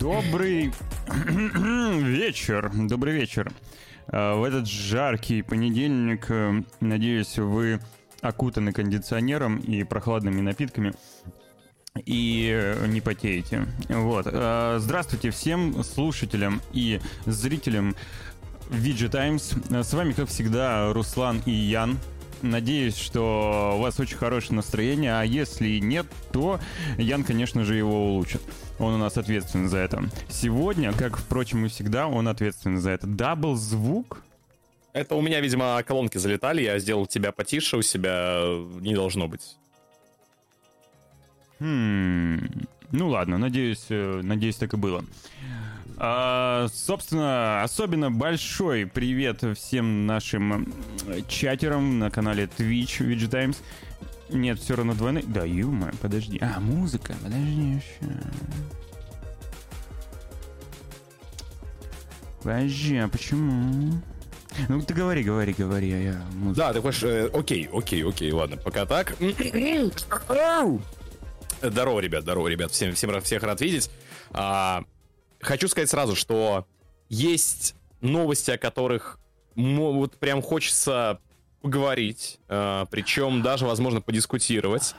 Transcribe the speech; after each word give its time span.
Добрый 0.00 0.72
вечер. 2.02 2.70
Добрый 2.74 3.14
вечер. 3.14 3.50
А, 4.06 4.36
в 4.36 4.44
этот 4.44 4.66
жаркий 4.66 5.42
понедельник, 5.42 6.26
э, 6.30 6.62
надеюсь, 6.80 7.38
вы 7.38 7.80
окутаны 8.20 8.72
кондиционером 8.72 9.58
и 9.58 9.84
прохладными 9.84 10.40
напитками 10.40 10.94
и 12.04 12.50
э, 12.52 12.86
не 12.86 13.00
потеете. 13.00 13.66
Вот. 13.88 14.26
Здравствуйте 14.26 15.30
всем 15.30 15.82
слушателям 15.84 16.60
и 16.72 17.00
зрителям 17.26 17.94
VG 18.70 19.08
Times. 19.08 19.54
С 19.70 19.92
вами, 19.92 20.12
как 20.12 20.28
всегда, 20.28 20.92
Руслан 20.92 21.42
и 21.46 21.52
Ян. 21.52 21.98
Надеюсь, 22.42 22.96
что 22.96 23.74
у 23.76 23.80
вас 23.80 23.98
очень 23.98 24.16
хорошее 24.16 24.54
настроение, 24.54 25.14
а 25.14 25.22
если 25.22 25.78
нет, 25.78 26.06
то 26.32 26.60
Ян, 26.96 27.24
конечно 27.24 27.64
же, 27.64 27.74
его 27.74 28.10
улучшит. 28.10 28.42
Он 28.78 28.94
у 28.94 28.98
нас 28.98 29.16
ответственен 29.16 29.68
за 29.68 29.78
это. 29.78 30.04
Сегодня, 30.28 30.92
как, 30.92 31.16
впрочем, 31.16 31.66
и 31.66 31.68
всегда, 31.68 32.06
он 32.06 32.28
ответственен 32.28 32.78
за 32.78 32.90
это. 32.90 33.06
Дабл 33.06 33.54
звук 33.56 34.22
это 34.98 35.14
у 35.14 35.20
меня, 35.20 35.40
видимо, 35.40 35.80
колонки 35.84 36.18
залетали, 36.18 36.62
я 36.62 36.78
сделал 36.80 37.06
тебя 37.06 37.30
потише, 37.30 37.76
у 37.76 37.82
себя 37.82 38.42
не 38.80 38.94
должно 38.94 39.28
быть. 39.28 39.56
Хм. 41.60 42.38
Ну 42.90 43.08
ладно, 43.08 43.38
надеюсь, 43.38 43.86
э, 43.90 44.20
надеюсь, 44.22 44.56
так 44.56 44.72
и 44.74 44.76
было. 44.76 45.04
А, 46.00 46.68
собственно, 46.72 47.64
особенно 47.64 48.08
большой 48.10 48.86
привет 48.86 49.42
всем 49.56 50.06
нашим 50.06 50.72
чатерам 51.26 51.98
на 51.98 52.08
канале 52.08 52.48
Twitch 52.56 53.00
VG 53.00 53.28
Times. 53.28 53.60
Нет, 54.28 54.60
все 54.60 54.76
равно 54.76 54.94
двойной. 54.94 55.24
Да, 55.26 55.44
юма, 55.44 55.90
подожди. 56.00 56.38
А, 56.40 56.60
музыка, 56.60 57.16
подожди 57.20 57.80
еще. 57.80 58.12
Подожди, 62.42 62.96
а 62.98 63.08
почему? 63.08 64.00
Ну, 64.68 64.82
ты 64.82 64.94
говори, 64.94 65.24
говори, 65.24 65.52
говори, 65.52 65.92
а 65.92 65.98
я 65.98 66.22
музыку. 66.34 66.58
Да, 66.58 66.72
ты 66.72 66.80
хочешь... 66.80 67.02
Э, 67.02 67.28
окей, 67.32 67.68
окей, 67.72 68.04
окей, 68.04 68.30
ладно, 68.30 68.56
пока 68.56 68.86
так. 68.86 69.16
Здорово, 71.60 71.98
ребят, 71.98 72.22
здорово, 72.22 72.46
ребят, 72.46 72.70
всем, 72.70 72.94
всем 72.94 73.20
всех 73.20 73.42
рад 73.42 73.60
видеть. 73.60 73.90
А, 74.30 74.84
хочу 75.40 75.68
сказать 75.68 75.90
сразу, 75.90 76.14
что 76.14 76.66
есть 77.08 77.74
новости, 78.00 78.50
о 78.50 78.58
которых 78.58 79.18
вот 79.54 80.16
прям 80.18 80.42
хочется 80.42 81.20
поговорить, 81.62 82.38
а, 82.48 82.86
причем 82.86 83.42
даже, 83.42 83.66
возможно, 83.66 84.00
подискутировать. 84.00 84.94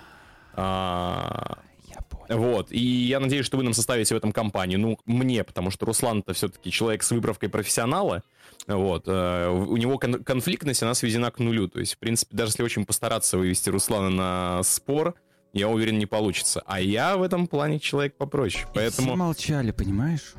Я 1.90 2.02
понял. 2.10 2.44
Вот, 2.44 2.72
и 2.72 2.80
я 2.80 3.20
надеюсь, 3.20 3.46
что 3.46 3.58
вы 3.58 3.64
нам 3.64 3.74
составите 3.74 4.14
в 4.14 4.18
этом 4.18 4.32
компанию. 4.32 4.80
Ну, 4.80 5.00
мне, 5.06 5.44
потому 5.44 5.72
что 5.72 5.86
Руслан-то 5.86 6.34
все-таки 6.34 6.72
человек 6.72 7.02
с 7.04 7.12
выбровкой 7.12 7.50
профессионала. 7.50 8.24
Вот, 8.68 9.06
э, 9.08 9.48
у 9.48 9.78
него 9.78 9.98
кон- 9.98 10.24
конфликтность, 10.24 10.84
она 10.84 10.94
сведена 10.94 11.32
к 11.32 11.40
нулю. 11.40 11.68
То 11.68 11.80
есть, 11.80 11.96
в 11.96 11.98
принципе, 11.98 12.36
даже 12.36 12.52
если 12.52 12.64
очень 12.64 12.86
постараться 12.86 13.38
вывести 13.38 13.70
Руслана 13.70 14.10
на 14.10 14.64
спор, 14.64 15.16
я 15.54 15.70
уверен, 15.70 15.98
не 15.98 16.06
получится. 16.06 16.62
А 16.66 16.80
я 16.80 17.18
в 17.18 17.24
этом 17.24 17.48
плане 17.48 17.80
человек 17.80 18.18
попроще. 18.18 18.66
И 18.72 18.76
поэтому... 18.76 19.10
все 19.10 19.16
молчали, 19.16 19.72
понимаешь? 19.72 20.34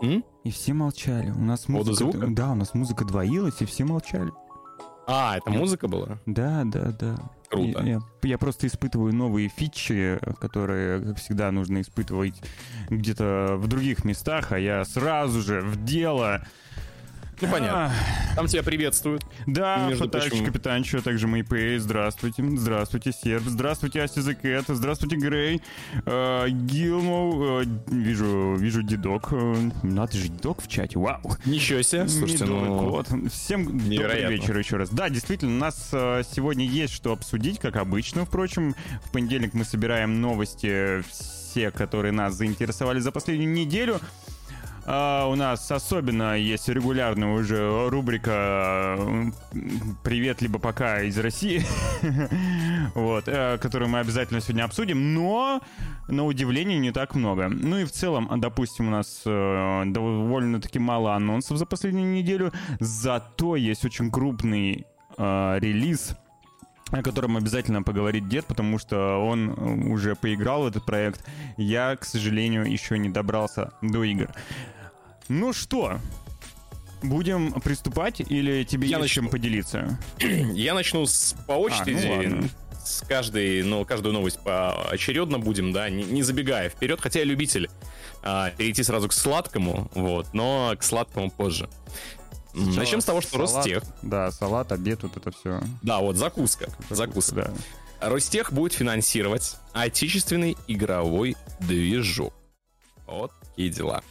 М? 0.00 0.24
И 0.44 0.50
все 0.50 0.72
молчали. 0.74 1.30
У 1.30 1.40
нас 1.40 1.68
музыка... 1.68 1.96
звука? 1.96 2.26
Да, 2.28 2.52
у 2.52 2.54
нас 2.54 2.74
музыка 2.74 3.04
двоилась, 3.04 3.60
и 3.60 3.64
все 3.64 3.84
молчали. 3.84 4.30
А, 5.06 5.36
это 5.36 5.50
музыка 5.50 5.88
была? 5.88 6.18
Да, 6.26 6.62
да, 6.64 6.92
да. 6.98 7.16
Круто. 7.50 7.82
Я, 7.82 7.94
я, 7.94 8.00
я 8.22 8.38
просто 8.38 8.66
испытываю 8.66 9.14
новые 9.14 9.48
фичи, 9.48 10.18
которые, 10.40 11.00
как 11.00 11.18
всегда, 11.18 11.50
нужно 11.50 11.82
испытывать 11.82 12.34
где-то 12.88 13.56
в 13.58 13.68
других 13.68 14.04
местах, 14.04 14.52
а 14.52 14.58
я 14.58 14.84
сразу 14.84 15.40
же 15.40 15.60
в 15.60 15.84
дело 15.84 16.46
ну, 17.40 17.48
понятно. 17.48 17.92
Там 18.36 18.46
тебя 18.46 18.62
приветствуют. 18.62 19.24
Да, 19.46 19.90
Фатальч, 19.96 20.42
Капитанчо, 20.44 21.00
также 21.00 21.26
Мэйпэй, 21.26 21.78
здравствуйте. 21.78 22.44
Здравствуйте, 22.56 23.12
Серб. 23.12 23.44
Здравствуйте, 23.44 24.02
Асти 24.02 24.20
Кэт. 24.34 24.64
Здравствуйте, 24.68 25.16
Грей. 25.16 25.62
Э, 26.06 26.48
Гилмоу. 26.48 27.62
Э, 27.62 27.64
вижу, 27.88 28.56
вижу 28.56 28.82
Дедок. 28.82 29.28
Э, 29.32 29.70
надо 29.82 30.16
же, 30.16 30.28
Дедок 30.28 30.62
в 30.62 30.68
чате. 30.68 30.98
Вау. 30.98 31.20
Ничего 31.44 31.82
себе. 31.82 32.08
Слушайте, 32.08 32.44
ну... 32.46 32.90
Вот. 32.90 33.08
Всем 33.32 33.78
добрый 33.78 34.26
вечер 34.28 34.58
еще 34.58 34.76
раз. 34.76 34.90
Да, 34.90 35.08
действительно, 35.08 35.56
у 35.56 35.60
нас 35.60 35.88
сегодня 35.90 36.66
есть 36.66 36.92
что 36.92 37.12
обсудить, 37.12 37.58
как 37.58 37.76
обычно, 37.76 38.24
впрочем. 38.24 38.74
В 39.04 39.12
понедельник 39.12 39.54
мы 39.54 39.64
собираем 39.64 40.20
новости 40.20 41.02
все, 41.08 41.70
которые 41.70 42.12
нас 42.12 42.34
заинтересовали 42.34 42.98
за 42.98 43.12
последнюю 43.12 43.52
неделю. 43.52 44.00
А, 44.86 45.26
у 45.28 45.34
нас 45.34 45.70
особенно 45.70 46.36
есть 46.36 46.68
регулярная 46.68 47.32
уже 47.32 47.88
рубрика 47.88 48.98
«Привет, 50.02 50.42
либо 50.42 50.58
пока» 50.58 51.00
из 51.00 51.18
России, 51.18 51.64
вот, 52.94 53.24
э, 53.26 53.56
которую 53.58 53.88
мы 53.88 54.00
обязательно 54.00 54.40
сегодня 54.40 54.64
обсудим, 54.64 55.14
но, 55.14 55.62
на 56.08 56.26
удивление, 56.26 56.78
не 56.78 56.92
так 56.92 57.14
много. 57.14 57.48
Ну 57.48 57.78
и 57.78 57.84
в 57.84 57.92
целом, 57.92 58.30
допустим, 58.40 58.88
у 58.88 58.90
нас 58.90 59.22
э, 59.24 59.82
довольно-таки 59.86 60.78
мало 60.78 61.14
анонсов 61.14 61.56
за 61.56 61.64
последнюю 61.64 62.12
неделю, 62.12 62.52
зато 62.78 63.56
есть 63.56 63.86
очень 63.86 64.10
крупный 64.10 64.86
э, 65.16 65.58
релиз 65.60 66.14
о 66.90 67.02
котором 67.02 67.36
обязательно 67.36 67.82
поговорит 67.82 68.28
дед, 68.28 68.46
потому 68.46 68.78
что 68.78 69.16
он 69.24 69.50
уже 69.90 70.14
поиграл 70.14 70.62
в 70.62 70.66
этот 70.66 70.84
проект. 70.84 71.24
Я, 71.56 71.96
к 71.96 72.04
сожалению, 72.04 72.70
еще 72.70 72.98
не 72.98 73.08
добрался 73.08 73.72
до 73.82 74.04
игр. 74.04 74.32
Ну 75.28 75.52
что, 75.52 75.98
Будем 77.02 77.52
приступать 77.60 78.20
или 78.20 78.64
тебе 78.64 78.88
Я 78.88 78.96
есть 78.96 79.02
начну. 79.02 79.22
чем 79.24 79.30
поделиться? 79.30 79.98
Я 80.18 80.72
начну 80.72 81.04
с, 81.04 81.36
по 81.46 81.52
очереди. 81.52 82.06
А, 82.06 82.22
ну 82.40 82.48
с 82.84 83.00
каждой, 83.06 83.62
ну, 83.62 83.84
каждую 83.84 84.12
новость 84.12 84.40
поочередно 84.42 85.38
будем, 85.38 85.72
да, 85.72 85.88
не, 85.88 86.04
не 86.04 86.22
забегая 86.22 86.68
вперед, 86.68 87.00
хотя 87.00 87.20
я 87.20 87.24
любитель 87.24 87.70
а, 88.22 88.50
перейти 88.50 88.82
сразу 88.82 89.08
к 89.08 89.12
сладкому, 89.12 89.90
вот, 89.94 90.32
но 90.34 90.74
к 90.78 90.82
сладкому 90.82 91.30
позже. 91.30 91.68
Сейчас 92.54 92.76
Начнем 92.76 93.00
с 93.00 93.04
того, 93.04 93.20
что 93.20 93.46
салат, 93.46 93.66
Ростех. 93.66 93.82
Да, 94.02 94.30
салат, 94.30 94.70
обед, 94.72 95.02
вот 95.02 95.16
это 95.16 95.30
все. 95.32 95.60
Да, 95.82 95.98
вот 95.98 96.16
закуска. 96.16 96.66
Закуска. 96.88 96.94
закуска. 96.94 97.34
Да. 98.00 98.10
Ростех 98.10 98.52
будет 98.52 98.72
финансировать 98.72 99.56
отечественный 99.72 100.56
игровой 100.68 101.36
движок. 101.60 102.32
Вот 103.06 103.32
такие 103.40 103.70
дела. 103.70 104.02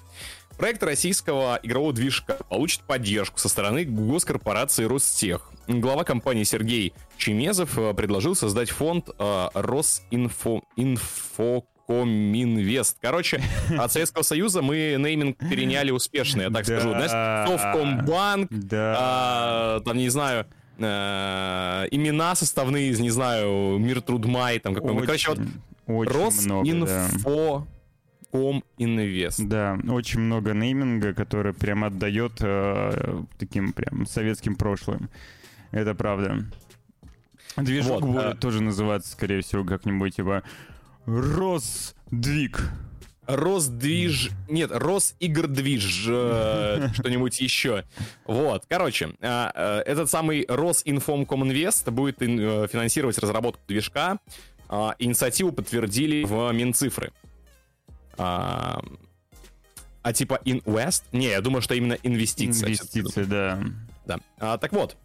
Проект 0.58 0.84
российского 0.84 1.60
игрового 1.64 1.94
движка 1.94 2.38
получит 2.50 2.82
поддержку 2.82 3.40
со 3.40 3.50
стороны 3.50 3.86
госкорпорации 3.86 4.84
Ростех. 4.86 5.50
Глава 5.68 6.04
компании 6.04 6.44
Сергей 6.44 6.94
Чемезов 7.18 7.78
э, 7.78 7.94
предложил 7.94 8.36
создать 8.36 8.70
фонд 8.70 9.10
э, 9.18 9.48
Росинфо... 9.54 10.62
Коминвест. 11.88 12.98
Короче, 13.02 13.42
от 13.78 13.92
Советского 13.92 14.24
Союза 14.24 14.62
мы 14.62 14.96
нейминг 14.98 15.38
переняли 15.38 15.92
успешно, 15.92 16.44
я 16.44 16.50
так 16.50 16.66
скажу. 16.66 16.90
Знаешь, 16.90 17.50
Совкомбанк, 17.50 18.48
да. 18.52 18.96
а, 18.98 19.80
там, 19.82 19.98
не 19.98 20.10
знаю, 20.10 20.46
э, 20.78 21.88
имена 21.92 22.36
составные 22.36 22.90
из, 22.90 23.00
не 23.00 23.10
знаю, 23.10 23.78
Мир 23.80 24.02
Трудмай, 24.02 24.60
там 24.60 24.74
какой-нибудь. 24.74 25.06
Короче, 25.06 25.32
вот 25.86 26.08
Росинфо 26.08 27.68
Ком 28.34 28.64
Инвест. 28.80 29.40
Да, 29.44 29.78
очень 29.90 30.22
много 30.22 30.54
нейминга, 30.54 31.14
который 31.14 31.54
прям 31.54 31.84
отдает 31.84 32.34
э, 32.42 33.22
таким 33.38 33.74
прям 33.74 34.08
советским 34.08 34.56
прошлым. 34.56 35.10
Это 35.70 35.94
правда. 35.94 36.46
Движок 37.58 38.02
вот, 38.02 38.10
будет 38.10 38.26
а... 38.26 38.36
тоже 38.36 38.64
называться, 38.64 39.12
скорее 39.12 39.42
всего, 39.42 39.64
как-нибудь 39.64 40.16
типа 40.16 40.42
Росдвиг. 41.06 42.72
Росдвиж... 43.26 44.32
Нет, 44.50 44.70
Росигрдвиж, 44.72 46.06
э, 46.10 46.90
что-нибудь 46.94 47.40
еще. 47.40 47.86
Вот, 48.26 48.66
короче, 48.68 49.14
э, 49.22 49.52
э, 49.56 49.80
этот 49.86 50.10
самый 50.10 50.46
Росинформкоминвест 50.48 51.88
будет 51.90 52.22
э, 52.22 52.68
финансировать 52.68 53.18
разработку 53.18 53.62
движка. 53.68 54.20
Э, 54.70 54.92
инициативу 55.00 55.54
подтвердили 55.54 56.26
в 56.26 56.52
Минцифры. 56.52 57.12
А, 58.18 58.82
а 60.02 60.14
типа 60.14 60.40
Invest? 60.46 61.04
Не, 61.14 61.30
я 61.30 61.42
думаю, 61.42 61.62
что 61.62 61.74
именно 61.76 61.98
инвестиция. 62.04 62.68
Инвестиция, 62.68 63.26
да. 63.26 63.64
Да. 64.06 64.20
А, 64.38 64.58
так 64.58 64.74
вот, 64.74 64.98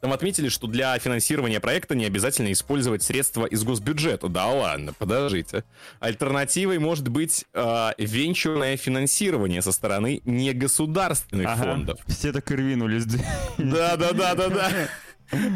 там 0.00 0.12
отметили, 0.12 0.48
что 0.48 0.66
для 0.66 0.98
финансирования 0.98 1.60
проекта 1.60 1.94
не 1.94 2.06
обязательно 2.06 2.52
использовать 2.52 3.02
средства 3.02 3.44
из 3.44 3.62
госбюджета. 3.64 4.28
Да 4.28 4.46
ладно, 4.46 4.92
подождите. 4.92 5.64
Альтернативой 6.00 6.78
может 6.78 7.08
быть 7.08 7.44
э, 7.52 7.90
венчурное 7.98 8.76
финансирование 8.76 9.62
со 9.62 9.72
стороны 9.72 10.22
негосударственных 10.24 11.48
ага, 11.48 11.64
фондов. 11.64 12.00
Все 12.06 12.32
так 12.32 12.50
и 12.50 12.54
рвинулись. 12.54 13.04
Да, 13.58 13.96
да, 13.96 14.12
да, 14.12 14.34
да, 14.34 14.48
да. 14.48 14.70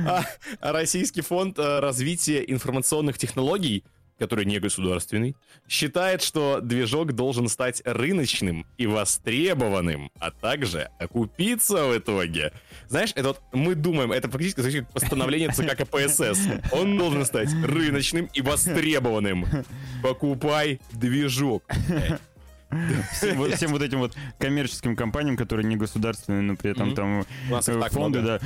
А, 0.06 0.24
а 0.60 0.72
Российский 0.72 1.20
фонд 1.20 1.58
э, 1.58 1.80
развития 1.80 2.44
информационных 2.46 3.18
технологий 3.18 3.84
который 4.24 4.46
не 4.46 4.58
государственный, 4.58 5.36
считает, 5.68 6.22
что 6.22 6.60
движок 6.62 7.12
должен 7.12 7.48
стать 7.48 7.82
рыночным 7.84 8.66
и 8.78 8.86
востребованным, 8.86 10.10
а 10.18 10.30
также 10.30 10.88
окупиться 10.98 11.84
в 11.84 11.98
итоге. 11.98 12.52
Знаешь, 12.88 13.12
это 13.14 13.28
вот 13.28 13.42
мы 13.52 13.74
думаем, 13.74 14.12
это 14.12 14.30
фактически 14.30 14.80
как 14.80 14.90
постановление 14.92 15.50
ЦК 15.50 15.76
КПСС. 15.76 16.40
Он 16.72 16.96
должен 16.96 17.26
стать 17.26 17.50
рыночным 17.64 18.30
и 18.32 18.40
востребованным. 18.40 19.46
Покупай 20.02 20.80
движок. 20.92 21.64
Всем, 23.12 23.36
вот, 23.36 23.54
всем 23.54 23.70
вот 23.70 23.82
этим 23.82 23.98
вот 23.98 24.16
коммерческим 24.38 24.96
компаниям, 24.96 25.36
которые 25.36 25.64
не 25.64 25.76
государственные, 25.76 26.42
но 26.42 26.56
при 26.56 26.72
этом 26.72 26.94
там 26.94 27.24
э, 27.50 27.88
фонды, 27.90 28.20
да, 28.22 28.40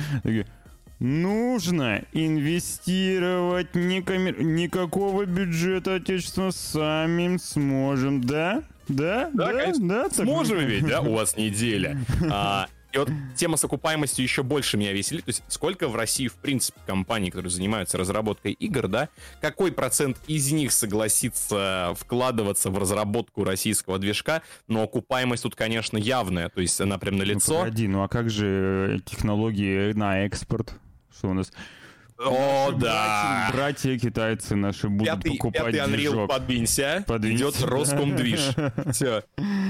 Нужно 0.99 2.03
инвестировать 2.11 3.73
не 3.73 4.01
коммер... 4.01 4.41
никакого 4.41 5.25
бюджета 5.25 5.95
отечества 5.95 6.51
сами 6.51 7.37
сможем, 7.37 8.21
да? 8.21 8.63
Да, 8.89 9.29
да, 9.33 9.53
да, 9.53 9.73
да 9.79 10.09
сможем 10.09 10.59
ведь, 10.59 10.85
да? 10.85 11.01
У 11.01 11.13
вас 11.13 11.37
неделя. 11.37 11.97
А, 12.31 12.67
и 12.91 12.97
вот 12.97 13.09
тема 13.35 13.55
с 13.55 13.63
окупаемостью 13.63 14.23
еще 14.23 14.41
больше 14.41 14.75
меня 14.75 14.91
веселит. 14.91 15.23
То 15.23 15.29
есть 15.29 15.43
сколько 15.47 15.87
в 15.87 15.95
России, 15.95 16.27
в 16.27 16.35
принципе, 16.35 16.79
компаний, 16.85 17.29
которые 17.29 17.51
занимаются 17.51 17.97
разработкой 17.97 18.53
игр, 18.53 18.87
да, 18.87 19.09
какой 19.41 19.71
процент 19.71 20.17
из 20.27 20.51
них 20.51 20.71
согласится 20.71 21.93
вкладываться 21.97 22.71
в 22.71 22.77
разработку 22.77 23.43
российского 23.43 23.99
движка, 23.99 24.41
но 24.67 24.83
окупаемость 24.83 25.43
тут, 25.43 25.55
конечно, 25.55 25.97
явная, 25.97 26.49
то 26.49 26.61
есть 26.61 26.81
она 26.81 26.97
прям 26.97 27.17
на 27.17 27.23
лицо. 27.23 27.53
Ну, 27.53 27.59
погоди, 27.59 27.87
ну 27.87 28.03
а 28.03 28.07
как 28.07 28.29
же 28.29 29.01
технологии 29.05 29.93
на 29.93 30.25
экспорт? 30.25 30.73
Что 31.19 31.29
у 31.29 31.33
нас 31.33 31.51
о, 32.21 32.71
да. 32.73 33.49
Братья, 33.53 33.97
китайцы 33.97 34.53
наши 34.53 34.89
будут 34.89 35.07
пятый, 35.07 35.37
покупать 35.37 35.73
пятый 35.73 35.79
Unreal 35.79 35.95
движок. 35.95 36.29
подвинься, 36.29 37.03
подвинься. 37.07 37.43
идет 37.45 37.61
Роскомдвиж. 37.61 38.39
Все. 38.93 39.23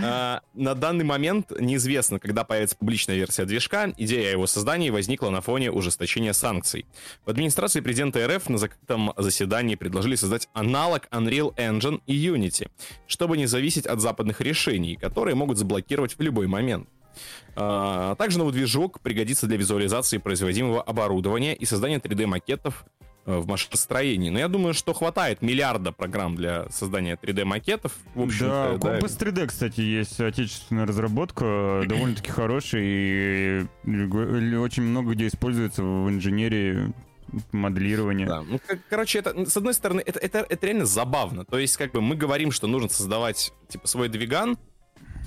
А, 0.04 0.42
на 0.56 0.74
данный 0.74 1.06
момент 1.06 1.52
неизвестно, 1.60 2.20
когда 2.20 2.44
появится 2.44 2.76
публичная 2.76 3.18
версия 3.18 3.46
движка. 3.46 3.94
Идея 3.98 4.32
его 4.32 4.48
создания 4.48 4.92
возникла 4.92 5.30
на 5.30 5.42
фоне 5.42 5.72
ужесточения 5.72 6.34
санкций. 6.34 6.88
В 7.24 7.30
администрации 7.30 7.82
президента 7.82 8.26
РФ 8.28 8.50
на 8.50 8.58
закрытом 8.58 9.14
заседании 9.16 9.76
предложили 9.76 10.16
создать 10.16 10.50
аналог 10.54 11.08
Unreal 11.12 11.56
Engine 11.56 12.02
и 12.08 12.16
Unity, 12.16 12.72
чтобы 13.06 13.38
не 13.38 13.46
зависеть 13.46 13.86
от 13.86 14.02
западных 14.02 14.42
решений, 14.42 14.96
которые 14.96 15.36
могут 15.36 15.60
заблокировать 15.60 16.18
в 16.18 16.22
любой 16.22 16.48
момент. 16.48 16.90
А, 17.56 18.16
также 18.16 18.38
новый 18.38 18.54
движок 18.54 19.00
пригодится 19.02 19.48
для 19.48 19.58
визуализации 19.58 20.18
производимого 20.18 20.82
оборудования 20.82 21.56
и 21.56 21.66
создания 21.66 21.98
3D-макетов 21.98 22.86
э, 23.26 23.38
в 23.38 23.48
машиностроении. 23.48 24.30
Но 24.30 24.40
я 24.40 24.48
думаю, 24.48 24.74
что 24.74 24.94
хватает 24.94 25.42
миллиарда 25.42 25.92
программ 25.92 26.36
для 26.36 26.70
создания 26.70 27.18
3D-макетов. 27.22 27.92
В 28.16 28.22
общем 28.22 28.48
да, 28.48 28.78
Компас 28.80 29.16
да. 29.16 29.26
3D, 29.26 29.48
кстати, 29.48 29.82
есть 29.82 30.20
отечественная 30.20 30.86
разработка, 30.86 31.84
довольно-таки 31.86 32.32
хорошая, 32.32 32.82
и 32.84 33.66
очень 34.56 34.84
много 34.84 35.14
где 35.14 35.28
используется 35.28 35.84
в 35.84 36.10
инженерии 36.10 36.94
моделирования. 37.52 38.26
Да, 38.26 38.42
ну, 38.42 38.60
короче, 38.90 39.20
это, 39.20 39.50
с 39.50 39.56
одной 39.58 39.74
стороны, 39.74 40.02
это, 40.06 40.20
это, 40.20 40.46
это 40.48 40.66
реально 40.66 40.86
забавно. 40.86 41.46
То 41.46 41.60
есть, 41.60 41.78
как 41.78 41.92
бы 41.92 42.02
мы 42.02 42.16
говорим, 42.16 42.52
что 42.52 42.68
нужно 42.68 42.90
создавать, 42.90 43.54
типа, 43.68 43.88
свой 43.88 44.10
двиган, 44.10 44.58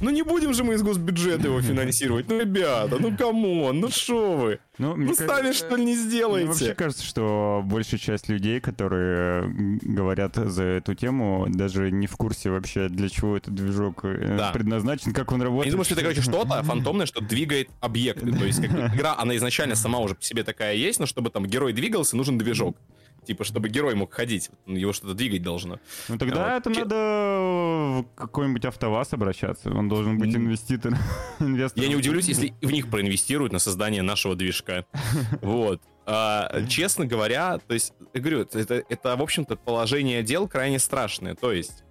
ну 0.03 0.11
не 0.11 0.23
будем 0.23 0.53
же 0.53 0.65
мы 0.65 0.75
из 0.75 0.83
госбюджета 0.83 1.49
его 1.49 1.63
финансировать. 1.63 2.29
Ну, 2.29 2.41
ребята, 2.41 2.99
ну 2.99 3.17
come 3.17 3.54
on, 3.54 3.81
ну 3.81 3.89
шо 3.91 4.37
вы? 4.37 4.59
Ну, 4.79 4.97
ну 4.97 5.15
сами 5.15 5.29
кажется, 5.29 5.67
что 5.67 5.77
ли 5.77 5.85
не 5.85 5.95
сделаете? 5.95 6.47
Мне 6.47 6.53
вообще 6.53 6.75
кажется, 6.75 7.05
что 7.05 7.63
большая 7.65 8.01
часть 8.01 8.29
людей, 8.29 8.61
которые 8.61 9.49
говорят 9.83 10.35
за 10.35 10.65
эту 10.65 10.95
тему, 10.95 11.47
даже 11.49 11.91
не 11.91 12.07
в 12.07 12.17
курсе 12.17 12.51
вообще, 12.51 12.89
для 12.89 13.09
чего 13.09 13.37
этот 13.37 13.55
движок 13.55 14.05
э, 14.05 14.37
да. 14.37 14.51
предназначен, 14.51 15.13
как 15.13 15.31
он 15.33 15.41
работает. 15.41 15.67
Я 15.67 15.73
думаю, 15.73 15.85
что 15.85 15.95
это, 15.95 16.03
короче, 16.03 16.21
что-то 16.23 16.63
фантомное, 16.63 17.07
что 17.07 17.21
двигает 17.21 17.71
объекты. 17.81 18.33
То 18.33 18.45
есть 18.45 18.61
как 18.61 18.95
игра, 18.95 19.15
она 19.17 19.37
изначально 19.37 19.77
сама 19.77 20.01
уже 20.01 20.15
по 20.15 20.23
себе 20.23 20.43
такая 20.43 20.75
есть, 20.75 20.99
но 20.99 21.07
чтобы 21.07 21.31
там 21.31 21.47
герой 21.47 21.73
двигался, 21.73 22.17
нужен 22.17 22.39
движок. 22.39 22.77
Типа, 23.25 23.45
чтобы 23.45 23.69
герой 23.69 23.95
мог 23.95 24.13
ходить, 24.13 24.51
его 24.67 24.93
что-то 24.93 25.15
двигать 25.15 25.43
должно. 25.43 25.79
Ну 26.09 26.19
тогда 26.19 26.55
вот. 26.55 26.67
это 26.67 26.75
Че... 26.75 26.81
надо 26.81 26.97
в 26.97 28.07
какой-нибудь 28.17 28.65
автоваз 28.65 29.13
обращаться. 29.13 29.71
Он 29.71 29.89
должен 29.89 30.19
быть 30.19 30.35
инвеститором. 30.35 30.99
Я 31.41 31.89
не 31.89 31.95
удивлюсь, 31.95 32.27
если 32.27 32.55
в 32.61 32.71
них 32.73 32.91
проинвестируют 32.91 33.53
на 33.53 33.59
создание 33.59 34.03
нашего 34.03 34.35
движка. 34.35 34.85
Вот. 35.41 35.81
А, 36.05 36.67
честно 36.69 37.07
говоря, 37.07 37.59
то 37.59 37.75
есть, 37.75 37.93
я 38.13 38.21
говорю, 38.21 38.41
это, 38.41 38.83
это, 38.89 39.17
в 39.17 39.23
общем-то, 39.23 39.57
положение 39.57 40.23
дел 40.23 40.49
крайне 40.49 40.79
страшное. 40.81 41.37
То 41.37 41.53
есть, 41.53 41.85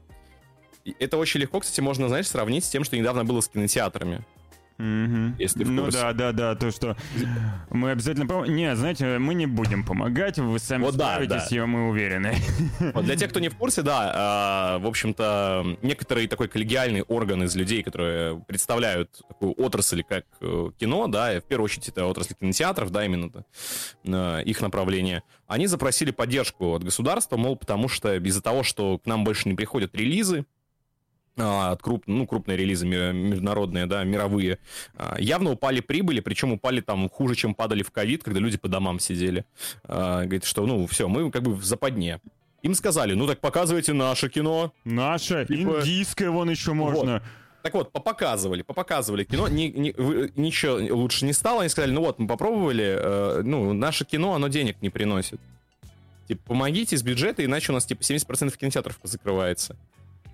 это 0.99 1.17
очень 1.17 1.39
легко, 1.39 1.59
кстати, 1.61 1.79
можно, 1.79 2.07
знаешь, 2.07 2.27
сравнить 2.27 2.65
с 2.65 2.69
тем, 2.69 2.83
что 2.83 2.97
недавно 2.97 3.23
было 3.23 3.39
с 3.39 3.47
кинотеатрами. 3.47 4.25
Угу. 4.81 5.35
Если 5.37 5.63
ну 5.63 5.91
да, 5.91 6.11
да, 6.13 6.31
да, 6.31 6.55
то, 6.55 6.71
что 6.71 6.97
мы 7.69 7.91
обязательно 7.91 8.25
поможем. 8.25 8.55
Не, 8.55 8.75
знаете, 8.75 9.19
мы 9.19 9.35
не 9.35 9.45
будем 9.45 9.85
помогать, 9.85 10.39
вы 10.39 10.57
сами 10.57 10.81
вот 10.81 10.95
справитесь, 10.95 11.49
да, 11.51 11.55
да. 11.57 11.65
мы 11.67 11.89
уверены. 11.89 12.35
Вот 12.93 13.05
для 13.05 13.15
тех, 13.15 13.29
кто 13.29 13.39
не 13.39 13.49
в 13.49 13.55
курсе, 13.55 13.83
да, 13.83 14.77
э, 14.79 14.83
в 14.83 14.87
общем-то, 14.87 15.77
некоторые 15.83 16.27
такой 16.27 16.47
коллегиальный 16.47 17.03
орган 17.03 17.43
из 17.43 17.55
людей, 17.55 17.83
которые 17.83 18.39
представляют 18.47 19.21
такую 19.27 19.53
отрасль, 19.53 20.03
как 20.03 20.25
э, 20.41 20.71
кино, 20.79 21.07
да, 21.07 21.39
в 21.39 21.43
первую 21.43 21.65
очередь 21.65 21.87
это 21.89 22.05
отрасль 22.05 22.33
кинотеатров, 22.33 22.89
да, 22.89 23.05
именно 23.05 23.29
э, 24.03 24.43
их 24.43 24.61
направление, 24.61 25.21
они 25.47 25.67
запросили 25.67 26.09
поддержку 26.11 26.73
от 26.73 26.83
государства, 26.83 27.37
мол, 27.37 27.55
потому 27.55 27.87
что 27.87 28.15
из-за 28.15 28.41
того, 28.41 28.63
что 28.63 28.97
к 28.97 29.05
нам 29.05 29.23
больше 29.23 29.47
не 29.47 29.53
приходят 29.55 29.95
релизы, 29.95 30.45
от 31.37 31.81
круп, 31.81 32.03
ну, 32.07 32.27
крупные 32.27 32.57
релизы 32.57 32.85
международные, 32.85 33.85
да, 33.85 34.03
мировые, 34.03 34.59
а, 34.95 35.15
явно 35.19 35.51
упали 35.51 35.79
прибыли, 35.79 36.19
причем 36.19 36.51
упали 36.51 36.81
там 36.81 37.09
хуже, 37.09 37.35
чем 37.35 37.55
падали 37.55 37.83
в 37.83 37.91
ковид, 37.91 38.23
когда 38.23 38.39
люди 38.39 38.57
по 38.57 38.67
домам 38.67 38.99
сидели. 38.99 39.45
А, 39.83 40.23
говорит, 40.23 40.43
что, 40.43 40.65
ну, 40.65 40.85
все, 40.87 41.07
мы 41.07 41.31
как 41.31 41.43
бы 41.43 41.53
в 41.53 41.63
западне. 41.63 42.19
Им 42.61 42.75
сказали, 42.75 43.13
ну 43.15 43.25
так 43.25 43.39
показывайте 43.39 43.93
наше 43.93 44.29
кино. 44.29 44.71
Наше, 44.85 45.45
типа... 45.47 45.79
индийское 45.79 46.29
вон 46.29 46.49
еще 46.49 46.73
можно. 46.73 47.13
Вот. 47.13 47.23
Так 47.63 47.73
вот, 47.75 47.91
попоказывали, 47.91 48.63
попоказывали 48.63 49.23
кино, 49.23 49.47
ни, 49.47 49.63
ни, 49.63 50.39
ничего 50.39 50.95
лучше 50.95 51.25
не 51.25 51.33
стало, 51.33 51.61
они 51.61 51.69
сказали, 51.69 51.91
ну 51.91 52.01
вот, 52.01 52.17
мы 52.17 52.27
попробовали, 52.27 52.97
э, 52.99 53.41
ну, 53.43 53.73
наше 53.73 54.03
кино, 54.03 54.33
оно 54.33 54.47
денег 54.47 54.81
не 54.81 54.89
приносит. 54.89 55.39
Типа, 56.27 56.41
помогите 56.47 56.95
из 56.95 57.03
бюджета, 57.03 57.45
иначе 57.45 57.71
у 57.71 57.75
нас, 57.75 57.85
типа, 57.85 58.01
70% 58.01 58.57
кинотеатров 58.57 58.97
закрывается. 59.03 59.75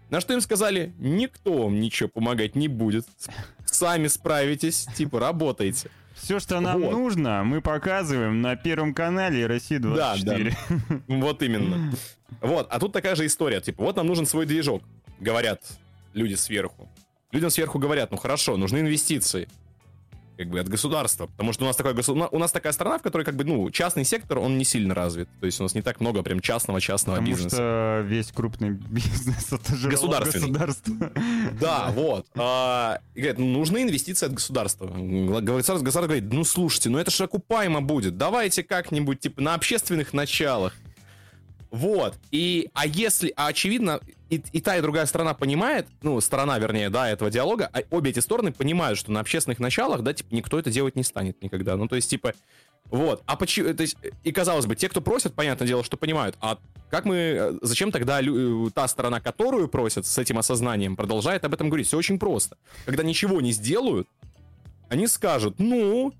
На 0.09 0.21
что 0.21 0.33
им 0.33 0.41
сказали, 0.41 0.93
никто 0.99 1.63
вам 1.63 1.79
ничего 1.79 2.09
помогать 2.09 2.55
не 2.55 2.67
будет. 2.67 3.05
Сами 3.65 4.07
справитесь, 4.07 4.87
типа, 4.95 5.19
работайте. 5.19 5.89
Все, 6.15 6.39
что 6.39 6.59
нам 6.59 6.81
вот. 6.81 6.91
нужно, 6.91 7.43
мы 7.43 7.61
показываем 7.61 8.41
на 8.41 8.55
Первом 8.55 8.93
канале 8.93 9.45
России 9.45 9.77
24. 9.77 10.49
Да, 10.49 10.77
да. 10.89 11.01
Вот 11.07 11.43
именно. 11.43 11.93
Вот, 12.41 12.67
а 12.69 12.79
тут 12.79 12.93
такая 12.93 13.15
же 13.15 13.25
история. 13.25 13.61
Типа, 13.61 13.83
вот 13.83 13.95
нам 13.97 14.07
нужен 14.07 14.25
свой 14.25 14.45
движок, 14.45 14.81
говорят 15.19 15.61
люди 16.13 16.33
сверху. 16.33 16.89
Людям 17.31 17.49
сверху 17.49 17.77
говорят, 17.77 18.11
ну 18.11 18.17
хорошо, 18.17 18.57
нужны 18.57 18.79
инвестиции 18.79 19.47
как 20.37 20.49
бы 20.49 20.59
от 20.59 20.69
государства, 20.69 21.27
потому 21.27 21.51
что 21.53 21.63
у 21.63 21.67
нас 21.67 21.75
такое 21.75 21.95
у 22.31 22.39
нас 22.39 22.51
такая 22.51 22.71
страна, 22.73 22.99
в 22.99 23.01
которой 23.01 23.23
как 23.23 23.35
бы 23.35 23.43
ну 23.43 23.69
частный 23.71 24.05
сектор 24.05 24.39
он 24.39 24.57
не 24.57 24.65
сильно 24.65 24.93
развит, 24.93 25.27
то 25.39 25.45
есть 25.45 25.59
у 25.59 25.63
нас 25.63 25.73
не 25.73 25.81
так 25.81 25.99
много 25.99 26.21
прям 26.23 26.39
частного 26.39 26.79
частного 26.79 27.17
потому 27.17 27.35
бизнеса. 27.35 27.55
Что 27.55 28.01
весь 28.05 28.31
крупный 28.31 28.69
бизнес 28.69 29.51
это 29.51 29.75
же 29.75 29.89
государственный. 29.89 30.51
Государство. 30.51 30.93
Да, 31.59 31.89
вот. 31.91 32.27
А, 32.35 32.99
и 33.15 33.21
говорят, 33.21 33.39
ну, 33.39 33.47
нужны 33.47 33.83
инвестиции 33.83 34.27
от 34.27 34.33
государства. 34.33 34.85
Государство, 34.87 35.73
государство 35.73 36.01
говорит, 36.03 36.31
ну 36.31 36.43
слушайте, 36.43 36.89
ну 36.89 36.99
это 36.99 37.09
же 37.09 37.23
окупаемо 37.23 37.81
будет, 37.81 38.17
давайте 38.17 38.63
как-нибудь 38.63 39.19
типа 39.19 39.41
на 39.41 39.55
общественных 39.55 40.13
началах. 40.13 40.73
Вот. 41.71 42.15
И, 42.31 42.69
а 42.73 42.85
если, 42.85 43.33
а 43.35 43.47
очевидно, 43.47 43.99
и, 44.29 44.43
и 44.51 44.61
та, 44.61 44.77
и 44.77 44.81
другая 44.81 45.05
сторона 45.05 45.33
понимает, 45.33 45.87
ну, 46.01 46.19
сторона, 46.21 46.59
вернее, 46.59 46.89
да, 46.89 47.09
этого 47.09 47.31
диалога, 47.31 47.69
а 47.71 47.81
обе 47.89 48.11
эти 48.11 48.19
стороны 48.19 48.51
понимают, 48.51 48.99
что 48.99 49.11
на 49.11 49.19
общественных 49.19 49.59
началах, 49.59 50.01
да, 50.01 50.13
типа, 50.13 50.33
никто 50.33 50.59
это 50.59 50.69
делать 50.69 50.95
не 50.95 51.03
станет 51.03 51.41
никогда. 51.41 51.75
Ну, 51.77 51.87
то 51.87 51.95
есть, 51.95 52.09
типа, 52.09 52.33
вот. 52.85 53.21
А 53.25 53.35
почему, 53.35 53.73
то 53.73 53.81
есть, 53.81 53.97
и 54.23 54.31
казалось 54.31 54.65
бы, 54.65 54.75
те, 54.75 54.89
кто 54.89 55.01
просят, 55.01 55.33
понятное 55.33 55.67
дело, 55.67 55.83
что 55.83 55.97
понимают, 55.97 56.37
а 56.41 56.57
как 56.89 57.05
мы, 57.05 57.57
зачем 57.61 57.91
тогда 57.91 58.21
лю, 58.21 58.69
та 58.71 58.87
сторона, 58.87 59.19
которую 59.19 59.67
просят 59.67 60.05
с 60.05 60.17
этим 60.17 60.37
осознанием, 60.37 60.95
продолжает 60.95 61.43
об 61.43 61.53
этом 61.53 61.69
говорить? 61.69 61.87
Все 61.87 61.97
очень 61.97 62.19
просто. 62.19 62.57
Когда 62.85 63.03
ничего 63.03 63.41
не 63.41 63.51
сделают, 63.51 64.07
они 64.89 65.07
скажут, 65.07 65.55
ну, 65.57 66.13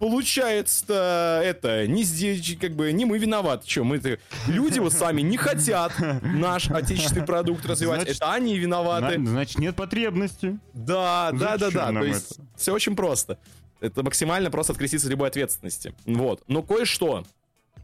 получается 0.00 1.42
это 1.44 1.86
не 1.86 2.02
здесь, 2.02 2.56
как 2.58 2.72
бы 2.72 2.90
не 2.90 3.04
мы 3.04 3.18
виноваты, 3.18 3.70
что 3.70 3.84
мы 3.84 3.98
это 3.98 4.18
люди 4.48 4.78
вот 4.78 4.94
сами 4.94 5.20
не 5.20 5.36
хотят 5.36 5.92
наш 6.22 6.70
отечественный 6.70 7.26
продукт 7.26 7.64
развивать, 7.66 8.02
значит, 8.02 8.16
это 8.16 8.32
они 8.32 8.58
виноваты. 8.58 9.24
Значит 9.24 9.58
нет 9.58 9.76
потребности. 9.76 10.58
Да, 10.72 11.30
да, 11.32 11.58
да, 11.58 11.70
да. 11.70 11.92
То 11.92 12.04
есть 12.04 12.32
это? 12.32 12.42
все 12.56 12.72
очень 12.72 12.96
просто. 12.96 13.38
Это 13.80 14.02
максимально 14.02 14.50
просто 14.50 14.72
откреститься 14.72 15.08
любой 15.08 15.28
ответственности. 15.28 15.94
Вот. 16.06 16.42
Но 16.48 16.62
кое-что, 16.62 17.24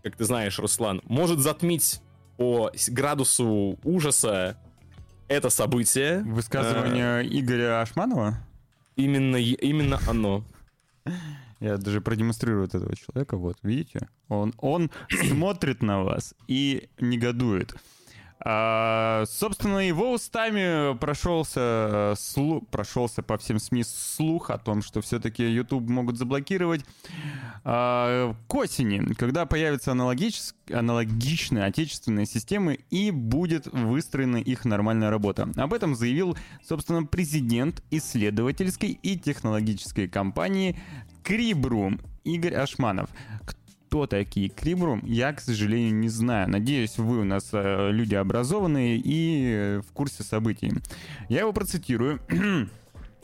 как 0.03 0.17
ты 0.17 0.25
знаешь, 0.25 0.59
Руслан, 0.59 1.03
может 1.05 1.39
затмить 1.39 2.01
по 2.39 2.73
градусу 2.89 3.79
ужаса 3.85 4.57
это 5.29 5.51
событие. 5.51 6.23
Высказывание 6.23 7.25
э, 7.25 7.29
Игоря 7.29 7.83
Ашманова? 7.83 8.39
Именно, 8.97 9.37
именно 9.37 10.01
оно. 10.09 10.45
Я 11.61 11.77
даже 11.79 12.01
продемонстрирую 12.01 12.67
этого 12.67 12.95
человека. 12.97 13.37
Вот, 13.37 13.59
видите? 13.63 14.09
Он, 14.29 14.53
он 14.59 14.91
смотрит 15.29 15.83
на 15.83 16.03
вас 16.03 16.35
и 16.49 16.89
негодует. 16.99 17.75
А, 18.39 19.25
собственно, 19.27 19.79
его 19.79 20.13
устами 20.13 20.97
прошелся, 20.99 22.15
слух, 22.19 22.69
прошелся 22.69 23.23
по 23.23 23.39
всем 23.39 23.59
СМИ 23.59 23.83
слух 23.83 24.51
о 24.51 24.59
том, 24.59 24.83
что 24.83 25.01
все-таки 25.01 25.43
YouTube 25.43 25.89
могут 25.89 26.19
заблокировать 26.19 26.85
а, 27.65 28.35
к 28.47 28.55
осени, 28.55 29.15
когда 29.15 29.47
появятся 29.47 29.93
аналогич, 29.93 30.41
аналогичные 30.71 31.65
отечественные 31.65 32.27
системы 32.27 32.79
и 32.91 33.11
будет 33.11 33.67
выстроена 33.69 34.37
их 34.37 34.65
нормальная 34.67 35.11
работа. 35.11 35.51
Об 35.57 35.73
этом 35.73 35.97
заявил, 35.97 36.37
собственно, 36.63 37.05
президент 37.05 37.83
исследовательской 37.91 38.91
и 38.91 39.19
технологической 39.19 40.09
компании 40.09 40.79
Крибрум 41.27 41.99
Игорь 42.23 42.55
Ашманов 42.55 43.11
кто 43.89 44.07
такие 44.07 44.49
Крибрум, 44.49 45.01
я, 45.05 45.33
к 45.33 45.41
сожалению, 45.41 45.95
не 45.95 46.09
знаю. 46.09 46.51
Надеюсь, 46.51 46.99
вы 46.99 47.21
у 47.21 47.25
нас 47.25 47.49
э, 47.53 47.91
люди 47.93 48.15
образованные 48.15 48.97
и 48.99 49.53
э, 49.55 49.81
в 49.81 49.93
курсе 49.93 50.23
событий. 50.23 50.73
Я 51.29 51.41
его 51.41 51.53
процитирую. 51.53 52.21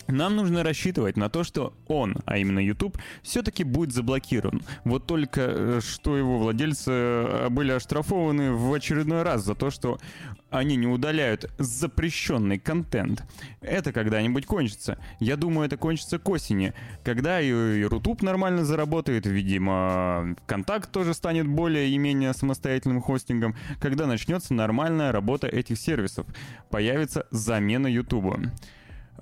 Нам 0.09 0.37
нужно 0.37 0.63
рассчитывать 0.63 1.17
на 1.17 1.29
то, 1.29 1.45
что 1.45 1.73
он, 1.87 2.17
а 2.25 2.39
именно 2.39 2.59
YouTube, 2.59 2.99
все-таки 3.23 3.65
будет 3.65 3.93
заблокирован. 3.93 4.63
Вот 4.85 5.07
только 5.07 5.41
э, 5.41 5.81
что 5.81 6.17
его 6.17 6.39
владельцы 6.39 6.91
э, 6.91 7.49
были 7.51 7.73
оштрафованы 7.73 8.53
в 8.53 8.73
очередной 8.73 9.23
раз 9.23 9.45
за 9.45 9.55
то, 9.55 9.71
что 9.71 9.99
они 10.51 10.77
не 10.77 10.87
удаляют 10.87 11.51
запрещенный 11.59 12.59
контент. 12.59 13.25
Это 13.61 13.93
когда-нибудь 13.93 14.47
кончится. 14.47 14.99
Я 15.19 15.37
думаю, 15.37 15.67
это 15.67 15.77
кончится 15.77 16.19
к 16.19 16.29
осени, 16.29 16.75
когда 17.03 17.41
и, 17.41 17.83
Рутуб 17.85 18.23
нормально 18.23 18.65
заработает, 18.65 19.27
видимо, 19.27 20.37
Контакт 20.47 20.91
тоже 20.93 21.15
станет 21.15 21.47
более 21.47 21.89
и 21.89 21.99
менее 21.99 22.35
самостоятельным 22.35 23.01
хостингом, 23.01 23.57
когда 23.81 24.07
начнется 24.07 24.53
нормальная 24.53 25.11
работа 25.11 25.47
этих 25.47 25.79
сервисов. 25.79 26.27
Появится 26.71 27.27
замена 27.31 27.87
Ютуба. 27.87 28.41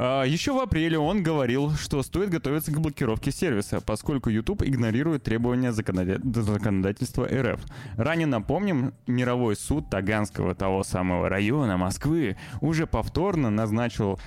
А, 0.02 0.23
Еще 0.25 0.52
в 0.54 0.59
апреле 0.59 0.99
он 0.99 1.23
говорил, 1.23 1.73
что 1.73 2.02
стоит 2.02 2.30
готовиться 2.30 2.73
к 2.73 2.80
блокировке 2.80 3.30
сервиса, 3.30 3.83
поскольку 3.83 4.30
YouTube 4.30 4.62
игнорирует 4.62 5.25
требования 5.25 5.73
законодательства 5.73 7.28
РФ. 7.30 7.61
Ранее 7.99 8.26
напомним, 8.26 8.95
мировой 9.07 9.57
суд 9.57 9.90
Таганского 9.90 10.54
того 10.54 10.85
самого 10.85 11.28
района 11.28 11.76
Москвы 11.76 12.38
уже 12.62 12.87
повторно 12.87 13.50
назначил 13.50 14.19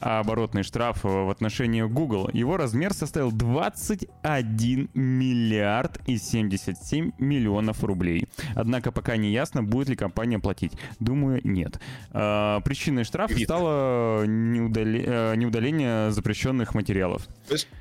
оборотный 0.00 0.64
штраф 0.64 1.02
в 1.02 1.30
отношении 1.30 1.80
Google. 1.80 2.28
Его 2.34 2.58
размер 2.58 2.92
составил 2.92 3.32
21 3.32 4.90
миллиард 4.92 5.98
и 6.06 6.18
77 6.18 7.12
миллионов 7.16 7.82
рублей. 7.82 8.28
Однако 8.54 8.92
пока 8.92 9.16
не 9.16 9.32
ясно, 9.32 9.62
будет 9.62 9.88
ли 9.88 9.96
компания 9.96 10.38
платить. 10.38 10.72
Думаю, 11.00 11.40
нет. 11.42 11.80
А, 12.10 12.60
причиной 12.60 13.04
штрафа 13.04 13.38
стало 13.38 14.26
неудаление 14.26 15.21
Э, 15.22 15.36
неудаление 15.36 16.10
запрещенных 16.10 16.74
материалов. 16.74 17.28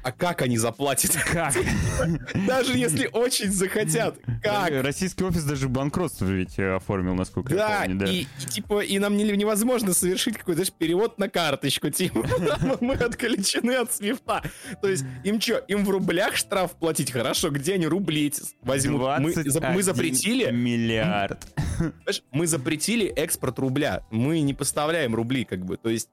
А 0.04 0.12
как 0.12 0.42
они 0.42 0.58
заплатят? 0.58 1.16
Как? 1.32 1.56
Даже 2.48 2.78
если 2.78 3.10
очень 3.12 3.52
захотят. 3.52 4.18
Как? 4.44 4.70
Российский 4.84 5.24
офис 5.24 5.44
даже 5.44 5.70
банкротство 5.70 6.26
ведь 6.26 6.60
э, 6.60 6.76
оформил, 6.76 7.16
насколько 7.16 7.54
я 7.54 7.82
помню. 7.82 8.00
Да, 8.00 8.06
и, 8.06 8.26
типа, 8.50 8.82
и 8.82 9.00
нам 9.00 9.18
невозможно 9.18 9.94
совершить 9.94 10.38
какой-то 10.38 10.70
перевод 10.72 11.18
на 11.18 11.30
карточку. 11.30 11.90
Типа, 11.90 12.26
мы 12.82 12.96
отключены 12.96 13.72
от 13.74 13.92
свифта. 13.94 14.44
То 14.82 14.90
есть, 14.90 15.06
им 15.24 15.40
что, 15.40 15.58
им 15.68 15.86
в 15.86 15.90
рублях 15.90 16.36
штраф 16.36 16.72
платить? 16.72 17.12
Хорошо, 17.12 17.50
где 17.50 17.76
они 17.76 17.88
рубли 17.88 18.34
возьмут? 18.62 19.02
Мы, 19.20 19.34
мы 19.74 19.84
запретили... 19.84 20.52
миллиард. 20.52 21.48
Мы 22.32 22.48
запретили 22.48 23.08
экспорт 23.08 23.58
рубля. 23.60 24.04
Мы 24.12 24.42
не 24.42 24.54
поставляем 24.54 25.16
рубли, 25.16 25.46
как 25.46 25.66
бы. 25.66 25.78
То 25.78 25.90
есть, 25.90 26.10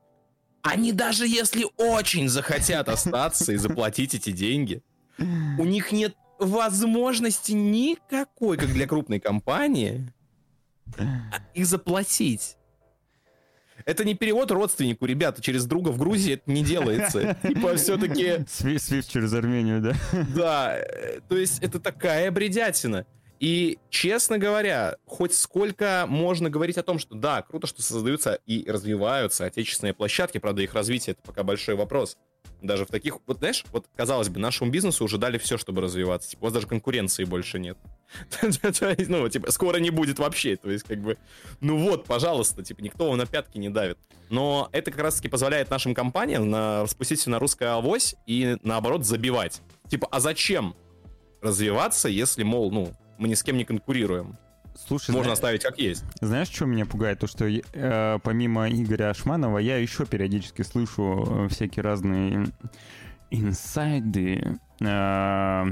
они 0.68 0.92
даже 0.92 1.26
если 1.26 1.66
очень 1.76 2.28
захотят 2.28 2.88
остаться 2.88 3.52
и 3.52 3.56
заплатить 3.56 4.14
эти 4.14 4.30
деньги, 4.30 4.82
у 5.18 5.64
них 5.64 5.92
нет 5.92 6.14
возможности 6.38 7.52
никакой, 7.52 8.56
как 8.56 8.72
для 8.72 8.86
крупной 8.86 9.18
компании, 9.18 10.12
их 11.54 11.66
заплатить. 11.66 12.56
Это 13.84 14.04
не 14.04 14.14
перевод 14.14 14.50
родственнику, 14.50 15.06
ребята, 15.06 15.40
через 15.40 15.64
друга 15.64 15.90
в 15.90 15.98
Грузии 15.98 16.34
это 16.34 16.50
не 16.50 16.62
делается. 16.64 17.38
Типа 17.42 17.76
все-таки... 17.76 18.44
Свифт 18.48 19.08
через 19.08 19.32
Армению, 19.32 19.80
да? 19.80 19.94
Да, 20.34 20.76
э, 20.76 21.20
то 21.28 21.36
есть 21.36 21.62
это 21.62 21.78
такая 21.78 22.30
бредятина. 22.30 23.06
И, 23.40 23.78
честно 23.88 24.38
говоря, 24.38 24.96
хоть 25.06 25.32
сколько 25.32 26.06
можно 26.08 26.50
говорить 26.50 26.76
о 26.76 26.82
том, 26.82 26.98
что 26.98 27.14
да, 27.14 27.42
круто, 27.42 27.66
что 27.66 27.82
создаются 27.82 28.40
и 28.46 28.68
развиваются 28.68 29.44
отечественные 29.44 29.94
площадки, 29.94 30.38
правда, 30.38 30.62
их 30.62 30.74
развитие 30.74 31.12
это 31.12 31.22
пока 31.22 31.44
большой 31.44 31.76
вопрос. 31.76 32.16
Даже 32.60 32.84
в 32.84 32.88
таких, 32.88 33.18
вот 33.26 33.38
знаешь, 33.38 33.64
вот 33.70 33.86
казалось 33.94 34.28
бы, 34.28 34.40
нашему 34.40 34.72
бизнесу 34.72 35.04
уже 35.04 35.16
дали 35.16 35.38
все, 35.38 35.56
чтобы 35.56 35.80
развиваться. 35.80 36.30
Типа, 36.30 36.42
у 36.42 36.44
вас 36.46 36.54
даже 36.54 36.66
конкуренции 36.66 37.22
больше 37.22 37.60
нет. 37.60 37.78
ну, 38.42 39.28
типа, 39.28 39.52
скоро 39.52 39.76
не 39.76 39.90
будет 39.90 40.18
вообще. 40.18 40.56
То 40.56 40.68
есть, 40.68 40.84
как 40.84 40.98
бы, 41.00 41.18
ну 41.60 41.78
вот, 41.78 42.06
пожалуйста, 42.06 42.64
типа, 42.64 42.80
никто 42.80 43.08
вам 43.08 43.18
на 43.18 43.26
пятки 43.26 43.58
не 43.58 43.68
давит. 43.68 43.98
Но 44.28 44.68
это 44.72 44.90
как 44.90 45.00
раз-таки 45.02 45.28
позволяет 45.28 45.70
нашим 45.70 45.94
компаниям 45.94 46.50
на, 46.50 46.84
спуститься 46.88 47.30
на 47.30 47.38
русское 47.38 47.68
авось 47.68 48.16
и, 48.26 48.56
наоборот, 48.64 49.06
забивать. 49.06 49.62
Типа, 49.88 50.08
а 50.10 50.18
зачем 50.18 50.74
развиваться, 51.40 52.08
если, 52.08 52.42
мол, 52.42 52.72
ну, 52.72 52.92
мы 53.18 53.28
ни 53.28 53.34
с 53.34 53.42
кем 53.42 53.56
не 53.56 53.64
конкурируем. 53.64 54.38
Слушай, 54.86 55.10
можно 55.10 55.34
знаешь, 55.34 55.38
оставить 55.38 55.62
как 55.64 55.78
есть. 55.78 56.04
Знаешь, 56.20 56.48
что 56.48 56.64
меня 56.64 56.86
пугает? 56.86 57.18
То, 57.18 57.26
что 57.26 57.46
э, 57.46 58.18
помимо 58.22 58.70
Игоря 58.70 59.10
Ашманова, 59.10 59.58
я 59.58 59.76
еще 59.76 60.06
периодически 60.06 60.62
слышу 60.62 61.26
э, 61.26 61.48
всякие 61.48 61.82
разные 61.82 62.46
инсайды. 63.30 64.58
Э, 64.80 65.64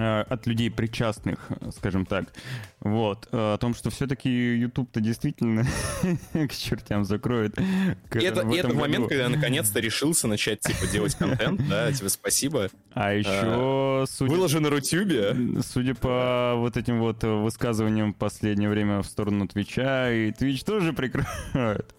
Э, 0.00 0.22
от 0.22 0.46
людей 0.46 0.70
причастных, 0.70 1.48
скажем 1.76 2.06
так. 2.06 2.32
Вот. 2.80 3.28
Э, 3.32 3.54
о 3.54 3.58
том, 3.58 3.74
что 3.74 3.90
все-таки 3.90 4.30
YouTube-то 4.30 5.00
действительно 5.00 5.66
к 6.32 6.52
чертям 6.52 7.04
закроет. 7.04 7.58
И 7.58 8.18
это, 8.18 8.48
и 8.48 8.56
это 8.56 8.74
момент, 8.74 9.08
когда 9.08 9.24
я 9.24 9.28
наконец-то 9.28 9.80
решился 9.80 10.26
начать, 10.28 10.60
типа, 10.60 10.86
делать 10.86 11.14
контент, 11.14 11.60
да, 11.68 11.92
тебе 11.92 12.08
спасибо. 12.08 12.70
А 12.92 13.12
еще, 13.12 13.28
а, 13.30 14.04
судя... 14.08 14.30
Выложи 14.32 14.60
на 14.60 14.70
Рутюбе. 14.70 15.36
Судя 15.62 15.94
по 15.94 16.54
вот 16.56 16.76
этим 16.76 17.00
вот 17.00 17.22
высказываниям 17.22 18.14
в 18.14 18.16
последнее 18.16 18.70
время 18.70 19.02
в 19.02 19.06
сторону 19.06 19.46
Твича, 19.46 20.10
и 20.10 20.32
Твич 20.32 20.64
тоже 20.64 20.92
прикрывают. 20.92 21.94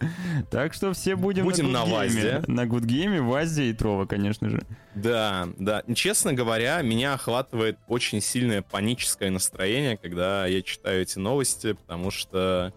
Так 0.50 0.74
что 0.74 0.92
все 0.92 1.14
будем, 1.14 1.44
будем 1.44 1.70
на, 1.70 1.84
на 1.84 1.92
WASD. 1.92 2.42
На 2.48 2.66
GoodGame, 2.66 3.20
WASD 3.20 3.70
и 3.70 3.72
Trovo, 3.72 4.06
конечно 4.06 4.50
же. 4.50 4.62
Да, 4.94 5.48
да. 5.58 5.82
Честно 5.94 6.32
говоря, 6.32 6.82
меня 6.82 7.14
охватывает 7.14 7.78
очень 7.88 8.20
сильное 8.20 8.62
паническое 8.62 9.30
настроение, 9.30 9.96
когда 9.96 10.46
я 10.46 10.60
читаю 10.72 11.02
эти 11.02 11.18
новости, 11.18 11.74
потому 11.74 12.10
что... 12.10 12.72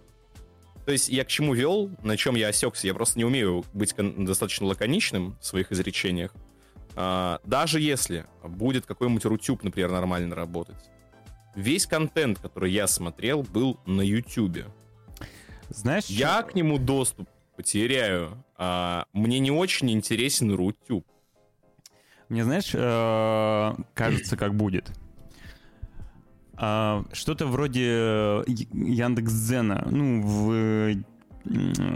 То 0.85 0.91
есть 0.91 1.09
я 1.09 1.25
к 1.25 1.27
чему 1.27 1.53
вел, 1.53 1.89
на 2.03 2.15
чем 2.15 2.35
я 2.35 2.49
осекся, 2.49 2.85
я 2.85 2.93
просто 2.93 3.17
не 3.17 3.25
умею 3.25 3.65
быть 3.73 3.95
достаточно 3.97 4.67
лаконичным 4.67 5.35
в 5.41 5.45
своих 5.45 5.71
изречениях. 5.71 6.31
А, 6.95 7.39
даже 7.43 7.79
если 7.79 8.25
будет 8.43 8.85
какой-нибудь 8.85 9.25
рутюб, 9.25 9.63
например, 9.63 9.91
нормально 9.91 10.35
работать, 10.35 10.91
весь 11.55 11.87
контент, 11.87 12.39
который 12.39 12.71
я 12.71 12.87
смотрел, 12.87 13.41
был 13.41 13.79
на 13.85 14.01
Ютубе. 14.01 14.67
Знаешь, 15.69 16.05
я 16.05 16.39
что... 16.39 16.51
к 16.51 16.55
нему 16.55 16.77
доступ 16.77 17.27
потеряю. 17.55 18.43
А, 18.57 19.05
мне 19.13 19.39
не 19.39 19.51
очень 19.51 19.89
интересен 19.91 20.53
Рутюб. 20.53 21.05
Мне, 22.29 22.43
знаешь, 22.43 22.71
э, 22.73 23.83
кажется, 23.93 24.35
как 24.35 24.55
будет. 24.55 24.91
А, 26.57 27.03
что-то 27.11 27.47
вроде 27.47 27.85
э, 27.85 28.43
Яндекс.Дзена, 28.47 29.87
ну, 29.89 30.21
в... 30.21 31.03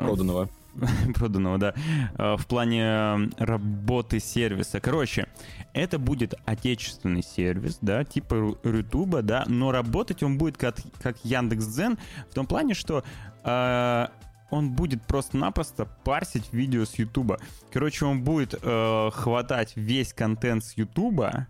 Проданного. 0.04 0.50
Проданного, 1.16 1.58
да. 1.58 1.74
А, 2.16 2.38
в 2.38 2.46
плане 2.46 3.30
работы 3.38 4.20
сервиса. 4.20 4.80
Короче, 4.80 5.28
это 5.74 6.00
будет 6.00 6.34
отечественный 6.46 7.24
сервис, 7.24 7.78
да, 7.82 8.04
типа 8.04 8.58
Рутуба, 8.64 9.22
да, 9.22 9.46
но 9.48 9.72
работать 9.72 10.24
он 10.24 10.38
будет 10.38 10.58
как, 10.58 10.78
как 11.02 11.24
Яндекс.Дзен 11.24 11.98
в 12.30 12.34
том 12.34 12.46
плане, 12.46 12.74
что 12.74 13.04
э, 13.44 14.08
он 14.50 14.72
будет 14.72 15.06
просто-напросто 15.06 15.86
парсить 15.86 16.52
видео 16.52 16.86
с 16.86 16.96
Ютуба. 16.96 17.40
Короче, 17.72 18.06
он 18.06 18.24
будет 18.24 18.56
э, 18.62 19.10
хватать 19.14 19.74
весь 19.76 20.14
контент 20.14 20.64
с 20.64 20.74
Ютуба, 20.78 21.48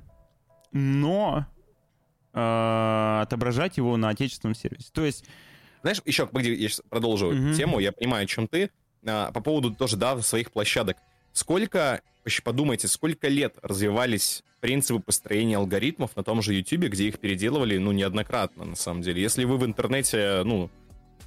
но 0.71 1.45
э, 2.39 3.21
отображать 3.21 3.77
его 3.77 3.97
на 3.97 4.09
отечественном 4.09 4.55
сервисе. 4.55 4.89
То 4.93 5.05
есть 5.05 5.25
Знаешь, 5.81 6.01
еще, 6.05 6.27
погоди, 6.27 6.53
я 6.53 6.69
сейчас 6.69 6.81
продолжу 6.89 7.31
mm-hmm. 7.31 7.55
тему, 7.55 7.79
я 7.79 7.91
понимаю, 7.91 8.23
о 8.23 8.27
чем 8.27 8.47
ты. 8.47 8.69
А, 9.05 9.31
по 9.31 9.41
поводу 9.41 9.71
тоже, 9.71 9.97
да, 9.97 10.19
своих 10.21 10.51
площадок. 10.51 10.97
Сколько, 11.33 12.01
подумайте, 12.43 12.87
сколько 12.87 13.27
лет 13.27 13.55
развивались 13.61 14.43
принципы 14.59 14.99
построения 14.99 15.57
алгоритмов 15.57 16.15
на 16.15 16.23
том 16.23 16.41
же 16.41 16.53
YouTube, 16.53 16.89
где 16.89 17.07
их 17.07 17.19
переделывали, 17.19 17.77
ну, 17.77 17.91
неоднократно, 17.91 18.65
на 18.65 18.75
самом 18.75 19.01
деле. 19.01 19.21
Если 19.21 19.45
вы 19.45 19.57
в 19.57 19.65
интернете, 19.65 20.41
ну, 20.43 20.69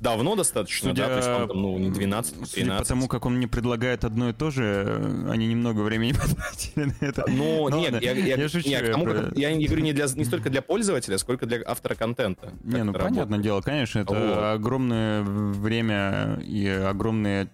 давно 0.03 0.37
достаточно, 0.37 0.91
Судя, 0.91 1.03
да, 1.05 1.09
то 1.09 1.17
есть 1.17 1.29
вам 1.29 1.49
там, 1.49 1.63
ну, 1.63 1.79
не 1.79 1.91
12, 1.91 2.33
13. 2.33 2.55
Судя 2.55 2.79
по 2.79 2.85
тому, 2.85 3.09
как 3.09 3.25
он 3.25 3.37
мне 3.37 3.49
предлагает 3.49 4.05
одно 4.05 4.31
и 4.31 4.33
то 4.33 4.51
же, 4.51 5.27
они 5.31 5.47
немного 5.47 5.81
времени 5.81 6.13
потратили 6.21 6.85
на 6.85 7.07
это. 7.07 7.25
Ну, 7.29 7.69
ну 7.69 7.79
нет, 7.79 8.03
я, 8.03 8.13
я, 8.13 8.37
я, 8.37 8.49
шучу, 8.49 8.69
я, 8.69 8.91
тому, 8.91 9.05
про... 9.05 9.33
я 9.35 9.55
не 9.55 9.67
говорю 9.67 9.85
не, 9.85 9.93
для, 9.93 10.07
не 10.15 10.25
столько 10.25 10.51
для 10.51 10.61
пользователя, 10.61 11.19
сколько 11.19 11.47
для 11.47 11.63
автора 11.65 11.95
контента. 11.95 12.53
Не, 12.65 12.83
ну, 12.83 12.93
понятное 12.93 13.21
работает. 13.21 13.43
дело, 13.43 13.61
конечно, 13.61 14.01
это 14.01 14.15
вот. 14.15 14.39
огромное 14.55 15.23
время 15.23 16.41
и 16.43 16.67
огромные 16.67 17.49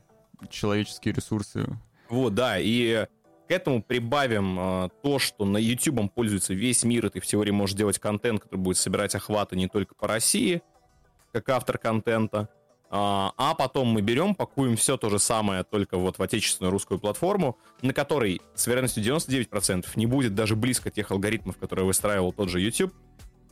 человеческие 0.51 1.15
ресурсы. 1.15 1.67
Вот, 2.09 2.35
да, 2.35 2.59
и 2.59 3.07
к 3.49 3.51
этому 3.51 3.83
прибавим 3.83 4.59
э, 4.59 4.89
то, 5.03 5.19
что 5.19 5.45
на 5.45 5.59
YouTube 5.59 6.13
пользуется 6.15 6.55
весь 6.55 6.85
мир, 6.85 7.07
и 7.07 7.11
ты 7.11 7.21
в 7.21 7.27
теории 7.27 7.51
можешь 7.51 7.77
делать 7.77 7.99
контент, 7.99 8.41
который 8.41 8.61
будет 8.61 8.77
собирать 8.77 9.15
охваты 9.15 9.57
не 9.57 9.69
только 9.69 9.95
по 9.95 10.07
России, 10.07 10.63
как 11.33 11.49
автор 11.49 11.79
контента. 11.79 12.49
А, 12.91 13.33
а 13.37 13.55
потом 13.55 13.89
мы 13.89 14.01
берем, 14.01 14.35
пакуем 14.35 14.77
все 14.77 14.97
то 14.97 15.11
же 15.11 15.19
самое, 15.19 15.63
только 15.63 15.99
вот 15.99 16.19
в 16.19 16.23
отечественную 16.23 16.73
русскую 16.73 16.99
платформу, 16.99 17.59
на 17.83 17.93
которой 17.93 18.41
с 18.55 18.67
вероятностью 18.67 19.05
99% 19.05 19.87
не 19.97 20.07
будет 20.07 20.35
даже 20.35 20.57
близко 20.57 20.91
тех 20.91 21.11
алгоритмов, 21.11 21.59
которые 21.59 21.85
выстраивал 21.85 22.33
тот 22.33 22.49
же 22.49 22.61
YouTube. 22.61 22.95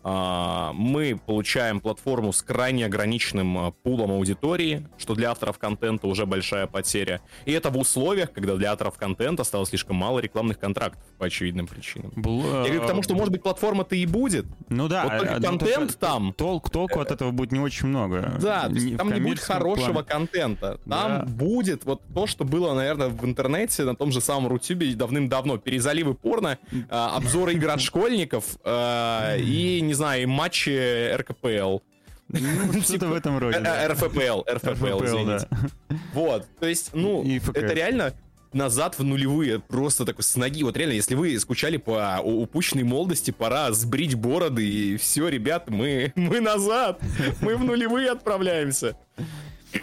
А, 0.09 0.73
мы 0.73 1.19
получаем 1.27 1.81
платформу 1.81 2.33
с 2.33 2.41
крайне 2.41 2.87
ограниченным 2.87 3.59
а, 3.59 3.71
пулом 3.73 4.13
аудитории, 4.13 4.87
что 4.99 5.17
для 5.17 5.33
авторов 5.33 5.59
контента 5.59 6.07
уже 6.07 6.27
большая 6.27 6.69
потеря. 6.69 7.21
И 7.45 7.51
это 7.51 7.71
в 7.71 7.77
условиях, 7.77 8.31
когда 8.31 8.55
для 8.55 8.71
авторов 8.71 8.99
контента 8.99 9.43
стало 9.43 9.67
слишком 9.67 9.97
мало 9.97 10.21
рекламных 10.21 10.61
контрактов 10.61 11.03
по 11.19 11.27
очевидным 11.27 11.67
причинам. 11.67 12.13
Бла... 12.15 12.63
Я 12.63 12.67
говорю 12.67 12.83
к 12.83 12.87
тому, 12.87 13.03
что, 13.03 13.17
может 13.17 13.33
быть, 13.33 13.43
платформа-то 13.43 13.97
и 13.97 14.07
будет. 14.07 14.47
Ну 14.69 14.87
да. 14.87 15.09
Вот 15.09 15.19
только 15.19 15.35
а, 15.35 15.41
контент 15.41 15.91
ну, 15.91 15.97
там... 15.99 16.33
Толк, 16.35 16.71
толку 16.71 17.01
от 17.01 17.11
этого 17.11 17.33
будет 17.33 17.51
не 17.51 17.59
очень 17.59 17.89
много. 17.89 18.33
Да, 18.41 18.69
не, 18.71 18.97
там 18.97 19.13
не 19.13 19.19
будет 19.19 19.41
хорошего 19.41 19.93
плане. 19.93 20.07
контента. 20.07 20.79
Там 20.89 21.11
да. 21.11 21.25
будет 21.25 21.85
вот 21.85 22.03
то, 22.15 22.29
что 22.29 22.45
было, 22.45 22.75
наверное, 22.75 23.09
в 23.09 23.25
интернете, 23.25 23.83
на 23.83 23.97
том 23.97 24.13
же 24.13 24.21
самом 24.21 24.47
Рутюбе 24.47 24.95
давным-давно. 24.95 25.59
Перезаливы 25.59 26.15
порно, 26.15 26.59
обзоры 26.91 27.55
игр 27.55 27.71
от 27.71 27.81
школьников 27.81 28.57
и, 28.65 29.81
не 29.83 29.96
знаю, 29.97 30.29
матчи 30.29 31.15
РКПЛ. 31.15 31.79
Ну, 32.29 32.73
что-то 32.83 32.93
типа, 32.93 33.07
в 33.07 33.15
этом 33.15 33.39
роде. 33.39 33.59
РФПЛ, 33.59 34.43
РФПЛ, 34.51 35.05
извините. 35.05 35.49
Вот, 36.13 36.47
то 36.59 36.67
есть, 36.67 36.91
ну, 36.93 37.25
это 37.55 37.73
реально 37.73 38.15
назад 38.53 38.99
в 38.99 39.05
нулевые, 39.05 39.61
просто 39.61 40.05
такой 40.05 40.25
с 40.25 40.35
ноги. 40.37 40.63
Вот 40.65 40.77
реально, 40.77 40.95
если 40.95 41.15
вы 41.15 41.39
скучали 41.39 41.77
по 41.77 42.19
упущенной 42.23 42.85
молодости, 42.85 43.31
пора 43.31 43.71
сбрить 43.73 44.15
бороды, 44.15 44.67
и 44.67 44.97
все, 44.97 45.29
ребят, 45.29 45.69
мы, 45.69 46.13
мы 46.17 46.41
назад, 46.41 47.01
мы 47.41 47.57
в 47.57 47.65
нулевые 47.65 48.11
отправляемся. 48.11 48.97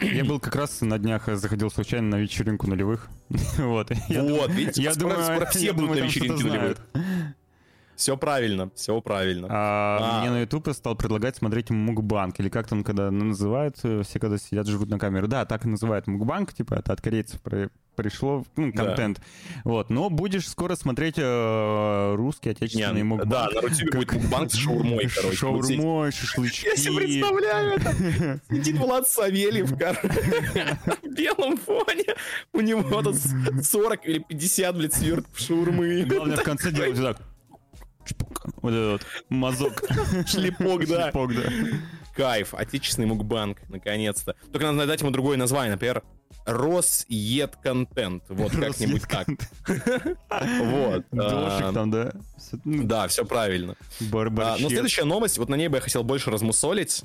Я 0.02 0.26
был 0.26 0.40
как 0.40 0.56
раз 0.56 0.82
на 0.82 0.98
днях, 0.98 1.28
заходил 1.28 1.70
случайно 1.70 2.18
на 2.18 2.22
вечеринку 2.22 2.68
нулевых. 2.68 3.10
Вот, 3.58 3.92
вот 4.10 4.52
видите, 4.52 4.82
я 4.82 4.94
думаю, 4.96 5.24
скоро 5.24 5.46
все 5.46 5.72
будут 5.72 5.92
на 5.92 6.00
вечеринке 6.00 6.44
нулевых. 6.44 6.78
Все 8.04 8.18
правильно, 8.18 8.70
все 8.76 9.00
правильно. 9.00 9.48
А, 9.50 9.98
а. 10.02 10.20
Мне 10.20 10.30
на 10.30 10.42
YouTube 10.42 10.74
стал 10.74 10.94
предлагать 10.94 11.38
смотреть 11.38 11.70
мукбанк, 11.70 12.38
или 12.38 12.50
как 12.50 12.68
там, 12.68 12.84
когда 12.84 13.10
называют, 13.10 13.78
э, 13.84 14.02
все 14.04 14.20
когда 14.20 14.38
сидят, 14.38 14.68
живут 14.68 14.90
на 14.90 15.00
камеру. 15.00 15.30
Да, 15.30 15.46
так 15.46 15.64
и 15.64 15.70
называют 15.70 16.06
мукбанк, 16.06 16.54
типа 16.54 16.74
это 16.74 16.92
от 16.92 17.00
корейцев 17.00 17.40
пришло, 17.96 18.44
ну, 18.58 18.74
контент. 18.74 19.20
Да. 19.20 19.62
Вот, 19.64 19.90
но 19.90 20.10
будешь 20.10 20.50
скоро 20.50 20.76
смотреть 20.76 21.16
э, 21.18 22.16
русский, 22.16 22.50
отечественный 22.50 23.04
Нет, 23.04 23.06
мукбанк. 23.06 23.32
Да, 23.32 23.48
на 23.54 23.62
Рутюбе 23.62 23.92
как... 23.92 24.00
будет 24.02 24.12
мукбанк 24.12 24.52
с 24.52 24.56
шаурмой, 24.56 25.08
короче. 25.08 25.38
Шаурмой, 25.38 26.12
шашлычки. 26.12 26.66
Я 26.66 26.76
себе 26.76 26.98
представляю 26.98 27.72
это. 27.78 28.42
Сидит 28.50 28.78
Влад 28.80 29.08
Савельев, 29.08 29.72
в 29.72 31.08
белом 31.08 31.56
фоне. 31.56 32.16
У 32.52 32.60
него 32.60 33.02
тут 33.02 33.16
40 33.16 34.06
или 34.06 34.20
50, 34.20 34.76
блядь, 34.76 34.94
свертков 34.94 35.40
шаурмы. 35.40 36.04
Главное 36.04 36.36
в 36.36 36.44
конце 36.44 36.70
делать 36.70 36.98
так 36.98 37.33
вот 38.62 38.74
этот 38.74 39.08
мазок. 39.30 39.84
Шлепок, 40.28 40.88
да. 40.88 41.12
Шлепок, 41.12 41.36
да. 41.36 41.44
Кайф. 42.16 42.54
Отечественный 42.54 43.08
мукбанк, 43.08 43.58
наконец-то. 43.70 44.36
Только 44.52 44.72
надо 44.72 44.88
дать 44.88 45.02
ему 45.02 45.12
другое 45.12 45.38
название, 45.38 45.74
например, 45.74 46.04
Росед 46.46 47.56
контент. 47.62 48.24
Вот 48.30 48.52
как-нибудь 48.60 49.04
так. 49.08 49.28
Вот. 49.68 51.06
Дошик 51.12 51.74
там, 51.74 51.92
да? 51.92 52.14
Ну, 52.66 52.84
да, 52.84 53.08
все 53.08 53.26
правильно. 53.26 53.76
А, 54.02 54.58
но 54.60 54.70
следующая 54.70 55.06
новость, 55.06 55.38
вот 55.38 55.50
на 55.50 55.56
ней 55.56 55.68
бы 55.68 55.78
я 55.78 55.82
хотел 55.82 56.04
больше 56.04 56.32
размусолить. 56.32 57.04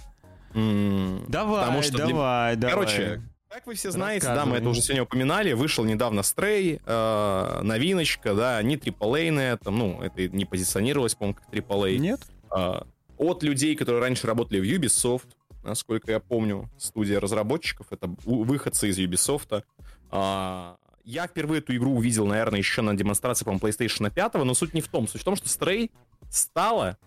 Давай, 0.54 1.90
давай, 1.90 2.56
давай. 2.56 2.56
Короче, 2.70 3.22
как 3.48 3.66
вы 3.66 3.74
все 3.74 3.90
знаете, 3.90 4.26
да, 4.26 4.44
мы 4.44 4.58
это 4.58 4.68
уже 4.68 4.82
сегодня 4.82 5.02
упоминали, 5.02 5.52
вышел 5.52 5.84
недавно 5.84 6.20
Stray, 6.20 6.80
э, 6.84 7.62
новиночка, 7.62 8.34
да, 8.34 8.62
не 8.62 8.76
AAA 8.76 9.58
там, 9.58 9.78
ну, 9.78 10.02
это 10.02 10.28
не 10.28 10.44
позиционировалось, 10.44 11.14
по-моему, 11.14 11.38
как 11.38 11.52
AAA. 11.52 11.96
Нет. 11.98 12.20
Э, 12.54 12.82
от 13.16 13.42
людей, 13.42 13.74
которые 13.74 14.02
раньше 14.02 14.26
работали 14.26 14.60
в 14.60 14.64
Ubisoft, 14.64 15.28
насколько 15.64 16.12
я 16.12 16.20
помню, 16.20 16.70
студия 16.78 17.20
разработчиков, 17.20 17.86
это 17.90 18.14
выходцы 18.24 18.90
из 18.90 18.98
Ubisoft. 18.98 19.64
Э, 20.12 20.74
я 21.04 21.26
впервые 21.26 21.60
эту 21.60 21.74
игру 21.74 21.96
увидел, 21.96 22.26
наверное, 22.26 22.58
еще 22.58 22.82
на 22.82 22.94
демонстрации, 22.94 23.44
по-моему, 23.44 23.66
PlayStation 23.66 24.10
5, 24.10 24.34
но 24.34 24.52
суть 24.52 24.74
не 24.74 24.82
в 24.82 24.88
том. 24.88 25.08
Суть 25.08 25.22
в 25.22 25.24
том, 25.24 25.36
что 25.36 25.46
Stray 25.46 25.90
стала 26.30 26.98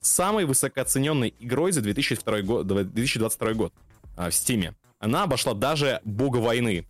самой 0.00 0.44
высокооцененной 0.44 1.34
игрой 1.38 1.72
за 1.72 1.80
2002 1.80 2.42
год, 2.42 2.66
2022 2.66 3.52
год 3.54 3.72
э, 4.16 4.30
в 4.30 4.32
Steam 4.32 4.74
она 5.04 5.24
обошла 5.24 5.52
даже 5.52 6.00
Бога 6.04 6.38
войны. 6.38 6.86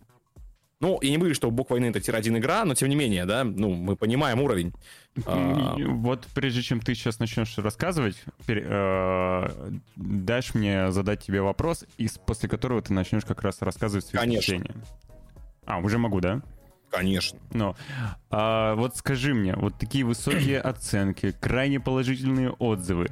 Ну, 0.79 0.99
я 1.01 1.09
не 1.09 1.17
говорю, 1.17 1.35
что 1.35 1.51
Бог 1.51 1.69
войны 1.69 1.87
это 1.87 1.99
тир-1 1.99 2.37
игра, 2.37 2.63
но 2.63 2.75
тем 2.75 2.89
не 2.89 2.95
менее, 2.95 3.25
да, 3.25 3.43
ну, 3.43 3.73
мы 3.73 3.95
понимаем 3.95 4.41
уровень. 4.41 4.73
Вот 5.25 6.25
прежде 6.33 6.61
чем 6.61 6.79
ты 6.79 6.95
сейчас 6.95 7.19
начнешь 7.19 7.57
рассказывать, 7.57 8.15
э, 8.47 9.71
дашь 9.95 10.53
мне 10.53 10.91
задать 10.91 11.23
тебе 11.23 11.41
вопрос, 11.41 11.85
после 12.25 12.49
которого 12.49 12.81
ты 12.81 12.93
начнешь 12.93 13.25
как 13.25 13.41
раз 13.41 13.61
рассказывать 13.61 14.05
свои 14.05 14.21
Конечно. 14.21 14.55
впечатления. 14.55 14.85
А, 15.65 15.79
уже 15.79 15.97
могу, 15.97 16.19
да? 16.19 16.41
Конечно. 16.91 17.39
Но 17.51 17.75
а, 18.29 18.75
вот 18.75 18.95
скажи 18.95 19.33
мне, 19.33 19.55
вот 19.55 19.77
такие 19.77 20.05
высокие 20.05 20.59
оценки, 20.61 21.31
крайне 21.39 21.79
положительные 21.79 22.51
отзывы, 22.51 23.07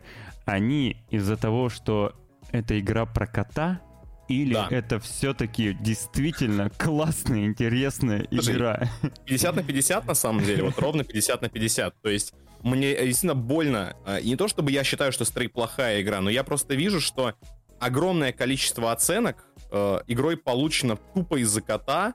они 0.45 0.97
из-за 1.09 1.37
того, 1.37 1.69
что 1.69 2.13
это 2.51 2.79
игра 2.79 3.05
про 3.05 3.25
кота, 3.27 3.81
или 4.27 4.53
да. 4.53 4.67
это 4.69 4.99
все-таки 4.99 5.73
действительно 5.73 6.69
классная, 6.77 7.45
интересная 7.45 8.25
Слушай, 8.31 8.55
игра? 8.55 8.89
50 9.25 9.55
на 9.55 9.63
50 9.63 10.05
на 10.07 10.13
самом 10.13 10.43
деле, 10.43 10.63
вот 10.63 10.79
ровно 10.79 11.03
50 11.03 11.41
на 11.41 11.49
50. 11.49 12.01
То 12.01 12.09
есть 12.09 12.33
мне 12.61 12.95
действительно 12.95 13.35
больно. 13.35 13.95
А, 14.05 14.19
и 14.19 14.29
не 14.29 14.35
то, 14.35 14.47
чтобы 14.47 14.71
я 14.71 14.83
считаю, 14.83 15.11
что 15.11 15.25
Стрей 15.25 15.49
плохая 15.49 16.01
игра, 16.01 16.21
но 16.21 16.29
я 16.29 16.43
просто 16.43 16.75
вижу, 16.75 17.01
что 17.01 17.33
огромное 17.79 18.31
количество 18.31 18.91
оценок 18.91 19.45
э, 19.71 19.99
игрой 20.07 20.37
получено 20.37 20.97
тупо 21.13 21.41
из-за 21.41 21.61
кота 21.61 22.13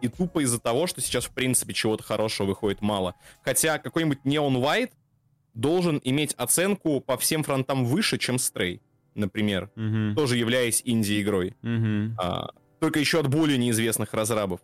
и 0.00 0.08
тупо 0.08 0.40
из-за 0.44 0.60
того, 0.60 0.86
что 0.86 1.00
сейчас, 1.00 1.24
в 1.24 1.30
принципе, 1.30 1.74
чего-то 1.74 2.04
хорошего 2.04 2.46
выходит 2.46 2.80
мало. 2.80 3.16
Хотя 3.42 3.78
какой-нибудь 3.78 4.20
Neon 4.24 4.54
White 4.54 4.92
должен 5.54 6.00
иметь 6.04 6.34
оценку 6.34 7.00
по 7.00 7.18
всем 7.18 7.42
фронтам 7.42 7.84
выше, 7.84 8.18
чем 8.18 8.38
Стрей 8.38 8.80
например, 9.14 9.70
угу. 9.76 10.14
тоже 10.14 10.36
являясь 10.36 10.82
инди-игрой. 10.84 11.54
Угу. 11.62 12.16
А, 12.18 12.50
только 12.80 13.00
еще 13.00 13.20
от 13.20 13.28
более 13.28 13.58
неизвестных 13.58 14.14
разрабов. 14.14 14.60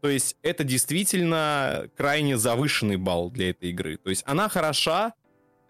То 0.00 0.08
есть 0.08 0.36
это 0.42 0.64
действительно 0.64 1.88
крайне 1.96 2.36
завышенный 2.36 2.96
балл 2.96 3.30
для 3.30 3.50
этой 3.50 3.70
игры. 3.70 3.96
То 3.96 4.10
есть 4.10 4.22
она 4.26 4.48
хороша 4.48 5.14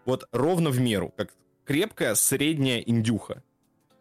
вот 0.05 0.27
ровно 0.33 0.70
в 0.70 0.81
меру, 0.81 1.12
как 1.16 1.35
крепкая 1.64 2.14
средняя 2.14 2.81
индюха. 2.81 3.42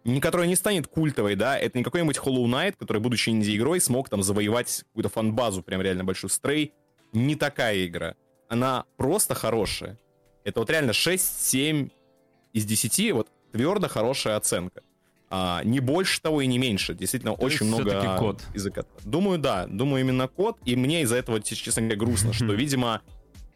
Не 0.05 0.19
которая 0.19 0.47
не 0.47 0.55
станет 0.55 0.87
культовой, 0.87 1.35
да, 1.35 1.57
это 1.57 1.77
не 1.77 1.83
какой-нибудь 1.83 2.17
Hollow 2.17 2.45
Knight, 2.45 2.75
который, 2.77 3.01
будучи 3.01 3.29
инди-игрой, 3.29 3.79
смог 3.79 4.09
там 4.09 4.21
завоевать 4.21 4.83
какую-то 4.87 5.09
фан-базу, 5.09 5.63
прям 5.63 5.81
реально 5.81 6.03
большую. 6.03 6.29
Стрей 6.29 6.73
не 7.13 7.35
такая 7.35 7.85
игра. 7.85 8.15
Она 8.49 8.85
просто 8.97 9.33
хорошая. 9.33 9.97
Это 10.43 10.59
вот 10.59 10.69
реально 10.69 10.91
6-7 10.91 11.89
из 12.51 12.65
10, 12.65 13.11
вот 13.13 13.29
твердо 13.53 13.87
хорошая 13.87 14.35
оценка. 14.35 14.81
А, 15.29 15.61
не 15.63 15.79
больше 15.79 16.21
того 16.21 16.41
и 16.41 16.47
не 16.47 16.57
меньше. 16.57 16.93
Действительно, 16.93 17.35
То 17.35 17.43
очень 17.43 17.65
много 17.65 18.17
код. 18.17 18.43
языка. 18.53 18.83
Думаю, 19.03 19.39
да. 19.39 19.65
Думаю, 19.67 20.01
именно 20.01 20.27
код. 20.27 20.57
И 20.65 20.75
мне 20.75 21.03
из-за 21.03 21.15
этого, 21.15 21.41
честно 21.41 21.83
говоря, 21.83 21.97
грустно, 21.97 22.33
что, 22.33 22.53
видимо, 22.53 23.01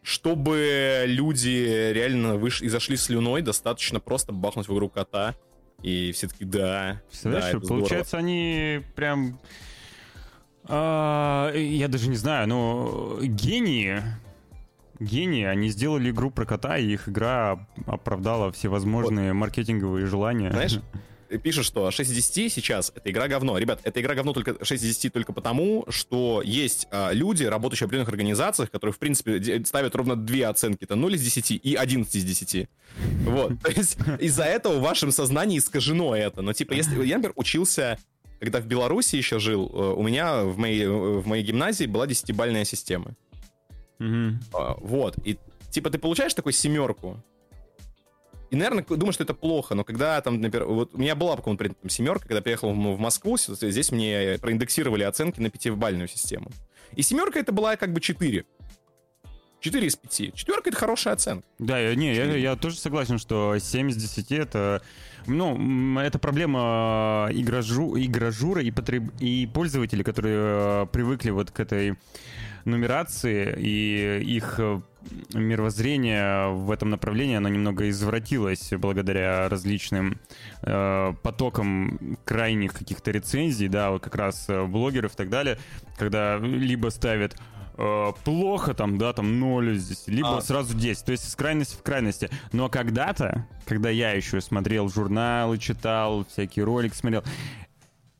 чтобы 0.02 1.04
люди 1.06 1.92
реально 1.94 2.36
выш... 2.36 2.62
и 2.62 2.70
зашли 2.70 2.96
слюной, 2.96 3.42
достаточно 3.42 4.00
просто 4.00 4.32
бахнуть 4.32 4.68
в 4.68 4.74
игру 4.74 4.90
кота. 4.90 5.36
И 5.84 6.12
все 6.14 6.28
таки 6.28 6.46
да. 6.46 7.02
Да, 7.24 7.52
получается, 7.68 8.18
они 8.18 8.82
прям... 8.96 9.40
А, 10.64 11.54
я 11.54 11.88
даже 11.88 12.10
не 12.10 12.16
знаю, 12.16 12.48
но 12.48 13.20
гении, 13.22 14.02
гении, 15.00 15.46
они 15.46 15.70
сделали 15.70 16.10
игру 16.12 16.32
про 16.32 16.46
кота, 16.46 16.78
и 16.78 16.86
их 16.86 17.10
игра 17.10 17.68
оправдала 17.86 18.52
всевозможные 18.52 19.34
вот. 19.34 19.40
маркетинговые 19.40 20.06
желания. 20.06 20.52
Знаешь, 20.52 20.80
пишет, 21.44 21.66
что 21.66 21.92
6 21.92 22.10
из 22.10 22.16
10 22.16 22.54
сейчас 22.54 22.92
это 22.96 23.10
игра 23.12 23.28
говно. 23.28 23.58
Ребят, 23.58 23.82
это 23.84 24.02
игра 24.02 24.16
говно 24.16 24.34
только 24.34 24.64
6 24.64 24.84
из 24.84 24.96
10 24.96 25.14
только 25.14 25.34
потому, 25.34 25.86
что 25.90 26.42
есть 26.44 26.88
а, 26.92 27.12
люди, 27.12 27.44
работающие 27.44 27.86
в 27.86 27.90
определенных 27.90 28.10
организациях, 28.10 28.72
которые, 28.72 28.94
в 28.94 29.00
принципе, 29.00 29.64
ставят 29.66 29.96
ровно 29.96 30.16
две 30.16 30.48
оценки. 30.48 30.84
Это 30.84 30.96
0 30.96 31.16
из 31.16 31.22
10 31.22 31.52
и 31.52 31.76
11 31.76 32.16
из 32.16 32.24
10. 32.24 32.70
Вот. 33.26 33.60
То 33.64 33.72
есть 33.72 33.98
из-за 34.20 34.44
этого 34.44 34.78
в 34.78 34.82
вашем 34.82 35.12
сознании 35.12 35.60
искажено 35.60 36.16
это. 36.16 36.42
Но, 36.42 36.54
типа, 36.54 36.74
если 36.74 36.96
я, 37.06 37.18
например, 37.18 37.34
учился 37.36 37.98
когда 38.40 38.60
в 38.60 38.68
Беларуси 38.68 39.16
еще 39.16 39.40
жил, 39.40 39.68
э, 39.74 39.94
у 39.96 40.04
меня 40.04 40.44
в 40.44 40.60
моей, 40.60 40.86
в 40.86 41.26
моей 41.26 41.44
гимназии 41.44 41.86
была 41.86 42.06
десятибальная 42.06 42.66
система. 42.66 43.16
Угу. 44.00 44.80
Вот. 44.82 45.18
И 45.26 45.38
типа 45.72 45.90
ты 45.90 45.98
получаешь 45.98 46.34
такую 46.34 46.54
семерку, 46.54 47.24
и, 48.50 48.56
наверное, 48.56 48.86
думаю, 48.88 49.12
что 49.12 49.24
это 49.24 49.34
плохо, 49.34 49.76
но 49.76 49.84
когда 49.84 50.22
там, 50.22 50.40
например, 50.40 50.68
вот 50.68 50.94
у 50.94 50.98
меня 50.98 51.16
была 51.16 51.36
какому-то 51.36 51.68
там 51.68 51.90
семерка, 51.90 52.28
когда 52.28 52.42
приехал 52.42 52.72
в 52.72 53.00
Москву, 53.00 53.38
здесь 53.38 53.92
мне 53.92 54.38
проиндексировали 54.40 55.04
оценки 55.04 55.42
на 55.42 55.50
пятибальную 55.50 56.08
систему. 56.08 56.50
И 56.94 57.02
семерка 57.02 57.40
это 57.40 57.52
была 57.52 57.76
как 57.76 57.92
бы 57.92 58.00
4. 58.00 58.46
4 59.60 59.88
из 59.88 59.96
5. 59.96 60.34
Четверка— 60.36 60.70
это 60.72 60.78
хорошая 60.78 61.14
оценка. 61.16 61.46
Да, 61.60 61.80
я, 61.80 61.96
не, 61.96 62.14
я, 62.14 62.26
я 62.36 62.56
тоже 62.56 62.78
согласен, 62.78 63.18
что 63.18 63.58
7 63.58 63.90
из 63.90 63.96
10— 63.98 64.32
это... 64.34 64.82
Ну, 65.26 66.00
это 66.00 66.20
проблема 66.20 67.28
игражу, 67.32 67.98
игражура 67.98 68.62
и, 68.62 68.72
потреб, 68.72 69.12
и 69.20 69.46
пользователей, 69.54 70.06
которые 70.06 70.38
э, 70.38 70.86
привыкли 70.90 71.32
вот 71.32 71.52
к 71.52 71.60
этой 71.60 71.98
нумерации, 72.68 73.56
и 73.58 74.22
их 74.24 74.56
э, 74.60 74.80
мировоззрение 75.34 76.50
в 76.54 76.72
этом 76.72 76.90
направлении, 76.90 77.36
оно 77.36 77.50
немного 77.50 77.90
извратилось 77.90 78.72
благодаря 78.78 79.50
различным 79.50 80.20
э, 80.62 81.14
потокам 81.24 82.18
крайних 82.26 82.74
каких-то 82.74 83.12
рецензий, 83.12 83.68
да, 83.68 83.92
вот 83.92 84.04
как 84.04 84.16
раз 84.16 84.46
э, 84.50 84.66
блогеров 84.66 85.14
и 85.14 85.18
так 85.18 85.30
далее, 85.30 85.58
когда 85.98 86.38
либо 86.38 86.90
ставят 86.90 87.36
э, 87.78 88.12
плохо 88.24 88.74
там, 88.74 88.98
да, 88.98 89.14
там 89.14 89.40
0 89.40 89.76
здесь, 89.76 90.04
либо 90.08 90.38
а. 90.38 90.42
сразу 90.42 90.76
10. 90.76 91.06
То 91.06 91.12
есть 91.12 91.30
с 91.30 91.36
крайности 91.36 91.76
в 91.76 91.84
крайности. 91.84 92.30
Но 92.52 92.70
когда-то, 92.70 93.48
когда 93.66 93.90
я 93.90 94.12
еще 94.12 94.42
смотрел 94.42 94.90
журналы, 94.90 95.58
читал, 95.58 96.26
всякие 96.26 96.66
ролики 96.66 96.96
смотрел, 96.96 97.24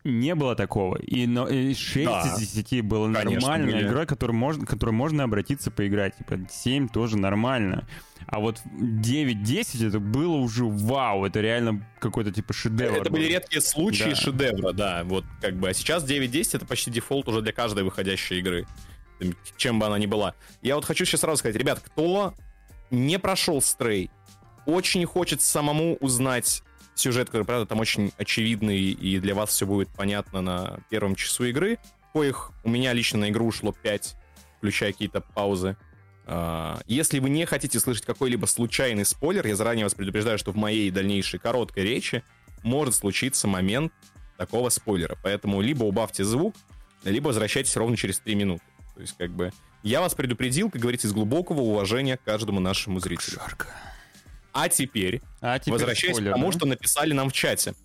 не 0.08 0.36
было 0.36 0.56
такого. 0.56 0.98
И, 0.98 1.28
но, 1.28 1.48
и 1.48 1.74
6 1.74 2.06
да. 2.06 2.22
из 2.22 2.54
10 2.54 2.86
было 2.86 3.08
нормальной 3.08 3.74
были. 3.74 3.88
игрой, 3.88 4.06
которой 4.06 4.32
можно, 4.32 4.66
которой 4.66 4.92
можно 4.92 5.24
обратиться 5.24 5.70
поиграть. 5.70 6.18
Типа 6.18 6.40
7 6.50 6.88
тоже 6.88 7.18
нормально. 7.18 7.88
А 8.26 8.40
вот 8.40 8.62
9-10 8.80 9.88
это 9.88 10.00
было 10.00 10.36
уже 10.36 10.66
вау, 10.66 11.26
это 11.26 11.40
реально 11.40 11.86
какой-то 12.00 12.32
типа 12.32 12.54
шедевр. 12.54 12.98
Это 12.98 13.10
были 13.10 13.26
редкие 13.26 13.62
случаи 13.62 14.10
да. 14.10 14.16
шедевра, 14.16 14.74
да. 14.74 15.04
Вот 15.06 15.26
как 15.42 15.56
бы. 15.56 15.70
А 15.70 15.74
сейчас 15.74 16.10
9-10 16.10 16.58
это 16.58 16.66
почти 16.66 16.92
дефолт 16.92 17.28
уже 17.28 17.42
для 17.42 17.54
каждой 17.54 17.84
выходящей 17.84 18.40
игры. 18.40 18.66
Чем 19.56 19.80
бы 19.80 19.86
она 19.86 19.98
ни 19.98 20.06
была. 20.06 20.36
Я 20.62 20.76
вот 20.76 20.86
хочу 20.86 21.06
сейчас 21.06 21.22
сразу 21.22 21.38
сказать, 21.38 21.56
ребят, 21.56 21.80
кто 21.80 22.34
не 22.92 23.20
прошел 23.20 23.62
стрей, 23.62 24.10
очень 24.66 25.06
хочет 25.06 25.42
самому 25.42 25.96
узнать 25.96 26.64
сюжет, 26.96 27.30
который, 27.30 27.44
правда, 27.44 27.66
там 27.66 27.80
очень 27.80 28.12
очевидный, 28.18 28.78
и 28.78 29.20
для 29.20 29.36
вас 29.36 29.50
все 29.50 29.66
будет 29.66 29.90
понятно 29.90 30.42
на 30.42 30.80
первом 30.90 31.16
часу 31.16 31.46
игры. 31.46 31.80
Коих 32.14 32.52
у 32.64 32.70
меня 32.70 32.94
лично 32.94 33.20
на 33.20 33.30
игру 33.30 33.48
ушло 33.48 33.72
5, 33.72 34.16
включая 34.58 34.92
какие-то 34.92 35.22
паузы. 35.22 35.78
А, 36.26 36.82
если 36.88 37.20
вы 37.20 37.30
не 37.30 37.46
хотите 37.46 37.80
слышать 37.80 38.06
какой-либо 38.06 38.46
случайный 38.46 39.06
спойлер, 39.06 39.48
я 39.48 39.56
заранее 39.56 39.86
вас 39.86 39.94
предупреждаю, 39.94 40.38
что 40.38 40.52
в 40.52 40.56
моей 40.56 40.92
дальнейшей 40.92 41.40
короткой 41.40 41.84
речи 41.84 42.24
может 42.64 42.96
случиться 42.96 43.48
момент 43.48 43.94
такого 44.38 44.70
спойлера. 44.70 45.18
Поэтому 45.24 45.62
либо 45.62 45.84
убавьте 45.84 46.24
звук, 46.24 46.56
либо 47.04 47.28
возвращайтесь 47.28 47.76
ровно 47.78 47.96
через 47.96 48.20
3 48.20 48.36
минуты. 48.36 48.64
То 48.98 49.02
есть, 49.02 49.16
как 49.16 49.30
бы, 49.30 49.52
я 49.84 50.02
вас 50.02 50.16
предупредил, 50.16 50.72
как 50.72 50.82
говорится, 50.82 51.08
из 51.08 51.14
глубокого 51.14 51.62
уважения 51.62 52.18
к 52.18 52.24
каждому 52.24 52.60
нашему 52.60 53.00
зрителю. 53.00 53.38
Жарко. 53.40 53.68
А 54.54 54.70
теперь, 54.70 55.22
а 55.40 55.60
теперь 55.60 55.74
возвращаясь 55.74 56.16
спойлер, 56.16 56.32
к 56.32 56.34
тому, 56.34 56.48
да? 56.48 56.58
что 56.58 56.66
написали 56.66 57.14
нам 57.14 57.30
в 57.30 57.34
чате. 57.34 57.76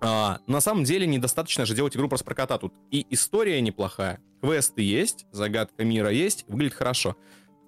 А, 0.00 0.38
на 0.46 0.62
самом 0.62 0.84
деле 0.84 1.06
недостаточно 1.06 1.66
же 1.66 1.74
делать 1.74 1.94
игру 1.94 2.08
просто 2.08 2.24
про 2.24 2.34
кота 2.34 2.56
тут. 2.56 2.72
И 2.90 3.06
история 3.10 3.60
неплохая, 3.60 4.20
квесты 4.40 4.80
есть, 4.80 5.26
загадка 5.32 5.84
мира 5.84 6.08
есть, 6.08 6.46
выглядит 6.48 6.72
хорошо. 6.72 7.18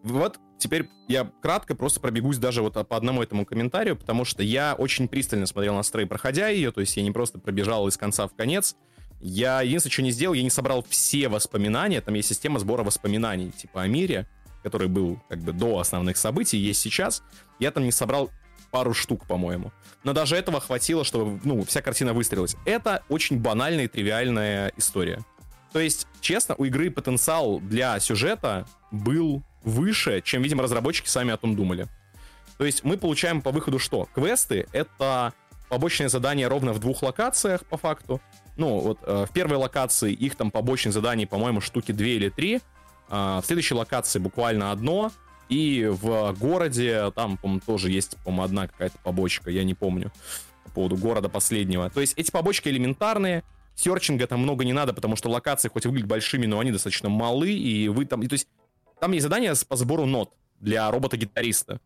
Вот 0.03 0.38
теперь 0.57 0.88
я 1.07 1.31
кратко 1.42 1.74
просто 1.74 2.00
пробегусь 2.00 2.38
даже 2.38 2.62
вот 2.62 2.72
по 2.88 2.96
одному 2.96 3.22
этому 3.22 3.44
комментарию, 3.44 3.94
потому 3.94 4.24
что 4.24 4.42
я 4.42 4.74
очень 4.74 5.07
пристально 5.07 5.44
смотрел 5.44 5.74
на 5.74 5.83
стрей, 5.83 6.07
проходя 6.07 6.48
ее, 6.48 6.72
то 6.72 6.81
есть 6.81 6.96
я 6.96 7.03
не 7.03 7.11
просто 7.11 7.38
пробежал 7.38 7.87
из 7.88 7.98
конца 7.98 8.27
в 8.27 8.35
конец. 8.35 8.74
Я 9.20 9.62
единственное, 9.62 9.92
что 9.92 10.03
не 10.03 10.11
сделал, 10.11 10.35
я 10.35 10.42
не 10.42 10.50
собрал 10.50 10.85
все 10.88 11.29
воспоминания, 11.29 12.00
там 12.00 12.14
есть 12.14 12.29
система 12.29 12.59
сбора 12.59 12.83
воспоминаний, 12.83 13.50
типа 13.50 13.83
о 13.83 13.87
мире, 13.87 14.27
который 14.62 14.88
был 14.88 15.20
как 15.29 15.38
бы 15.40 15.53
до 15.53 15.79
основных 15.79 16.16
событий, 16.16 16.59
есть 16.59 16.81
сейчас. 16.81 17.22
Я 17.59 17.70
там 17.70 17.85
не 17.85 17.92
собрал 17.92 18.31
пару 18.70 18.92
штук, 18.92 19.27
по-моему. 19.27 19.72
Но 20.03 20.12
даже 20.12 20.37
этого 20.37 20.61
хватило, 20.61 21.05
чтобы, 21.05 21.40
ну, 21.44 21.64
вся 21.64 21.81
картина 21.81 22.12
выстрелилась. 22.12 22.57
Это 22.64 23.03
очень 23.09 23.38
банальная 23.38 23.85
и 23.85 23.88
тривиальная 23.88 24.72
история. 24.77 25.20
То 25.72 25.79
есть, 25.79 26.07
честно, 26.20 26.55
у 26.59 26.64
игры 26.64 26.90
потенциал 26.90 27.61
для 27.61 27.98
сюжета 28.00 28.66
был 28.90 29.42
выше, 29.62 30.22
чем, 30.22 30.42
видимо, 30.42 30.62
разработчики 30.62 31.09
сами 31.09 31.33
о 31.33 31.37
том 31.37 31.57
думали. 31.57 31.87
То 32.59 32.64
есть 32.64 32.85
мы 32.85 32.96
получаем 32.96 33.42
по 33.42 33.50
выходу 33.50 33.79
что? 33.79 34.09
Квесты— 34.14 34.66
это 34.72 35.33
побочные 35.68 36.09
задания 36.09 36.48
ровно 36.48 36.72
в 36.72 36.79
двух 36.79 37.03
локациях, 37.03 37.64
по 37.66 37.77
факту. 37.77 38.20
Ну, 38.57 38.79
вот 38.79 38.99
э, 39.03 39.27
в 39.29 39.33
первой 39.33 39.57
локации 39.57 40.12
их 40.12 40.37
там 40.37 40.51
побочных 40.51 40.95
заданий, 40.95 41.27
по-моему, 41.27 41.61
штуки 41.61 41.93
две 41.93 42.17
или 42.17 42.29
три. 42.29 42.61
А, 43.09 43.40
в 43.40 43.47
следующей 43.47 43.75
локации 43.75 44.19
буквально 44.19 44.71
одно. 44.71 45.11
И 45.49 45.87
в 45.90 46.33
городе 46.38 47.11
там, 47.14 47.37
по-моему, 47.37 47.61
тоже 47.64 47.90
есть, 47.90 48.17
по-моему, 48.25 48.45
одна 48.45 48.69
какая-то 48.69 48.99
побочка, 49.03 49.51
я 49.51 49.62
не 49.62 49.75
помню, 49.75 50.11
по 50.64 50.71
поводу 50.71 50.97
города 50.97 51.29
последнего. 51.29 51.90
То 51.90 52.01
есть 52.01 52.14
эти 52.17 52.31
побочки 52.31 52.69
элементарные, 52.69 53.45
серчинга 53.75 54.27
там 54.27 54.40
много 54.40 54.64
не 54.64 54.73
надо, 54.73 54.95
потому 54.95 55.17
что 55.17 55.29
локации 55.29 55.69
хоть 55.69 55.85
и 55.85 55.88
выглядят 55.88 56.09
большими, 56.09 56.47
но 56.47 56.61
они 56.61 56.73
достаточно 56.73 57.09
малы, 57.09 57.53
и 57.53 57.88
вы 57.88 58.07
там... 58.07 58.23
И, 58.23 58.29
то 58.29 58.35
есть 58.35 58.49
там 59.01 59.12
есть 59.12 59.23
задание 59.23 59.53
по 59.69 59.77
сбору 59.77 60.07
нот 60.07 60.33
для 60.61 60.90
робота-гитариста. 60.90 61.81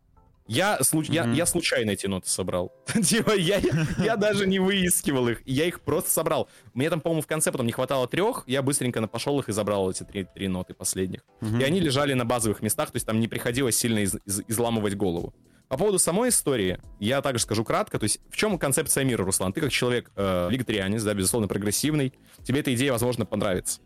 Я, 0.49 0.83
случ... 0.83 1.09
mm-hmm. 1.09 1.13
я, 1.13 1.31
я 1.31 1.45
случайно 1.45 1.91
эти 1.91 2.07
ноты 2.07 2.27
собрал. 2.27 2.73
типа, 3.03 3.35
я, 3.37 3.61
я 3.99 4.15
даже 4.15 4.47
не 4.47 4.57
выискивал 4.57 5.27
их. 5.29 5.43
Я 5.45 5.65
их 5.65 5.79
просто 5.81 6.09
собрал. 6.09 6.49
Мне 6.73 6.89
там, 6.89 7.01
по-моему, 7.01 7.21
в 7.21 7.27
конце 7.27 7.51
потом 7.51 7.67
не 7.67 7.71
хватало 7.71 8.07
трех. 8.07 8.45
Я 8.47 8.63
быстренько 8.63 9.05
пошел 9.07 9.39
их 9.39 9.47
и 9.47 9.51
забрал 9.51 9.91
эти 9.91 10.03
три, 10.03 10.23
три 10.23 10.47
ноты 10.47 10.73
последних. 10.73 11.21
Mm-hmm. 11.41 11.61
И 11.61 11.63
они 11.63 11.79
лежали 11.79 12.13
на 12.13 12.25
базовых 12.25 12.63
местах, 12.63 12.89
то 12.89 12.95
есть 12.95 13.05
там 13.05 13.19
не 13.19 13.27
приходилось 13.27 13.77
сильно 13.77 13.99
из, 13.99 14.15
из, 14.25 14.41
изламывать 14.47 14.95
голову. 14.95 15.35
По 15.67 15.77
поводу 15.77 15.99
самой 15.99 16.29
истории, 16.29 16.79
я 16.99 17.21
также 17.21 17.43
скажу 17.43 17.63
кратко. 17.63 17.99
То 17.99 18.05
есть, 18.05 18.19
в 18.31 18.35
чем 18.35 18.57
концепция 18.57 19.03
мира, 19.03 19.23
Руслан? 19.23 19.53
Ты 19.53 19.61
как 19.61 19.71
человек 19.71 20.11
э, 20.15 20.47
легитарианец, 20.49 21.03
да, 21.03 21.13
безусловно, 21.13 21.47
прогрессивный. 21.47 22.11
Тебе 22.43 22.61
эта 22.61 22.73
идея, 22.73 22.91
возможно, 22.91 23.27
понравится. 23.27 23.81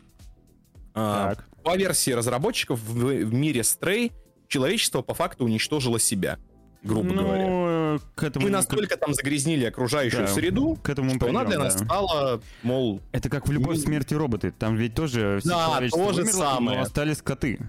А, 0.93 1.35
по 1.61 1.75
версии 1.75 2.11
разработчиков, 2.11 2.79
в, 2.79 2.93
в 2.93 3.33
мире 3.33 3.61
Stray 3.61 4.13
человечество 4.47 5.01
по 5.01 5.13
факту 5.13 5.43
уничтожило 5.43 5.99
себя 5.99 6.39
грубо 6.83 7.13
ну, 7.13 7.23
говоря. 7.23 7.99
К 8.15 8.23
этому 8.23 8.45
Мы 8.45 8.51
настолько 8.51 8.97
там 8.97 9.13
загрязнили 9.13 9.65
окружающую 9.65 10.25
да, 10.25 10.33
среду, 10.33 10.77
к 10.81 10.89
этому 10.89 11.11
что 11.11 11.19
придем, 11.19 11.37
она 11.37 11.49
для 11.49 11.59
нас 11.59 11.75
да. 11.75 11.85
стала, 11.85 12.41
мол... 12.61 13.01
Это 13.11 13.29
как 13.29 13.47
в 13.47 13.51
любой 13.51 13.77
смерти 13.77 14.13
роботы. 14.13 14.53
Там 14.57 14.75
ведь 14.75 14.95
тоже 14.95 15.41
да, 15.43 15.81
то 15.89 16.13
же 16.13 16.25
самое. 16.25 16.79
но 16.79 16.83
остались 16.83 17.21
коты. 17.21 17.59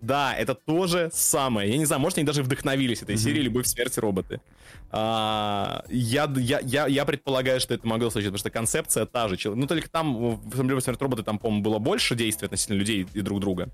Да, 0.00 0.34
это 0.34 0.54
то 0.54 0.86
же 0.86 1.10
самое. 1.12 1.70
Я 1.70 1.76
не 1.76 1.84
знаю, 1.84 2.00
может, 2.00 2.16
они 2.16 2.26
даже 2.26 2.42
вдохновились 2.42 3.02
этой 3.02 3.16
mm-hmm. 3.16 3.18
серией 3.18 3.42
«Любовь, 3.44 3.66
смерть, 3.66 3.98
роботы». 3.98 4.40
А, 4.90 5.84
я, 5.90 6.30
я, 6.36 6.60
я, 6.60 6.86
я 6.86 7.04
предполагаю, 7.04 7.60
что 7.60 7.74
это 7.74 7.86
могло 7.86 8.08
случиться, 8.08 8.32
потому 8.32 8.38
что 8.38 8.50
концепция 8.50 9.04
та 9.04 9.28
же. 9.28 9.36
Ну, 9.44 9.66
только 9.66 9.90
там 9.90 10.40
в 10.40 10.62
«Любовь, 10.62 10.84
смерть, 10.84 11.02
роботы» 11.02 11.22
там, 11.22 11.38
по-моему, 11.38 11.62
было 11.62 11.78
больше 11.78 12.14
действий 12.14 12.46
относительно 12.46 12.78
людей 12.78 13.06
и 13.12 13.20
друг 13.20 13.40
друга. 13.40 13.68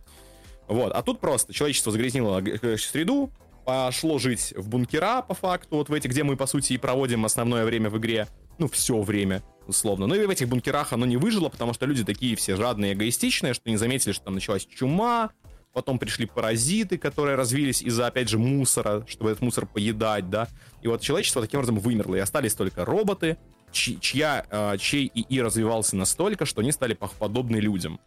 Вот. 0.66 0.92
А 0.92 1.02
тут 1.02 1.20
просто 1.20 1.52
человечество 1.52 1.92
загрязнило 1.92 2.42
среду, 2.76 3.30
пошло 3.66 4.18
жить 4.18 4.54
в 4.56 4.68
бункера, 4.68 5.22
по 5.22 5.34
факту, 5.34 5.76
вот 5.76 5.88
в 5.88 5.92
эти, 5.92 6.06
где 6.06 6.22
мы, 6.22 6.36
по 6.36 6.46
сути, 6.46 6.72
и 6.72 6.78
проводим 6.78 7.24
основное 7.24 7.64
время 7.64 7.90
в 7.90 7.98
игре, 7.98 8.28
ну, 8.58 8.68
все 8.68 9.02
время, 9.02 9.42
условно. 9.66 10.06
Ну 10.06 10.14
и 10.14 10.24
в 10.24 10.30
этих 10.30 10.48
бункерах 10.48 10.92
оно 10.92 11.04
не 11.04 11.16
выжило, 11.16 11.48
потому 11.48 11.74
что 11.74 11.84
люди 11.84 12.04
такие 12.04 12.36
все 12.36 12.56
жадные 12.56 12.94
эгоистичные, 12.94 13.54
что 13.54 13.68
не 13.68 13.76
заметили, 13.76 14.12
что 14.12 14.26
там 14.26 14.34
началась 14.34 14.64
чума, 14.64 15.30
потом 15.72 15.98
пришли 15.98 16.26
паразиты, 16.26 16.96
которые 16.96 17.34
развились 17.34 17.82
из-за, 17.82 18.06
опять 18.06 18.28
же, 18.28 18.38
мусора, 18.38 19.04
чтобы 19.08 19.32
этот 19.32 19.42
мусор 19.42 19.66
поедать, 19.66 20.30
да. 20.30 20.48
И 20.82 20.88
вот 20.88 21.00
человечество 21.00 21.42
таким 21.42 21.58
образом 21.58 21.80
вымерло, 21.80 22.14
и 22.14 22.20
остались 22.20 22.54
только 22.54 22.84
роботы, 22.84 23.36
чья, 23.72 24.46
э, 24.48 24.78
чей 24.78 25.10
ИИ 25.12 25.40
развивался 25.40 25.96
настолько, 25.96 26.46
что 26.46 26.60
они 26.60 26.70
стали 26.70 26.94
подобны 26.94 27.56
людям. 27.56 27.98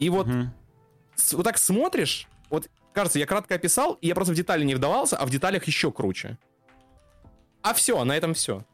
И 0.00 0.10
вот, 0.10 0.26
угу. 0.26 0.50
вот 1.32 1.44
так 1.44 1.56
смотришь, 1.56 2.26
вот 2.50 2.68
кажется, 2.94 3.18
я 3.18 3.26
кратко 3.26 3.54
описал, 3.56 3.98
и 4.00 4.06
я 4.06 4.14
просто 4.14 4.32
в 4.32 4.36
детали 4.36 4.64
не 4.64 4.74
вдавался, 4.74 5.16
а 5.16 5.26
в 5.26 5.30
деталях 5.30 5.64
еще 5.64 5.92
круче. 5.92 6.38
А 7.62 7.74
все, 7.74 8.02
на 8.04 8.16
этом 8.16 8.32
все. 8.34 8.64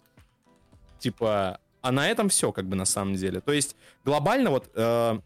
Типа, 0.99 1.59
а 1.81 1.93
на 1.93 2.09
этом 2.09 2.29
все, 2.29 2.53
как 2.53 2.67
бы 2.67 2.77
на 2.77 2.85
самом 2.85 3.15
деле. 3.15 3.41
То 3.41 3.53
есть 3.53 3.75
глобально 4.05 4.51
вот 4.51 4.71
э, 4.75 5.19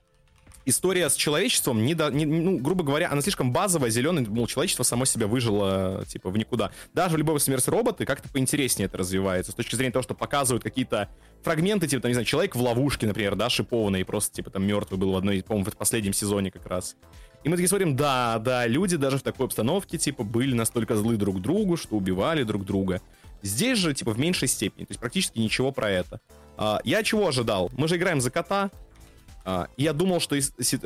история 0.67 1.09
с 1.09 1.15
человечеством, 1.15 1.85
не 1.85 1.95
до, 1.95 2.11
не, 2.11 2.27
ну, 2.27 2.59
грубо 2.59 2.85
говоря, 2.85 3.11
она 3.11 3.21
слишком 3.23 3.53
базовая, 3.53 3.91
зеленая, 3.91 4.25
мол, 4.27 4.47
человечество 4.47 4.83
само 4.83 5.05
себя 5.05 5.27
выжило, 5.27 6.05
типа, 6.07 6.31
в 6.31 6.37
никуда. 6.37 6.71
Даже 6.93 7.15
в 7.15 7.19
любой 7.19 7.41
смерти 7.41 7.69
роботы 7.71 8.05
как-то 8.05 8.29
поинтереснее 8.29 8.87
это 8.87 8.99
развивается, 8.99 9.53
с 9.53 9.55
точки 9.55 9.75
зрения 9.75 9.93
того, 9.93 10.03
что 10.03 10.15
показывают 10.15 10.63
какие-то 10.63 11.09
фрагменты, 11.43 11.87
типа, 11.89 12.03
там, 12.03 12.11
не 12.11 12.15
знаю, 12.15 12.27
человек 12.27 12.55
в 12.55 12.63
ловушке, 12.63 13.07
например, 13.07 13.35
да, 13.35 13.51
шипованный, 13.51 14.05
просто, 14.05 14.35
типа, 14.35 14.51
там, 14.51 14.65
мертвый 14.65 14.99
был 14.99 15.13
в 15.13 15.17
одной, 15.17 15.43
по-моему, 15.43 15.71
в 15.71 15.77
последнем 15.77 16.13
сезоне 16.13 16.51
как 16.51 16.67
раз. 16.67 16.97
И 17.45 17.49
мы 17.49 17.57
такие 17.57 17.69
смотрим, 17.69 17.95
да, 17.95 18.39
да, 18.39 18.67
люди 18.67 18.97
даже 18.97 19.19
в 19.19 19.23
такой 19.23 19.47
обстановке, 19.47 19.99
типа, 19.99 20.25
были 20.25 20.55
настолько 20.55 20.97
злы 20.97 21.17
друг 21.17 21.43
другу, 21.43 21.77
что 21.77 21.97
убивали 21.97 22.43
друг 22.43 22.65
друга. 22.65 23.03
Здесь 23.43 23.79
же, 23.79 23.93
типа, 23.93 24.13
в 24.13 24.19
меньшей 24.19 24.49
степени, 24.49 24.87
то 24.87 24.93
есть 24.93 25.01
практически 25.01 25.39
ничего 25.39 25.71
про 25.71 25.91
это. 25.91 26.21
А, 26.57 26.81
я 26.85 27.03
чего 27.03 27.29
ожидал? 27.29 27.71
Мы 27.77 27.87
же 27.87 27.97
играем 27.97 28.21
за 28.21 28.31
кота, 28.31 28.71
Uh, 29.45 29.69
я 29.77 29.93
думал, 29.93 30.21
что 30.21 30.37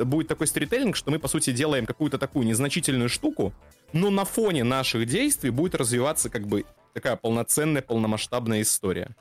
будет 0.03 0.27
такой 0.27 0.45
сторителлинг, 0.45 0.97
что 0.97 1.11
мы, 1.11 1.19
по 1.19 1.29
сути, 1.29 1.51
делаем 1.51 1.85
какую-то 1.85 2.17
такую 2.17 2.45
незначительную 2.45 3.07
штуку, 3.07 3.53
но 3.93 4.09
на 4.09 4.25
фоне 4.25 4.65
наших 4.65 5.05
действий 5.05 5.49
будет 5.49 5.75
развиваться 5.75 6.29
как 6.29 6.45
бы 6.45 6.65
такая 6.93 7.15
полноценная, 7.15 7.81
полномасштабная 7.81 8.61
история. 8.61 9.15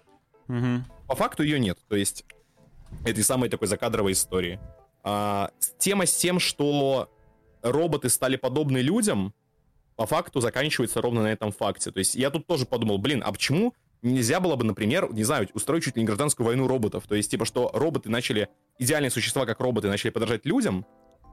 Mm-hmm. 0.49 0.81
По 1.07 1.15
факту 1.15 1.45
ее 1.45 1.61
нет. 1.61 1.79
То 1.89 1.95
есть 1.95 2.25
этой 3.05 3.23
самой 3.23 3.49
такой 3.49 3.69
закадровой 3.69 4.11
истории. 4.11 4.59
Uh, 5.05 5.53
тема 5.79 6.07
с 6.07 6.17
тем, 6.17 6.41
что 6.41 7.09
роботы 7.63 8.09
стали 8.09 8.37
подобны 8.37 8.79
людям, 8.79 9.35
по 9.97 10.07
факту 10.07 10.41
заканчивается 10.41 11.01
ровно 11.01 11.23
на 11.23 11.33
этом 11.33 11.51
факте. 11.51 11.91
То 11.91 11.99
есть 11.99 12.15
я 12.15 12.31
тут 12.31 12.47
тоже 12.47 12.67
подумал, 12.67 12.99
блин, 12.99 13.23
а 13.25 13.33
почему 13.33 13.75
нельзя 14.03 14.39
было 14.41 14.57
бы, 14.57 14.65
например, 14.65 15.13
не 15.13 15.25
знаю, 15.25 15.49
устроить 15.55 15.85
чуть 15.85 15.97
ли 15.97 16.03
не 16.03 16.07
гражданскую 16.07 16.47
войну 16.47 16.69
роботов. 16.69 17.05
То 17.09 17.15
есть, 17.15 17.31
типа, 17.31 17.45
что 17.45 17.71
роботы 17.75 18.09
начали, 18.09 18.49
идеальные 18.79 19.11
существа, 19.11 19.45
как 19.45 19.61
роботы, 19.61 19.89
начали 19.89 20.11
подражать 20.11 20.47
людям, 20.47 20.87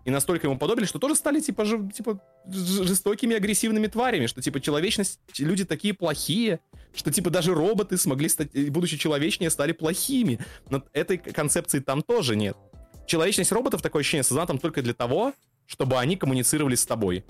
и 0.03 0.11
настолько 0.11 0.47
ему 0.47 0.57
подобили, 0.59 0.85
что 0.85 0.99
тоже 0.99 1.15
стали, 1.15 1.39
типа, 1.39 1.65
ж, 1.65 1.79
типа 1.91 2.19
жестокими, 2.47 3.35
агрессивными 3.35 3.87
тварями, 3.87 4.27
что, 4.27 4.41
типа, 4.41 4.61
человечность, 4.61 5.19
люди 5.39 5.65
такие 5.65 5.95
плохие, 5.95 6.59
что, 6.93 7.11
типа, 7.11 7.31
даже 7.31 7.55
роботы 7.55 7.97
смогли 7.97 8.29
стать, 8.29 8.69
будучи 8.69 8.97
человечнее, 8.97 9.49
стали 9.49 9.71
плохими. 9.71 10.39
Но 10.69 10.83
этой 10.93 11.17
концепции 11.17 11.79
там 11.79 12.03
тоже 12.03 12.35
нет. 12.35 12.55
Человечность 13.07 13.51
роботов, 13.51 13.81
такое 13.81 14.01
ощущение, 14.01 14.23
создана 14.23 14.45
там 14.45 14.57
только 14.59 14.83
для 14.83 14.93
того, 14.93 15.33
чтобы 15.67 15.97
они 15.99 16.15
коммуницировали 16.15 16.75
с 16.75 16.85
тобой. 16.85 17.25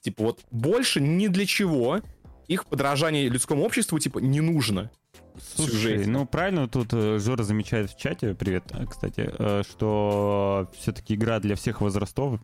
Типа, 0.00 0.24
вот 0.24 0.40
больше 0.50 1.00
ни 1.00 1.26
для 1.28 1.46
чего 1.46 2.00
их 2.48 2.66
подражание 2.66 3.28
людскому 3.28 3.64
обществу, 3.64 3.98
типа, 3.98 4.18
не 4.18 4.40
нужно. 4.40 4.90
Слушай, 5.54 6.06
ну 6.06 6.26
правильно 6.26 6.68
тут 6.68 6.88
э, 6.92 7.18
Жора 7.18 7.42
замечает 7.42 7.90
в 7.90 7.98
чате, 7.98 8.34
привет, 8.34 8.64
э, 8.72 8.84
кстати, 8.86 9.30
э, 9.38 9.62
что 9.68 10.70
все-таки 10.76 11.14
игра 11.14 11.38
для 11.38 11.56
всех 11.56 11.80
возрастов, 11.80 12.40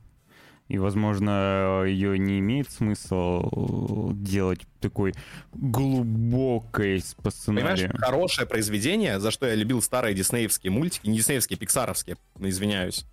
и, 0.68 0.78
возможно, 0.78 1.84
ее 1.86 2.18
не 2.18 2.40
имеет 2.40 2.70
смысл 2.70 4.12
делать 4.12 4.60
такой 4.80 5.14
глубокой 5.52 7.02
по 7.22 7.30
сценарию. 7.30 7.76
Понимаешь, 7.76 8.00
хорошее 8.00 8.48
произведение, 8.48 9.20
за 9.20 9.30
что 9.30 9.46
я 9.46 9.54
любил 9.54 9.80
старые 9.80 10.14
диснеевские 10.14 10.72
мультики, 10.72 11.08
не 11.08 11.18
диснеевские, 11.18 11.58
пиксаровские, 11.58 12.16
извиняюсь, 12.40 13.06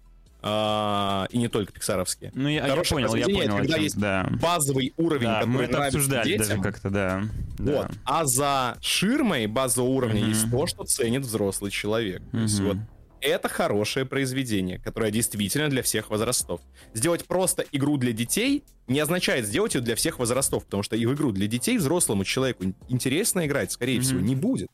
а, 0.45 1.25
и 1.31 1.37
не 1.37 1.47
только 1.47 1.71
пиксаровские. 1.71 2.31
Ну, 2.35 2.49
я, 2.49 2.67
я 2.67 2.75
понял, 2.83 3.15
я 3.15 3.25
понял. 3.25 3.57
Когда 3.57 3.77
есть 3.77 3.97
да. 3.97 4.27
базовый 4.41 4.93
уровень, 4.97 5.27
да, 5.27 5.39
который 5.39 5.51
мы 5.51 5.63
это 5.63 5.85
обсуждали 5.85 6.27
детям. 6.27 6.47
даже 6.47 6.61
как-то, 6.61 6.89
да. 6.89 7.23
Вот. 7.57 7.87
Да. 7.87 7.91
А 8.03 8.25
за 8.25 8.77
ширмой 8.81 9.47
базового 9.47 9.89
уровня 9.89 10.21
угу. 10.21 10.29
есть 10.29 10.51
то, 10.51 10.67
что 10.67 10.83
ценит 10.83 11.21
взрослый 11.21 11.71
человек. 11.71 12.21
Угу. 12.21 12.31
То 12.31 12.37
есть 12.39 12.59
вот 12.59 12.77
это 13.21 13.47
хорошее 13.47 14.05
произведение, 14.05 14.79
которое 14.79 15.09
действительно 15.11 15.69
для 15.69 15.81
всех 15.81 16.09
возрастов. 16.09 16.59
Сделать 16.93 17.23
просто 17.23 17.63
игру 17.71 17.95
для 17.95 18.11
детей 18.11 18.65
не 18.87 18.99
означает 18.99 19.45
сделать 19.45 19.75
ее 19.75 19.81
для 19.81 19.95
всех 19.95 20.19
возрастов, 20.19 20.65
потому 20.65 20.83
что 20.83 20.97
и 20.97 21.05
в 21.05 21.13
игру 21.13 21.31
для 21.31 21.47
детей 21.47 21.77
взрослому 21.77 22.25
человеку 22.25 22.65
интересно 22.89 23.45
играть, 23.45 23.71
скорее 23.71 23.99
mm-hmm. 23.99 24.01
всего, 24.01 24.19
не 24.19 24.35
будет. 24.35 24.67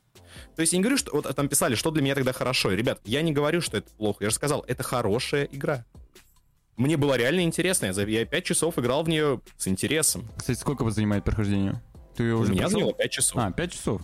То 0.56 0.60
есть 0.60 0.72
я 0.72 0.78
не 0.78 0.82
говорю, 0.82 0.98
что 0.98 1.12
вот 1.12 1.34
там 1.34 1.48
писали, 1.48 1.74
что 1.74 1.90
для 1.90 2.02
меня 2.02 2.14
тогда 2.14 2.32
хорошо. 2.32 2.72
Ребят, 2.72 3.00
я 3.04 3.22
не 3.22 3.32
говорю, 3.32 3.60
что 3.60 3.78
это 3.78 3.90
плохо. 3.92 4.24
Я 4.24 4.30
же 4.30 4.36
сказал, 4.36 4.64
это 4.66 4.82
хорошая 4.82 5.44
игра. 5.44 5.84
Мне 6.76 6.96
было 6.96 7.14
реально 7.14 7.40
интересно. 7.42 7.86
Я, 7.86 7.92
я 7.92 8.24
5 8.24 8.44
часов 8.44 8.78
играл 8.78 9.02
в 9.02 9.08
нее 9.08 9.40
с 9.56 9.68
интересом. 9.68 10.26
Кстати, 10.36 10.58
сколько 10.58 10.82
вас 10.82 10.94
занимает 10.94 11.24
прохождение? 11.24 11.82
Ты 12.16 12.34
уже 12.34 12.52
У 12.52 12.54
меня 12.54 12.68
заняло 12.68 12.94
5 12.94 13.10
часов. 13.10 13.36
А, 13.36 13.50
5 13.50 13.72
часов. 13.72 14.02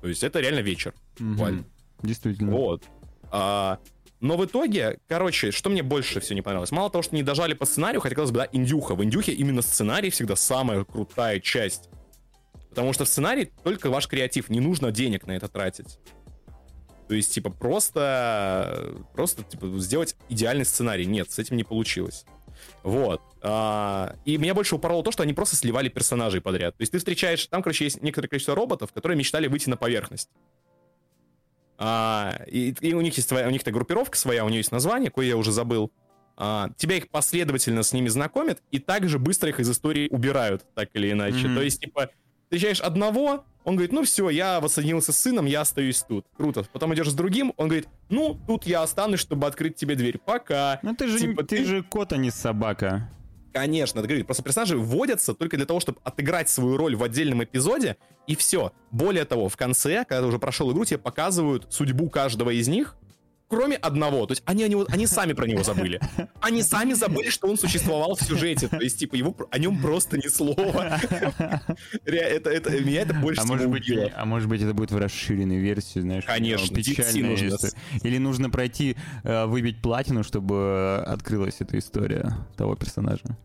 То 0.00 0.08
есть 0.08 0.22
это 0.22 0.40
реально 0.40 0.60
вечер. 0.60 0.94
Угу. 1.18 1.64
Действительно. 2.02 2.52
Вот. 2.52 2.84
А, 3.30 3.78
но 4.20 4.36
в 4.36 4.44
итоге, 4.44 4.98
короче, 5.08 5.50
что 5.50 5.70
мне 5.70 5.82
больше 5.82 6.20
всего 6.20 6.34
не 6.34 6.42
понравилось? 6.42 6.72
Мало 6.72 6.90
того, 6.90 7.02
что 7.02 7.14
не 7.14 7.22
дожали 7.22 7.54
по 7.54 7.66
сценарию, 7.66 8.00
хотелось 8.00 8.30
бы, 8.30 8.38
да, 8.38 8.48
индюха. 8.50 8.94
В 8.94 9.04
индюхе 9.04 9.32
именно 9.32 9.62
сценарий 9.62 10.10
всегда 10.10 10.36
самая 10.36 10.84
крутая 10.84 11.40
часть. 11.40 11.88
Потому 12.70 12.92
что 12.92 13.04
в 13.04 13.08
сценарий 13.08 13.50
только 13.64 13.90
ваш 13.90 14.06
креатив, 14.06 14.50
не 14.50 14.60
нужно 14.60 14.92
денег 14.92 15.26
на 15.26 15.32
это 15.32 15.48
тратить. 15.48 15.98
То 17.08 17.14
есть, 17.14 17.32
типа, 17.32 17.50
просто, 17.50 18.94
просто, 19.14 19.42
типа, 19.42 19.78
сделать 19.78 20.14
идеальный 20.28 20.66
сценарий. 20.66 21.06
Нет, 21.06 21.30
с 21.30 21.38
этим 21.38 21.56
не 21.56 21.64
получилось. 21.64 22.26
Вот. 22.82 23.22
А, 23.40 24.14
и 24.24 24.36
меня 24.36 24.54
больше 24.54 24.74
упороло 24.74 25.02
то, 25.02 25.10
что 25.10 25.22
они 25.22 25.32
просто 25.32 25.56
сливали 25.56 25.88
персонажей 25.88 26.40
подряд. 26.40 26.76
То 26.76 26.82
есть 26.82 26.92
ты 26.92 26.98
встречаешь... 26.98 27.46
Там, 27.46 27.62
короче, 27.62 27.84
есть 27.84 28.02
некоторое 28.02 28.28
количество 28.28 28.54
роботов, 28.54 28.92
которые 28.92 29.16
мечтали 29.16 29.46
выйти 29.46 29.70
на 29.70 29.76
поверхность. 29.76 30.28
А, 31.78 32.42
и, 32.46 32.74
и 32.80 32.92
у 32.92 33.00
них 33.00 33.16
есть 33.16 33.28
своя, 33.28 33.46
у 33.46 33.50
них-то 33.50 33.70
группировка 33.70 34.18
своя, 34.18 34.44
у 34.44 34.48
нее 34.48 34.58
есть 34.58 34.72
название, 34.72 35.10
кое 35.10 35.26
я 35.28 35.36
уже 35.36 35.52
забыл. 35.52 35.92
А, 36.36 36.70
тебя 36.76 36.96
их 36.96 37.08
последовательно 37.08 37.82
с 37.82 37.92
ними 37.92 38.08
знакомят, 38.08 38.62
и 38.70 38.78
также 38.78 39.18
быстро 39.18 39.48
их 39.48 39.60
из 39.60 39.70
истории 39.70 40.08
убирают, 40.08 40.64
так 40.74 40.90
или 40.94 41.10
иначе. 41.10 41.46
Mm-hmm. 41.46 41.54
То 41.54 41.62
есть, 41.62 41.80
типа, 41.80 42.10
встречаешь 42.48 42.80
одного, 42.80 43.44
он 43.64 43.76
говорит, 43.76 43.92
ну 43.92 44.02
все, 44.02 44.30
я 44.30 44.60
воссоединился 44.60 45.12
с 45.12 45.18
сыном, 45.18 45.44
я 45.44 45.60
остаюсь 45.60 46.02
тут. 46.02 46.24
Круто. 46.36 46.64
Потом 46.72 46.94
идешь 46.94 47.10
с 47.10 47.14
другим, 47.14 47.52
он 47.58 47.68
говорит, 47.68 47.86
ну, 48.08 48.40
тут 48.46 48.66
я 48.66 48.82
останусь, 48.82 49.20
чтобы 49.20 49.46
открыть 49.46 49.76
тебе 49.76 49.94
дверь. 49.94 50.18
Пока. 50.18 50.80
Ну 50.82 50.94
ты 50.94 51.08
же, 51.08 51.18
типа, 51.18 51.44
ты, 51.44 51.58
ты 51.58 51.64
же 51.64 51.82
кот, 51.82 52.14
а 52.14 52.16
не 52.16 52.30
собака. 52.30 53.10
Конечно, 53.52 53.98
это 53.98 54.08
говорит. 54.08 54.26
Просто 54.26 54.42
персонажи 54.42 54.78
вводятся 54.78 55.34
только 55.34 55.56
для 55.56 55.66
того, 55.66 55.80
чтобы 55.80 55.98
отыграть 56.02 56.48
свою 56.48 56.78
роль 56.78 56.96
в 56.96 57.02
отдельном 57.02 57.44
эпизоде, 57.44 57.98
и 58.26 58.36
все. 58.36 58.72
Более 58.90 59.26
того, 59.26 59.48
в 59.50 59.56
конце, 59.56 60.04
когда 60.06 60.22
ты 60.22 60.26
уже 60.28 60.38
прошел 60.38 60.72
игру, 60.72 60.84
тебе 60.86 60.98
показывают 60.98 61.66
судьбу 61.68 62.08
каждого 62.08 62.50
из 62.50 62.68
них, 62.68 62.96
кроме 63.48 63.76
одного. 63.76 64.26
То 64.26 64.32
есть 64.32 64.42
они, 64.44 64.62
они, 64.64 64.76
они 64.88 65.06
сами 65.06 65.32
про 65.32 65.46
него 65.46 65.62
забыли. 65.62 66.00
Они 66.40 66.62
сами 66.62 66.92
забыли, 66.92 67.30
что 67.30 67.48
он 67.48 67.58
существовал 67.58 68.14
в 68.14 68.22
сюжете. 68.22 68.68
То 68.68 68.80
есть, 68.80 68.98
типа, 68.98 69.16
его, 69.16 69.34
о 69.50 69.58
нем 69.58 69.80
просто 69.80 70.16
ни 70.16 70.28
слова. 70.28 71.00
Это, 72.04 72.50
это, 72.50 72.70
меня 72.80 73.02
это 73.02 73.14
больше 73.14 73.40
а 73.40 73.44
может 73.44 73.68
быть, 73.68 73.90
А 74.14 74.24
может 74.24 74.48
быть, 74.48 74.62
это 74.62 74.74
будет 74.74 74.90
в 74.92 74.98
расширенной 74.98 75.58
версии, 75.58 76.00
знаешь? 76.00 76.24
Конечно, 76.24 76.74
печальная 76.74 77.30
нужно. 77.30 77.56
Или 78.02 78.18
нужно 78.18 78.50
пройти, 78.50 78.96
э, 79.24 79.46
выбить 79.46 79.80
платину, 79.82 80.22
чтобы 80.22 81.02
открылась 81.06 81.56
эта 81.60 81.78
история 81.78 82.34
того 82.56 82.76
персонажа. 82.76 83.36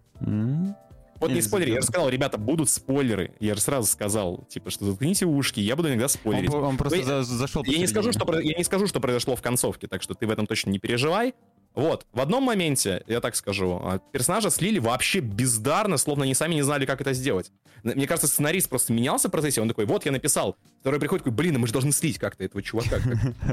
Вот 1.19 1.31
не 1.31 1.41
спойлери, 1.41 1.71
я 1.71 1.81
сказал, 1.81 2.09
ребята, 2.09 2.37
будут 2.37 2.69
спойлеры. 2.69 3.33
Я 3.39 3.55
же 3.55 3.61
сразу 3.61 3.87
сказал, 3.87 4.45
типа, 4.49 4.69
что 4.69 4.85
заткните 4.85 5.25
ушки, 5.25 5.59
я 5.59 5.75
буду 5.75 5.89
иногда 5.89 6.07
спойлерить. 6.07 6.53
Он, 6.53 6.63
он 6.63 6.77
просто 6.77 7.03
за, 7.03 7.23
зашел 7.23 7.63
я 7.65 7.77
не, 7.77 7.87
скажу, 7.87 8.11
что, 8.11 8.39
я 8.39 8.57
не 8.57 8.63
скажу, 8.63 8.87
что 8.87 8.99
произошло 8.99 9.35
в 9.35 9.41
концовке, 9.41 9.87
так 9.87 10.01
что 10.01 10.13
ты 10.15 10.27
в 10.27 10.31
этом 10.31 10.47
точно 10.47 10.71
не 10.71 10.79
переживай. 10.79 11.33
Вот, 11.75 12.05
в 12.13 12.19
одном 12.19 12.43
моменте, 12.43 13.03
я 13.07 13.19
так 13.19 13.35
скажу, 13.35 13.79
а, 13.81 13.99
персонажа 14.11 14.51
слили 14.51 14.77
вообще 14.77 15.21
бездарно, 15.21 15.97
словно 15.97 16.23
они 16.23 16.35
сами 16.35 16.53
не 16.53 16.61
знали, 16.61 16.85
как 16.85 17.01
это 17.01 17.13
сделать. 17.13 17.51
Мне 17.81 18.05
кажется, 18.05 18.27
сценарист 18.27 18.69
просто 18.69 18.93
менялся 18.93 19.27
в 19.27 19.31
процессе, 19.31 19.59
он 19.59 19.69
такой, 19.69 19.85
вот, 19.85 20.05
я 20.05 20.11
написал. 20.11 20.55
Второй 20.81 20.99
приходит, 20.99 21.23
такой, 21.23 21.35
блин, 21.35 21.55
а 21.55 21.59
мы 21.59 21.65
же 21.65 21.73
должны 21.73 21.91
слить 21.91 22.19
как-то 22.19 22.43
этого 22.43 22.61
чувака. 22.61 22.99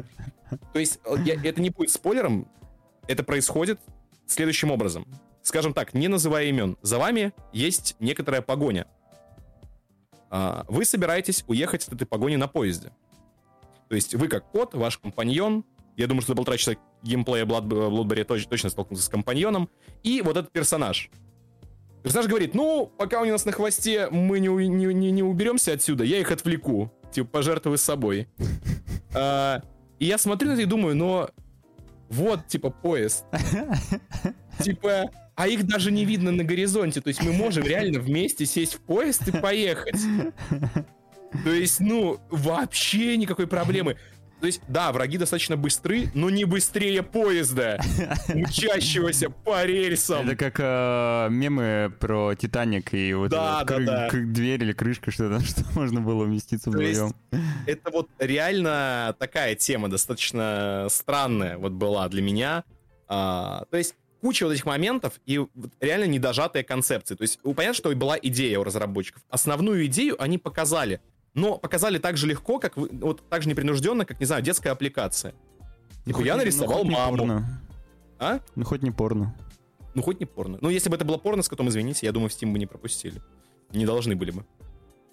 То 0.72 0.78
есть, 0.78 1.00
это 1.04 1.62
не 1.62 1.70
будет 1.70 1.90
спойлером, 1.90 2.46
это 3.08 3.24
происходит 3.24 3.80
следующим 4.26 4.70
образом 4.70 5.06
скажем 5.42 5.74
так, 5.74 5.94
не 5.94 6.08
называя 6.08 6.46
имен, 6.46 6.76
за 6.82 6.98
вами 6.98 7.32
есть 7.52 7.96
некоторая 8.00 8.42
погоня. 8.42 8.86
А, 10.30 10.64
вы 10.68 10.84
собираетесь 10.84 11.44
уехать 11.48 11.86
от 11.86 11.94
этой 11.94 12.06
погони 12.06 12.36
на 12.36 12.48
поезде. 12.48 12.92
То 13.88 13.96
есть 13.96 14.14
вы 14.14 14.28
как 14.28 14.48
кот, 14.50 14.74
ваш 14.74 14.98
компаньон, 14.98 15.64
Я 15.96 16.06
думаю, 16.06 16.22
что 16.22 16.32
за 16.32 16.36
полтора 16.36 16.56
часа 16.56 16.76
геймплея 17.02 17.44
Blood, 17.44 17.66
Bloodberry 17.66 18.24
точно, 18.24 18.70
столкнулся 18.70 19.04
с 19.04 19.08
компаньоном. 19.08 19.68
И 20.02 20.22
вот 20.22 20.36
этот 20.36 20.52
персонаж. 20.52 21.10
Персонаж 22.02 22.28
говорит, 22.28 22.54
ну, 22.54 22.90
пока 22.96 23.20
у 23.20 23.24
нас 23.26 23.44
на 23.44 23.52
хвосте 23.52 24.08
мы 24.10 24.40
не, 24.40 24.48
не, 24.48 24.94
не, 24.94 25.10
не 25.10 25.22
уберемся 25.22 25.72
отсюда, 25.72 26.04
я 26.04 26.18
их 26.18 26.30
отвлеку. 26.30 26.90
Типа, 27.12 27.28
пожертвую 27.28 27.78
собой. 27.78 28.28
А, 29.12 29.60
и 29.98 30.04
я 30.04 30.18
смотрю 30.18 30.50
на 30.50 30.52
это 30.52 30.62
и 30.62 30.66
думаю, 30.66 30.94
но 30.94 31.30
вот, 32.08 32.46
типа, 32.46 32.70
поезд. 32.70 33.24
Типа, 34.60 35.10
а 35.40 35.48
их 35.48 35.66
даже 35.66 35.90
не 35.90 36.04
видно 36.04 36.32
на 36.32 36.44
горизонте. 36.44 37.00
То 37.00 37.08
есть 37.08 37.22
мы 37.22 37.32
можем 37.32 37.64
реально 37.64 37.98
вместе 37.98 38.44
сесть 38.44 38.74
в 38.74 38.80
поезд 38.80 39.26
и 39.26 39.32
поехать. 39.32 39.98
То 41.44 41.50
есть, 41.50 41.80
ну, 41.80 42.20
вообще 42.28 43.16
никакой 43.16 43.46
проблемы. 43.46 43.96
То 44.40 44.46
есть, 44.46 44.60
да, 44.68 44.92
враги 44.92 45.16
достаточно 45.16 45.56
быстры, 45.56 46.10
но 46.12 46.28
не 46.28 46.44
быстрее 46.44 47.02
поезда, 47.02 47.78
мчащегося 48.28 49.30
по 49.30 49.64
рельсам. 49.64 50.28
Это 50.28 50.36
как 50.36 50.56
э, 50.58 51.28
мемы 51.30 51.90
про 51.98 52.34
Титаник 52.34 52.92
и 52.92 53.14
вот 53.14 53.30
да, 53.30 53.64
да, 53.64 53.76
кры- 53.76 53.84
да. 53.86 54.08
дверь 54.10 54.62
или 54.62 54.72
крышка, 54.72 55.10
что-то, 55.10 55.40
что 55.44 55.64
можно 55.74 56.02
было 56.02 56.24
уместиться 56.24 56.68
вдвоем. 56.68 57.14
это 57.66 57.90
вот 57.90 58.08
реально 58.18 59.14
такая 59.18 59.54
тема 59.54 59.88
достаточно 59.88 60.86
странная 60.90 61.56
вот 61.56 61.72
была 61.72 62.08
для 62.10 62.20
меня. 62.20 62.64
А, 63.12 63.64
то 63.70 63.76
есть 63.76 63.96
куча 64.20 64.44
вот 64.44 64.52
этих 64.52 64.66
моментов 64.66 65.20
и 65.26 65.38
вот 65.38 65.50
реально 65.80 66.04
недожатые 66.04 66.64
концепции. 66.64 67.14
То 67.14 67.22
есть 67.22 67.38
ну, 67.42 67.54
понятно, 67.54 67.74
что 67.74 67.94
была 67.94 68.16
идея 68.20 68.58
у 68.58 68.64
разработчиков. 68.64 69.22
Основную 69.28 69.86
идею 69.86 70.20
они 70.22 70.38
показали, 70.38 71.00
но 71.34 71.58
показали 71.58 71.98
так 71.98 72.16
же 72.16 72.26
легко, 72.26 72.58
как 72.58 72.76
вы- 72.76 72.88
вот 72.92 73.28
так 73.28 73.42
же 73.42 73.48
непринужденно, 73.48 74.04
как, 74.04 74.20
не 74.20 74.26
знаю, 74.26 74.42
детская 74.42 74.70
аппликация. 74.70 75.34
Типа, 76.04 76.18
хоть 76.18 76.26
я 76.26 76.36
нарисовал 76.36 76.84
не 76.84 76.90
маму. 76.90 77.16
порно. 77.16 77.62
А? 78.18 78.40
Ну, 78.54 78.64
хоть 78.64 78.82
не 78.82 78.90
порно. 78.90 79.34
Ну, 79.94 80.02
хоть 80.02 80.20
не 80.20 80.26
порно. 80.26 80.58
Ну, 80.60 80.68
если 80.70 80.88
бы 80.88 80.96
это 80.96 81.04
было 81.04 81.18
порно 81.18 81.42
с 81.42 81.48
котом, 81.48 81.68
извините, 81.68 82.06
я 82.06 82.12
думаю, 82.12 82.28
в 82.30 82.32
Steam 82.32 82.52
бы 82.52 82.58
не 82.58 82.66
пропустили. 82.66 83.20
Не 83.72 83.86
должны 83.86 84.14
были 84.16 84.30
бы. 84.30 84.44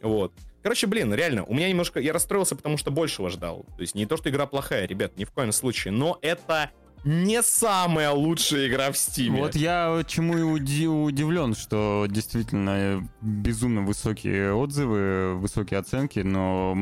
Вот. 0.02 0.32
Короче, 0.62 0.88
блин, 0.88 1.13
реально, 1.13 1.43
у 1.43 1.54
меня 1.54 1.70
немножко... 1.70 2.00
Я 2.00 2.13
расстроился, 2.13 2.56
потому 2.56 2.78
что 2.78 2.91
большего 2.91 3.30
ждал. 3.30 3.65
То 3.76 3.82
есть 3.82 3.96
не 3.96 4.06
то, 4.06 4.17
что 4.17 4.30
игра 4.30 4.46
плохая, 4.46 4.86
ребят, 4.86 5.17
ни 5.17 5.24
в 5.24 5.32
коем 5.32 5.52
случае. 5.52 5.93
Но 5.93 6.20
это 6.22 6.72
не 7.04 7.42
самая 7.42 8.12
лучшая 8.12 8.68
игра 8.68 8.92
в 8.92 8.98
Стиме. 8.98 9.42
Вот 9.42 9.56
я 9.56 10.04
чему 10.08 10.38
и 10.38 10.42
уди- 10.42 10.88
удивлен, 10.88 11.56
что 11.56 12.06
действительно 12.10 13.08
безумно 13.22 13.82
высокие 13.82 14.54
отзывы, 14.54 15.36
высокие 15.36 15.80
оценки, 15.80 16.20
но 16.20 16.76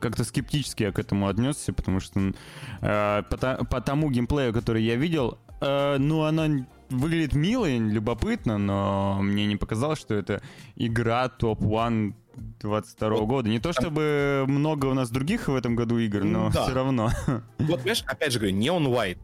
как-то 0.00 0.24
скептически 0.24 0.84
я 0.84 0.92
к 0.92 0.98
этому 0.98 1.28
отнесся, 1.28 1.72
потому 1.72 2.00
что 2.00 2.32
э, 2.80 3.22
по, 3.28 3.36
по 3.64 3.80
тому 3.80 4.10
геймплею, 4.10 4.52
который 4.52 4.82
я 4.82 4.96
видел, 4.96 5.38
э, 5.60 5.96
ну, 5.98 6.22
она 6.22 6.48
выглядит 6.90 7.34
мило 7.34 7.66
и 7.66 7.78
любопытно, 7.78 8.56
но 8.56 9.18
мне 9.20 9.44
не 9.46 9.56
показалось, 9.56 9.98
что 9.98 10.14
это 10.14 10.40
игра 10.76 11.28
топ-1 11.28 12.14
22 12.60 13.08
Вот 13.10 13.26
года. 13.26 13.48
Не 13.48 13.58
то 13.58 13.72
чтобы 13.72 14.44
много 14.46 14.86
у 14.86 14.94
нас 14.94 15.10
других 15.10 15.48
в 15.48 15.54
этом 15.54 15.74
году 15.76 15.98
игр, 15.98 16.22
но 16.24 16.50
Да. 16.50 16.62
все 16.64 16.72
равно. 16.74 17.10
Вот, 17.58 17.78
понимаешь, 17.80 18.04
опять 18.06 18.32
же 18.32 18.38
говорю, 18.38 18.56
Neon 18.56 18.86
White. 18.86 19.18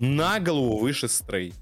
На 0.00 0.40
голову 0.40 0.78
выше 0.78 1.06
Stray. 1.06 1.54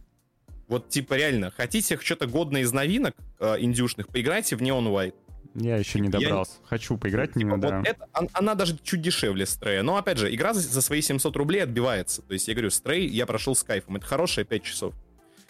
Вот, 0.69 0.89
типа, 0.89 1.15
реально, 1.15 1.51
хотите 1.51 1.99
что-то 2.01 2.27
годное 2.27 2.63
из 2.63 2.73
новинок 2.73 3.15
э, 3.41 3.57
индюшных, 3.61 4.09
поиграйте 4.09 4.55
в 4.57 4.63
Neon 4.63 4.87
White. 4.93 5.15
Я 5.55 5.77
еще 5.77 5.99
не 5.99 6.07
Я- 6.09 6.21
добрался. 6.21 6.53
Хочу 6.65 6.97
поиграть 6.99 7.33
Типа, 7.33 7.57
да. 7.57 7.79
вот 7.79 7.89
это, 7.89 8.07
он- 8.15 8.29
она 8.33 8.55
даже 8.55 8.79
чуть 8.83 9.01
дешевле 9.03 9.45
Stray. 9.45 9.83
Но, 9.83 9.97
опять 9.97 10.19
же, 10.19 10.33
игра 10.33 10.53
за, 10.55 10.61
за 10.61 10.81
свои 10.83 11.01
700 11.03 11.35
рублей 11.37 11.63
отбивается. 11.63 12.23
То 12.23 12.33
есть, 12.35 12.47
я 12.49 12.55
говорю, 12.55 12.69
Stray 12.69 13.01
я 13.07 13.27
прошел 13.27 13.55
с 13.57 13.63
кайфом. 13.65 13.97
Это 13.97 14.07
хорошие 14.07 14.45
5 14.45 14.63
часов. 14.63 14.95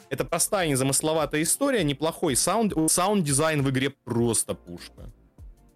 Это 0.09 0.25
простая, 0.25 0.69
незамысловатая 0.69 1.43
история, 1.43 1.85
неплохой 1.85 2.37
саунд. 2.37 2.73
Саунд-дизайн 2.91 3.63
в 3.63 3.69
игре 3.71 3.91
просто 3.91 4.55
пушка. 4.55 5.13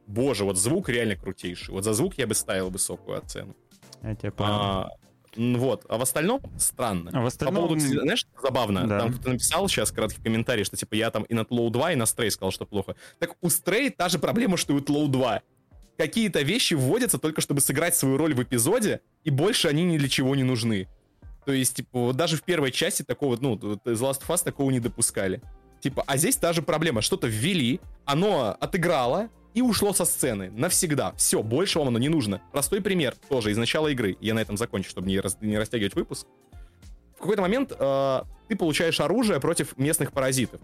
Боже, 0.07 0.45
вот 0.45 0.57
звук 0.57 0.89
реально 0.89 1.17
крутейший. 1.17 1.75
Вот 1.75 1.85
за 1.85 1.93
звук 1.93 2.15
я 2.17 2.27
бы 2.27 2.35
ставил 2.35 2.71
высокую 2.71 3.19
оценку. 3.19 3.57
Я 4.03 4.15
тебя 4.15 4.31
понял. 4.33 4.53
А, 4.53 4.89
вот. 5.37 5.85
А 5.89 5.99
в 5.99 6.03
остальном 6.03 6.41
странно. 6.59 7.11
А 7.13 7.19
в 7.19 7.23
По 7.23 7.27
остальном... 7.29 7.55
поводу, 7.63 7.77
кстати, 7.77 7.99
знаешь, 8.01 8.27
забавно, 8.43 8.87
Да. 8.87 9.01
там 9.01 9.13
кто-то 9.13 9.31
написал 9.31 9.69
сейчас 9.69 9.91
краткий 9.91 10.23
комментарий, 10.23 10.65
что 10.65 10.77
типа 10.77 10.95
я 10.95 11.11
там 11.11 11.23
и 11.25 11.35
на 11.35 11.45
TLOU 11.45 11.71
2, 11.71 11.93
и 11.93 11.97
на 11.97 12.07
Stray 12.07 12.31
сказал, 12.31 12.51
что 12.53 12.67
плохо. 12.67 12.97
Так 13.19 13.35
у 13.41 13.49
Stray 13.51 13.91
та 13.91 14.09
же 14.09 14.19
проблема, 14.19 14.57
что 14.57 14.73
и 14.73 14.77
у 14.77 14.81
TLOU 14.81 15.09
2. 15.09 15.41
Какие-то 15.99 16.43
вещи 16.43 16.75
вводятся 16.75 17.19
только 17.19 17.41
чтобы 17.41 17.61
сыграть 17.61 17.95
свою 17.97 18.17
роль 18.17 18.35
в 18.35 18.43
эпизоде, 18.43 19.01
и 19.25 19.31
больше 19.31 19.69
они 19.69 19.85
ни 19.85 19.99
для 19.99 20.09
чего 20.09 20.35
не 20.35 20.43
нужны. 20.43 20.89
То 21.45 21.53
есть, 21.53 21.77
типа, 21.77 21.99
вот 21.99 22.17
даже 22.17 22.37
в 22.37 22.43
первой 22.43 22.71
части 22.71 23.03
такого, 23.03 23.37
ну, 23.41 23.55
из 23.57 24.01
Last 24.01 24.23
of 24.23 24.29
Us 24.29 24.45
такого 24.45 24.71
не 24.71 24.81
допускали. 24.81 25.43
Типа, 25.81 26.05
а 26.07 26.17
здесь 26.17 26.37
та 26.37 26.53
же 26.53 26.63
проблема. 26.63 27.03
Что-то 27.03 27.27
ввели, 27.27 27.81
оно 28.05 28.57
отыграло 28.61 29.29
и 29.55 29.63
ушло 29.63 29.93
со 29.93 30.05
сцены. 30.05 30.51
Навсегда. 30.51 31.13
Все, 31.17 31.43
больше 31.43 31.79
вам 31.79 31.89
оно 31.89 31.99
не 31.99 32.09
нужно. 32.09 32.41
Простой 32.53 32.81
пример 32.81 33.15
тоже 33.29 33.51
из 33.51 33.57
начала 33.59 33.89
игры. 33.89 34.17
Я 34.21 34.35
на 34.35 34.41
этом 34.41 34.57
закончу, 34.57 34.89
чтобы 34.91 35.09
не, 35.09 35.19
рас- 35.21 35.37
не 35.41 35.59
растягивать 35.59 35.95
выпуск. 35.95 36.27
В 37.17 37.21
какой-то 37.21 37.43
момент 37.43 37.73
э, 37.79 38.23
ты 38.49 38.57
получаешь 38.57 38.99
оружие 39.01 39.41
против 39.41 39.77
местных 39.79 40.13
паразитов. 40.13 40.61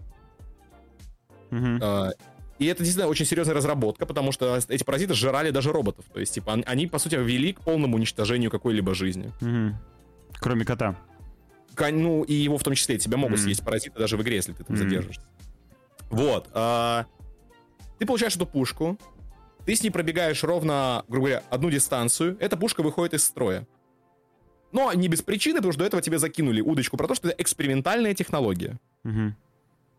Мгм. 1.51 1.79
Э, 1.81 2.11
и 2.57 2.65
это 2.65 2.79
действительно 2.83 3.07
очень 3.09 3.25
серьезная 3.25 3.55
разработка, 3.55 4.05
потому 4.05 4.31
что 4.31 4.59
эти 4.67 4.83
паразиты 4.83 5.13
жрали 5.13 5.51
даже 5.51 5.71
роботов. 5.71 6.05
То 6.13 6.19
есть, 6.19 6.33
типа, 6.33 6.49
он- 6.51 6.63
они, 6.67 6.87
по 6.87 6.99
сути, 6.99 7.15
вели 7.15 7.53
к 7.53 7.61
полному 7.61 7.95
уничтожению 7.95 8.51
какой-либо 8.51 8.93
жизни. 8.93 9.31
Мгм. 9.41 9.77
Кроме 10.39 10.65
кота. 10.65 10.95
Ну, 11.91 12.23
и 12.23 12.33
его 12.33 12.57
в 12.57 12.63
том 12.63 12.73
числе. 12.73 12.97
Тебя 12.97 13.15
могут 13.17 13.37
Мгм. 13.37 13.45
съесть 13.45 13.63
паразиты 13.63 13.97
даже 13.97 14.17
в 14.17 14.21
игре, 14.21 14.35
если 14.35 14.51
ты 14.51 14.63
там 14.65 14.75
Мгм. 14.75 14.83
задержишься. 14.83 15.21
Вот. 16.09 16.49
а, 16.53 17.05
Ты 17.99 18.05
получаешь 18.05 18.35
эту 18.35 18.45
пушку, 18.45 18.97
ты 19.65 19.75
с 19.75 19.83
ней 19.83 19.91
пробегаешь 19.91 20.43
ровно, 20.43 21.03
грубо 21.07 21.27
говоря, 21.27 21.43
одну 21.49 21.69
дистанцию, 21.69 22.37
эта 22.39 22.57
пушка 22.57 22.81
выходит 22.81 23.13
из 23.13 23.23
строя. 23.23 23.67
Но 24.71 24.91
не 24.93 25.07
без 25.07 25.21
причины, 25.21 25.57
потому 25.57 25.73
что 25.73 25.79
до 25.79 25.85
этого 25.85 26.01
тебе 26.01 26.17
закинули 26.17 26.61
удочку 26.61 26.95
про 26.95 27.07
то, 27.07 27.15
что 27.15 27.27
это 27.27 27.41
экспериментальная 27.41 28.13
технология. 28.13 28.79
Мгм. 29.03 29.35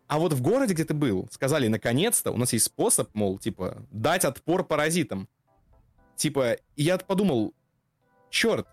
А 0.07 0.19
вот 0.19 0.33
в 0.33 0.41
городе, 0.41 0.73
где 0.73 0.83
ты 0.83 0.93
был, 0.93 1.27
сказали, 1.31 1.67
наконец-то 1.67 2.31
у 2.31 2.37
нас 2.37 2.51
есть 2.53 2.65
способ, 2.65 3.09
мол, 3.13 3.37
типа, 3.37 3.85
дать 3.91 4.25
отпор 4.25 4.65
паразитам. 4.65 5.29
Типа, 6.17 6.57
я 6.75 6.97
подумал, 6.97 7.53
черт, 8.29 8.67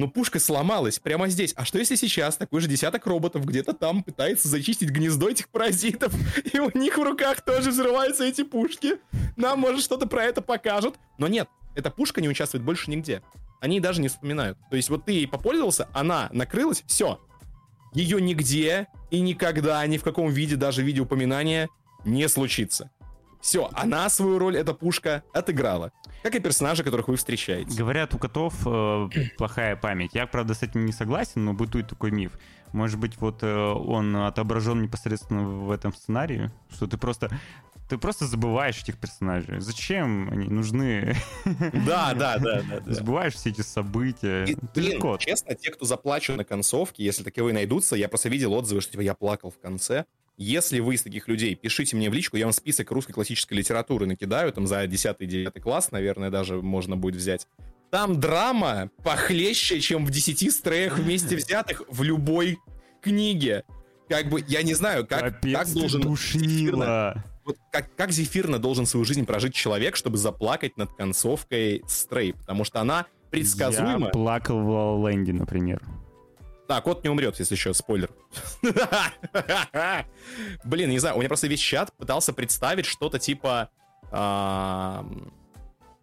ну 0.00 0.10
пушка 0.10 0.40
сломалась 0.40 0.98
прямо 0.98 1.28
здесь. 1.28 1.52
А 1.56 1.64
что 1.64 1.78
если 1.78 1.94
сейчас 1.94 2.36
такой 2.36 2.62
же 2.62 2.68
десяток 2.68 3.06
роботов 3.06 3.44
где-то 3.44 3.74
там 3.74 4.02
пытается 4.02 4.48
зачистить 4.48 4.88
гнездо 4.88 5.28
этих 5.28 5.50
паразитов, 5.50 6.12
и 6.52 6.58
у 6.58 6.76
них 6.76 6.96
в 6.96 7.02
руках 7.02 7.42
тоже 7.42 7.70
взрываются 7.70 8.24
эти 8.24 8.42
пушки? 8.42 8.94
Нам, 9.36 9.60
может, 9.60 9.82
что-то 9.82 10.06
про 10.06 10.24
это 10.24 10.40
покажут. 10.40 10.96
Но 11.18 11.28
нет, 11.28 11.48
эта 11.74 11.90
пушка 11.90 12.22
не 12.22 12.28
участвует 12.28 12.64
больше 12.64 12.90
нигде. 12.90 13.22
Они 13.60 13.78
даже 13.78 14.00
не 14.00 14.08
вспоминают. 14.08 14.56
То 14.70 14.76
есть 14.76 14.88
вот 14.88 15.04
ты 15.04 15.12
ей 15.12 15.28
попользовался, 15.28 15.88
она 15.92 16.30
накрылась, 16.32 16.82
все. 16.86 17.20
Ее 17.92 18.22
нигде 18.22 18.88
и 19.10 19.20
никогда, 19.20 19.86
ни 19.86 19.98
в 19.98 20.02
каком 20.02 20.30
виде, 20.30 20.56
даже 20.56 20.80
в 20.80 20.86
виде 20.86 21.00
упоминания, 21.02 21.68
не 22.06 22.26
случится. 22.28 22.90
Все, 23.40 23.70
она 23.72 24.08
свою 24.10 24.38
роль, 24.38 24.56
эта 24.56 24.74
пушка, 24.74 25.22
отыграла. 25.32 25.92
Как 26.22 26.34
и 26.34 26.40
персонажи, 26.40 26.84
которых 26.84 27.08
вы 27.08 27.16
встречаете. 27.16 27.74
Говорят, 27.76 28.14
у 28.14 28.18
котов 28.18 28.54
э, 28.66 29.08
плохая 29.38 29.76
память. 29.76 30.10
Я, 30.14 30.26
правда, 30.26 30.54
с 30.54 30.62
этим 30.62 30.84
не 30.84 30.92
согласен, 30.92 31.44
но 31.44 31.54
бытует 31.54 31.88
такой 31.88 32.10
миф. 32.10 32.32
Может 32.72 32.98
быть, 32.98 33.16
вот 33.16 33.42
э, 33.42 33.56
он 33.56 34.14
отображен 34.16 34.82
непосредственно 34.82 35.48
в 35.48 35.70
этом 35.70 35.94
сценарии, 35.94 36.50
что 36.70 36.86
ты 36.86 36.98
просто 36.98 37.30
ты 37.90 37.98
просто 37.98 38.26
забываешь 38.26 38.80
этих 38.80 38.98
персонажей. 38.98 39.58
Зачем 39.58 40.30
они 40.30 40.46
нужны? 40.46 41.16
Да, 41.44 42.14
да, 42.14 42.38
да, 42.38 42.62
да. 42.62 42.80
да. 42.80 42.92
Забываешь 42.94 43.34
все 43.34 43.50
эти 43.50 43.62
события. 43.62 44.44
И, 44.44 44.56
блин, 44.74 45.18
честно, 45.18 45.56
те, 45.56 45.72
кто 45.72 45.84
заплачут 45.84 46.36
на 46.36 46.44
концовке, 46.44 47.04
если 47.04 47.24
таковые 47.24 47.52
найдутся, 47.52 47.96
я 47.96 48.08
просто 48.08 48.28
видел 48.28 48.52
отзывы, 48.52 48.80
что 48.80 48.92
типа 48.92 49.00
я 49.00 49.14
плакал 49.14 49.50
в 49.50 49.58
конце. 49.58 50.04
Если 50.42 50.80
вы 50.80 50.94
из 50.94 51.02
таких 51.02 51.28
людей, 51.28 51.54
пишите 51.54 51.96
мне 51.96 52.08
в 52.08 52.14
личку, 52.14 52.38
я 52.38 52.46
вам 52.46 52.54
список 52.54 52.90
русской 52.92 53.12
классической 53.12 53.52
литературы 53.58 54.06
накидаю, 54.06 54.50
там 54.54 54.66
за 54.66 54.82
10-9 54.84 55.60
класс, 55.60 55.90
наверное, 55.90 56.30
даже 56.30 56.62
можно 56.62 56.96
будет 56.96 57.16
взять. 57.16 57.46
Там 57.90 58.18
драма 58.18 58.90
похлеще, 59.04 59.80
чем 59.80 60.06
в 60.06 60.10
10 60.10 60.50
стреях 60.50 60.96
вместе 60.96 61.36
взятых 61.36 61.82
в 61.90 62.02
любой 62.02 62.58
книге. 63.02 63.64
Как 64.08 64.30
бы, 64.30 64.42
я 64.48 64.62
не 64.62 64.72
знаю, 64.72 65.06
как, 65.06 65.20
Капец, 65.20 65.58
как 65.58 65.72
должен... 65.74 66.00
душнила. 66.00 67.22
Вот 67.44 67.58
как, 67.70 67.94
как 67.94 68.10
зефирно 68.10 68.58
должен 68.58 68.86
свою 68.86 69.04
жизнь 69.04 69.26
прожить 69.26 69.52
человек, 69.52 69.94
чтобы 69.94 70.16
заплакать 70.16 70.78
над 70.78 70.90
концовкой 70.94 71.82
Стрей, 71.86 72.32
потому 72.32 72.64
что 72.64 72.80
она 72.80 73.04
предсказуема. 73.30 74.06
Я 74.06 74.12
плакал 74.12 74.58
в 74.58 74.70
Land, 75.04 75.30
например. 75.34 75.82
Да, 76.70 76.80
кот 76.80 77.02
не 77.02 77.10
умрет, 77.10 77.36
если 77.40 77.56
еще 77.56 77.74
спойлер. 77.74 78.10
Блин, 80.62 80.90
не 80.90 81.00
знаю, 81.00 81.16
у 81.16 81.18
меня 81.18 81.26
просто 81.26 81.48
весь 81.48 81.58
чат 81.58 81.92
пытался 81.96 82.32
представить 82.32 82.86
что-то 82.86 83.18
типа 83.18 83.70
а, 84.12 85.04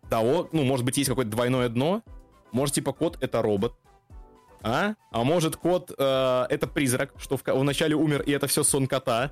того, 0.10 0.50
ну, 0.52 0.66
может 0.66 0.86
быть, 0.86 0.98
есть 0.98 1.10
какое-то 1.10 1.32
двойное 1.32 1.70
дно, 1.70 2.04
может, 2.52 2.76
типа, 2.76 2.92
кот— 2.92 3.18
это 3.22 3.42
робот, 3.42 3.76
А? 4.62 4.96
А 5.12 5.24
может 5.24 5.56
кот 5.56 5.90
э, 5.98 6.46
это 6.50 6.68
призрак, 6.68 7.14
что 7.18 7.38
в, 7.38 7.44
вначале 7.46 7.96
умер, 7.96 8.24
и 8.24 8.32
это 8.32 8.48
все 8.48 8.64
сон 8.64 8.88
кота? 8.88 9.32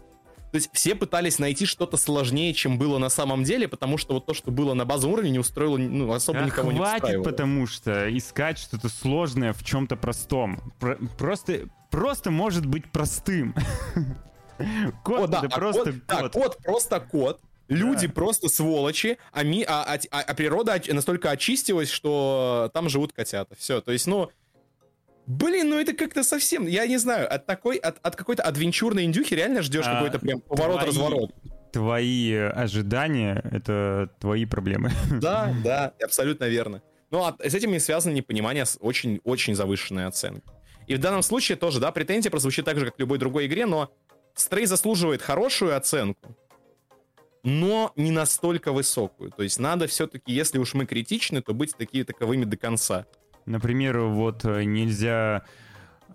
То 0.56 0.58
есть 0.58 0.70
все 0.72 0.96
пытались 0.96 1.38
найти 1.38 1.66
что-то 1.66 1.98
сложнее, 1.98 2.54
чем 2.54 2.78
было 2.78 2.98
на 2.98 3.10
самом 3.10 3.44
деле, 3.44 3.68
потому 3.68 3.98
что 3.98 4.14
вот 4.14 4.26
то, 4.26 4.34
что 4.34 4.52
было 4.52 4.74
на 4.74 4.86
базовом 4.86 5.16
уровне, 5.16 5.32
не 5.32 5.40
устроило, 5.40 5.76
ну, 5.76 6.10
особо 6.14 6.40
а 6.40 6.46
никого 6.46 6.72
хватит, 6.72 6.80
не 6.80 6.96
устраивало. 6.96 7.24
потому 7.26 7.68
что 7.68 8.18
искать 8.18 8.58
что-то 8.58 8.88
сложное 8.88 9.52
в 9.52 9.66
чем-то 9.66 9.98
простом. 9.98 10.74
Про- 10.80 10.96
просто, 11.18 11.68
просто 11.92 12.32
может 12.32 12.66
быть 12.66 12.90
простым. 12.90 13.54
Кот 15.04 15.26
О, 15.26 15.28
да, 15.28 15.40
это 15.40 15.48
а 15.48 15.60
просто 15.60 15.92
кот, 15.92 15.94
кот. 15.94 16.08
Да, 16.08 16.30
кот 16.30 16.58
просто 16.64 17.00
кот. 17.02 17.42
Люди 17.68 18.08
да. 18.08 18.14
просто 18.14 18.48
сволочи, 18.48 19.18
а, 19.34 19.44
ми, 19.44 19.66
а, 19.68 20.00
а, 20.12 20.22
а 20.22 20.34
природа 20.36 20.82
настолько 20.88 21.32
очистилась, 21.32 21.90
что 21.90 22.72
там 22.74 22.88
живут 22.88 23.12
котята. 23.12 23.56
Все, 23.58 23.82
то 23.82 23.92
есть, 23.92 24.08
ну, 24.08 24.30
Блин, 25.28 25.70
ну 25.70 25.80
это 25.80 25.94
как-то 25.94 26.24
совсем, 26.24 26.68
я 26.68 26.86
не 26.86 26.98
знаю, 26.98 27.34
от 27.34 27.46
такой, 27.46 27.78
от, 27.78 27.98
от 28.02 28.16
какой-то 28.16 28.44
адвенчурной 28.44 29.06
индюхи 29.06 29.34
реально 29.34 29.62
ждешь 29.62 29.86
а, 29.88 29.96
какой-то 29.96 30.20
прям 30.20 30.42
поворот-разворот. 30.42 31.32
Твои 31.74 32.34
ожидания— 32.34 33.44
это 33.52 34.10
твои 34.20 34.46
проблемы. 34.46 34.92
Да, 35.12 35.54
да, 35.64 35.94
абсолютно 36.04 36.46
верно. 36.46 36.82
Ну, 37.12 37.24
а 37.24 37.36
с 37.40 37.54
этим 37.54 37.72
не 37.72 37.80
связано 37.80 38.14
непонимание 38.14 38.66
очень-очень 38.80 39.56
завышенной 39.56 40.06
оценки. 40.06 40.44
И 40.88 40.96
в 40.96 41.00
данном 41.00 41.24
случае 41.24 41.58
тоже, 41.58 41.80
да, 41.80 41.92
претензия 41.92 42.30
прозвучит 42.30 42.66
так 42.66 42.78
же, 42.78 42.86
как 42.86 42.96
в 42.96 43.00
любой 43.00 43.18
другой 43.18 43.48
игре, 43.48 43.66
но 43.66 43.92
Стрей 44.36 44.66
заслуживает 44.66 45.22
хорошую 45.22 45.78
оценку, 45.78 46.36
но 47.44 47.94
не 47.96 48.12
настолько 48.12 48.74
высокую. 48.74 49.32
То 49.32 49.44
есть 49.44 49.60
надо 49.60 49.88
все-таки, 49.88 50.34
если 50.34 50.58
уж 50.58 50.74
мы 50.74 50.86
критичны, 50.86 51.42
то 51.42 51.54
быть 51.54 51.76
такие 51.78 52.04
таковыми 52.04 52.44
до 52.44 52.58
конца. 52.58 53.06
Например, 53.46 54.00
вот 54.00 54.44
э, 54.46 54.64
нельзя 54.64 55.44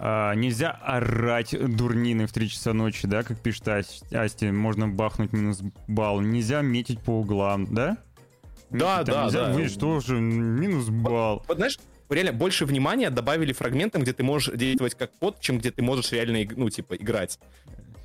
а, 0.02 0.34
нельзя 0.34 0.70
орать 0.70 1.54
дурнины 1.76 2.26
в 2.26 2.32
3 2.32 2.48
часа 2.48 2.72
ночи, 2.72 3.06
да, 3.06 3.22
как 3.22 3.38
пишет 3.38 3.68
Асти, 3.68 4.50
можно 4.50 4.88
бахнуть 4.88 5.34
минус 5.34 5.60
балл. 5.86 6.22
Нельзя 6.22 6.62
метить 6.62 7.00
по 7.00 7.20
углам, 7.20 7.66
да? 7.66 7.98
Да, 8.70 9.04
Там 9.04 9.14
да, 9.14 9.24
нельзя 9.24 9.46
да. 9.48 9.52
Видишь, 9.52 9.74
тоже 9.74 10.18
минус 10.18 10.88
балл. 10.88 11.38
Вот, 11.40 11.48
вот 11.48 11.56
знаешь, 11.58 11.78
реально 12.08 12.32
больше 12.32 12.64
внимания 12.64 13.10
добавили 13.10 13.52
фрагментам, 13.52 14.00
где 14.00 14.14
ты 14.14 14.22
можешь 14.22 14.56
действовать 14.56 14.94
как 14.94 15.12
код, 15.18 15.38
чем 15.40 15.58
где 15.58 15.70
ты 15.70 15.82
можешь 15.82 16.12
реально, 16.12 16.48
ну, 16.56 16.70
типа, 16.70 16.94
играть. 16.94 17.38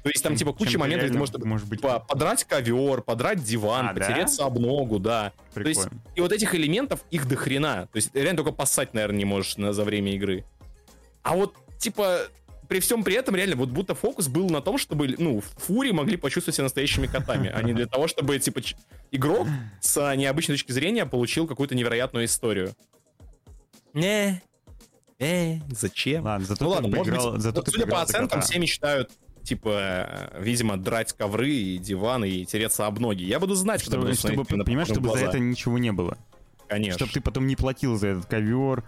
То 0.05 0.09
есть 0.09 0.23
там, 0.23 0.35
типа, 0.35 0.53
куча 0.53 0.77
моментов, 0.77 1.09
где 1.09 1.13
ты 1.13 1.17
можешь 1.17 1.35
может 1.43 1.67
быть... 1.67 1.81
подрать 1.81 2.43
ковер, 2.43 3.01
подрать 3.01 3.43
диван, 3.43 3.87
а, 3.87 3.93
потереться 3.95 4.37
да? 4.37 4.45
об 4.45 4.59
ногу, 4.59 4.99
да. 4.99 5.33
Прикольно. 5.55 5.63
То 5.63 5.95
есть, 5.95 6.01
и 6.13 6.21
вот 6.21 6.31
этих 6.31 6.53
элементов, 6.53 6.99
их 7.09 7.27
до 7.27 7.35
хрена. 7.35 7.89
То 7.91 7.95
есть, 7.95 8.13
реально 8.13 8.37
только 8.43 8.51
поссать, 8.51 8.93
наверное, 8.93 9.17
не 9.17 9.25
можешь 9.25 9.57
на, 9.57 9.73
за 9.73 9.83
время 9.83 10.13
игры. 10.13 10.45
А 11.23 11.35
вот, 11.35 11.55
типа, 11.79 12.19
при 12.69 12.81
всем 12.81 13.03
при 13.03 13.15
этом, 13.15 13.35
реально, 13.35 13.55
вот 13.55 13.69
будто 13.69 13.95
фокус 13.95 14.27
был 14.27 14.47
на 14.51 14.61
том, 14.61 14.77
чтобы, 14.77 15.15
ну, 15.17 15.41
фури 15.41 15.89
могли 15.89 16.17
почувствовать 16.17 16.55
себя 16.55 16.65
настоящими 16.65 17.07
котами, 17.07 17.49
а 17.51 17.63
не 17.63 17.73
для 17.73 17.87
того, 17.87 18.07
чтобы, 18.07 18.37
типа, 18.37 18.61
игрок 19.09 19.47
с 19.81 20.15
необычной 20.15 20.53
точки 20.53 20.71
зрения 20.71 21.07
получил 21.07 21.47
какую-то 21.47 21.73
невероятную 21.73 22.25
историю. 22.25 22.75
Не, 23.93 24.39
э, 25.17 25.55
зачем? 25.71 26.25
Ладно, 26.25 26.45
зато 26.45 26.63
ну 26.63 26.69
ладно, 26.69 26.95
поиграл, 26.95 27.25
может 27.31 27.41
зато 27.41 27.65
судя 27.65 27.87
по 27.87 28.03
оценкам, 28.03 28.41
все 28.41 28.59
мечтают 28.59 29.09
типа, 29.45 30.31
видимо, 30.39 30.77
драть 30.77 31.13
ковры 31.13 31.49
и 31.49 31.77
диваны 31.77 32.29
и 32.29 32.45
тереться 32.45 32.87
об 32.87 32.99
ноги. 32.99 33.23
Я 33.23 33.39
буду 33.39 33.55
знать, 33.55 33.81
чтобы, 33.81 34.13
чтобы, 34.13 34.43
понимаешь, 34.43 34.89
чтобы 34.89 35.07
глаза. 35.07 35.25
за 35.25 35.29
это 35.29 35.39
ничего 35.39 35.77
не 35.77 35.91
было. 35.91 36.17
Конечно. 36.67 36.97
Чтобы 36.97 37.11
ты 37.13 37.21
потом 37.21 37.47
не 37.47 37.55
платил 37.55 37.95
за 37.95 38.07
этот 38.07 38.25
ковер, 38.25 38.83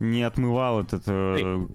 не 0.00 0.22
отмывал 0.22 0.80
этот 0.80 1.02
э, 1.06 1.66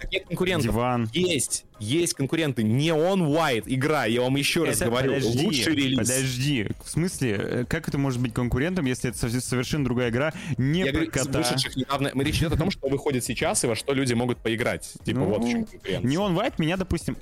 диван. 0.59 1.09
Есть, 1.13 1.65
есть 1.79 2.13
конкуренты. 2.13 2.63
Не 2.63 2.93
он 2.93 3.23
White 3.23 3.63
игра, 3.67 4.05
я 4.05 4.21
вам 4.21 4.35
еще 4.35 4.63
раз 4.63 4.77
это, 4.77 4.85
говорю. 4.85 5.13
Подожди, 5.13 5.45
лучший 5.45 5.75
релиз. 5.75 5.97
Подожди, 5.97 6.67
в 6.83 6.89
смысле, 6.89 7.31
э, 7.39 7.65
как 7.67 7.87
это 7.87 7.97
может 7.97 8.21
быть 8.21 8.33
конкурентом, 8.33 8.85
если 8.85 9.09
это 9.09 9.29
совершенно 9.39 9.85
другая 9.85 10.09
игра, 10.09 10.33
не 10.57 10.79
я 10.79 10.85
про 10.87 11.05
говорю, 11.05 11.11
кота? 11.11 11.55
недавно, 11.75 12.11
мы 12.13 12.23
речь 12.23 12.37
идет 12.39 12.53
о 12.53 12.57
том, 12.57 12.71
что 12.71 12.87
выходит 12.87 13.23
сейчас 13.23 13.63
и 13.63 13.67
во 13.67 13.75
что 13.75 13.93
люди 13.93 14.13
могут 14.13 14.39
поиграть. 14.39 14.93
Типа 15.03 15.19
ну, 15.19 15.25
вот 15.25 15.43
в 15.43 15.49
чем 15.49 15.65
конкуренция. 15.65 16.07
Не 16.07 16.17
он 16.17 16.37
White 16.37 16.55
меня, 16.57 16.77
допустим, 16.77 17.17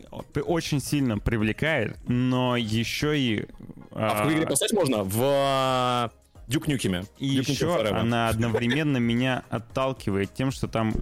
очень 0.46 0.82
сильно 0.82 1.18
привлекает, 1.18 1.98
но 2.08 2.58
еще 2.58 3.18
и... 3.20 3.46
А, 3.92 4.10
а 4.10 4.14
в 4.14 4.18
какой 4.18 4.34
игре 4.36 4.48
поставить 4.48 4.74
можно? 4.74 5.04
В 5.04 6.12
Дюк 6.48 6.68
Нюкеме. 6.68 7.06
И 7.18 7.40
Duke 7.40 7.52
еще 7.52 7.88
она 7.88 8.30
одновременно 8.30 8.98
меня 8.98 9.44
отталкивает 9.50 10.34
тем, 10.34 10.52
что 10.52 10.68
там 10.68 10.94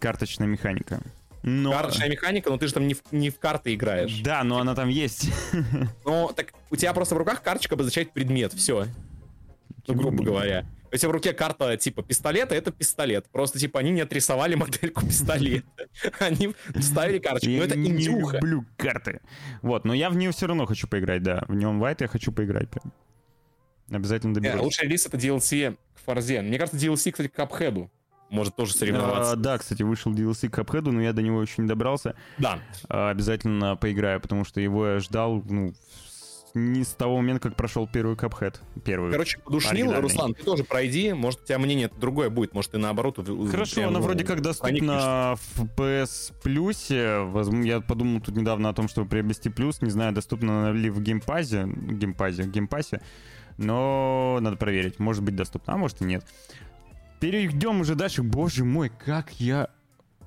карточная 0.00 0.46
механика. 0.46 1.00
Но... 1.42 1.72
Карточная 1.72 2.08
механика, 2.08 2.50
но 2.50 2.58
ты 2.58 2.66
же 2.66 2.74
там 2.74 2.86
не 2.86 2.94
в, 2.94 3.02
не 3.12 3.30
в 3.30 3.38
карты 3.38 3.74
играешь. 3.74 4.20
Да, 4.20 4.42
но 4.44 4.58
она 4.58 4.74
там 4.74 4.88
есть. 4.88 5.30
Ну, 6.04 6.30
так 6.34 6.52
у 6.70 6.76
тебя 6.76 6.92
просто 6.92 7.14
в 7.14 7.18
руках 7.18 7.42
карточка 7.42 7.74
обозначает 7.74 8.12
предмет, 8.12 8.52
все. 8.52 8.86
Ну, 9.86 9.94
грубо 9.94 10.22
говоря. 10.22 10.66
Если 10.90 11.06
в 11.06 11.10
руке 11.10 11.34
карта 11.34 11.76
типа 11.76 12.02
пистолета, 12.02 12.54
это 12.54 12.72
пистолет. 12.72 13.26
Просто 13.30 13.58
типа 13.58 13.80
они 13.80 13.90
не 13.90 14.00
отрисовали 14.00 14.54
модельку 14.56 15.06
пистолета. 15.06 15.66
Они 16.18 16.54
вставили 16.76 17.18
карточку. 17.18 17.50
Но 17.50 17.62
это 17.62 17.74
индюха. 17.74 18.36
Я 18.36 18.40
люблю 18.40 18.64
карты. 18.76 19.20
Вот, 19.62 19.84
но 19.84 19.94
я 19.94 20.10
в 20.10 20.16
нее 20.16 20.32
все 20.32 20.46
равно 20.46 20.66
хочу 20.66 20.88
поиграть, 20.88 21.22
да. 21.22 21.44
В 21.48 21.54
нем 21.54 21.82
White 21.82 21.98
я 22.00 22.08
хочу 22.08 22.32
поиграть 22.32 22.70
прям. 22.70 22.92
Обязательно 23.90 24.34
доберусь. 24.34 24.60
Yeah, 24.60 24.62
лучший 24.62 24.84
релиз 24.84 25.06
это 25.06 25.16
DLC 25.16 25.76
к 25.94 26.00
Форзе. 26.04 26.42
Мне 26.42 26.58
кажется, 26.58 26.78
DLC, 26.78 27.10
кстати, 27.10 27.28
к 27.28 27.32
Капхеду. 27.32 27.90
Может 28.30 28.56
тоже 28.56 28.74
соревноваться. 28.74 29.32
А, 29.32 29.36
да, 29.36 29.56
кстати, 29.56 29.82
вышел 29.82 30.12
DLC 30.12 30.50
к 30.50 30.54
Капхеду, 30.54 30.92
но 30.92 31.00
я 31.00 31.14
до 31.14 31.22
него 31.22 31.40
еще 31.40 31.62
не 31.62 31.68
добрался. 31.68 32.14
Да. 32.36 32.58
А, 32.88 33.10
обязательно 33.10 33.76
поиграю, 33.76 34.20
потому 34.20 34.44
что 34.44 34.60
его 34.60 34.86
я 34.86 34.98
ждал, 34.98 35.42
ну, 35.48 35.72
не 36.54 36.84
с 36.84 36.88
того 36.88 37.16
момента, 37.16 37.48
как 37.48 37.56
прошел 37.56 37.86
первый 37.86 38.16
Cuphead. 38.16 38.60
Первый. 38.84 39.12
Короче, 39.12 39.38
подушнил, 39.38 39.98
Руслан, 40.00 40.34
ты 40.34 40.42
тоже 40.42 40.64
пройди. 40.64 41.12
Может, 41.12 41.42
у 41.42 41.44
тебя 41.44 41.58
мнение 41.58 41.90
другое 42.00 42.30
будет, 42.30 42.54
может, 42.54 42.72
ты 42.72 42.78
наоборот... 42.78 43.18
Хорошо, 43.50 43.86
она 43.86 44.00
вроде 44.00 44.24
как 44.24 44.42
доступна 44.42 45.36
в 45.36 45.64
PS 45.76 46.32
Plus. 46.42 47.64
Я 47.64 47.80
подумал 47.80 48.20
тут 48.20 48.36
недавно 48.36 48.68
о 48.68 48.74
том, 48.74 48.88
чтобы 48.88 49.08
приобрести 49.08 49.50
плюс. 49.50 49.80
Не 49.82 49.90
знаю, 49.90 50.12
доступна 50.12 50.72
ли 50.72 50.90
в 50.90 51.00
геймпазе. 51.00 51.66
Геймпазе, 51.66 52.44
геймпасе 52.44 53.00
но 53.58 54.38
надо 54.40 54.56
проверить. 54.56 54.98
Может 54.98 55.22
быть 55.22 55.36
доступно, 55.36 55.74
а 55.74 55.76
может 55.76 56.00
и 56.00 56.04
нет. 56.04 56.24
Перейдем 57.20 57.80
уже 57.80 57.94
дальше. 57.94 58.22
Боже 58.22 58.64
мой, 58.64 58.90
как 58.90 59.32
я... 59.40 59.68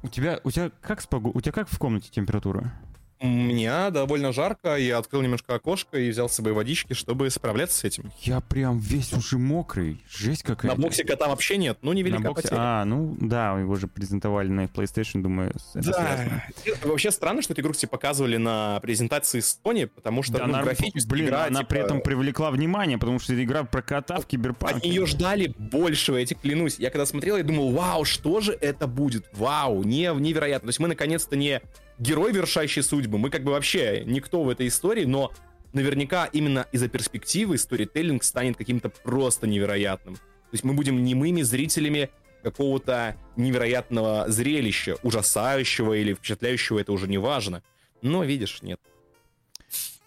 У 0.04 0.08
тебя, 0.08 0.40
у 0.44 0.52
тебя 0.52 0.72
как 0.82 1.02
с 1.02 1.08
погод... 1.08 1.36
У 1.36 1.42
тебя 1.42 1.54
как 1.54 1.70
в 1.70 1.78
комнате 1.80 2.10
температура? 2.12 2.74
Меня 3.22 3.92
довольно 3.92 4.34
жарко, 4.34 4.78
я 4.78 4.98
открыл 4.98 5.22
немножко 5.22 5.54
окошко 5.54 6.00
и 6.00 6.10
взял 6.10 6.28
с 6.28 6.34
собой 6.34 6.54
водички, 6.54 6.94
чтобы 6.94 7.30
справляться 7.30 7.78
с 7.78 7.84
этим. 7.84 8.12
Я 8.22 8.42
прям 8.42 8.80
весь 8.80 9.14
уже 9.14 9.38
мокрый, 9.38 10.02
жесть 10.10 10.42
какая-то. 10.42 10.76
На 10.76 10.82
боксе 10.82 11.04
кота 11.04 11.28
вообще 11.28 11.58
нет, 11.58 11.78
ну 11.84 11.94
невелика 11.94 12.24
на 12.24 12.30
боксе... 12.30 12.44
потеря. 12.44 12.60
А, 12.60 12.86
ну 12.86 13.16
да, 13.22 13.60
его 13.60 13.76
же 13.76 13.88
презентовали 13.88 14.50
на 14.50 14.66
PlayStation, 14.66 15.22
думаю, 15.22 15.54
это 15.76 15.92
да. 15.92 15.94
связано. 15.94 16.44
Вообще 16.84 17.12
странно, 17.12 17.44
что 17.44 17.54
эту 17.54 17.62
игру 17.62 17.74
все 17.74 17.86
показывали 17.86 18.38
на 18.38 18.80
презентации 18.80 19.40
Sony, 19.40 19.86
потому 19.86 20.24
что 20.24 20.40
да, 20.40 20.48
ну, 20.48 20.62
графически 20.64 21.08
блин, 21.08 21.28
игра, 21.28 21.46
она 21.46 21.60
типа... 21.60 21.70
при 21.70 21.80
этом 21.80 22.02
привлекла 22.02 22.50
внимание, 22.50 22.98
потому 22.98 23.20
что 23.20 23.34
это 23.34 23.44
игра 23.44 23.64
про 23.66 23.84
кота 23.84 24.20
в 24.20 24.26
киберпанке. 24.26 24.78
От 24.78 24.84
нее 24.84 25.06
ждали 25.06 25.54
большего, 25.60 26.18
я 26.18 26.26
тебе 26.26 26.40
клянусь. 26.42 26.80
Я 26.80 26.90
когда 26.90 27.06
смотрел, 27.06 27.38
я 27.38 27.44
думал, 27.44 27.72
вау, 27.72 28.04
что 28.04 28.42
же 28.42 28.58
это 28.60 28.88
будет? 28.88 29.28
Вау, 29.34 29.84
не, 29.84 30.12
невероятно. 30.12 30.68
То 30.68 30.70
есть 30.70 30.80
мы 30.80 30.88
наконец-то 30.88 31.36
не 31.36 31.62
герой, 32.02 32.34
вершащий 32.34 32.82
судьбы. 32.82 33.18
Мы 33.18 33.30
как 33.30 33.44
бы 33.44 33.52
вообще 33.52 34.04
никто 34.06 34.44
в 34.44 34.50
этой 34.50 34.68
истории, 34.68 35.06
но 35.06 35.32
наверняка 35.72 36.26
именно 36.26 36.66
из-за 36.72 36.90
перспективы 36.90 37.58
сторителлинг 37.58 38.24
станет 38.24 38.58
каким-то 38.58 38.90
просто 38.90 39.48
невероятным. 39.48 40.16
То 40.16 40.54
есть 40.54 40.64
мы 40.64 40.74
будем 40.74 41.04
немыми 41.04 41.44
зрителями 41.44 42.10
какого-то 42.44 43.16
невероятного 43.36 44.26
зрелища, 44.28 44.98
ужасающего 45.04 45.94
или 45.94 46.16
впечатляющего, 46.16 46.80
это 46.80 46.92
уже 46.92 47.08
не 47.08 47.20
важно. 47.20 47.62
Но, 48.02 48.24
видишь, 48.24 48.64
нет. 48.64 48.80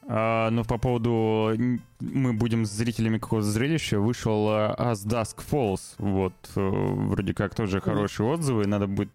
А, 0.07 0.51
ну, 0.51 0.65
по 0.65 0.77
поводу 0.77 1.57
мы 2.01 2.33
будем 2.33 2.67
зрителями 2.67 3.19
какого-то 3.19 3.47
зрелища, 3.47 4.01
вышел 4.01 4.49
uh, 4.49 4.77
As 4.77 5.07
Dusk 5.07 5.43
Falls, 5.49 5.95
вот, 5.99 6.35
uh, 6.57 7.09
вроде 7.09 7.33
как 7.33 7.55
тоже 7.55 7.81
хорошие 7.81 8.29
отзывы, 8.29 8.67
надо 8.67 8.87
будет 8.87 9.11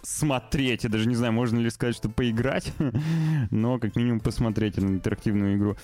посмотреть. 0.00 0.84
Я 0.84 0.90
даже 0.90 1.08
не 1.08 1.14
знаю, 1.14 1.32
можно 1.32 1.58
ли 1.58 1.68
сказать, 1.70 1.96
что 1.96 2.08
поиграть, 2.08 2.72
но 3.50 3.78
как 3.78 3.96
минимум 3.96 4.20
посмотреть 4.20 4.76
на 4.76 4.86
интерактивную 4.86 5.56
игру. 5.56 5.76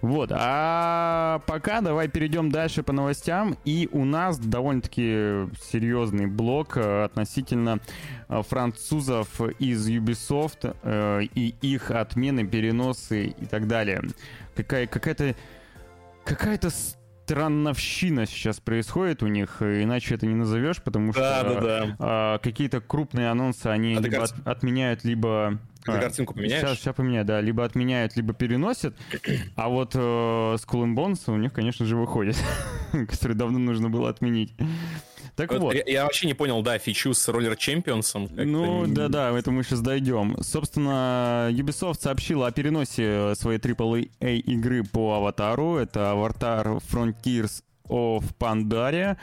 Вот, 0.00 0.30
а 0.32 1.40
пока 1.46 1.80
давай 1.80 2.08
перейдем 2.08 2.50
дальше 2.50 2.82
по 2.82 2.92
новостям. 2.92 3.56
И 3.64 3.88
у 3.92 4.04
нас 4.04 4.38
довольно-таки 4.38 5.48
серьезный 5.70 6.26
блок 6.26 6.76
э, 6.76 7.04
относительно 7.04 7.80
э, 8.28 8.42
французов 8.42 9.40
из 9.58 9.88
Ubisoft 9.88 10.76
э, 10.82 11.22
и 11.34 11.54
их 11.60 11.90
отмены, 11.90 12.46
переносы 12.46 13.26
и 13.26 13.46
так 13.46 13.66
далее. 13.66 14.02
Какая, 14.54 14.86
какая-то 14.86 15.34
какая-то 16.24 16.70
странновщина 17.28 18.24
сейчас 18.24 18.58
происходит 18.58 19.22
у 19.22 19.26
них, 19.26 19.60
иначе 19.60 20.14
это 20.14 20.24
не 20.24 20.34
назовешь, 20.34 20.80
потому 20.82 21.12
что 21.12 21.20
да, 21.20 21.44
да, 21.44 21.60
да. 21.60 21.96
А, 21.98 22.38
какие-то 22.38 22.80
крупные 22.80 23.30
анонсы 23.30 23.66
они 23.66 23.96
а 23.96 24.00
либо 24.00 24.24
от, 24.24 24.34
отменяют, 24.46 25.04
либо... 25.04 25.58
Ты 25.84 25.92
а, 25.92 25.98
картинку 25.98 26.34
поменяешь? 26.34 26.60
Сейчас, 26.60 26.78
сейчас 26.78 26.94
поменяю, 26.94 27.24
да. 27.24 27.40
Либо 27.40 27.64
отменяют, 27.64 28.16
либо 28.16 28.34
переносят. 28.34 28.94
А 29.56 29.68
вот 29.68 29.94
э, 29.94 29.98
Skull 29.98 30.84
and 30.84 30.94
Bones 30.94 31.20
у 31.32 31.36
них, 31.36 31.52
конечно 31.52 31.84
же, 31.86 31.96
выходит, 31.96 32.36
который 32.92 33.34
давно 33.34 33.58
нужно 33.58 33.90
было 33.90 34.08
отменить. 34.08 34.52
Так 35.36 35.52
вот. 35.52 35.60
вот. 35.60 35.74
Я, 35.74 35.82
я 35.86 36.04
вообще 36.04 36.26
не 36.26 36.34
понял, 36.34 36.62
да, 36.62 36.78
фичу 36.78 37.14
с 37.14 37.28
Roller 37.28 37.56
Champions. 37.56 38.44
Ну, 38.44 38.86
да-да, 38.88 39.30
это 39.38 39.52
мы 39.52 39.62
сейчас 39.62 39.80
дойдем. 39.80 40.36
Собственно, 40.42 41.48
Ubisoft 41.52 42.00
сообщила 42.00 42.48
о 42.48 42.50
переносе 42.50 43.34
своей 43.36 43.60
AAA 43.60 44.10
игры 44.40 44.82
по 44.82 45.14
Аватару. 45.14 45.76
Это 45.76 46.00
Avatar 46.12 46.82
Frontiers 46.90 47.62
of 47.88 48.24
Pandaria, 48.38 49.16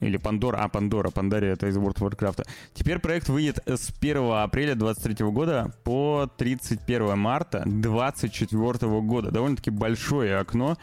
или 0.00 0.16
Пандора, 0.16 0.58
а, 0.58 0.68
Пандора, 0.68 1.10
Пандария 1.10 1.52
это 1.52 1.68
из 1.68 1.76
World 1.76 1.98
of 1.98 2.10
Warcraft. 2.10 2.46
Теперь 2.74 2.98
проект 2.98 3.28
выйдет 3.28 3.58
с 3.66 3.90
1 4.00 4.42
апреля 4.42 4.74
2023 4.74 5.26
года 5.30 5.72
по 5.84 6.30
31 6.36 7.18
марта 7.18 7.62
2024 7.66 9.00
года. 9.00 9.30
Довольно-таки 9.30 9.70
большое 9.70 10.38
окно. 10.38 10.76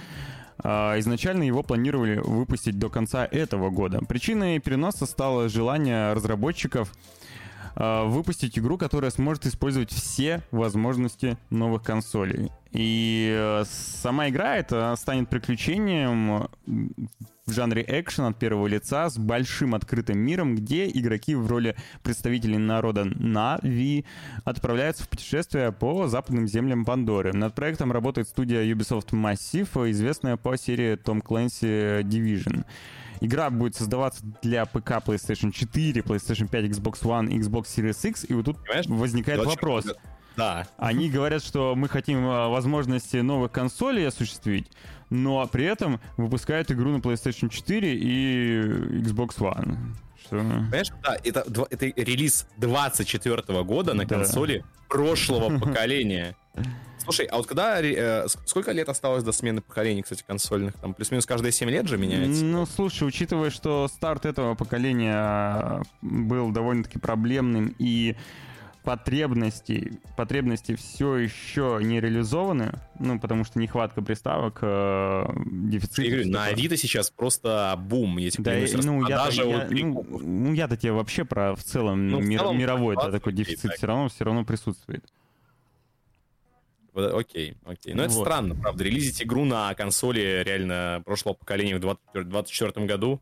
А, 0.63 0.97
изначально 0.99 1.43
его 1.43 1.63
планировали 1.63 2.19
выпустить 2.19 2.79
до 2.79 2.89
конца 2.89 3.27
этого 3.29 3.69
года. 3.69 3.99
Причиной 4.07 4.59
переноса 4.59 5.05
стало 5.05 5.49
желание 5.49 6.13
разработчиков 6.13 6.91
выпустить 7.77 8.57
игру, 8.57 8.77
которая 8.77 9.11
сможет 9.11 9.45
использовать 9.45 9.91
все 9.91 10.41
возможности 10.51 11.37
новых 11.49 11.83
консолей. 11.83 12.51
И 12.71 13.33
э, 13.35 13.63
сама 13.65 14.29
игра 14.29 14.57
это 14.57 14.95
станет 14.97 15.29
приключением 15.29 16.47
в 17.47 17.53
жанре 17.53 17.83
экшен 17.87 18.25
от 18.25 18.37
первого 18.37 18.67
лица 18.67 19.09
с 19.09 19.17
большим 19.17 19.73
открытым 19.73 20.19
миром, 20.19 20.55
где 20.55 20.87
игроки 20.87 21.33
в 21.33 21.47
роли 21.47 21.75
представителей 22.03 22.57
народа 22.57 23.05
Нави 23.05 24.05
отправляются 24.43 25.03
в 25.03 25.09
путешествие 25.09 25.71
по 25.71 26.07
западным 26.07 26.47
землям 26.47 26.83
Пандоры. 26.83 27.31
Над 27.33 27.55
проектом 27.55 27.91
работает 27.91 28.27
студия 28.27 28.63
Ubisoft 28.63 29.11
Massive, 29.11 29.89
известная 29.91 30.35
по 30.35 30.57
серии 30.57 30.95
Tom 30.97 31.23
Clancy 31.23 32.03
Division. 32.03 32.65
Игра 33.21 33.49
будет 33.49 33.75
создаваться 33.75 34.23
для 34.41 34.65
ПК 34.65 35.03
PlayStation 35.05 35.51
4, 35.51 36.01
PlayStation 36.01 36.47
5, 36.47 36.65
Xbox 36.65 37.01
One, 37.03 37.29
Xbox 37.29 37.65
Series 37.65 38.09
X, 38.09 38.25
и 38.27 38.33
вот 38.33 38.45
тут 38.45 38.57
Понимаешь? 38.63 38.85
возникает 38.87 39.45
вопрос. 39.45 39.85
Да. 40.35 40.67
Они 40.77 41.09
говорят, 41.09 41.43
что 41.43 41.73
мы 41.75 41.89
хотим 41.89 42.19
э, 42.19 42.47
возможности 42.47 43.17
новых 43.17 43.51
консолей 43.51 44.07
осуществить, 44.07 44.71
но 45.09 45.47
при 45.47 45.65
этом 45.65 45.99
выпускают 46.15 46.71
игру 46.71 46.91
на 46.91 46.97
PlayStation 46.97 47.49
4 47.49 47.95
и 47.95 48.61
Xbox 49.01 49.39
One. 49.39 49.77
Что? 50.21 50.37
Понимаешь, 50.37 50.89
да, 51.03 51.17
это, 51.23 51.43
это 51.69 51.85
релиз 51.85 52.47
24 52.57 53.63
года 53.63 53.95
на 53.95 54.05
да. 54.05 54.15
консоли 54.15 54.63
прошлого 54.87 55.57
поколения. 55.59 56.35
Слушай, 57.07 57.25
а 57.27 57.37
вот 57.37 57.47
когда... 57.47 57.81
Э, 57.81 58.27
сколько 58.45 58.73
лет 58.73 58.89
осталось 58.89 59.23
до 59.23 59.31
смены 59.31 59.61
поколений, 59.61 60.01
кстати, 60.01 60.23
консольных? 60.27 60.73
Там 60.75 60.93
плюс-минус 60.93 61.25
каждые 61.25 61.53
7 61.53 61.69
лет 61.69 61.87
же 61.87 61.97
меняется? 61.97 62.43
Ну, 62.43 62.65
слушай, 62.65 63.07
учитывая, 63.07 63.49
что 63.49 63.87
старт 63.87 64.25
этого 64.25 64.55
поколения 64.55 65.83
был 66.01 66.51
довольно-таки 66.51 66.99
проблемным 66.99 67.73
и 67.79 68.17
потребности, 68.83 69.99
потребности 70.15 70.75
все 70.75 71.15
еще 71.15 71.79
не 71.81 71.99
реализованы, 71.99 72.73
ну, 72.99 73.19
потому 73.19 73.43
что 73.43 73.59
нехватка 73.59 74.01
приставок, 74.01 74.59
э, 74.61 75.25
дефицит. 75.45 76.05
Я 76.05 76.11
говорю, 76.11 76.29
на 76.29 76.45
Авито 76.45 76.77
сейчас 76.77 77.09
просто 77.09 77.75
бум, 77.77 78.17
если 78.17 78.41
да, 78.41 78.51
ну, 78.83 79.05
я, 79.07 79.27
я, 79.29 79.67
ну, 79.69 80.05
ну, 80.09 80.53
я-то 80.53 80.77
тебе 80.77 80.93
вообще 80.93 81.25
про 81.25 81.55
в 81.55 81.63
целом, 81.63 82.07
ну, 82.07 82.19
мир, 82.19 82.39
в 82.39 82.43
целом 82.43 82.57
мировой 82.57 82.95
да, 82.95 83.11
такой 83.11 83.33
дефицит 83.33 83.71
так. 83.71 83.75
все 83.77 83.87
равно, 83.87 84.07
все 84.07 84.23
равно 84.23 84.45
присутствует. 84.45 85.03
Окей, 86.97 87.55
окей. 87.65 87.93
Но 87.93 88.03
вот. 88.03 88.11
это 88.11 88.19
странно, 88.19 88.55
правда. 88.55 88.83
Релизить 88.83 89.21
игру 89.21 89.45
на 89.45 89.73
консоли 89.75 90.43
реально 90.45 91.01
прошлого 91.05 91.35
поколения 91.35 91.75
в 91.75 91.79
2024 91.79 92.85
году. 92.85 93.21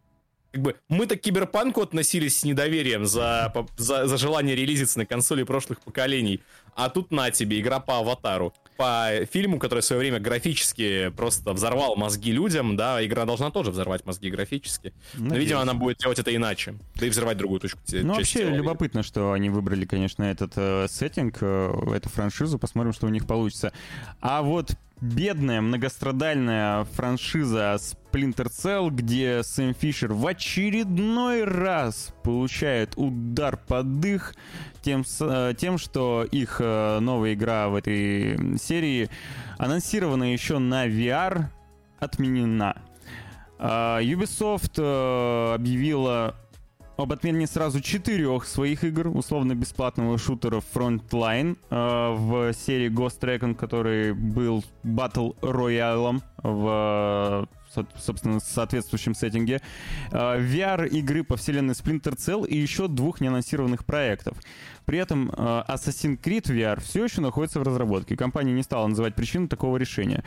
Как 0.52 0.62
бы 0.62 0.76
мы-то 0.88 1.18
к 1.18 1.22
киберпанку 1.22 1.82
относились 1.82 2.40
с 2.40 2.44
недоверием 2.46 3.06
за, 3.06 3.54
за, 3.76 4.08
за 4.08 4.18
желание 4.18 4.56
релизиться 4.56 4.98
на 5.00 5.06
консоли 5.06 5.44
прошлых 5.44 5.82
поколений. 5.82 6.42
А 6.76 6.90
тут 6.90 7.12
на 7.12 7.30
тебе 7.32 7.60
игра 7.60 7.82
по 7.82 8.00
аватару 8.00 8.54
по 8.78 9.12
фильму, 9.32 9.60
который 9.60 9.80
в 9.80 9.86
свое 9.86 10.00
время 10.00 10.20
графически 10.20 11.10
просто 11.16 11.54
взорвал 11.54 11.96
мозги 11.96 12.32
людям, 12.32 12.76
да, 12.76 13.04
игра 13.06 13.26
должна 13.26 13.52
тоже 13.52 13.72
взорвать 13.72 14.06
мозги 14.06 14.30
графически. 14.30 14.94
Надеюсь. 15.14 15.32
Но, 15.32 15.38
видимо, 15.38 15.62
она 15.62 15.74
будет 15.74 15.98
делать 15.98 16.20
это 16.20 16.36
иначе. 16.36 16.76
Да 16.96 17.06
и 17.06 17.10
взрывать 17.10 17.38
другую 17.38 17.60
точку. 17.60 17.80
Ну, 17.92 18.16
вообще, 18.16 18.40
тела, 18.40 18.56
любопытно, 18.56 19.04
что 19.04 19.32
они 19.32 19.50
выбрали, 19.50 19.86
конечно, 19.86 20.24
этот 20.24 20.54
э, 20.56 20.88
сеттинг, 20.90 21.38
э, 21.42 21.74
эту 21.96 22.10
франшизу. 22.10 22.60
Посмотрим, 22.60 22.94
что 22.94 23.08
у 23.08 23.10
них 23.10 23.26
получится. 23.26 23.74
А 24.22 24.42
вот 24.42 24.72
бедная 25.02 25.62
многострадальная 25.62 26.86
франшиза 26.86 27.78
Splinter 27.80 28.48
Cell, 28.48 28.90
где 28.90 29.44
Сэм 29.44 29.74
Фишер 29.74 30.14
в 30.14 30.26
очередной 30.26 31.44
раз 31.44 32.14
получает 32.24 32.94
удар 32.96 33.58
под 33.58 34.00
дых 34.00 34.36
тем, 34.82 35.04
э, 35.20 35.54
тем 35.58 35.78
что 35.78 36.26
их 36.30 36.58
э, 36.60 37.00
новая 37.00 37.34
игра 37.34 37.70
в 37.70 37.76
этой 37.76 38.58
серии 38.58 39.10
анонсирована 39.58 40.32
еще 40.32 40.60
на 40.60 40.88
VR, 40.88 41.46
отменена. 42.00 42.76
А, 43.58 44.02
Ubisoft 44.02 44.74
э, 44.78 45.54
объявила 45.56 46.36
об 46.98 47.12
отмене 47.12 47.48
сразу 47.48 47.82
четырех 47.82 48.46
своих 48.46 48.84
игр 48.84 49.08
условно-бесплатного 49.08 50.18
шутера 50.18 50.62
Frontline 50.74 51.58
э, 51.70 52.16
в 52.16 52.54
серии 52.54 52.90
Ghost 52.90 53.20
Recon, 53.22 53.56
который 53.56 54.14
был 54.14 54.64
Battle 54.84 55.36
Royale 55.42 56.22
в 56.44 57.48
собственно, 57.98 58.40
соответствующем 58.40 59.16
сеттинге, 59.16 59.62
э, 60.12 60.16
VR-игры 60.16 61.24
по 61.24 61.36
вселенной 61.36 61.74
Splinter 61.74 62.16
Cell 62.16 62.48
и 62.48 62.56
еще 62.58 62.88
двух 62.88 63.22
неанонсированных 63.22 63.86
проектов. 63.86 64.38
При 64.86 65.00
этом 65.00 65.30
э, 65.30 65.34
Assassin's 65.68 66.20
Creed 66.22 66.46
VR 66.46 66.80
все 66.82 67.04
еще 67.04 67.22
находится 67.22 67.60
в 67.60 67.64
разработке. 67.64 68.16
Компания 68.16 68.54
не 68.54 68.64
стала 68.64 68.88
называть 68.88 69.16
причину 69.16 69.48
такого 69.48 69.78
решения. 69.78 70.24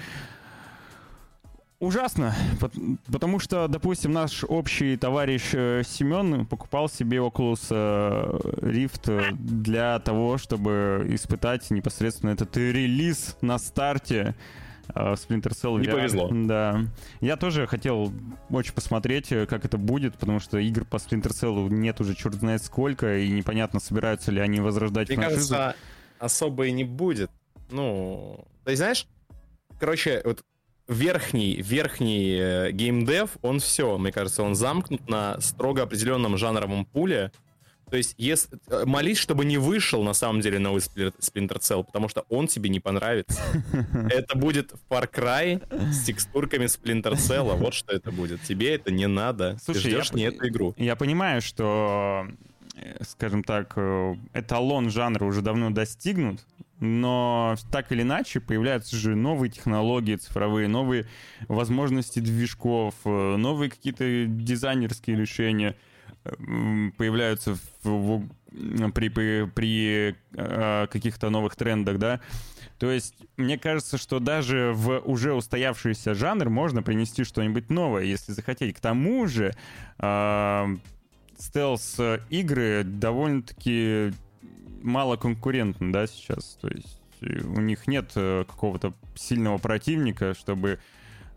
Ужасно, 1.80 2.34
потому 3.12 3.38
что, 3.38 3.68
допустим, 3.68 4.10
наш 4.10 4.42
общий 4.42 4.96
товарищ 4.96 5.50
э, 5.52 5.82
Семен 5.86 6.44
покупал 6.44 6.88
себе 6.88 7.18
Oculus 7.18 7.68
э, 7.70 8.38
Rift 8.66 9.32
для 9.36 10.00
того, 10.00 10.38
чтобы 10.38 11.06
испытать 11.10 11.70
непосредственно 11.70 12.30
этот 12.30 12.56
релиз 12.56 13.36
на 13.42 13.58
старте 13.58 14.34
э, 14.88 14.92
Splinter 15.12 15.52
Cell 15.52 15.76
VR. 15.76 15.80
Не 15.82 15.88
повезло. 15.88 16.30
Да. 16.32 16.80
Я 17.20 17.36
тоже 17.36 17.68
хотел 17.68 18.12
очень 18.50 18.72
посмотреть, 18.72 19.28
как 19.28 19.64
это 19.64 19.78
будет, 19.78 20.16
потому 20.18 20.40
что 20.40 20.58
игр 20.58 20.84
по 20.84 20.96
Splinter 20.96 21.30
Cell 21.30 21.68
нет 21.70 22.00
уже 22.00 22.16
черт 22.16 22.34
знает 22.34 22.60
сколько, 22.64 23.18
и 23.18 23.30
непонятно, 23.30 23.78
собираются 23.78 24.32
ли 24.32 24.40
они 24.40 24.58
возрождать 24.58 25.10
Мне 25.10 25.18
франшизу. 25.18 25.54
кажется, 25.54 25.76
особо 26.18 26.66
и 26.66 26.72
не 26.72 26.82
будет. 26.82 27.30
Ну, 27.70 28.44
то 28.64 28.70
есть, 28.72 28.80
знаешь, 28.80 29.06
короче, 29.78 30.22
вот 30.24 30.42
верхний, 30.88 31.60
верхний 31.62 32.38
э, 32.40 32.72
геймдев, 32.72 33.36
он 33.42 33.60
все, 33.60 33.96
мне 33.98 34.10
кажется, 34.10 34.42
он 34.42 34.54
замкнут 34.54 35.08
на 35.08 35.40
строго 35.40 35.82
определенном 35.82 36.36
жанровом 36.36 36.86
пуле. 36.86 37.30
То 37.90 37.96
есть, 37.96 38.14
если, 38.18 38.58
э, 38.68 38.84
молись, 38.86 39.18
чтобы 39.18 39.44
не 39.44 39.58
вышел 39.58 40.02
на 40.02 40.14
самом 40.14 40.40
деле 40.40 40.58
новый 40.58 40.80
Splinter 40.80 41.58
Cell, 41.58 41.84
потому 41.84 42.08
что 42.08 42.24
он 42.28 42.46
тебе 42.46 42.70
не 42.70 42.80
понравится. 42.80 43.40
Это 44.10 44.36
будет 44.36 44.72
Far 44.90 45.10
Cry 45.10 45.92
с 45.92 46.04
текстурками 46.04 46.64
Splinter 46.64 47.12
Cell. 47.14 47.54
Вот 47.56 47.74
что 47.74 47.94
это 47.94 48.10
будет. 48.10 48.42
Тебе 48.42 48.74
это 48.74 48.90
не 48.90 49.06
надо. 49.06 49.58
Слушай, 49.62 49.82
Ты 49.82 49.90
ждешь 49.90 50.10
я, 50.12 50.16
не 50.16 50.22
эту 50.24 50.48
игру. 50.48 50.74
Я 50.76 50.96
понимаю, 50.96 51.40
что, 51.42 52.26
э, 52.76 53.04
скажем 53.04 53.44
так, 53.44 53.76
эталон 54.34 54.90
жанра 54.90 55.24
уже 55.24 55.42
давно 55.42 55.70
достигнут, 55.70 56.40
но 56.80 57.56
так 57.70 57.90
или 57.92 58.02
иначе 58.02 58.40
появляются 58.40 58.96
же 58.96 59.16
новые 59.16 59.50
технологии 59.50 60.16
цифровые, 60.16 60.68
новые 60.68 61.06
возможности 61.48 62.20
движков, 62.20 62.94
э, 63.04 63.36
новые 63.36 63.70
какие-то 63.70 64.26
дизайнерские 64.26 65.16
решения 65.16 65.76
появляются 66.24 67.54
в, 67.54 67.84
в, 67.84 68.28
при, 68.92 69.08
при, 69.08 69.46
при 69.46 70.16
э, 70.34 70.86
каких-то 70.90 71.30
новых 71.30 71.56
трендах, 71.56 71.98
да. 71.98 72.20
То 72.78 72.90
есть, 72.90 73.14
мне 73.36 73.58
кажется, 73.58 73.98
что 73.98 74.20
даже 74.20 74.72
в 74.74 75.00
уже 75.00 75.32
устоявшийся 75.32 76.14
жанр 76.14 76.48
можно 76.48 76.82
принести 76.82 77.24
что-нибудь 77.24 77.70
новое, 77.70 78.04
если 78.04 78.32
захотеть. 78.32 78.76
К 78.76 78.80
тому 78.80 79.26
же, 79.26 79.54
э, 79.98 80.76
стелс-игры 81.38 82.84
довольно-таки 82.84 84.12
мало 84.82 85.16
конкурентны, 85.16 85.92
да, 85.92 86.06
сейчас. 86.06 86.58
То 86.60 86.68
есть 86.68 87.00
э, 87.20 87.40
у 87.42 87.60
них 87.60 87.86
нет 87.86 88.12
э, 88.14 88.44
какого-то 88.48 88.92
сильного 89.14 89.58
противника, 89.58 90.34
чтобы 90.34 90.78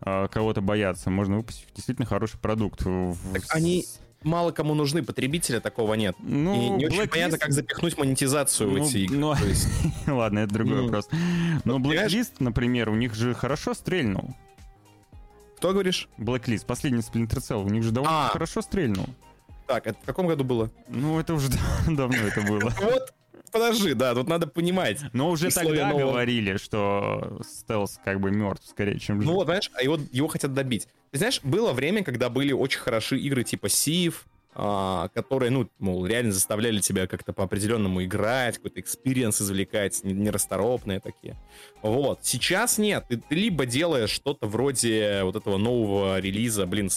э, 0.00 0.28
кого-то 0.28 0.60
бояться. 0.60 1.10
Можно 1.10 1.38
выпустить 1.38 1.68
действительно 1.74 2.06
хороший 2.06 2.38
продукт. 2.38 2.80
Так 2.80 3.42
они 3.50 3.84
мало 4.24 4.52
кому 4.52 4.74
нужны, 4.74 5.02
потребителя 5.02 5.60
такого 5.60 5.94
нет. 5.94 6.16
Ну, 6.20 6.54
и 6.54 6.68
не 6.70 6.86
Blacklist... 6.86 7.00
очень 7.00 7.08
понятно, 7.08 7.38
как 7.38 7.52
запихнуть 7.52 7.98
монетизацию 7.98 8.70
ну, 8.70 8.82
в 8.82 8.86
эти 8.86 8.98
игры. 8.98 9.18
Ну, 9.18 9.34
есть... 9.34 9.68
Ладно, 10.06 10.40
это 10.40 10.54
другой 10.54 10.76
ну, 10.76 10.82
вопрос. 10.84 11.08
Но 11.64 11.78
Blacklist, 11.78 12.34
например, 12.38 12.88
у 12.88 12.94
них 12.94 13.14
же 13.14 13.34
хорошо 13.34 13.74
стрельнул. 13.74 14.34
Кто 15.56 15.72
говоришь? 15.72 16.08
Blacklist, 16.18 16.66
последний 16.66 17.02
Splinter 17.02 17.38
Cell, 17.38 17.64
у 17.64 17.68
них 17.68 17.84
же 17.84 17.92
довольно 17.92 18.26
а. 18.26 18.28
хорошо 18.30 18.62
стрельнул. 18.62 19.06
Так, 19.66 19.86
это 19.86 19.98
в 20.02 20.04
каком 20.04 20.26
году 20.26 20.44
было? 20.44 20.70
Ну, 20.88 21.20
это 21.20 21.34
уже 21.34 21.48
давно 21.86 22.18
это 22.18 22.40
было. 22.42 22.72
Вот, 22.80 23.14
подожди, 23.52 23.94
да, 23.94 24.14
тут 24.14 24.28
надо 24.28 24.46
понимать. 24.46 25.00
Но 25.12 25.30
уже 25.30 25.50
тогда 25.50 25.88
нового... 25.88 26.10
говорили, 26.10 26.56
что 26.56 27.40
стелс 27.46 28.00
как 28.04 28.20
бы 28.20 28.30
мертв 28.30 28.66
скорее, 28.66 28.98
чем 28.98 29.20
жив. 29.20 29.30
Ну 29.30 29.36
вот, 29.36 29.44
знаешь, 29.44 29.70
а 29.74 29.82
его, 29.82 29.98
его 30.10 30.28
хотят 30.28 30.54
добить. 30.54 30.88
Ты 31.10 31.18
знаешь, 31.18 31.40
было 31.42 31.72
время, 31.72 32.02
когда 32.02 32.28
были 32.28 32.52
очень 32.52 32.80
хороши 32.80 33.18
игры 33.18 33.44
типа 33.44 33.66
Civ, 33.66 34.14
а, 34.54 35.08
которые, 35.14 35.50
ну, 35.50 35.68
мол, 35.78 36.04
реально 36.04 36.32
заставляли 36.32 36.80
тебя 36.80 37.06
как-то 37.06 37.32
по 37.32 37.44
определенному 37.44 38.04
играть, 38.04 38.56
какой-то 38.56 38.80
experience 38.80 39.40
извлекать, 39.40 40.00
нерасторопные 40.04 41.00
такие. 41.00 41.36
Вот. 41.80 42.20
Сейчас 42.22 42.76
нет. 42.76 43.04
Ты, 43.08 43.16
ты 43.16 43.34
либо 43.34 43.64
делаешь 43.64 44.10
что-то 44.10 44.46
вроде 44.46 45.22
вот 45.24 45.36
этого 45.36 45.56
нового 45.56 46.20
релиза, 46.20 46.66
блин, 46.66 46.90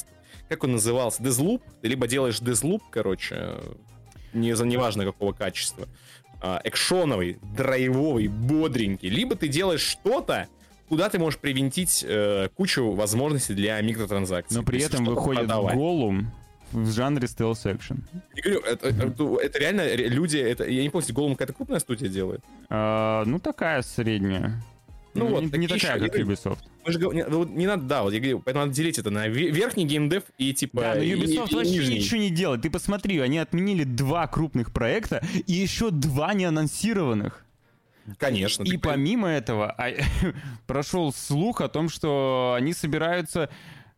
как 0.49 0.63
он 0.65 0.73
назывался, 0.73 1.23
Deathloop, 1.23 1.61
ты 1.81 1.87
либо 1.87 2.07
делаешь 2.07 2.39
Deathloop, 2.41 2.81
короче, 2.91 3.53
не 4.33 4.53
за 4.55 4.65
неважно 4.65 5.05
какого 5.05 5.31
качества, 5.31 5.87
экшоновый, 6.63 7.39
драйвовый, 7.55 8.27
бодренький, 8.27 9.09
либо 9.09 9.35
ты 9.35 9.47
делаешь 9.47 9.81
что-то, 9.81 10.47
куда 10.89 11.09
ты 11.09 11.19
можешь 11.19 11.39
привинтить 11.39 12.05
э, 12.07 12.49
кучу 12.55 12.91
возможностей 12.91 13.53
для 13.53 13.81
микротранзакций. 13.81 14.57
Но 14.57 14.63
при 14.63 14.81
этом 14.81 15.05
выходит 15.05 15.47
Голум 15.47 16.31
в 16.71 16.91
жанре 16.91 17.27
стелс 17.27 17.65
экшен. 17.65 18.03
Я 18.35 18.43
говорю, 18.43 18.59
это, 18.61 18.87
это, 18.89 19.37
это 19.41 19.59
реально 19.59 19.95
люди, 19.95 20.37
это, 20.37 20.65
я 20.65 20.83
не 20.83 20.89
помню, 20.89 21.07
Голум 21.13 21.33
какая-то 21.33 21.53
крупная 21.53 21.79
студия 21.79 22.09
делает? 22.09 22.43
А, 22.69 23.23
ну, 23.25 23.39
такая 23.39 23.81
средняя. 23.81 24.61
Ну, 25.13 25.29
ну 25.29 25.35
вот, 25.35 25.43
не, 25.43 25.59
не 25.59 25.67
такая, 25.67 25.99
как 25.99 26.15
Ubisoft. 26.15 26.59
Мы 26.85 26.91
же, 26.91 26.99
не, 26.99 27.25
ну, 27.25 27.45
не 27.45 27.65
надо, 27.65 27.83
да, 27.83 28.03
вот 28.03 28.13
я 28.13 28.19
говорю, 28.19 28.41
поэтому 28.41 28.65
надо 28.65 28.75
делить 28.75 28.99
это 28.99 29.09
на 29.09 29.27
верхний 29.27 29.85
геймдев 29.85 30.23
и 30.37 30.53
типа... 30.53 30.81
Да, 30.81 30.95
но 30.95 31.01
Ubisoft 31.01 31.51
и, 31.51 31.55
вообще 31.55 31.71
нижний. 31.71 31.95
ничего 31.95 32.19
не 32.19 32.29
делает. 32.29 32.61
Ты 32.61 32.69
посмотри, 32.69 33.19
они 33.19 33.39
отменили 33.39 33.83
два 33.83 34.27
крупных 34.27 34.71
проекта 34.71 35.25
и 35.47 35.53
еще 35.53 35.89
два 35.89 36.33
неанонсированных. 36.35 37.43
Конечно. 38.19 38.63
И 38.63 38.77
помимо 38.77 39.29
этого 39.29 39.71
а, 39.71 39.89
прошел 40.67 41.11
слух 41.11 41.61
о 41.61 41.69
том, 41.69 41.89
что 41.89 42.55
они 42.57 42.73
собираются... 42.73 43.49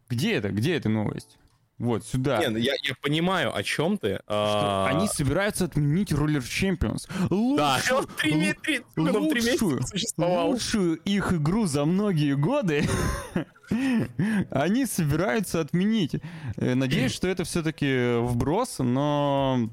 Где 0.10 0.36
это? 0.36 0.50
Где 0.50 0.76
эта 0.76 0.88
новость? 0.88 1.38
Вот, 1.78 2.06
сюда. 2.06 2.40
Не, 2.40 2.50
ну 2.50 2.58
я, 2.58 2.74
я 2.84 2.96
понимаю, 3.02 3.56
о 3.56 3.62
чем 3.62 3.98
ты. 3.98 4.20
А... 4.28 4.88
Они 4.90 5.08
собираются 5.08 5.66
отменить 5.66 6.12
Roller 6.12 6.42
Champions. 6.42 7.08
Лучшую, 7.30 8.02
да, 8.02 8.14
3, 8.22 8.54
3, 8.54 8.82
лучшую, 8.98 9.82
лучшую 10.18 10.96
их 10.98 11.34
игру 11.34 11.68
за 11.68 11.86
многие 11.86 12.36
годы 12.36 12.88
они 14.52 14.86
собираются 14.86 15.62
отменить. 15.62 16.16
Э, 16.58 16.74
надеюсь, 16.76 17.12
что 17.12 17.28
это 17.28 17.44
все-таки 17.44 18.18
вброс, 18.20 18.80
но 18.80 19.70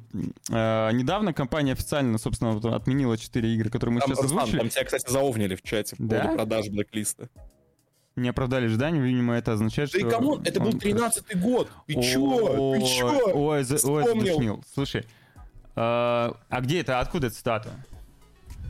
э, 0.51 0.91
недавно 0.93 1.33
компания 1.33 1.73
официально, 1.73 2.19
собственно, 2.19 2.57
отменила 2.75 3.17
4 3.17 3.55
игры, 3.55 3.71
которые 3.71 3.95
мы 3.95 4.01
там, 4.01 4.11
сейчас 4.11 4.25
озвучили. 4.25 4.59
Там 4.59 4.69
тебя, 4.69 4.85
кстати, 4.85 5.11
заовнили 5.11 5.55
в 5.55 5.63
чате 5.63 5.97
по 5.97 6.03
да? 6.03 6.21
поводу 6.21 6.37
продаж 6.37 6.69
блэклиста 6.69 7.29
не 8.17 8.29
оправдали 8.29 8.67
ожидания, 8.67 9.01
видимо, 9.01 9.35
это 9.35 9.53
означает, 9.53 9.91
да 9.93 9.99
что... 9.99 10.09
Да 10.09 10.17
кому? 10.17 10.41
Это 10.45 10.61
был 10.61 10.71
13-й 10.71 11.39
год! 11.39 11.71
Ты 11.87 11.95
чё? 11.95 12.75
Ты 12.75 12.87
чё? 12.87 13.33
Ой, 13.35 13.65
задушнил. 13.65 14.63
Слушай, 14.73 15.07
а, 15.77 16.37
а 16.49 16.61
где 16.61 16.81
это? 16.81 17.01
Откуда 17.01 17.31
цитата? 17.31 17.71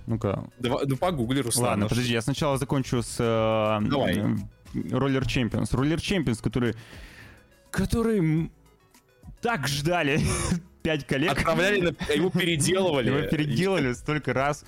Ну-ка. 0.07 0.45
Ну, 0.59 0.97
погугли, 0.97 1.41
Руслан. 1.41 1.71
Ладно, 1.71 1.89
подожди, 1.89 2.13
я 2.13 2.23
сначала 2.23 2.59
закончу 2.59 3.03
с... 3.03 3.17
Э, 3.19 3.87
Давай. 3.87 4.23
Roller 4.91 5.27
Champions. 5.27 5.73
Roller 5.73 6.01
Champions, 6.01 6.41
который... 6.41 6.75
Который 7.71 8.51
так 9.41 9.67
ждали 9.67 10.21
пять 10.83 11.07
калек. 11.07 11.33
Отправляли, 11.33 11.97
его 12.15 12.31
переделывали. 12.31 13.09
Его 13.11 13.29
переделали 13.29 13.93
столько 13.95 14.33
раз. 14.33 14.65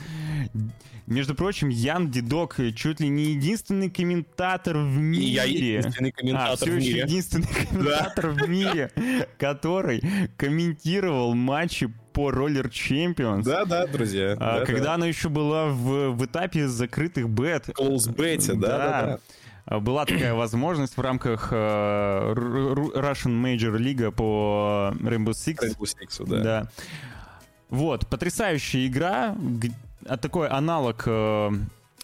Между 1.06 1.36
прочим, 1.36 1.68
Ян 1.68 2.10
Дедок 2.10 2.56
чуть 2.74 3.00
ли 3.00 3.08
не 3.08 3.32
единственный 3.34 3.90
комментатор 3.90 4.76
в 4.76 4.98
мире. 4.98 5.24
И 5.24 5.30
я 5.30 5.44
единственный 5.44 6.10
комментатор 6.10 6.52
а, 6.52 6.56
все 6.56 6.70
в 6.70 6.74
мире. 6.76 7.00
единственный 7.02 7.46
комментатор 7.46 8.30
в 8.30 8.48
мире, 8.48 8.90
который 9.38 10.02
комментировал 10.36 11.34
матчи 11.34 11.92
по 12.12 12.30
Roller 12.30 12.68
Champions. 12.70 13.44
Да, 13.44 13.64
да, 13.64 13.86
друзья. 13.86 14.36
А, 14.40 14.60
да, 14.60 14.66
когда 14.66 14.84
да. 14.84 14.94
она 14.94 15.06
еще 15.06 15.28
была 15.28 15.66
в, 15.66 16.10
в 16.10 16.24
этапе 16.24 16.66
закрытых 16.66 17.28
бет. 17.28 17.68
Close 17.68 18.12
beta, 18.12 18.54
да, 18.56 18.68
да, 18.68 18.78
да. 18.78 19.20
да. 19.66 19.80
Была 19.80 20.06
такая 20.06 20.34
возможность 20.34 20.96
в 20.96 21.00
рамках 21.00 21.52
uh, 21.52 22.34
Russian 22.34 23.42
Major 23.42 23.76
League 23.76 24.10
по 24.12 24.92
Rainbow 25.00 25.30
Six. 25.30 25.58
Rainbow 25.58 25.82
Six, 25.82 26.26
да. 26.26 26.40
да. 26.42 26.70
Вот, 27.68 28.06
потрясающая 28.06 28.86
игра, 28.86 29.36
а 30.08 30.16
такой 30.16 30.48
аналог 30.48 31.02
э, 31.06 31.50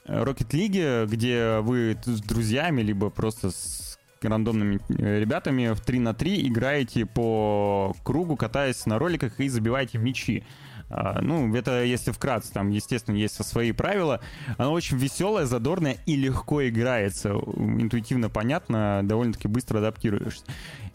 Rocket 0.07 0.50
League, 0.50 1.07
где 1.07 1.59
вы 1.61 1.98
с 2.05 2.20
друзьями, 2.20 2.82
либо 2.82 3.11
просто 3.11 3.50
с 3.50 3.98
рандомными 4.20 4.80
э, 4.88 5.20
ребятами 5.20 5.74
в 5.74 5.80
3 5.80 5.98
на 6.00 6.14
3 6.14 6.48
играете 6.48 7.07
по 7.07 7.94
кругу, 8.05 8.36
катаясь 8.36 8.86
на 8.86 8.98
роликах 8.98 9.40
и 9.40 9.48
забиваете 9.48 9.98
мячи. 9.98 10.44
Uh, 10.90 11.22
ну, 11.22 11.55
это 11.55 11.84
если 11.84 12.11
вкратце, 12.11 12.53
там, 12.53 12.68
естественно, 12.68 13.16
есть 13.16 13.42
свои 13.42 13.72
правила. 13.72 14.20
Оно 14.59 14.72
очень 14.72 14.98
веселое, 14.98 15.46
задорное 15.46 15.96
и 16.05 16.16
легко 16.16 16.68
играется. 16.68 17.30
Интуитивно 17.30 18.28
понятно, 18.28 19.00
довольно-таки 19.03 19.48
быстро 19.48 19.78
адаптируешься. 19.78 20.44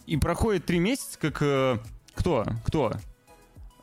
И 0.06 0.18
проходит 0.18 0.66
три 0.66 0.78
месяца, 0.78 1.18
как... 1.20 1.42
Э, 1.42 1.80
кто? 2.14 2.46
Кто? 2.64 2.94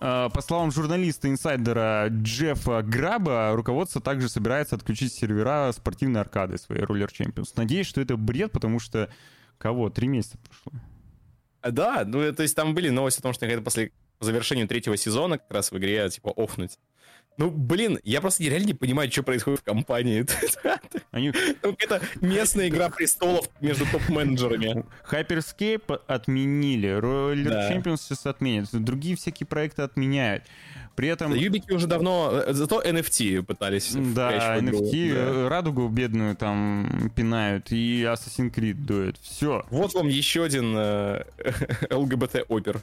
Э, 0.05 0.29
по 0.29 0.43
словам 0.43 0.71
журналиста-инсайдера 0.71 2.09
Джеффа 2.11 2.83
Граба, 2.83 3.53
руководство 3.55 4.03
также 4.03 4.29
собирается 4.29 4.77
отключить 4.77 5.15
сервера 5.15 5.73
спортивной 5.73 6.21
аркады 6.21 6.59
своей 6.59 6.83
Roller 6.83 7.09
Champions. 7.09 7.53
Надеюсь, 7.57 7.87
что 7.87 8.03
это 8.03 8.19
бред, 8.19 8.53
потому 8.53 8.81
что 8.81 9.09
кого? 9.57 9.89
Три 9.89 10.09
месяца 10.09 10.37
прошло. 10.47 10.79
Да, 11.63 12.05
ну 12.05 12.31
то 12.35 12.43
есть 12.43 12.55
там 12.55 12.75
были 12.75 12.91
новости 12.91 13.21
о 13.21 13.23
том, 13.23 13.33
что 13.33 13.47
после 13.63 13.93
завершения 14.21 14.67
третьего 14.67 14.99
сезона 14.99 15.39
как 15.39 15.51
раз 15.51 15.73
в 15.73 15.79
игре 15.79 16.07
типа 16.11 16.35
офнуть. 16.37 16.79
Ну, 17.37 17.51
блин, 17.51 17.99
я 18.05 18.21
просто 18.21 18.45
реально 18.45 18.67
не 18.67 18.75
понимаю, 18.75 19.11
что 19.11 19.23
происходит 19.25 19.61
в 19.61 19.65
компании. 19.65 20.25
Они... 21.11 21.33
Это 21.63 22.01
местная 22.21 22.69
игра 22.69 22.91
престолов 22.91 23.49
между 23.61 23.87
топ-менеджерами. 23.87 24.85
Hyperscape 25.11 26.01
отменили, 26.07 26.91
Roller 26.91 27.45
да. 27.45 27.73
Champions 27.73 27.99
сейчас 27.99 28.27
отменят, 28.27 28.69
другие 28.73 29.17
всякие 29.17 29.47
проекты 29.47 29.83
отменяют. 29.83 30.45
При 30.95 31.09
этом... 31.09 31.33
Да, 31.33 31.37
Юбики 31.37 31.73
уже 31.73 31.89
давно... 31.89 32.31
Э, 32.47 32.53
зато 32.53 32.81
NFT 32.81 33.43
пытались 33.43 33.93
Да, 33.93 34.59
NFT, 34.59 35.13
да. 35.13 35.21
Э, 35.21 35.49
радугу 35.49 35.89
бедную 35.89 36.37
там 36.37 37.11
пинают, 37.17 37.73
и 37.73 38.03
Assassin's 38.03 38.55
Creed 38.55 38.75
дует. 38.75 39.17
Все. 39.21 39.65
Вот 39.71 39.93
вам 39.95 40.07
еще 40.07 40.45
один 40.45 40.75
э, 40.77 41.25
ЛГБТ-опер. 41.91 42.81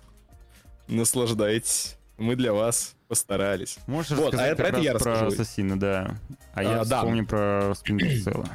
Наслаждайтесь. 0.90 1.96
Мы 2.18 2.36
для 2.36 2.52
вас 2.52 2.96
постарались. 3.12 3.78
Можешь 3.88 4.12
вот, 4.12 4.34
рассказать 4.34 4.48
а 4.48 4.54
это, 4.54 4.64
это 4.64 4.80
я 4.80 4.94
про. 4.94 5.28
Ассасина, 5.28 5.78
да. 5.78 6.16
А, 6.54 6.62
а 6.62 6.64
я 6.64 6.86
да. 6.86 7.00
вспомню 7.00 7.26
про 7.26 7.72
Splinter. 7.72 8.48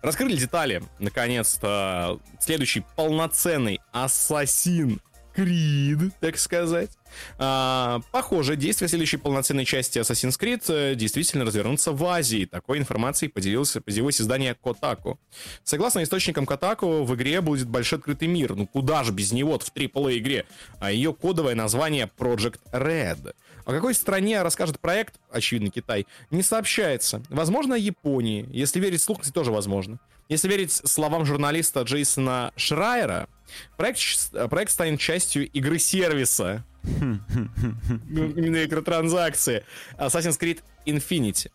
Раскрыли 0.00 0.36
детали, 0.36 0.82
наконец-то, 0.98 2.18
следующий 2.40 2.82
полноценный 2.96 3.82
Ассасин 3.92 5.02
Creed, 5.36 6.12
так 6.18 6.38
сказать. 6.38 6.90
А, 7.38 8.00
похоже, 8.10 8.56
действие 8.56 8.88
следующей 8.88 9.18
полноценной 9.18 9.64
части 9.64 9.98
Assassin's 9.98 10.38
Creed 10.38 10.62
э, 10.68 10.94
действительно 10.94 11.44
развернутся 11.44 11.92
в 11.92 12.04
Азии. 12.04 12.44
Такой 12.44 12.78
информацией 12.78 13.30
поделился, 13.30 13.80
поделилось 13.80 14.20
издание 14.20 14.56
Kotaku. 14.60 15.18
Согласно 15.62 16.02
источникам 16.02 16.44
Kotaku, 16.44 17.04
в 17.04 17.14
игре 17.14 17.40
будет 17.40 17.68
большой 17.68 17.98
открытый 17.98 18.28
мир. 18.28 18.56
Ну 18.56 18.66
куда 18.66 19.04
же 19.04 19.12
без 19.12 19.32
него 19.32 19.58
в 19.58 19.72
AAA 19.74 20.18
игре? 20.18 20.46
А 20.80 20.90
ее 20.90 21.12
кодовое 21.12 21.54
название 21.54 22.10
Project 22.18 22.60
Red. 22.72 23.34
О 23.68 23.72
какой 23.72 23.92
стране 23.92 24.40
расскажет 24.40 24.80
проект, 24.80 25.16
очевидно, 25.30 25.68
Китай, 25.68 26.06
не 26.30 26.42
сообщается. 26.42 27.22
Возможно, 27.28 27.74
Японии. 27.74 28.48
Если 28.50 28.80
верить 28.80 29.02
слухам, 29.02 29.30
тоже 29.30 29.52
возможно. 29.52 30.00
Если 30.30 30.48
верить 30.48 30.72
словам 30.72 31.26
журналиста 31.26 31.82
Джейсона 31.82 32.50
Шрайера, 32.56 33.28
проект, 33.76 34.00
проект 34.48 34.72
станет 34.72 35.00
частью 35.00 35.50
игры-сервиса. 35.50 36.64
Именно 36.82 38.56
микротранзакции. 38.64 39.66
Assassin's 39.98 40.40
Creed 40.40 40.62
Infinity. 40.86 41.50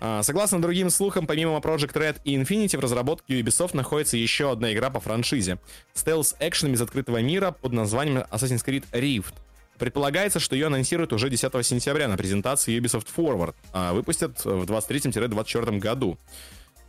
А, 0.00 0.24
согласно 0.24 0.60
другим 0.60 0.90
слухам, 0.90 1.28
помимо 1.28 1.56
Project 1.58 1.92
Red 1.92 2.20
и 2.24 2.36
Infinity, 2.36 2.76
в 2.76 2.80
разработке 2.80 3.40
Ubisoft 3.40 3.76
находится 3.76 4.16
еще 4.16 4.50
одна 4.50 4.72
игра 4.72 4.90
по 4.90 4.98
франшизе. 4.98 5.58
Стелс-экшен 5.94 6.72
из 6.72 6.82
открытого 6.82 7.22
мира 7.22 7.52
под 7.52 7.72
названием 7.72 8.24
Assassin's 8.32 8.64
Creed 8.66 8.84
Rift. 8.90 9.34
Предполагается, 9.78 10.40
что 10.40 10.54
ее 10.54 10.66
анонсируют 10.66 11.12
уже 11.12 11.28
10 11.28 11.66
сентября 11.66 12.08
на 12.08 12.16
презентации 12.16 12.78
Ubisoft 12.78 13.08
Forward. 13.14 13.54
А 13.72 13.92
выпустят 13.92 14.44
в 14.44 14.64
23-24 14.64 15.78
году. 15.78 16.18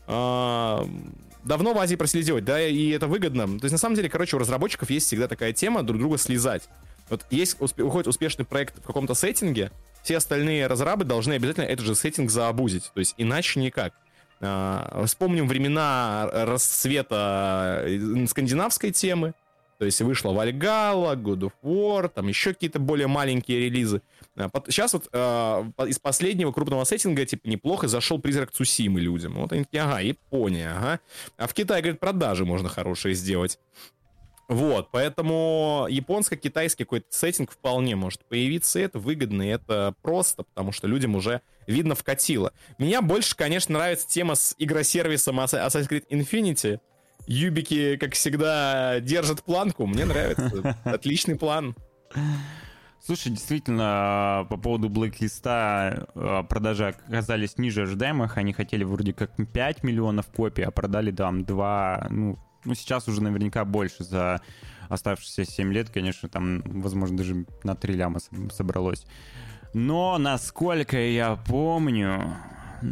А, 0.08 0.88
давно 1.44 1.74
в 1.74 1.80
Азии 1.80 1.96
проследить, 1.96 2.44
да, 2.44 2.62
и 2.62 2.90
это 2.90 3.08
выгодно. 3.08 3.48
То 3.60 3.66
есть, 3.66 3.72
на 3.72 3.78
самом 3.78 3.96
деле, 3.96 4.10
короче, 4.10 4.36
у 4.36 4.40
разработчиков 4.40 4.90
есть 4.90 5.08
всегда 5.08 5.28
такая 5.28 5.54
тема 5.54 5.84
друг 5.84 6.00
друга 6.00 6.18
слезать. 6.18 6.70
Вот 7.10 7.26
есть, 7.30 7.58
уходит 7.60 8.08
успешный 8.08 8.46
проект 8.46 8.78
в 8.80 8.86
каком-то 8.86 9.14
сеттинге, 9.14 9.72
все 10.04 10.18
остальные 10.18 10.68
разрабы 10.68 11.04
должны 11.04 11.34
обязательно 11.34 11.66
этот 11.66 11.86
же 11.86 11.96
сеттинг 11.96 12.30
заобузить. 12.30 12.92
То 12.94 13.00
есть 13.00 13.16
иначе 13.18 13.60
никак. 13.60 13.94
А, 14.42 15.04
вспомним 15.06 15.48
времена 15.48 16.30
расцвета 16.32 17.82
э, 17.86 18.26
скандинавской 18.28 18.92
темы. 18.92 19.34
То 19.78 19.86
есть 19.86 20.02
вышла 20.02 20.32
Valhalla, 20.32 21.16
God 21.16 21.40
of 21.40 21.52
War, 21.64 22.10
там 22.10 22.28
еще 22.28 22.54
какие-то 22.54 22.80
более 22.80 23.08
маленькие 23.08 23.60
релизы. 23.60 24.02
Сейчас 24.68 24.96
а, 25.12 25.62
вот 25.62 25.78
э, 25.78 25.90
из 25.90 26.00
последнего 26.00 26.52
крупного 26.52 26.84
сеттинга, 26.86 27.26
типа, 27.26 27.48
неплохо 27.48 27.88
зашел 27.88 28.20
Призрак 28.20 28.52
Цусимы 28.52 29.00
людям. 29.00 29.34
Вот 29.34 29.52
они 29.52 29.64
такие, 29.66 29.84
ага, 29.84 30.00
Япония, 30.00 30.72
ага. 30.72 31.00
А 31.38 31.48
в 31.48 31.54
Китае, 31.54 31.82
говорит, 31.82 32.00
продажи 32.00 32.46
можно 32.46 32.70
хорошие 32.70 33.16
сделать. 33.16 33.60
Вот, 34.48 34.90
поэтому 34.92 35.88
японско-китайский 35.90 36.84
какой-то 36.84 37.08
сеттинг 37.10 37.52
вполне 37.52 37.96
может 37.96 38.24
появиться, 38.26 38.80
и 38.80 38.84
это 38.84 39.00
выгодно, 39.00 39.42
и 39.42 39.52
это 39.52 39.96
просто, 40.04 40.44
потому 40.44 40.72
что 40.72 40.88
людям 40.88 41.16
уже, 41.16 41.42
видно, 41.66 41.96
вкатило. 41.96 42.54
Меня 42.78 43.02
больше, 43.02 43.36
конечно, 43.36 43.74
нравится 43.74 44.08
тема 44.08 44.36
с 44.36 44.54
игросервисом 44.60 45.40
Assassin's 45.40 45.90
Creed 45.90 46.06
Infinity. 46.10 46.80
Юбики, 47.28 47.98
как 47.98 48.14
всегда, 48.14 49.00
держат 49.00 49.44
планку, 49.44 49.86
мне 49.86 50.06
нравится. 50.06 50.78
Отличный 50.84 51.36
план. 51.36 51.76
Слушай, 53.04 53.32
действительно, 53.32 54.48
по 54.50 54.58
поводу 54.58 54.90
блэк-листа 54.90 56.08
продажи 56.50 56.88
оказались 56.88 57.58
ниже 57.58 57.84
ожидаемых. 57.84 58.38
Они 58.38 58.52
хотели 58.52 58.84
вроде 58.84 59.14
как 59.14 59.32
5 59.36 59.84
миллионов 59.84 60.28
копий, 60.28 60.64
а 60.64 60.72
продали 60.72 61.12
там 61.12 61.46
2, 61.46 62.08
ну, 62.10 62.40
ну, 62.64 62.74
сейчас 62.74 63.08
уже 63.08 63.22
наверняка 63.22 63.64
больше 63.64 64.04
за 64.04 64.42
оставшиеся 64.90 65.46
7 65.46 65.72
лет, 65.72 65.90
конечно, 65.90 66.30
там, 66.30 66.62
возможно, 66.66 67.18
даже 67.18 67.46
на 67.64 67.76
3 67.76 67.94
ляма 67.94 68.20
собралось. 68.52 69.06
Но, 69.74 70.18
насколько 70.18 70.98
я 70.98 71.36
помню, 71.36 72.38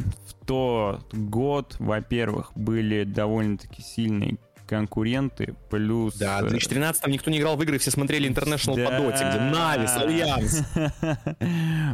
в 0.02 0.46
тот 0.46 1.14
год, 1.14 1.76
во-первых, 1.80 2.52
были 2.56 3.04
довольно-таки 3.04 3.82
сильные 3.82 4.38
конкуренты, 4.68 5.56
плюс... 5.70 6.16
Да, 6.16 6.40
в 6.40 6.48
2013 6.48 7.02
там 7.02 7.12
никто 7.12 7.30
не 7.30 7.40
играл 7.40 7.58
в 7.58 7.64
игры, 7.64 7.78
все 7.78 7.92
смотрели 7.92 8.30
International 8.30 8.76
да. 8.76 8.86
по 8.86 8.98
доте, 8.98 9.30
где 9.30 9.40
Na'Vi 9.40 9.83
с 9.83 9.92
Alliance. 9.96 10.64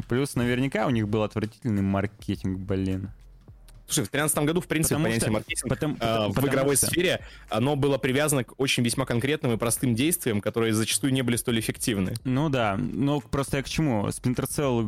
Плюс 0.07 0.35
наверняка 0.35 0.87
у 0.87 0.89
них 0.89 1.07
был 1.07 1.23
отвратительный 1.23 1.81
маркетинг, 1.81 2.59
блин. 2.59 3.11
Слушай, 3.89 4.05
в 4.05 4.11
2013 4.11 4.37
году, 4.39 4.61
в 4.61 4.67
принципе, 4.67 4.95
потому 4.95 5.05
понятие 5.05 5.21
что, 5.21 5.31
маркетинг 5.31 5.69
потому, 5.69 5.97
э, 5.99 6.27
в 6.29 6.47
игровой 6.47 6.75
что... 6.75 6.85
сфере, 6.87 7.25
оно 7.49 7.75
было 7.75 7.97
привязано 7.97 8.43
к 8.43 8.53
очень 8.59 8.83
весьма 8.83 9.05
конкретным 9.05 9.53
и 9.53 9.57
простым 9.57 9.95
действиям, 9.95 10.41
которые 10.41 10.73
зачастую 10.73 11.11
не 11.11 11.23
были 11.23 11.37
столь 11.37 11.59
эффективны. 11.59 12.13
Ну 12.23 12.49
да, 12.49 12.77
но 12.77 13.19
просто 13.19 13.57
я 13.57 13.63
к 13.63 13.67
чему? 13.67 14.07
Splinter 14.09 14.47
Cell 14.47 14.87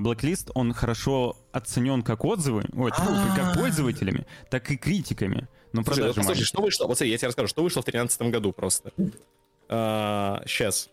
Blacklist, 0.00 0.50
он 0.54 0.72
хорошо 0.72 1.36
оценен 1.52 2.02
как 2.02 2.24
отзывы, 2.24 2.64
ой, 2.72 2.90
как 2.90 3.54
пользователями, 3.54 4.26
так 4.50 4.68
и 4.72 4.76
критиками. 4.76 5.46
Но 5.72 5.84
Слушай, 5.84 6.12
послушай, 6.12 6.42
что 6.42 6.60
вышло? 6.60 6.86
Вот 6.86 6.96
смотри, 6.96 7.12
я 7.12 7.18
тебе 7.18 7.28
расскажу, 7.28 7.46
что 7.46 7.62
вышло 7.62 7.82
в 7.82 7.84
2013 7.84 8.22
году 8.32 8.52
просто. 8.52 8.90
Сейчас. 9.68 10.90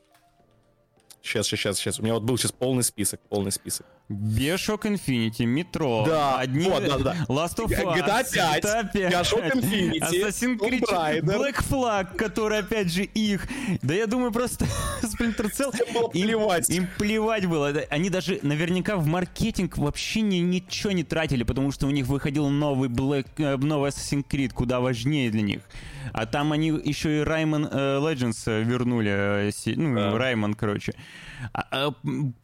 Сейчас, 1.22 1.48
сейчас, 1.48 1.78
сейчас. 1.78 2.00
У 2.00 2.04
меня 2.04 2.14
вот 2.14 2.24
был 2.24 2.38
сейчас 2.38 2.52
полный 2.52 2.84
список, 2.84 3.20
полный 3.28 3.52
список. 3.52 3.86
Bioshock 4.10 4.86
Infinity, 4.86 5.46
Metro, 5.46 6.04
да, 6.08 6.40
одни... 6.40 6.68
вот, 6.68 6.84
да, 6.84 6.98
да. 6.98 7.16
Last 7.28 7.58
of 7.58 7.68
Us, 7.68 7.96
GTA 7.96 8.26
5, 8.34 8.64
GTA 8.64 8.92
5, 8.92 9.14
Bioshock 9.14 9.52
Infinity, 9.54 10.00
Assassin's 10.00 10.58
Creed, 10.58 11.22
Black 11.22 11.64
Flag, 11.64 12.16
который 12.16 12.58
опять 12.58 12.92
же 12.92 13.04
их. 13.04 13.48
Да 13.84 13.94
я 13.94 14.08
думаю, 14.08 14.32
просто 14.32 14.66
Splinter 15.04 15.52
Cell... 15.52 15.76
Им 15.88 15.94
было 15.94 16.08
плевать. 16.08 16.70
Им, 16.70 16.84
им 16.84 16.90
плевать 16.98 17.46
было. 17.46 17.68
Они 17.92 18.10
даже 18.10 18.40
наверняка 18.42 18.96
в 18.96 19.06
маркетинг 19.06 19.78
вообще 19.78 20.22
ни, 20.22 20.38
ничего 20.38 20.92
не 20.92 21.04
тратили, 21.04 21.44
потому 21.44 21.72
что 21.72 21.86
у 21.86 21.92
них 21.92 22.08
выходил 22.08 22.50
новый, 22.50 22.90
Black, 22.90 23.28
э, 23.38 23.58
новый 23.58 23.92
Assassin's 23.92 24.26
Creed, 24.28 24.54
куда 24.54 24.80
важнее 24.80 25.30
для 25.30 25.42
них. 25.42 25.62
А 26.14 26.26
там 26.26 26.52
они 26.52 26.70
еще 26.70 27.20
и 27.20 27.24
Rayman 27.24 27.72
uh, 27.72 28.02
Legends 28.02 28.42
э, 28.48 28.64
вернули, 28.64 29.54
ну, 29.76 29.96
да. 29.96 30.12
Rayman, 30.14 30.56
короче. 30.56 30.96
А, 31.54 31.68
а, 31.72 31.94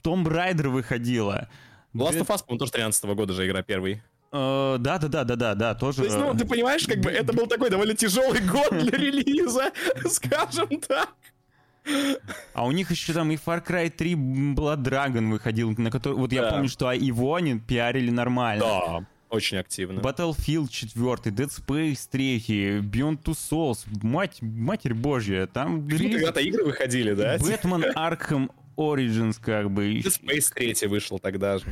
Tomb 0.04 0.26
Raider 0.26 0.70
выходила. 0.70 1.48
Last 1.94 2.20
of 2.20 2.28
Us, 2.28 2.40
по-моему, 2.40 2.60
тоже 2.60 2.72
13 2.72 3.06
-го 3.06 3.16
года 3.16 3.34
же 3.34 3.46
игра 3.48 3.62
первый. 3.62 4.02
Да, 4.32 4.78
да, 4.78 4.98
да, 5.08 5.24
да, 5.24 5.36
да, 5.36 5.56
да, 5.56 5.76
тоже. 5.76 5.98
То 6.00 6.04
есть, 6.04 6.18
ну, 6.18 6.34
ты 6.34 6.46
понимаешь, 6.46 6.86
как 6.86 7.00
бы 7.00 7.10
это 7.10 7.32
был 7.32 7.48
такой 7.48 7.70
довольно 7.70 7.96
тяжелый 7.96 8.42
год 8.52 8.70
для 8.72 8.92
релиза, 8.98 9.72
скажем 10.10 10.82
так. 10.82 11.10
А 12.54 12.66
у 12.66 12.72
них 12.72 12.92
еще 12.92 13.14
там 13.14 13.32
и 13.32 13.36
Far 13.36 13.66
Cry 13.66 13.90
3 13.90 14.14
Blood 14.56 14.84
Dragon 14.84 15.32
выходил, 15.32 15.74
на 15.78 15.92
который, 15.92 16.16
вот 16.16 16.34
я 16.34 16.50
помню, 16.50 16.68
что 16.68 16.92
его 16.92 17.36
они 17.36 17.60
пиарили 17.60 18.10
нормально. 18.10 18.66
Да, 18.66 19.06
очень 19.30 19.58
активно. 19.58 20.00
Battlefield 20.00 20.70
4, 20.70 21.32
Dead 21.32 21.50
Space 21.50 22.08
3, 22.10 22.80
Beyond 22.80 23.24
Two 23.24 23.36
Souls, 23.36 23.86
мать, 24.02 24.42
матерь 24.42 24.94
божья, 24.94 25.48
там... 25.48 25.88
Когда-то 25.88 26.40
игры 26.40 26.66
выходили, 26.66 27.14
да? 27.14 27.38
Batman 27.38 27.94
Arkham 27.96 28.50
Origins, 28.78 29.38
как 29.42 29.72
бы. 29.72 30.00
Dead 30.00 30.22
Space 30.22 30.54
3 30.54 30.88
вышел 30.88 31.20
тогда 31.20 31.58
же. 31.58 31.66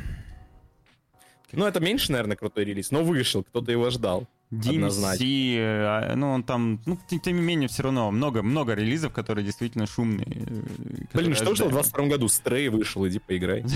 Ну, 1.52 1.66
это 1.66 1.80
меньше, 1.80 2.12
наверное, 2.12 2.36
крутой 2.36 2.66
релиз, 2.66 2.90
но 2.90 3.04
вышел, 3.04 3.44
кто-то 3.44 3.72
его 3.72 3.90
ждал. 3.92 4.28
DMC, 4.52 5.58
а, 5.60 6.16
ну, 6.16 6.32
он 6.32 6.44
там, 6.44 6.80
ну, 6.86 6.98
тем 7.08 7.36
не 7.36 7.42
менее, 7.42 7.68
все 7.68 7.84
равно 7.84 8.12
много, 8.12 8.44
много 8.44 8.74
релизов, 8.74 9.14
которые 9.14 9.44
действительно 9.44 9.88
шумные. 9.88 10.28
Э, 10.28 11.18
Блин, 11.18 11.34
что 11.34 11.50
вышло 11.50 11.66
в 11.66 11.72
22 11.72 12.06
году? 12.08 12.28
Стрей 12.28 12.70
вышел, 12.70 13.08
иди 13.08 13.20
поиграй. 13.20 13.64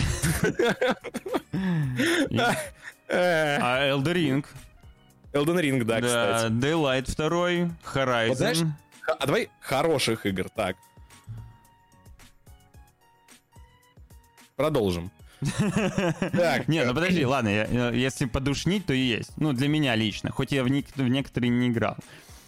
А 3.09 3.88
Elden 3.89 4.13
Ring? 4.13 4.45
Elden 5.32 5.61
Ring, 5.61 5.84
да, 5.86 6.01
кстати. 6.01 6.51
Daylight 6.51 7.15
2, 7.15 7.75
Horizon. 7.93 8.67
А 9.07 9.25
давай 9.25 9.49
хороших 9.61 10.25
игр, 10.25 10.49
так. 10.49 10.75
Продолжим. 14.58 15.12
Так. 16.34 16.68
Не, 16.68 16.84
ну 16.84 16.93
подожди, 16.95 17.24
ладно, 17.24 17.49
если 17.93 18.26
подушнить, 18.26 18.86
то 18.88 18.93
и 18.93 18.99
есть. 18.99 19.32
Ну, 19.38 19.53
для 19.53 19.68
меня 19.68 19.95
лично, 19.95 20.32
хоть 20.32 20.51
я 20.51 20.64
в 20.64 20.68
некоторые 20.68 21.51
не 21.51 21.68
играл. 21.68 21.95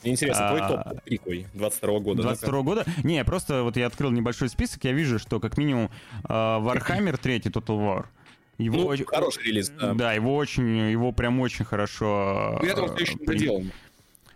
интересно, 0.02 0.50
твой 0.50 0.62
а, 0.62 0.68
топ 0.68 1.04
какой? 1.08 1.46
22 1.54 2.00
года? 2.00 2.22
22 2.24 2.62
года? 2.64 2.86
Не, 3.04 3.24
просто 3.24 3.62
вот 3.62 3.78
я 3.78 3.86
открыл 3.86 4.10
небольшой 4.10 4.50
список, 4.50 4.84
я 4.86 4.92
вижу, 4.92 5.20
что 5.20 5.40
как 5.40 5.60
минимум 5.60 5.92
а, 6.24 6.60
Warhammer 6.60 7.18
3 7.22 7.38
Total 7.42 7.78
War, 7.78 8.06
его 8.58 8.78
ну, 8.78 8.86
очень, 8.88 9.06
хороший 9.06 9.44
релиз, 9.44 9.70
да. 9.70 9.94
Да, 9.94 10.14
его 10.14 10.36
очень, 10.36 10.90
его 10.90 11.12
прям 11.12 11.40
очень 11.40 11.64
хорошо... 11.64 12.58
При 12.60 12.72
этом 12.72 12.88
все 12.96 13.04
еще 13.04 13.14
не 13.20 13.26
доделано. 13.26 13.72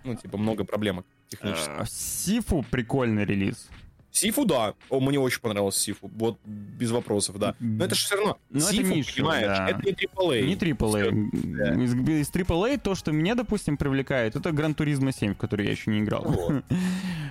Ну, 0.04 0.16
типа, 0.16 0.38
много 0.38 0.64
проблемок 0.64 1.08
технических. 1.28 1.90
Сифу 1.90 2.64
прикольный 2.70 3.26
релиз. 3.26 3.68
Сифу, 4.14 4.46
да. 4.46 4.76
О, 4.90 5.00
мне 5.00 5.20
очень 5.20 5.42
понравился 5.42 5.80
Сифу. 5.80 6.10
Вот 6.16 6.38
без 6.46 6.92
вопросов, 6.92 7.40
да. 7.40 7.56
Но 7.60 7.84
это 7.84 7.96
же 7.96 8.06
все 8.06 8.16
равно. 8.16 8.38
Ну, 8.52 8.60
Сифу, 8.60 8.86
это 8.86 8.96
ниша, 8.96 9.16
понимаешь, 9.16 9.58
да. 9.58 9.70
это 9.70 9.82
не 9.82 9.92
AAA. 9.92 10.42
Не 10.44 10.56
AAA. 10.56 11.30
Да. 11.34 11.84
Из, 11.84 11.94
из 11.96 12.30
AAA 12.30 12.80
то, 12.80 12.94
что 12.94 13.12
меня, 13.12 13.34
допустим, 13.34 13.76
привлекает, 13.76 14.36
это 14.36 14.52
Гран 14.52 14.76
Туризма 14.76 15.12
7, 15.12 15.34
в 15.34 15.38
который 15.38 15.66
я 15.66 15.72
еще 15.72 15.90
не 15.90 16.02
играл. 16.02 16.26
Вот, 16.26 16.64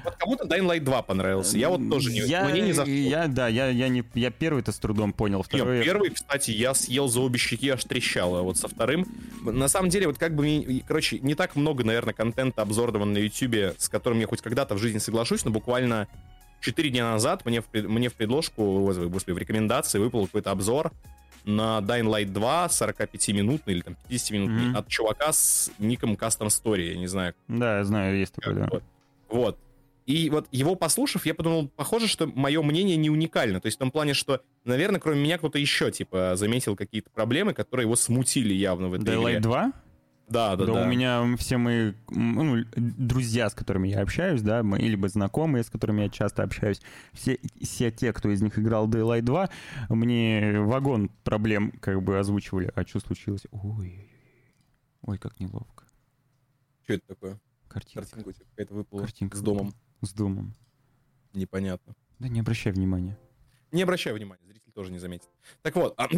вот 0.05 0.15
кому-то 0.17 0.45
Dying 0.45 0.69
Light 0.69 0.81
2 0.81 1.03
понравился. 1.03 1.57
Я 1.57 1.69
вот 1.69 1.89
тоже 1.89 2.11
не... 2.11 2.19
Я, 2.19 2.49
мне 2.49 2.61
не 2.63 2.73
зашел. 2.73 2.93
Я, 2.93 3.29
да, 3.29 3.47
я, 3.47 3.69
я, 3.69 3.87
не, 3.87 4.03
я 4.15 4.33
первый-то 4.33 4.73
с 4.73 4.79
трудом 4.79 5.13
понял. 5.13 5.45
Второй... 5.45 5.77
Нет, 5.77 5.85
первый, 5.85 6.11
кстати, 6.11 6.51
я 6.51 6.75
съел 6.75 7.07
за 7.07 7.21
обе 7.21 7.39
щеки, 7.39 7.69
аж 7.69 7.85
трещало. 7.85 8.43
Вот 8.43 8.57
со 8.57 8.67
вторым... 8.67 9.07
На 9.43 9.69
самом 9.69 9.89
деле, 9.89 10.09
вот 10.09 10.19
как 10.19 10.35
бы... 10.35 10.83
Короче, 10.89 11.21
не 11.21 11.37
так 11.37 11.55
много, 11.55 11.85
наверное, 11.85 12.13
контента 12.13 12.63
обзорного 12.63 13.05
на 13.05 13.19
YouTube, 13.19 13.77
с 13.79 13.89
которым 13.89 14.19
я 14.19 14.27
хоть 14.27 14.43
когда-то 14.43 14.75
в 14.75 14.79
жизни 14.79 14.99
соглашусь, 14.99 15.45
но 15.45 15.53
буквально 15.53 16.09
4 16.63 16.91
дня 16.91 17.11
назад 17.11 17.45
мне 17.45 17.61
в, 17.61 17.67
мне 17.73 18.09
в 18.09 18.15
предложку, 18.15 18.93
господи, 19.09 19.35
в 19.35 19.39
рекомендации 19.39 19.99
выпал 19.99 20.27
какой-то 20.27 20.51
обзор 20.51 20.93
на 21.45 21.81
Dying 21.81 22.07
Light 22.07 22.27
2 22.27 22.67
45-минутный 22.67 23.75
или 23.75 23.81
там 23.81 23.97
50-минутный 24.09 24.73
mm-hmm. 24.73 24.79
от 24.79 24.89
чувака 24.89 25.33
с 25.33 25.71
ником 25.79 26.15
Custom 26.15 26.47
Story, 26.47 26.93
я 26.93 26.97
не 26.97 27.09
знаю. 27.09 27.35
Да, 27.49 27.79
я 27.79 27.85
знаю, 27.85 28.19
есть 28.19 28.33
такой, 28.33 28.55
да. 28.55 28.69
Вот. 28.71 28.83
вот. 29.29 29.59
И 30.07 30.31
вот 30.31 30.47
его 30.51 30.75
послушав, 30.75 31.27
я 31.27 31.35
подумал, 31.35 31.69
похоже, 31.69 32.09
что 32.09 32.27
мое 32.27 32.61
мнение 32.63 32.97
не 32.97 33.09
уникально. 33.09 33.61
То 33.61 33.67
есть 33.67 33.77
в 33.77 33.79
том 33.79 33.91
плане, 33.91 34.15
что, 34.15 34.41
наверное, 34.65 35.01
кроме 35.01 35.23
меня 35.23 35.39
кто-то 35.39 35.59
еще, 35.59 35.93
типа, 35.93 36.33
заметил 36.35 36.75
какие-то 36.75 37.11
проблемы, 37.11 37.55
которые 37.55 37.85
его 37.85 37.95
смутили 37.95 38.53
явно 38.53 38.89
в 38.89 38.95
этой 38.95 39.15
Daylight 39.15 39.31
игре. 39.31 39.41
2? 39.41 39.73
Да, 40.33 40.57
да, 40.57 40.65
да. 40.65 40.73
да. 40.73 40.83
у 40.83 40.87
меня 40.87 41.37
все 41.37 41.59
мои 41.59 41.93
ну, 42.09 42.65
друзья, 42.75 43.51
с 43.51 43.55
которыми 43.55 43.89
я 43.89 44.01
общаюсь, 44.01 44.41
да, 44.41 44.63
мои, 44.63 44.89
либо 44.89 45.09
знакомые, 45.09 45.63
с 45.63 45.71
которыми 45.71 46.03
я 46.03 46.09
часто 46.09 46.43
общаюсь, 46.43 46.81
все, 47.13 47.39
все 47.61 47.91
те, 47.91 48.13
кто 48.13 48.31
из 48.31 48.41
них 48.41 48.59
играл 48.59 48.89
Daylight 48.89 49.23
2, 49.23 49.51
мне 49.91 50.61
вагон 50.61 51.11
проблем 51.23 51.73
как 51.81 52.03
бы 52.03 52.19
озвучивали. 52.19 52.73
А 52.75 52.87
что 52.87 53.01
случилось? 53.01 53.43
Ой, 53.51 54.11
ой, 55.03 55.19
как 55.19 55.39
неловко. 55.39 55.85
Что 56.85 56.95
это 56.95 57.07
такое? 57.09 57.41
Картинка. 57.69 58.01
Картинка 58.01 58.29
у 58.29 58.33
тебя 58.33 58.45
какая-то 58.51 58.75
выпала 58.75 59.01
Картинка 59.01 59.37
с 59.37 59.41
домом. 59.41 59.75
С 60.01 60.13
домом. 60.13 60.55
Непонятно. 61.35 61.95
Да 62.19 62.29
не 62.29 62.41
обращай 62.41 62.73
внимания. 62.73 63.19
Не 63.73 63.83
обращай 63.83 64.13
внимания, 64.13 64.47
зритель 64.47 64.71
тоже 64.73 64.93
не 64.93 64.99
заметит. 64.99 65.29
Так 65.63 65.75
вот, 65.77 65.95
а, 65.97 66.09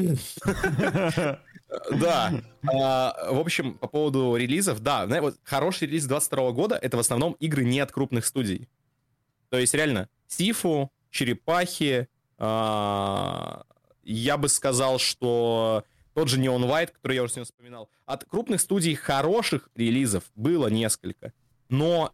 да, 1.93 2.33
а, 2.67 3.33
в 3.33 3.39
общем, 3.39 3.75
по 3.79 3.87
поводу 3.87 4.37
релизов, 4.37 4.81
да, 4.81 5.07
вот 5.21 5.37
хороший 5.45 5.87
релиз 5.87 6.05
22 6.07 6.51
года— 6.51 6.77
это 6.83 6.97
в 6.97 7.01
основном 7.01 7.35
игры 7.35 7.65
не 7.65 7.81
от 7.81 7.93
крупных 7.93 8.27
студий. 8.27 8.69
То 9.51 9.59
есть, 9.59 9.73
реально, 9.73 10.09
Сифу, 10.27 10.91
Черепахи, 11.11 12.09
а, 12.39 13.65
я 14.03 14.37
бы 14.37 14.49
сказал, 14.49 14.99
что 14.99 15.85
тот 16.13 16.29
же 16.29 16.41
Neon 16.41 16.69
White, 16.69 16.93
который 16.93 17.15
я 17.15 17.23
уже 17.23 17.35
сегодня 17.35 17.47
вспоминал, 17.47 17.89
от 18.05 18.25
крупных 18.25 18.61
студий 18.61 18.95
хороших 18.95 19.71
релизов 19.75 20.25
было 20.35 20.67
несколько, 20.69 21.33
но 21.69 22.13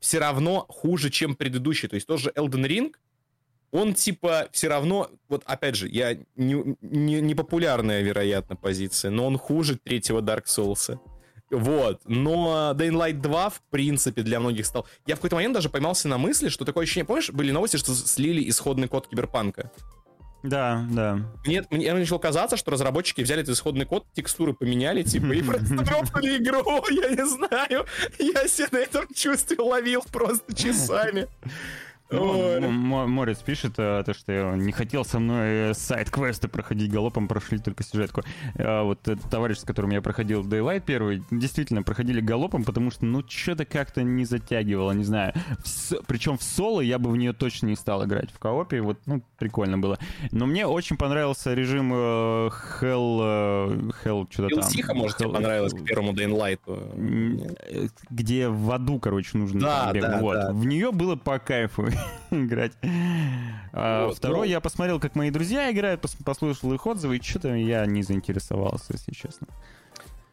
все 0.00 0.18
равно 0.18 0.64
хуже, 0.68 1.10
чем 1.10 1.34
предыдущий. 1.34 1.88
То 1.88 1.94
есть 1.96 2.06
тот 2.06 2.20
же 2.20 2.30
Elden 2.30 2.66
Ring, 2.66 2.94
он 3.70 3.94
типа 3.94 4.48
все 4.52 4.68
равно, 4.68 5.10
вот 5.28 5.42
опять 5.46 5.76
же, 5.76 5.88
я 5.88 6.16
не, 6.36 6.76
не, 6.80 7.20
не 7.20 7.34
популярная, 7.34 8.02
вероятно, 8.02 8.56
позиция, 8.56 9.10
но 9.10 9.26
он 9.26 9.38
хуже 9.38 9.76
третьего 9.76 10.20
Dark 10.20 10.44
Souls. 10.46 10.98
Вот, 11.50 12.02
но 12.04 12.74
Dying 12.76 12.92
Light 12.92 13.20
2, 13.20 13.50
в 13.50 13.62
принципе, 13.70 14.22
для 14.22 14.38
многих 14.38 14.66
стал... 14.66 14.86
Я 15.06 15.14
в 15.14 15.18
какой-то 15.18 15.36
момент 15.36 15.54
даже 15.54 15.70
поймался 15.70 16.06
на 16.06 16.18
мысли, 16.18 16.50
что 16.50 16.66
такое 16.66 16.84
ощущение, 16.84 17.06
помнишь, 17.06 17.30
были 17.30 17.52
новости, 17.52 17.78
что 17.78 17.94
слили 17.94 18.46
исходный 18.50 18.86
код 18.86 19.08
Киберпанка? 19.08 19.70
Да, 20.42 20.86
да. 20.90 21.18
Мне, 21.44 21.64
мне 21.70 21.92
начало 21.94 22.18
казаться, 22.18 22.56
что 22.56 22.70
разработчики 22.70 23.22
взяли 23.22 23.42
этот 23.42 23.54
исходный 23.54 23.86
код, 23.86 24.06
текстуры 24.12 24.52
поменяли, 24.52 25.02
типа, 25.02 25.32
и 25.32 25.42
просто 25.42 25.74
дропнули 25.84 26.36
игру, 26.36 26.62
я 26.90 27.08
не 27.08 27.26
знаю. 27.26 27.86
Я 28.18 28.46
себя 28.46 28.68
на 28.72 28.76
этом 28.78 29.06
чувстве 29.14 29.58
ловил 29.58 30.04
просто 30.12 30.54
часами. 30.54 31.28
Ну, 32.10 33.06
Морец 33.06 33.38
пишет, 33.38 33.74
то, 33.74 34.14
что 34.16 34.56
не 34.56 34.72
хотел 34.72 35.04
со 35.04 35.18
мной 35.18 35.74
сайт-квесты 35.74 36.48
проходить 36.48 36.90
галопом, 36.90 37.28
прошли 37.28 37.58
только 37.58 37.82
сюжетку. 37.82 38.22
А 38.56 38.84
вот 38.84 39.00
товарищ, 39.30 39.58
с 39.58 39.64
которым 39.64 39.90
я 39.90 40.00
проходил 40.00 40.42
Daylight 40.42 40.84
первый, 40.86 41.22
действительно 41.30 41.82
проходили 41.82 42.20
галопом, 42.20 42.64
потому 42.64 42.90
что, 42.90 43.04
ну, 43.04 43.22
что-то 43.28 43.64
как-то 43.64 44.02
не 44.02 44.24
затягивало, 44.24 44.92
не 44.92 45.04
знаю. 45.04 45.34
Причем 46.06 46.38
в 46.38 46.42
соло 46.42 46.80
я 46.80 46.98
бы 46.98 47.10
в 47.10 47.16
нее 47.16 47.32
точно 47.32 47.66
не 47.66 47.76
стал 47.76 48.04
играть. 48.04 48.30
В 48.30 48.38
коопе, 48.38 48.80
вот, 48.80 48.98
ну, 49.06 49.22
прикольно 49.38 49.78
было. 49.78 49.98
Но 50.30 50.46
мне 50.46 50.66
очень 50.66 50.96
понравился 50.96 51.52
режим 51.52 51.92
Hell... 51.92 53.92
Hell 54.02 54.26
что-то 54.30 54.60
там. 54.60 54.70
Тихо, 54.70 54.94
может, 54.94 55.18
тебе 55.18 55.28
понравилось 55.28 55.74
к 55.74 55.84
первому 55.84 56.12
Daylight. 56.12 57.90
Где 58.10 58.48
в 58.48 58.70
аду, 58.70 58.98
короче, 58.98 59.36
нужно. 59.36 59.60
Да, 59.60 59.92
да, 59.92 60.18
вот. 60.20 60.34
да. 60.34 60.52
В 60.52 60.64
нее 60.64 60.90
было 60.90 61.16
по 61.16 61.38
кайфу 61.38 61.88
играть. 62.30 62.72
А, 63.72 64.06
вот, 64.06 64.16
второй 64.16 64.46
ну... 64.46 64.52
я 64.52 64.60
посмотрел, 64.60 65.00
как 65.00 65.14
мои 65.14 65.30
друзья 65.30 65.70
играют, 65.70 66.04
послушал 66.24 66.72
их 66.72 66.86
отзывы, 66.86 67.16
и 67.16 67.22
что-то 67.22 67.54
я 67.54 67.86
не 67.86 68.02
заинтересовался, 68.02 68.92
если 68.92 69.12
честно. 69.12 69.46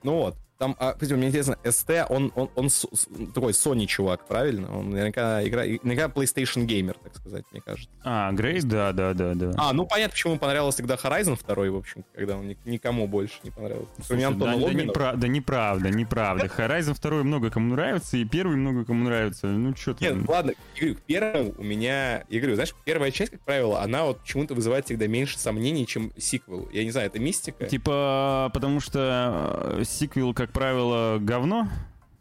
Ну 0.03 0.17
вот, 0.17 0.35
там, 0.57 0.75
а, 0.79 0.95
мне 1.01 1.27
интересно, 1.27 1.57
СТ, 1.63 1.91
он, 2.09 2.31
он, 2.35 2.49
он, 2.55 2.69
он 3.17 3.27
такой 3.27 3.51
Sony 3.51 3.85
чувак, 3.85 4.25
правильно? 4.25 4.77
Он 4.77 4.89
наверняка 4.89 5.45
играет, 5.45 5.83
наверняка 5.83 6.07
PlayStation 6.07 6.63
геймер, 6.63 6.95
так 7.03 7.15
сказать, 7.15 7.43
мне 7.51 7.61
кажется. 7.61 7.89
А, 8.03 8.31
Грейс, 8.31 8.63
да, 8.63 8.93
да, 8.93 9.13
да, 9.13 9.33
да. 9.33 9.51
А, 9.57 9.73
ну 9.73 9.85
понятно, 9.85 10.13
почему 10.13 10.33
ему 10.33 10.39
понравился 10.39 10.77
тогда 10.77 10.95
Horizon 10.95 11.37
2, 11.45 11.71
в 11.71 11.75
общем, 11.75 12.05
когда 12.13 12.37
он 12.37 12.55
никому 12.65 13.07
больше 13.07 13.35
не 13.43 13.51
понравился. 13.51 13.91
Слушай, 14.05 14.23
Антона 14.23 14.57
да, 14.57 14.67
да, 14.67 14.73
непра- 14.73 15.15
да 15.17 15.27
неправда, 15.27 15.89
неправда. 15.89 16.45
Horizon 16.45 16.97
2 17.01 17.23
много 17.23 17.49
кому 17.49 17.73
нравится, 17.75 18.17
и 18.17 18.23
первый 18.23 18.55
много 18.55 18.85
кому 18.85 19.05
нравится. 19.05 19.47
Ну, 19.47 19.75
что 19.75 19.93
ты... 19.93 20.05
Нет, 20.05 20.27
ладно, 20.27 20.53
я 20.75 20.81
говорю, 20.81 20.99
первым 21.05 21.53
у 21.57 21.63
меня, 21.63 22.23
я 22.29 22.39
говорю, 22.39 22.55
знаешь, 22.55 22.73
первая 22.85 23.11
часть, 23.11 23.31
как 23.31 23.41
правило, 23.41 23.81
она 23.81 24.05
вот 24.05 24.21
почему-то 24.21 24.53
вызывает 24.55 24.85
всегда 24.85 25.07
меньше 25.07 25.37
сомнений, 25.37 25.85
чем 25.85 26.13
сиквел. 26.17 26.69
Я 26.71 26.83
не 26.83 26.91
знаю, 26.91 27.07
это 27.07 27.19
мистика? 27.19 27.65
Типа, 27.65 28.49
потому 28.53 28.79
что 28.79 29.81
сиквел, 29.83 30.33
как 30.33 30.44
правило, 30.51 31.17
говно? 31.19 31.69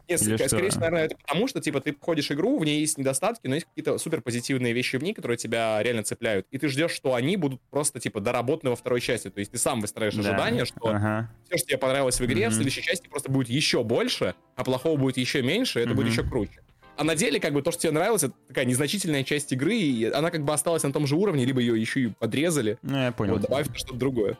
Нет, 0.07 0.21
Или 0.21 0.35
скорее 0.35 0.69
что? 0.69 0.69
всего, 0.69 0.79
наверное, 0.81 1.05
это 1.05 1.17
потому, 1.17 1.47
что, 1.47 1.61
типа, 1.61 1.81
ты 1.81 1.93
входишь 1.93 2.27
в 2.27 2.31
игру, 2.33 2.59
в 2.59 2.65
ней 2.65 2.79
есть 2.79 2.97
недостатки, 2.97 3.47
но 3.47 3.55
есть 3.55 3.65
какие-то 3.65 3.97
супер 3.97 4.21
позитивные 4.21 4.73
вещи 4.73 4.97
в 4.97 5.03
ней, 5.03 5.13
которые 5.13 5.37
тебя 5.37 5.81
реально 5.81 6.03
цепляют. 6.03 6.45
И 6.51 6.57
ты 6.57 6.67
ждешь, 6.67 6.91
что 6.91 7.15
они 7.15 7.37
будут 7.37 7.59
просто, 7.71 7.99
типа, 7.99 8.19
доработаны 8.19 8.69
во 8.69 8.75
второй 8.75 9.01
части. 9.01 9.29
То 9.29 9.39
есть 9.39 9.51
ты 9.51 9.57
сам 9.57 9.81
выстраиваешь 9.81 10.15
да. 10.15 10.29
ожидания, 10.29 10.65
что 10.65 10.89
ага. 10.89 11.31
все, 11.47 11.57
что 11.57 11.67
тебе 11.67 11.77
понравилось 11.79 12.19
в 12.19 12.25
игре, 12.25 12.43
mm-hmm. 12.43 12.49
в 12.49 12.53
следующей 12.53 12.83
части 12.83 13.07
просто 13.07 13.31
будет 13.31 13.49
еще 13.49 13.83
больше, 13.83 14.35
а 14.55 14.63
плохого 14.63 14.97
будет 14.97 15.17
еще 15.17 15.41
меньше, 15.41 15.79
и 15.79 15.81
это 15.81 15.91
mm-hmm. 15.91 15.95
будет 15.95 16.11
еще 16.11 16.23
круче. 16.23 16.61
А 16.97 17.03
на 17.03 17.15
деле, 17.15 17.39
как 17.39 17.53
бы, 17.53 17.61
то, 17.61 17.71
что 17.71 17.81
тебе 17.81 17.91
нравилось, 17.91 18.23
это 18.23 18.33
такая 18.47 18.65
незначительная 18.65 19.23
часть 19.23 19.51
игры, 19.51 19.75
и 19.75 20.05
она 20.05 20.31
как 20.31 20.43
бы 20.45 20.53
осталась 20.53 20.83
на 20.83 20.93
том 20.93 21.07
же 21.07 21.15
уровне, 21.15 21.43
либо 21.43 21.59
ее 21.59 21.79
еще 21.79 22.01
и 22.01 22.07
подрезали. 22.07 22.77
Ну, 22.83 22.97
я 23.01 23.11
понял. 23.11 23.33
Вот, 23.33 23.41
добавив 23.41 23.67
что-то 23.75 23.95
другое. 23.95 24.37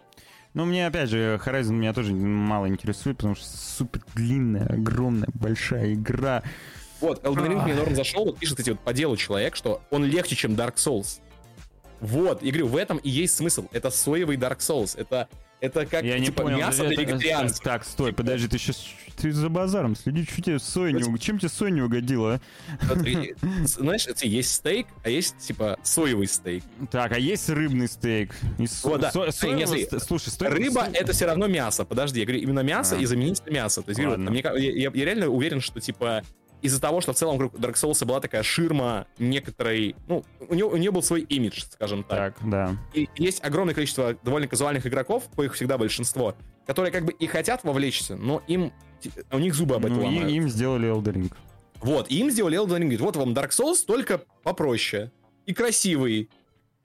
Ну, 0.56 0.64
мне, 0.64 0.88
опять 0.88 1.10
же, 1.10 1.40
Horizon 1.46 1.74
меня 1.74 1.94
тоже 1.94 2.14
мало 2.14 2.70
интересует, 2.70 3.18
потому 3.18 3.36
что 3.36 3.46
супер 3.46 4.02
длинная, 4.16 4.66
огромная, 4.66 5.28
большая 5.34 5.94
игра. 5.94 6.44
Вот, 7.02 7.26
Elden 7.26 7.50
Ring 7.50 7.64
мне 7.66 7.76
норм 7.76 7.94
зашел, 7.94 8.24
вот 8.24 8.40
пишет, 8.40 8.56
кстати, 8.56 8.70
вот 8.70 8.80
по 8.80 8.94
делу 8.94 9.18
человек, 9.18 9.58
что 9.58 9.82
он 9.92 10.06
легче, 10.06 10.38
чем 10.38 10.54
Dark 10.54 10.76
Souls. 10.76 11.20
Вот, 12.00 12.42
и 12.42 12.52
говорю, 12.52 12.68
в 12.68 12.78
этом 12.78 13.00
и 13.00 13.10
есть 13.10 13.36
смысл. 13.36 13.68
Это 13.74 13.90
соевый 13.90 14.38
Dark 14.38 14.60
Souls. 14.60 14.98
Это, 14.98 15.28
это 15.62 15.86
как, 15.86 16.04
Я 16.04 16.20
типа, 16.20 16.22
не 16.24 16.32
понял, 16.32 16.58
мясо 16.58 16.86
для 16.86 16.96
вегетарианцев. 16.96 17.60
Так, 17.62 17.84
стой, 17.86 18.12
типа... 18.12 18.24
подожди, 18.24 18.48
ты 18.48 18.58
сейчас 18.58 18.86
ты 19.18 19.32
за 19.32 19.50
базаром 19.50 19.96
следи, 19.96 20.26
что 20.26 20.42
тебе 20.42 20.60
соя 20.60 20.92
не 20.92 21.04
уг... 21.04 21.20
чем 21.20 21.40
тебе 21.40 21.50
соя 21.50 21.72
не 21.72 21.82
угодила? 21.82 22.42
Знаешь, 23.64 24.08
есть 24.22 24.54
стейк, 24.54 24.88
а 25.04 25.10
есть, 25.10 25.38
типа, 25.38 25.80
соевый 25.84 26.28
стейк. 26.28 26.64
Так, 26.92 27.14
а 27.14 27.20
есть 27.20 27.50
рыбный 27.50 27.88
стейк. 27.88 28.36
И 28.58 28.68
со... 28.68 28.98
да. 28.98 29.12
Со... 29.12 29.32
Соевый... 29.32 29.88
Слушай, 30.00 30.30
стой. 30.30 30.50
Рыба— 30.50 30.88
это 30.94 31.14
все 31.14 31.26
равно 31.26 31.48
мясо. 31.48 31.86
Подожди, 31.86 32.20
я 32.20 32.26
говорю, 32.26 32.42
именно 32.42 32.62
мясо 32.62 32.96
а. 32.98 33.00
и 33.00 33.06
заменитель 33.06 33.52
мяса. 33.52 33.82
То 33.82 33.90
есть, 33.90 34.02
говорю, 34.02 34.20
мне, 34.20 34.42
я, 34.42 34.54
я, 34.54 34.92
я 34.94 35.06
реально 35.06 35.28
уверен, 35.30 35.62
что, 35.62 35.80
типа, 35.80 36.24
из-за 36.66 36.82
того, 36.82 37.02
что 37.02 37.14
в 37.14 37.16
целом 37.16 37.38
вокруг 37.38 37.60
Dark 37.60 37.76
Souls 37.76 38.04
была 38.06 38.20
такая 38.20 38.44
ширма 38.44 39.08
некоторой... 39.20 39.96
Ну, 40.08 40.24
у 40.40 40.56
нее, 40.56 40.66
у 40.66 40.78
нее 40.78 40.92
был 40.92 41.04
свой 41.04 41.22
имидж, 41.22 41.64
скажем 41.70 42.04
так. 42.04 42.38
Так, 42.38 42.50
да. 42.50 42.78
И 42.94 43.08
есть 43.16 43.44
огромное 43.44 43.76
количество 43.76 44.16
довольно 44.24 44.48
казуальных 44.48 44.86
игроков, 44.88 45.30
коих 45.36 45.54
всегда 45.54 45.78
большинство, 45.78 46.36
которые 46.66 46.92
как 46.92 47.06
бы 47.06 47.14
и 47.14 47.28
хотят 47.28 47.64
вовлечься, 47.64 48.16
но 48.16 48.42
им... 48.48 48.74
У 49.32 49.38
них 49.38 49.54
зубы 49.54 49.76
об 49.76 49.86
этом 49.86 49.98
ну, 49.98 50.06
ломают. 50.06 50.32
им 50.32 50.50
сделали 50.50 50.92
Elden 50.92 51.14
Ring. 51.14 51.34
Вот, 51.82 52.10
им 52.10 52.32
сделали 52.32 52.58
Elden 52.58 52.80
Ring. 52.80 52.84
Говорит, 52.84 53.02
вот 53.02 53.16
вам 53.16 53.34
Dark 53.34 53.50
Souls, 53.50 53.86
только 53.86 54.22
попроще. 54.44 55.12
И 55.46 55.54
красивый. 55.54 56.30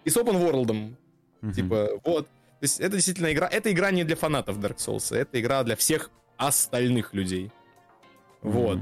И 0.04 0.10
с 0.10 0.16
open 0.16 0.34
world. 0.34 0.94
Угу. 1.42 1.52
Типа, 1.52 1.88
вот. 2.04 2.26
То 2.26 2.64
есть 2.64 2.80
это 2.80 2.96
действительно 2.96 3.32
игра... 3.32 3.48
Это 3.48 3.72
игра 3.72 3.90
не 3.90 4.04
для 4.04 4.16
фанатов 4.16 4.58
Dark 4.58 4.76
Souls. 4.76 5.16
Это 5.16 5.40
игра 5.40 5.62
для 5.62 5.76
всех 5.76 6.10
остальных 6.36 7.14
людей. 7.14 7.50
Угу. 8.42 8.50
Вот. 8.50 8.78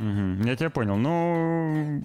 Угу, 0.00 0.48
я 0.48 0.56
тебя 0.56 0.70
понял. 0.70 0.96
Ну, 0.96 2.02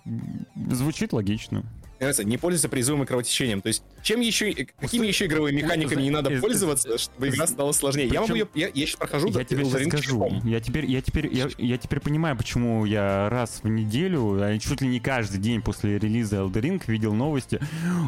звучит 0.70 1.14
логично 1.14 1.64
не 2.00 2.38
пользуйся 2.38 2.70
призывом 2.70 3.06
кровотечением. 3.06 3.62
То 3.62 3.68
есть, 3.68 3.84
чем 4.04 4.20
еще, 4.20 4.54
какими 4.80 5.08
еще 5.08 5.26
игровыми 5.26 5.62
механиками 5.62 6.02
не 6.02 6.10
надо 6.10 6.30
пользоваться, 6.40 6.98
чтобы 6.98 7.30
игра 7.30 7.48
стала 7.48 7.72
сложнее? 7.72 8.08
Я 8.08 8.22
могу 8.22 8.34
ее, 8.34 8.48
я, 8.54 8.70
я 8.74 8.86
сейчас 8.86 8.98
прохожу. 8.98 9.30
Я 9.30 9.44
тебе 9.44 9.66
сейчас 9.66 9.88
скажу. 9.88 10.42
Я 10.44 10.60
теперь, 10.60 10.86
я 10.86 11.02
теперь, 11.02 11.34
я, 11.34 11.48
я 11.58 11.78
теперь 11.78 12.00
понимаю, 12.00 12.38
почему 12.38 12.86
я 12.86 13.30
раз 13.30 13.60
в 13.64 13.68
неделю, 13.68 14.42
а 14.42 14.58
чуть 14.60 14.82
ли 14.82 14.88
не 14.88 15.00
каждый 15.00 15.40
день 15.40 15.62
после 15.62 15.98
релиза 15.98 16.38
Elden 16.38 16.62
Ring 16.62 16.84
видел 16.88 17.14
новости. 17.14 17.60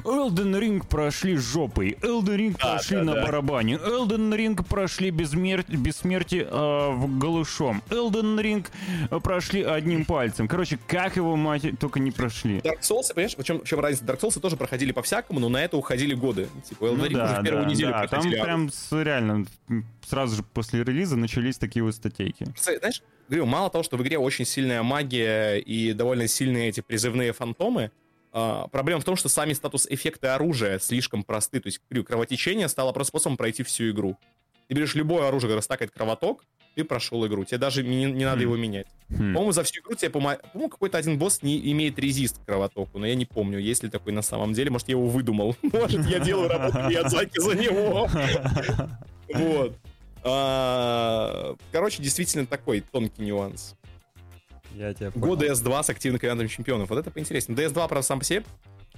Elden 0.04 0.60
Ring 0.60 0.86
прошли 0.88 1.36
жопой, 1.36 1.98
Elden 2.02 2.38
Ring 2.38 2.58
да, 2.62 2.74
прошли 2.74 2.98
да, 2.98 3.04
на 3.04 3.14
да. 3.14 3.26
барабане, 3.26 3.76
Elden 3.76 4.36
Ring 4.36 4.66
прошли 4.68 5.12
без, 5.12 5.32
смер... 5.32 5.66
без 5.68 5.98
смерти 5.98 6.46
э, 6.50 6.92
в 6.92 7.18
голышом, 7.18 7.82
Elden 7.90 8.40
Ring 8.42 9.22
прошли 9.22 9.64
одним 9.64 10.06
пальцем. 10.06 10.48
Короче, 10.48 10.80
как 10.88 11.16
его 11.16 11.36
мать 11.36 11.64
только 11.80 12.00
не 12.00 12.12
прошли. 12.12 12.58
Dark 12.60 12.82
Souls, 12.82 13.14
понимаешь, 13.14 13.36
в 13.38 13.44
чем, 13.44 13.62
в 13.62 13.66
чем 13.66 13.80
разница. 13.88 14.06
Dark 14.06 14.20
Souls 14.20 14.40
тоже 14.40 14.58
проходили 14.58 14.92
по-всякому, 14.92 15.40
но 15.40 15.50
на 15.50 15.64
это 15.64 15.78
уходили 15.78 16.14
годы. 16.14 16.48
Типа, 16.64 16.86
Elden 16.86 17.10
ну, 17.10 17.10
да, 17.10 17.26
уже 17.26 17.36
в 17.36 17.44
первую 17.44 17.66
да, 17.66 17.72
неделю 17.72 17.92
да. 17.92 18.08
Там 18.08 18.28
а 18.28 18.44
прям 18.44 18.72
с, 18.72 19.04
реально 19.04 19.46
сразу 20.06 20.36
же 20.36 20.44
после 20.44 20.84
релиза 20.84 21.18
начались 21.18 21.58
такие 21.58 21.84
вот 21.84 21.96
статейки. 21.96 22.48
Знаешь, 22.58 23.02
говорю, 23.28 23.46
мало 23.46 23.70
того, 23.70 23.84
что 23.84 23.98
в 23.98 24.04
игре 24.04 24.18
очень 24.18 24.46
сильная 24.46 24.84
магия 24.84 25.58
и 25.58 25.94
довольно 25.94 26.28
сильные 26.28 26.70
эти 26.70 26.82
призывные 26.82 27.34
фантомы, 27.34 27.92
Uh, 28.34 28.70
проблема 28.70 29.02
в 29.02 29.06
том, 29.06 29.16
что 29.16 29.30
сами 29.30 29.54
статус-эффекты 29.54 30.28
оружия 30.28 30.78
слишком 30.80 31.24
просты. 31.24 31.60
То 31.60 31.68
есть, 31.68 31.82
говорю, 31.90 32.04
кровотечение 32.04 32.68
стало 32.68 32.92
просто 32.92 33.10
способом 33.10 33.36
пройти 33.36 33.64
всю 33.64 33.90
игру. 33.90 34.18
Ты 34.68 34.76
берешь 34.76 34.94
любое 34.96 35.30
оружие, 35.30 35.48
которое 35.48 35.62
стакает 35.62 35.92
кровоток, 35.92 36.44
ты 36.78 36.84
прошел 36.84 37.26
игру. 37.26 37.44
Тебе 37.44 37.58
даже 37.58 37.84
не, 37.84 38.06
не 38.06 38.24
надо 38.24 38.42
mm. 38.42 38.44
его 38.44 38.56
менять. 38.56 38.86
Mm. 39.10 39.34
По-моему, 39.34 39.52
за 39.52 39.64
всю 39.64 39.82
игру 39.82 39.96
тебе, 39.96 40.12
по-моему, 40.12 40.70
какой-то 40.70 41.00
один 41.00 41.18
босс 41.18 41.42
не 41.42 41.72
имеет 41.72 41.98
резист 41.98 42.38
к 42.38 42.46
кровотоку, 42.46 43.00
но 43.00 43.08
я 43.08 43.16
не 43.16 43.26
помню, 43.26 43.58
есть 43.58 43.82
ли 43.82 43.90
такой 43.90 44.14
на 44.14 44.22
самом 44.22 44.54
деле. 44.54 44.70
Может, 44.70 44.88
я 44.88 44.92
его 44.92 45.08
выдумал. 45.08 45.56
Может, 45.64 46.06
я 46.06 46.20
делаю 46.20 46.50
работу 46.50 46.78
Миядзаки 46.88 47.40
за 47.40 47.56
него. 47.56 48.08
Вот. 49.34 49.76
А, 50.24 51.56
короче, 51.74 52.02
действительно 52.02 52.46
такой 52.46 52.80
тонкий 52.80 53.24
нюанс. 53.24 53.76
Я 54.74 54.94
тебя 54.94 55.12
понял. 55.12 55.28
Год 55.28 55.44
DS2 55.44 55.84
с 55.84 55.90
активным 55.90 56.18
командами 56.18 56.48
чемпионов. 56.48 56.90
Вот 56.90 56.98
это 57.00 57.12
поинтереснее. 57.12 57.58
DS2, 57.58 57.74
правда, 57.74 58.02
сам 58.04 58.20
по 58.20 58.26
себе 58.26 58.46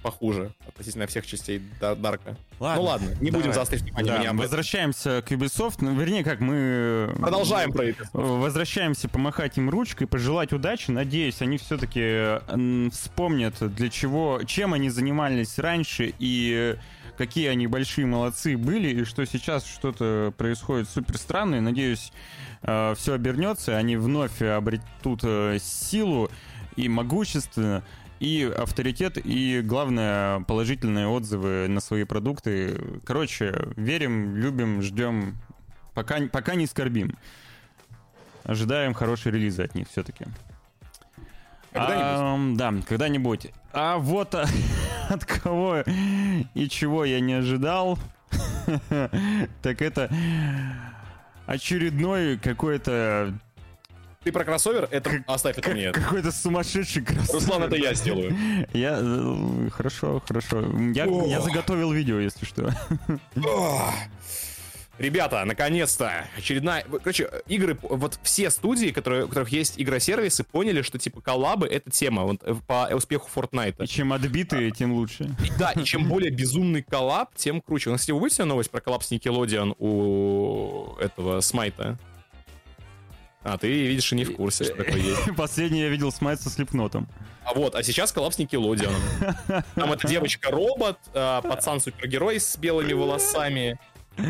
похуже 0.01 0.53
относительно 0.67 1.07
всех 1.07 1.25
частей 1.25 1.61
Дарка. 1.79 2.37
Ладно, 2.59 2.81
ну 2.81 2.87
ладно, 2.87 3.09
не 3.21 3.31
давай. 3.31 3.31
будем 3.31 3.53
заострить 3.53 3.81
внимание 3.81 4.11
да, 4.11 4.19
меня. 4.19 4.33
Возвращаемся 4.33 5.21
к 5.21 5.31
Ubisoft. 5.31 5.77
Ну, 5.79 5.93
вернее, 5.95 6.23
как 6.23 6.39
мы... 6.39 7.13
Продолжаем 7.19 7.71
про 7.71 7.89
Ubisoft. 7.89 8.09
Возвращаемся 8.13 9.09
помахать 9.09 9.57
им 9.57 9.69
ручкой, 9.69 10.07
пожелать 10.07 10.53
удачи. 10.53 10.91
Надеюсь, 10.91 11.41
они 11.41 11.57
все-таки 11.57 12.39
вспомнят, 12.91 13.55
для 13.75 13.89
чего, 13.89 14.41
чем 14.45 14.73
они 14.73 14.89
занимались 14.89 15.59
раньше 15.59 16.13
и 16.19 16.75
какие 17.19 17.47
они 17.47 17.67
большие 17.67 18.07
молодцы 18.07 18.55
были, 18.57 19.01
и 19.01 19.03
что 19.03 19.25
сейчас 19.25 19.65
что-то 19.65 20.33
происходит 20.37 20.89
супер 20.89 21.17
странное. 21.17 21.59
Надеюсь, 21.59 22.13
э, 22.61 22.93
все 22.97 23.13
обернется, 23.13 23.75
они 23.75 23.97
вновь 23.97 24.41
обретут 24.41 25.19
э, 25.23 25.57
силу 25.61 26.31
и 26.77 26.87
могущество 26.87 27.83
и 28.19 28.43
авторитет, 28.43 29.17
и, 29.23 29.61
главное, 29.61 30.41
положительные 30.41 31.07
отзывы 31.07 31.67
на 31.67 31.79
свои 31.79 32.03
продукты. 32.03 32.99
Короче, 33.05 33.71
верим, 33.75 34.35
любим, 34.35 34.81
ждем, 34.81 35.37
пока, 35.93 36.19
пока 36.27 36.55
не 36.55 36.67
скорбим. 36.67 37.17
Ожидаем 38.43 38.93
хорошие 38.93 39.33
релизы 39.33 39.63
от 39.63 39.75
них 39.75 39.87
все-таки. 39.89 40.25
Когда-нибудь. 41.71 42.55
А, 42.55 42.55
да, 42.55 42.73
когда-нибудь. 42.87 43.51
А 43.73 43.97
вот 43.97 44.35
от 45.09 45.25
кого 45.25 45.83
и 46.53 46.69
чего 46.69 47.05
я 47.05 47.19
не 47.19 47.33
ожидал, 47.33 47.99
так 49.61 49.81
это 49.81 50.11
очередной 51.45 52.37
какой-то 52.37 53.33
ты 54.23 54.31
про 54.31 54.43
кроссовер? 54.43 54.87
Это 54.91 55.09
как, 55.09 55.21
оставь 55.27 55.57
это 55.57 55.69
мне. 55.69 55.91
Какой-то 55.93 56.31
сумасшедший 56.31 57.03
кроссовер. 57.03 57.33
Руслан, 57.33 57.63
это 57.63 57.75
я 57.75 57.93
сделаю. 57.93 58.35
Я... 58.73 58.99
Э, 59.01 59.69
хорошо, 59.71 60.21
хорошо. 60.25 60.61
Я, 60.93 61.05
я 61.05 61.41
заготовил 61.41 61.91
видео, 61.91 62.19
если 62.19 62.45
что. 62.45 62.73
Ребята, 64.97 65.45
наконец-то, 65.45 66.25
очередная... 66.37 66.83
Короче, 66.83 67.29
игры, 67.47 67.77
вот 67.81 68.19
все 68.21 68.49
студии, 68.49 68.89
которые, 68.89 69.23
у 69.23 69.27
которых 69.29 69.47
есть 69.49 69.75
игросервисы, 69.77 70.43
поняли, 70.43 70.81
что, 70.81 70.99
типа, 70.99 71.21
коллабы— 71.21 71.67
это 71.69 71.89
тема 71.89 72.23
вот, 72.23 72.41
э, 72.43 72.53
по 72.67 72.89
успеху 72.93 73.29
Fortnite. 73.33 73.81
И 73.81 73.87
чем 73.87 74.11
отбитые, 74.11 74.71
а, 74.71 74.71
тем 74.71 74.91
лучше. 74.91 75.33
И, 75.45 75.57
да, 75.57 75.71
и 75.71 75.85
чем 75.85 76.09
более 76.09 76.31
безумный 76.31 76.83
коллаб, 76.83 77.33
тем 77.35 77.61
круче. 77.61 77.89
У 77.89 77.93
нас, 77.93 78.01
кстати, 78.01 78.11
вы 78.11 78.19
будете 78.19 78.43
новость 78.43 78.71
про 78.71 78.81
коллаб 78.81 79.03
с 79.03 79.11
Nickelodeon 79.13 79.73
у 79.79 80.97
этого 80.99 81.39
Smite 81.39 81.81
а? 81.81 81.97
А, 83.43 83.57
ты, 83.57 83.67
видишь, 83.67 84.11
и 84.11 84.15
не 84.15 84.25
в 84.25 84.35
курсе, 84.35 84.65
что 84.65 84.75
такое 84.75 84.97
есть. 84.97 85.21
Последний 85.37 85.81
я 85.81 85.89
видел 85.89 86.11
Смайт 86.11 86.41
со 86.41 86.49
слепнотом. 86.49 87.07
А 87.43 87.53
вот, 87.53 87.73
а 87.75 87.83
сейчас 87.83 88.11
коллапс 88.11 88.37
Никелодианом. 88.37 89.01
Там 89.75 89.93
эта 89.93 90.07
девочка-робот, 90.07 90.97
а, 91.13 91.41
пацан-супергерой 91.41 92.39
с 92.39 92.57
белыми 92.57 92.93
волосами, 92.93 93.79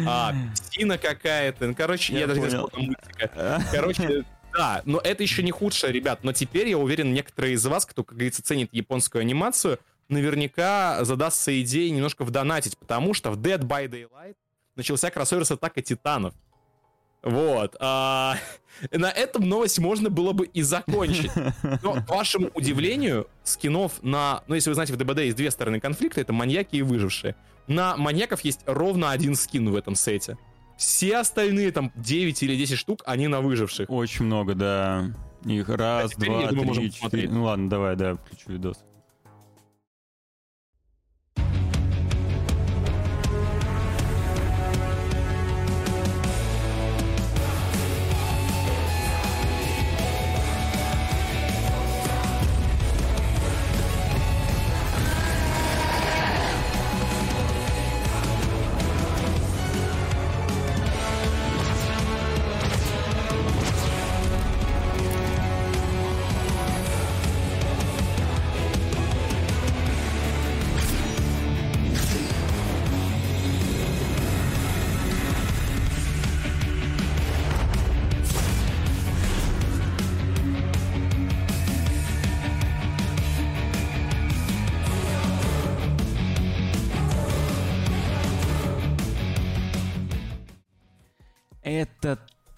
а, 0.08 0.34
псина 0.54 0.98
какая-то. 0.98 1.68
Ну, 1.68 1.76
короче, 1.76 2.14
я, 2.14 2.20
я 2.20 2.28
даже 2.28 2.40
не 2.40 2.50
знаю, 2.50 2.70
мультика. 2.74 3.64
Короче, 3.72 4.26
да, 4.54 4.82
но 4.86 5.00
это 5.00 5.24
еще 5.24 5.44
не 5.44 5.52
худшее, 5.52 5.92
ребят. 5.92 6.24
Но 6.24 6.34
теперь, 6.34 6.70
я 6.70 6.78
уверен, 6.78 7.14
некоторые 7.14 7.54
из 7.54 7.66
вас, 7.66 7.86
кто, 7.86 8.04
как 8.04 8.16
говорится, 8.16 8.44
ценит 8.44 8.70
японскую 8.72 9.22
анимацию, 9.22 9.80
наверняка 10.08 11.04
задастся 11.04 11.60
идеей 11.62 11.92
немножко 11.92 12.24
вдонатить, 12.24 12.78
потому 12.78 13.14
что 13.14 13.32
в 13.32 13.38
Dead 13.38 13.60
by 13.60 13.88
Daylight 13.88 14.36
начался 14.76 15.12
кроссовер 15.12 15.46
с 15.46 15.52
атакой 15.52 15.84
титанов. 15.84 16.34
Вот. 17.24 17.76
А, 17.80 18.38
на 18.92 19.12
этом 19.12 19.48
новость 19.48 19.80
можно 19.80 20.10
было 20.10 20.32
бы 20.32 20.46
и 20.46 20.62
закончить. 20.62 21.32
Но, 21.84 21.94
к 21.96 22.10
вашему 22.10 22.50
удивлению, 22.54 23.28
скинов 23.44 24.02
на... 24.02 24.44
Ну, 24.48 24.56
если 24.56 24.70
вы 24.70 24.76
знаете, 24.76 24.94
в 24.94 24.98
ДБД 24.98 25.20
есть 25.20 25.38
две 25.38 25.52
стороны 25.52 25.80
конфликта, 25.80 26.22
это 26.22 26.34
маньяки 26.34 26.78
и 26.78 26.82
выжившие. 26.82 27.36
На 27.68 27.98
маньяков 27.98 28.42
есть 28.42 28.62
ровно 28.66 29.12
один 29.12 29.36
скин 29.36 29.70
в 29.70 29.76
этом 29.76 29.96
сете. 29.96 30.38
Все 30.78 31.18
остальные, 31.18 31.72
там, 31.74 31.92
9 31.96 32.42
или 32.44 32.56
10 32.56 32.78
штук, 32.78 33.04
они 33.06 33.28
на 33.28 33.42
выживших. 33.42 33.90
Очень 33.90 34.26
много, 34.26 34.56
да. 34.56 35.12
Их 35.46 35.70
раз, 35.70 36.14
а 36.16 36.20
два, 36.20 36.48
думаю, 36.50 36.76
три, 36.76 36.92
четыре. 36.92 37.30
Ну 37.30 37.44
ладно, 37.44 37.70
давай, 37.70 37.96
да, 37.96 38.16
включу 38.16 38.52
видос. 38.52 38.84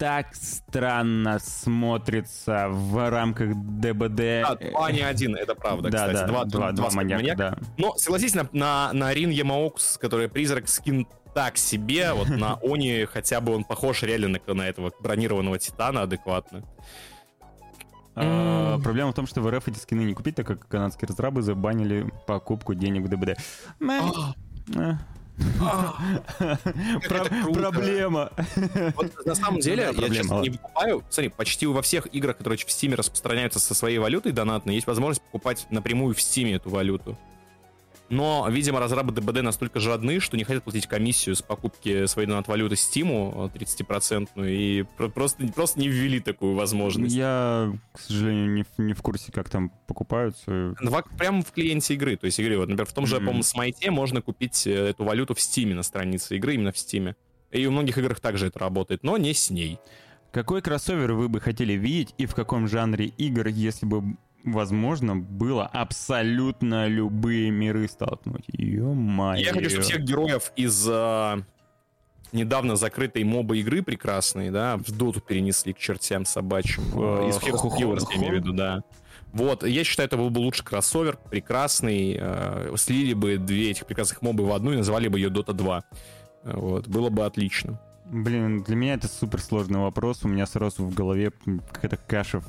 Так 0.02 0.34
странно 0.34 1.38
смотрится 1.38 2.66
в 2.68 3.08
рамках 3.08 3.54
ДБД. 3.54 4.16
Да, 4.16 4.56
два, 4.56 4.90
не 4.90 5.02
один, 5.02 5.36
это 5.36 5.54
правда, 5.54 5.90
да, 5.90 6.08
кстати. 6.08 6.16
Да, 6.16 6.26
два, 6.26 6.44
два, 6.44 6.72
два, 6.72 6.72
два 6.72 6.90
маньяка, 6.90 7.22
маньяка. 7.22 7.38
Да. 7.38 7.58
Но 7.78 7.96
согласись, 7.96 8.34
на, 8.34 8.48
на, 8.52 8.92
на 8.92 9.14
Рин 9.14 9.30
Ямаокс, 9.30 9.98
который 9.98 10.28
призрак 10.28 10.68
скин 10.68 11.06
так 11.36 11.56
себе, 11.56 12.14
вот 12.14 12.28
на 12.30 12.58
Они 12.64 13.04
хотя 13.04 13.40
бы 13.40 13.54
он 13.54 13.62
похож 13.62 14.02
реально 14.02 14.40
на, 14.44 14.54
на 14.54 14.68
этого 14.68 14.90
бронированного 14.98 15.60
Титана 15.60 16.02
адекватно. 16.02 16.64
А, 18.16 18.80
проблема 18.80 19.12
в 19.12 19.14
том, 19.14 19.28
что 19.28 19.40
в 19.40 19.48
РФ 19.48 19.68
эти 19.68 19.78
скины 19.78 20.00
не 20.00 20.14
купить, 20.14 20.34
так 20.34 20.48
как 20.48 20.66
канадские 20.66 21.10
разрабы 21.10 21.42
забанили 21.42 22.12
покупку 22.26 22.74
денег 22.74 23.04
в 23.04 23.08
ДБД. 23.08 23.38
Проблема. 27.08 28.30
на 29.24 29.34
самом 29.34 29.60
деле, 29.60 29.90
я 29.96 30.08
честно 30.10 30.40
не 30.40 30.50
покупаю. 30.50 31.02
Смотри, 31.10 31.30
почти 31.30 31.66
во 31.66 31.82
всех 31.82 32.06
играх, 32.12 32.38
которые 32.38 32.58
в 32.58 32.66
Steam 32.66 32.94
распространяются 32.94 33.58
со 33.58 33.74
своей 33.74 33.98
валютой 33.98 34.32
донатной, 34.32 34.74
есть 34.74 34.86
возможность 34.86 35.22
покупать 35.22 35.66
напрямую 35.70 36.14
в 36.14 36.18
Steam 36.18 36.54
эту 36.54 36.70
валюту. 36.70 37.18
Но, 38.08 38.46
видимо, 38.50 38.78
разрабы 38.78 39.12
ДБД 39.12 39.42
настолько 39.42 39.80
жадны, 39.80 40.20
что 40.20 40.36
не 40.36 40.44
хотят 40.44 40.64
платить 40.64 40.86
комиссию 40.86 41.34
с 41.34 41.42
покупки 41.42 42.04
своей 42.06 42.28
донат-валюты 42.28 42.74
Steam 42.74 43.50
30%, 43.52 44.28
и 44.46 44.84
просто, 45.14 45.46
просто 45.48 45.80
не 45.80 45.88
ввели 45.88 46.20
такую 46.20 46.54
возможность. 46.54 47.14
Я, 47.14 47.72
к 47.92 48.00
сожалению, 48.00 48.52
не, 48.52 48.64
не 48.78 48.92
в 48.92 49.00
курсе, 49.00 49.32
как 49.32 49.48
там 49.48 49.70
покупаются. 49.86 50.74
Прямо 51.16 51.42
в 51.42 51.52
клиенте 51.52 51.94
игры. 51.94 52.16
То 52.16 52.26
есть, 52.26 52.38
игры, 52.38 52.58
вот, 52.58 52.68
например, 52.68 52.86
в 52.86 52.92
том 52.92 53.06
же, 53.06 53.16
mm-hmm. 53.16 53.18
по-моему, 53.18 53.42
Смайте 53.42 53.90
можно 53.90 54.22
купить 54.22 54.66
э, 54.66 54.88
эту 54.88 55.04
валюту 55.04 55.34
в 55.34 55.38
Steam 55.38 55.74
на 55.74 55.82
странице 55.82 56.36
игры, 56.36 56.54
именно 56.54 56.72
в 56.72 56.76
Steam. 56.76 57.14
И 57.50 57.66
у 57.66 57.70
многих 57.70 57.98
играх 57.98 58.20
также 58.20 58.46
это 58.46 58.58
работает, 58.58 59.02
но 59.02 59.16
не 59.16 59.34
с 59.34 59.50
ней. 59.50 59.78
Какой 60.32 60.62
кроссовер 60.62 61.12
вы 61.12 61.28
бы 61.28 61.40
хотели 61.40 61.74
видеть 61.74 62.14
и 62.16 62.24
в 62.24 62.34
каком 62.34 62.66
жанре 62.66 63.06
игр, 63.06 63.48
если 63.48 63.84
бы 63.84 64.16
возможно 64.44 65.16
было 65.16 65.66
абсолютно 65.66 66.86
любые 66.86 67.50
миры 67.50 67.88
столкнуть. 67.88 68.44
Ё-моё. 68.48 69.42
Я 69.42 69.52
хочу, 69.52 69.70
чтобы 69.70 69.82
всех 69.84 70.00
героев 70.02 70.52
из 70.56 70.86
э, 70.88 71.42
недавно 72.32 72.76
закрытой 72.76 73.24
моба 73.24 73.56
игры 73.56 73.82
прекрасной, 73.82 74.50
да, 74.50 74.76
в 74.76 74.90
доту 74.90 75.20
перенесли 75.20 75.72
к 75.72 75.78
чертям 75.78 76.24
собачьим. 76.24 76.82
Э, 76.94 77.28
из 77.28 77.36
Heroes 77.36 77.62
of 77.62 77.78
Heroes, 77.78 78.06
я 78.10 78.16
имею 78.16 78.32
в 78.32 78.36
виду, 78.36 78.52
да. 78.52 78.82
Вот, 79.32 79.64
я 79.66 79.82
считаю, 79.84 80.08
это 80.08 80.18
был 80.18 80.30
бы 80.30 80.40
лучше 80.40 80.62
кроссовер, 80.62 81.16
прекрасный. 81.30 82.18
Э, 82.20 82.74
слили 82.76 83.14
бы 83.14 83.38
две 83.38 83.70
этих 83.70 83.86
прекрасных 83.86 84.22
мобы 84.22 84.44
в 84.44 84.52
одну 84.52 84.72
и 84.72 84.76
назвали 84.76 85.08
бы 85.08 85.18
ее 85.18 85.30
Dota 85.30 85.52
2. 85.52 85.82
Вот, 86.44 86.88
было 86.88 87.08
бы 87.08 87.24
отлично. 87.24 87.80
Блин, 88.12 88.62
для 88.62 88.76
меня 88.76 88.94
это 88.94 89.08
супер 89.08 89.40
сложный 89.40 89.80
вопрос. 89.80 90.22
У 90.22 90.28
меня 90.28 90.44
сразу 90.44 90.84
в 90.84 90.94
голове 90.94 91.32
какая-то 91.72 91.96
каша 91.96 92.42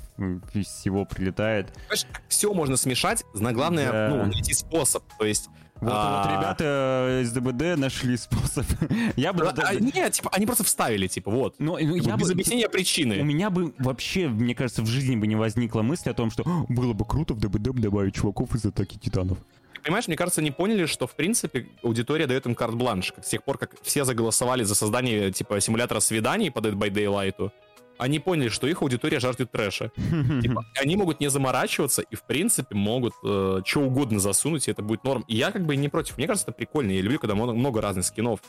из 0.54 0.68
всего 0.68 1.06
прилетает. 1.06 1.74
Понимаешь, 1.74 2.06
все 2.28 2.54
можно 2.54 2.76
смешать, 2.76 3.24
но 3.34 3.52
главное, 3.54 3.90
да. 3.90 4.10
ну, 4.10 4.26
найти 4.26 4.54
способ. 4.54 5.04
То 5.18 5.26
есть 5.26 5.50
вот, 5.80 5.92
а... 5.94 6.24
вот 6.24 6.38
ребята 6.38 7.20
из 7.24 7.32
ДБД 7.32 7.80
нашли 7.80 8.18
способ. 8.18 8.66
я 9.16 9.32
бы... 9.32 9.48
А, 9.48 9.74
нет, 9.76 10.12
типа, 10.12 10.32
они 10.34 10.46
просто 10.46 10.66
вставили, 10.66 11.08
типа, 11.08 11.32
вот. 11.32 11.56
Но, 11.60 11.78
ну, 11.82 11.96
я 11.96 12.18
без 12.18 12.28
бы... 12.28 12.34
объяснения 12.34 12.68
причины. 12.68 13.22
У 13.22 13.24
меня 13.24 13.50
бы 13.50 13.74
вообще, 13.80 14.28
мне 14.28 14.56
кажется, 14.56 14.82
в 14.82 14.88
жизни 14.88 15.16
бы 15.16 15.28
не 15.28 15.38
возникла 15.38 15.82
мысль 15.82 16.10
о 16.10 16.14
том, 16.14 16.30
что 16.30 16.44
было 16.68 16.92
бы 16.92 17.06
круто 17.06 17.34
в 17.34 17.40
ДБД 17.40 17.74
добавить 17.80 18.16
чуваков 18.16 18.54
из 18.54 18.66
Атаки 18.66 18.98
Титанов 18.98 19.38
понимаешь, 19.84 20.08
мне 20.08 20.18
кажется, 20.18 20.42
они 20.42 20.52
поняли, 20.52 20.86
что, 20.86 21.08
в 21.08 21.16
принципе, 21.16 21.68
аудитория 21.84 22.28
дает 22.28 22.46
им 22.46 22.56
карт-бланш. 22.56 23.14
С 23.22 23.30
тех 23.30 23.44
пор, 23.44 23.58
как 23.58 23.72
все 23.82 24.06
заголосовали 24.06 24.64
за 24.64 24.76
создание, 24.76 25.32
типа, 25.32 25.60
симулятора 25.60 26.00
свиданий 26.00 26.52
по 26.52 26.60
Dead 26.60 26.74
by 26.74 26.90
Daylight, 26.90 27.52
они 27.98 28.20
поняли, 28.20 28.50
что 28.50 28.68
их 28.68 28.82
аудитория 28.82 29.20
жаждет 29.20 29.52
трэша. 29.52 29.92
Типа, 30.42 30.66
они 30.82 30.96
могут 30.96 31.20
не 31.20 31.30
заморачиваться 31.30 32.02
и, 32.02 32.16
в 32.16 32.24
принципе, 32.24 32.76
могут 32.76 33.14
э, 33.24 33.62
что 33.66 33.82
угодно 33.82 34.20
засунуть, 34.20 34.68
и 34.68 34.72
это 34.72 34.82
будет 34.82 35.04
норм. 35.04 35.24
И 35.28 35.36
я 35.36 35.52
как 35.52 35.66
бы 35.66 35.76
не 35.76 35.90
против. 35.90 36.18
Мне 36.18 36.28
кажется, 36.28 36.50
это 36.50 36.58
прикольно. 36.58 36.92
Я 36.92 37.02
люблю, 37.02 37.20
когда 37.20 37.36
много 37.36 37.82
разных 37.82 38.06
скинов. 38.06 38.40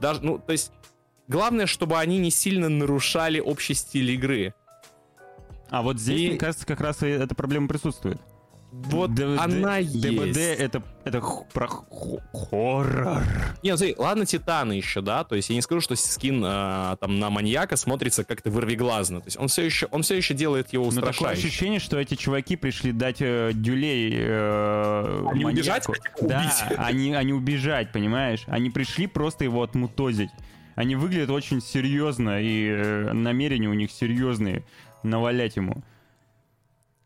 Даже, 0.00 0.22
ну, 0.22 0.38
то 0.38 0.52
есть, 0.52 0.70
главное, 1.28 1.66
чтобы 1.66 1.98
они 1.98 2.18
не 2.18 2.30
сильно 2.30 2.68
нарушали 2.68 3.40
общий 3.40 3.74
стиль 3.74 4.10
игры. 4.10 4.54
А 5.70 5.82
вот 5.82 5.98
здесь, 5.98 6.20
и... 6.20 6.28
мне 6.30 6.38
кажется, 6.38 6.66
как 6.66 6.80
раз 6.80 7.02
и 7.02 7.06
эта 7.06 7.34
проблема 7.34 7.68
присутствует. 7.68 8.20
Вот 8.72 9.14
ДВД, 9.14 9.40
она 9.40 9.78
есть. 9.78 10.00
ДБД 10.00 10.36
это, 10.36 10.82
это 11.04 11.20
про 11.52 11.68
хоррор. 12.32 13.22
Не, 13.62 13.72
ну 13.72 13.76
смотри, 13.76 13.94
ладно, 13.98 14.26
Титаны 14.26 14.74
еще, 14.74 15.00
да, 15.00 15.24
то 15.24 15.34
есть 15.34 15.50
я 15.50 15.56
не 15.56 15.62
скажу, 15.62 15.80
что 15.80 15.96
скин 15.96 16.42
э, 16.44 16.96
там 17.00 17.18
на 17.18 17.30
маньяка 17.30 17.76
смотрится 17.76 18.22
как-то 18.24 18.50
вырвиглазно, 18.50 19.20
то 19.20 19.26
есть 19.26 19.38
он 19.38 19.48
все 19.48 19.64
еще, 19.64 19.86
он 19.90 20.02
все 20.02 20.16
еще 20.16 20.34
делает 20.34 20.72
его 20.72 20.86
устрашающим. 20.86 21.22
Но 21.22 21.28
такое 21.28 21.32
ощущение, 21.32 21.80
что 21.80 21.98
эти 21.98 22.14
чуваки 22.14 22.54
пришли 22.56 22.92
дать 22.92 23.16
э, 23.20 23.50
дюлей 23.54 24.12
э, 24.14 25.26
Они 25.30 25.44
маньяку. 25.44 25.92
убежать? 25.92 26.02
Да, 26.20 26.52
они, 26.78 27.12
они 27.12 27.32
убежать, 27.32 27.90
понимаешь? 27.90 28.44
Они 28.46 28.70
пришли 28.70 29.08
просто 29.08 29.42
его 29.44 29.62
отмутозить. 29.64 30.30
Они 30.76 30.94
выглядят 30.94 31.30
очень 31.30 31.60
серьезно, 31.60 32.40
и 32.40 32.68
э, 32.68 33.12
намерения 33.12 33.68
у 33.68 33.74
них 33.74 33.90
серьезные 33.90 34.64
навалять 35.02 35.56
ему. 35.56 35.82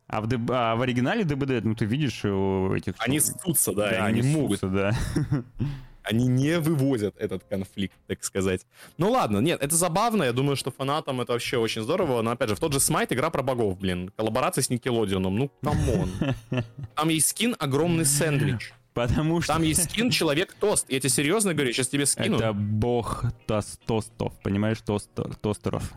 А 0.07 0.21
в, 0.21 0.27
а 0.49 0.75
в 0.75 0.81
оригинале 0.81 1.23
DBD, 1.23 1.63
ну 1.63 1.75
ты 1.75 1.85
видишь 1.85 2.23
у 2.25 2.73
этих... 2.73 2.93
Они 2.99 3.19
ссутся, 3.19 3.73
да, 3.73 3.89
да 3.89 4.05
они, 4.05 4.19
они 4.21 4.29
могут. 4.29 4.59
Ссутся, 4.59 4.69
да. 4.69 4.95
Они 6.07 6.27
не 6.27 6.59
вывозят 6.59 7.15
этот 7.17 7.43
конфликт, 7.45 7.95
так 8.05 8.23
сказать. 8.23 8.61
Ну 8.99 9.09
ладно, 9.09 9.39
нет, 9.39 9.63
это 9.63 9.75
забавно, 9.75 10.21
я 10.21 10.33
думаю, 10.33 10.55
что 10.55 10.69
фанатам 10.69 11.19
это 11.19 11.33
вообще 11.33 11.57
очень 11.57 11.81
здорово, 11.81 12.21
но 12.21 12.29
опять 12.29 12.49
же, 12.49 12.55
в 12.55 12.59
тот 12.59 12.73
же 12.73 12.79
Smite 12.79 13.11
игра 13.11 13.31
про 13.31 13.41
богов, 13.41 13.79
блин, 13.79 14.11
коллаборация 14.15 14.61
с 14.61 14.69
Nickelodeon 14.69 15.21
ом, 15.21 15.35
ну 15.35 15.51
come 15.63 15.90
on. 15.90 16.11
Там 16.95 17.09
есть 17.09 17.29
скин 17.29 17.55
огромный 17.57 18.05
сэндвич. 18.05 18.71
Потому 18.93 19.41
что... 19.41 19.53
Там 19.53 19.63
есть 19.63 19.89
скин 19.89 20.09
Человек-тост. 20.09 20.89
Я 20.89 20.99
тебе 20.99 21.09
серьезно 21.09 21.53
говорю, 21.53 21.73
сейчас 21.73 21.89
тебе 21.89 22.05
скину. 22.05 22.37
Это 22.37 22.53
бог 22.53 23.25
тостов, 23.45 24.33
понимаешь, 24.41 24.77
тост, 24.85 25.09
тостеров. 25.41 25.91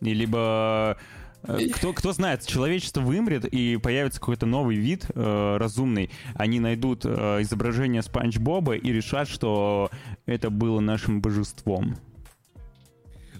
И 0.00 0.14
либо 0.14 0.96
кто, 1.42 1.92
кто 1.92 2.12
знает, 2.12 2.46
человечество 2.46 3.00
вымрет 3.00 3.44
и 3.44 3.76
появится 3.76 4.20
какой-то 4.20 4.46
новый 4.46 4.76
вид 4.76 5.06
э, 5.14 5.56
разумный. 5.58 6.10
Они 6.34 6.60
найдут 6.60 7.04
э, 7.04 7.42
изображение 7.42 8.02
Спанч 8.02 8.38
Боба 8.38 8.76
и 8.76 8.92
решат, 8.92 9.28
что 9.28 9.90
это 10.26 10.50
было 10.50 10.80
нашим 10.80 11.20
божеством. 11.20 11.96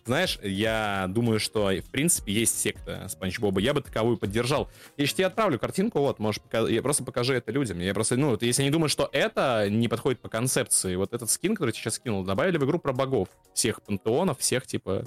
Знаешь, 0.07 0.39
я 0.43 1.07
думаю, 1.09 1.39
что 1.39 1.71
в 1.71 1.91
принципе 1.91 2.33
есть 2.33 2.59
секта 2.59 3.07
Спанч 3.09 3.39
Боба. 3.39 3.61
Я 3.61 3.75
бы 3.75 3.83
таковую 3.83 4.17
поддержал. 4.17 4.71
Я 4.97 5.07
тебе 5.07 5.27
отправлю 5.27 5.59
картинку, 5.59 6.01
вот, 6.01 6.19
можешь 6.19 6.41
показать. 6.41 6.73
Я 6.73 6.83
просто 6.83 7.05
покажи 7.05 7.35
это 7.35 7.53
людям. 7.53 7.79
Я 7.79 7.93
просто, 7.95 8.17
ну, 8.17 8.31
вот, 8.31 8.43
если 8.43 8.63
они 8.63 8.71
думают, 8.71 8.91
что 8.91 9.09
это 9.13 9.69
не 9.69 9.89
подходит 9.89 10.21
по 10.21 10.29
концепции, 10.29 10.97
вот 10.97 11.13
этот 11.13 11.31
скин, 11.31 11.55
который 11.55 11.71
я 11.71 11.75
сейчас 11.75 11.95
скинул, 11.95 12.25
добавили 12.25 12.57
в 12.57 12.65
игру 12.65 12.79
про 12.79 12.93
богов. 12.93 13.29
Всех 13.55 13.83
пантеонов, 13.83 14.39
всех, 14.39 14.67
типа, 14.67 15.05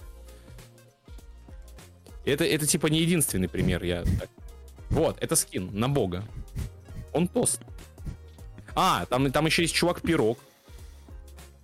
это, 2.26 2.44
это 2.44 2.66
типа 2.66 2.88
не 2.88 3.00
единственный 3.00 3.48
пример, 3.48 3.84
я 3.84 4.04
так. 4.04 4.30
Вот, 4.90 5.18
это 5.22 5.36
скин 5.36 5.70
на 5.74 5.90
бога. 5.90 6.24
Он 7.14 7.28
тост. 7.28 7.62
А, 8.76 9.06
там, 9.06 9.32
там 9.32 9.46
еще 9.46 9.64
есть 9.64 9.74
чувак-пирог. 9.76 10.40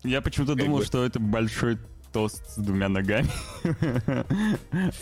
Я 0.03 0.21
почему-то 0.21 0.55
думал, 0.55 0.79
бы. 0.79 0.85
что 0.85 1.05
это 1.05 1.19
большой 1.19 1.77
тост 2.11 2.43
с 2.51 2.55
двумя 2.57 2.89
ногами. 2.89 3.29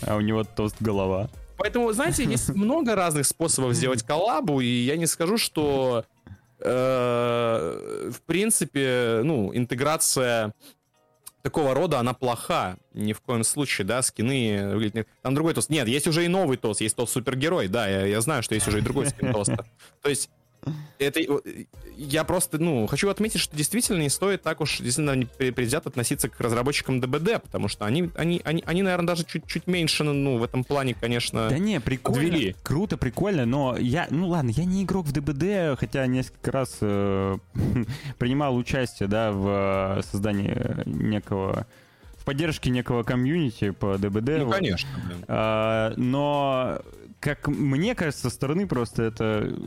а 0.02 0.16
у 0.16 0.20
него 0.20 0.44
тост 0.44 0.76
голова. 0.80 1.30
Поэтому, 1.56 1.92
знаете, 1.92 2.24
есть 2.24 2.50
много 2.50 2.94
разных 2.94 3.26
способов 3.26 3.74
сделать 3.74 4.02
коллабу, 4.02 4.60
и 4.60 4.66
я 4.66 4.96
не 4.96 5.06
скажу, 5.06 5.38
что 5.38 6.04
э, 6.60 8.10
в 8.12 8.20
принципе, 8.22 9.20
ну, 9.24 9.54
интеграция 9.54 10.52
такого 11.42 11.74
рода 11.74 11.98
она 11.98 12.14
плоха. 12.14 12.76
Ни 12.92 13.12
в 13.12 13.20
коем 13.20 13.44
случае, 13.44 13.86
да, 13.86 14.02
скины... 14.02 15.04
Там 15.22 15.34
другой 15.34 15.54
тост. 15.54 15.70
Нет, 15.70 15.88
есть 15.88 16.06
уже 16.06 16.24
и 16.24 16.28
новый 16.28 16.56
тост, 16.56 16.80
есть 16.80 16.96
тост 16.96 17.12
супергерой, 17.12 17.68
да, 17.68 17.86
я, 17.88 18.06
я 18.06 18.20
знаю, 18.20 18.42
что 18.42 18.54
есть 18.54 18.66
уже 18.68 18.78
и 18.78 18.82
другой 18.82 19.06
скин 19.06 19.32
тоста. 19.32 19.66
То 20.02 20.08
есть 20.08 20.30
это, 20.98 21.20
я 21.96 22.24
просто, 22.24 22.58
ну, 22.58 22.86
хочу 22.86 23.08
отметить, 23.08 23.40
что 23.40 23.56
действительно 23.56 23.98
не 23.98 24.08
стоит 24.08 24.42
так 24.42 24.60
уж 24.60 24.78
действительно 24.78 25.26
предвзято 25.26 25.88
относиться 25.88 26.28
к 26.28 26.40
разработчикам 26.40 27.00
ДБД, 27.00 27.42
потому 27.42 27.68
что 27.68 27.84
они, 27.84 28.10
они, 28.14 28.40
они, 28.44 28.62
они 28.66 28.82
наверное, 28.82 29.06
даже 29.06 29.24
чуть-чуть 29.24 29.66
меньше, 29.66 30.04
ну, 30.04 30.38
в 30.38 30.42
этом 30.42 30.64
плане, 30.64 30.94
конечно, 30.94 31.48
Да 31.48 31.58
не, 31.58 31.80
прикольно, 31.80 32.22
подвели. 32.22 32.56
круто, 32.62 32.96
прикольно, 32.96 33.46
но 33.46 33.76
я, 33.76 34.06
ну 34.10 34.28
ладно, 34.28 34.50
я 34.50 34.64
не 34.64 34.84
игрок 34.84 35.06
в 35.06 35.12
ДБД, 35.12 35.78
хотя 35.78 36.06
несколько 36.06 36.52
раз 36.52 36.78
э, 36.80 37.38
принимал 38.18 38.56
участие, 38.56 39.08
да, 39.08 39.32
в 39.32 40.02
создании 40.10 40.56
некого 40.86 41.66
в 42.18 42.24
поддержке 42.24 42.70
некого 42.70 43.04
комьюнити 43.04 43.70
по 43.70 43.96
ДБД. 43.96 44.38
Ну, 44.38 44.50
конечно. 44.50 44.88
А, 45.28 45.94
но, 45.96 46.80
как 47.20 47.48
мне 47.48 47.94
кажется, 47.94 48.28
со 48.28 48.30
стороны 48.30 48.66
просто 48.66 49.04
это 49.04 49.58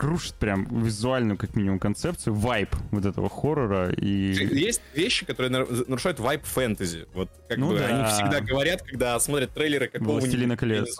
крушит 0.00 0.34
прям 0.36 0.64
визуальную, 0.82 1.36
как 1.36 1.54
минимум, 1.54 1.78
концепцию, 1.78 2.32
вайп 2.32 2.74
вот 2.90 3.04
этого 3.04 3.28
хоррора. 3.28 3.92
И... 3.92 4.32
Есть 4.32 4.80
вещи, 4.94 5.26
которые 5.26 5.50
нарушают 5.50 6.18
вайп 6.18 6.42
фэнтези. 6.44 7.06
Вот 7.12 7.28
как 7.46 7.58
ну, 7.58 7.68
бы 7.68 7.78
да. 7.78 7.86
они 7.86 8.04
всегда 8.08 8.40
говорят, 8.40 8.80
когда 8.80 9.20
смотрят 9.20 9.52
трейлеры 9.52 9.88
какого-нибудь... 9.88 10.22
Властелина 10.22 10.56
колец. 10.56 10.96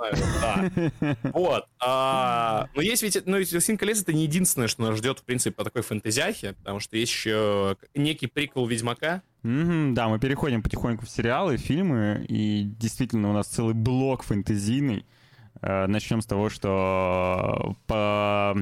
Вот. 1.32 1.64
А, 1.82 2.68
но 2.74 2.82
есть 2.82 3.02
ведь... 3.02 3.24
Ну, 3.24 3.38
Властелин 3.38 3.78
колец 3.78 4.02
это 4.02 4.12
не 4.12 4.24
единственное, 4.24 4.68
что 4.68 4.82
нас 4.82 4.98
ждет, 4.98 5.20
в 5.20 5.22
принципе, 5.22 5.54
по 5.54 5.64
такой 5.64 5.80
фэнтезиахе, 5.80 6.52
потому 6.52 6.78
что 6.78 6.98
есть 6.98 7.10
еще 7.10 7.78
некий 7.94 8.26
приквел 8.26 8.66
Ведьмака, 8.66 9.22
Mm-hmm, 9.42 9.94
да, 9.94 10.08
мы 10.08 10.18
переходим 10.18 10.62
потихоньку 10.62 11.06
в 11.06 11.08
сериалы, 11.08 11.56
фильмы, 11.56 12.26
и 12.28 12.62
действительно 12.78 13.30
у 13.30 13.32
нас 13.32 13.46
целый 13.46 13.72
блок 13.72 14.22
фэнтезийный. 14.22 15.06
Э, 15.62 15.86
начнем 15.86 16.20
с 16.20 16.26
того, 16.26 16.48
что 16.48 17.74
по 17.86 18.54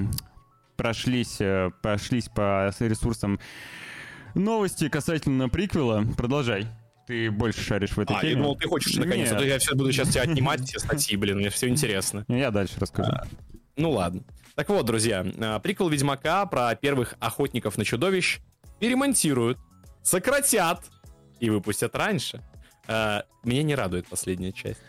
прошлись, 0.79 1.37
э, 1.41 1.71
прошлись 1.83 2.29
по 2.29 2.73
ресурсам 2.79 3.39
новости 4.35 4.89
касательно 4.89 5.51
приквела. 5.51 6.05
Продолжай. 6.17 6.67
Ты 7.07 7.31
больше 7.31 7.61
шаришь 7.63 7.91
в 7.91 7.99
этой 7.99 8.17
а, 8.17 8.21
теме. 8.21 8.33
я 8.33 8.37
думал, 8.37 8.57
ты 8.57 8.69
хочешь 8.69 8.95
наконец, 8.97 9.33
а 9.33 9.37
то 9.37 9.45
я 9.45 9.59
все 9.59 9.75
буду 9.75 9.93
сейчас 9.93 10.11
тебя 10.11 10.23
отнимать, 10.23 10.61
все 10.69 10.79
статьи, 10.79 11.17
блин, 11.17 11.39
мне 11.39 11.51
все 11.51 11.69
интересно. 11.69 12.25
Я 12.29 12.51
дальше 12.51 12.75
расскажу. 12.79 13.11
А, 13.11 13.27
ну 13.77 13.91
ладно. 13.91 14.23
Так 14.55 14.69
вот, 14.69 14.85
друзья, 14.87 15.27
а, 15.41 15.59
приквел 15.59 15.89
Ведьмака 15.89 16.45
про 16.47 16.75
первых 16.75 17.15
охотников 17.19 17.77
на 17.79 17.85
чудовищ 17.85 18.41
перемонтируют, 18.79 19.59
сократят 20.03 20.85
и 21.41 21.51
выпустят 21.51 21.97
раньше. 21.97 22.43
А, 22.87 23.25
меня 23.43 23.63
не 23.63 23.75
радует 23.75 24.07
последняя 24.07 24.53
часть. 24.53 24.83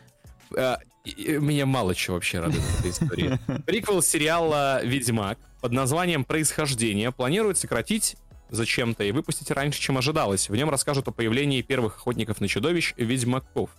А, 0.57 0.77
меня 1.05 1.65
мало 1.65 1.95
чего 1.95 2.15
вообще 2.15 2.39
радует 2.39 2.61
в 2.61 2.79
этой 2.79 2.91
истории. 2.91 3.39
Приквел 3.65 4.01
сериала 4.01 4.83
«Ведьмак» 4.83 5.39
под 5.61 5.71
названием 5.71 6.23
«Происхождение» 6.23 7.11
планирует 7.11 7.57
сократить 7.57 8.15
зачем-то 8.49 9.03
и 9.03 9.11
выпустить 9.11 9.51
раньше, 9.51 9.79
чем 9.79 9.97
ожидалось. 9.97 10.49
В 10.49 10.55
нем 10.55 10.69
расскажут 10.69 11.07
о 11.07 11.11
появлении 11.11 11.61
первых 11.61 11.97
охотников 11.97 12.41
на 12.41 12.47
чудовищ 12.47 12.93
«Ведьмаков». 12.97 13.69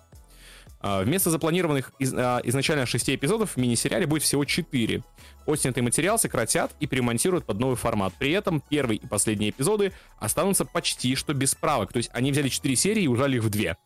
А, 0.83 1.03
вместо 1.03 1.31
запланированных 1.31 1.93
из, 1.99 2.15
а, 2.15 2.41
изначально 2.45 2.87
шести 2.87 3.15
эпизодов 3.15 3.53
в 3.53 3.57
мини-сериале 3.59 4.07
будет 4.07 4.23
всего 4.23 4.45
четыре. 4.45 5.03
Отснятый 5.47 5.83
материал 5.83 6.19
сократят 6.19 6.73
и 6.81 6.87
перемонтируют 6.87 7.45
под 7.45 7.59
новый 7.59 7.77
формат. 7.77 8.15
При 8.19 8.31
этом 8.33 8.63
первый 8.63 8.97
и 8.97 9.07
последние 9.07 9.51
эпизоды 9.51 9.93
останутся 10.19 10.65
почти 10.65 11.15
что 11.17 11.35
без 11.35 11.55
правок. 11.55 11.93
То 11.93 11.99
есть 11.99 12.11
они 12.15 12.33
взяли 12.33 12.49
четыре 12.49 12.77
серии 12.77 13.03
и 13.03 13.09
ужали 13.09 13.37
их 13.37 13.45
в 13.45 13.51
две. 13.51 13.77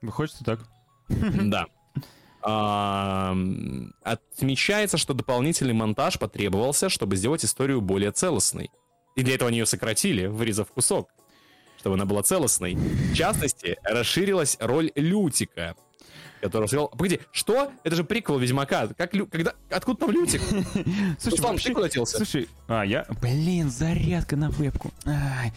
Выходит, 0.00 0.34
что 0.34 0.44
так. 0.44 0.60
Да. 1.08 1.66
Отмечается, 4.02 4.98
что 4.98 5.14
дополнительный 5.14 5.74
монтаж 5.74 6.18
потребовался, 6.18 6.88
чтобы 6.88 7.16
сделать 7.16 7.44
историю 7.44 7.80
более 7.80 8.10
целостной. 8.12 8.70
И 9.16 9.22
для 9.22 9.34
этого 9.34 9.48
они 9.48 9.58
ее 9.58 9.66
сократили, 9.66 10.26
вырезав 10.26 10.72
кусок, 10.72 11.10
чтобы 11.78 11.94
она 11.94 12.04
была 12.04 12.22
целостной. 12.22 12.74
В 12.74 13.14
частности, 13.14 13.76
расширилась 13.84 14.56
роль 14.60 14.90
Лютика, 14.94 15.76
который 16.40 16.66
сказал... 16.66 16.88
Погоди, 16.88 17.20
что? 17.30 17.70
Это 17.84 17.94
же 17.94 18.04
приквел 18.04 18.38
Ведьмака. 18.38 18.88
Как 18.88 19.14
Лю... 19.14 19.26
Когда... 19.26 19.52
Откуда 19.70 20.00
там 20.00 20.10
Лютик? 20.10 20.40
Слушай, 21.20 21.36
Руслан, 21.36 21.52
вообще- 21.52 21.68
ты 21.68 21.74
куда 21.74 21.88
делся? 21.88 22.16
Слушай, 22.16 22.48
а, 22.68 22.82
я... 22.84 23.06
Блин, 23.20 23.70
зарядка 23.70 24.36
на 24.36 24.50
вебку. 24.50 24.90
Ай. 25.04 25.52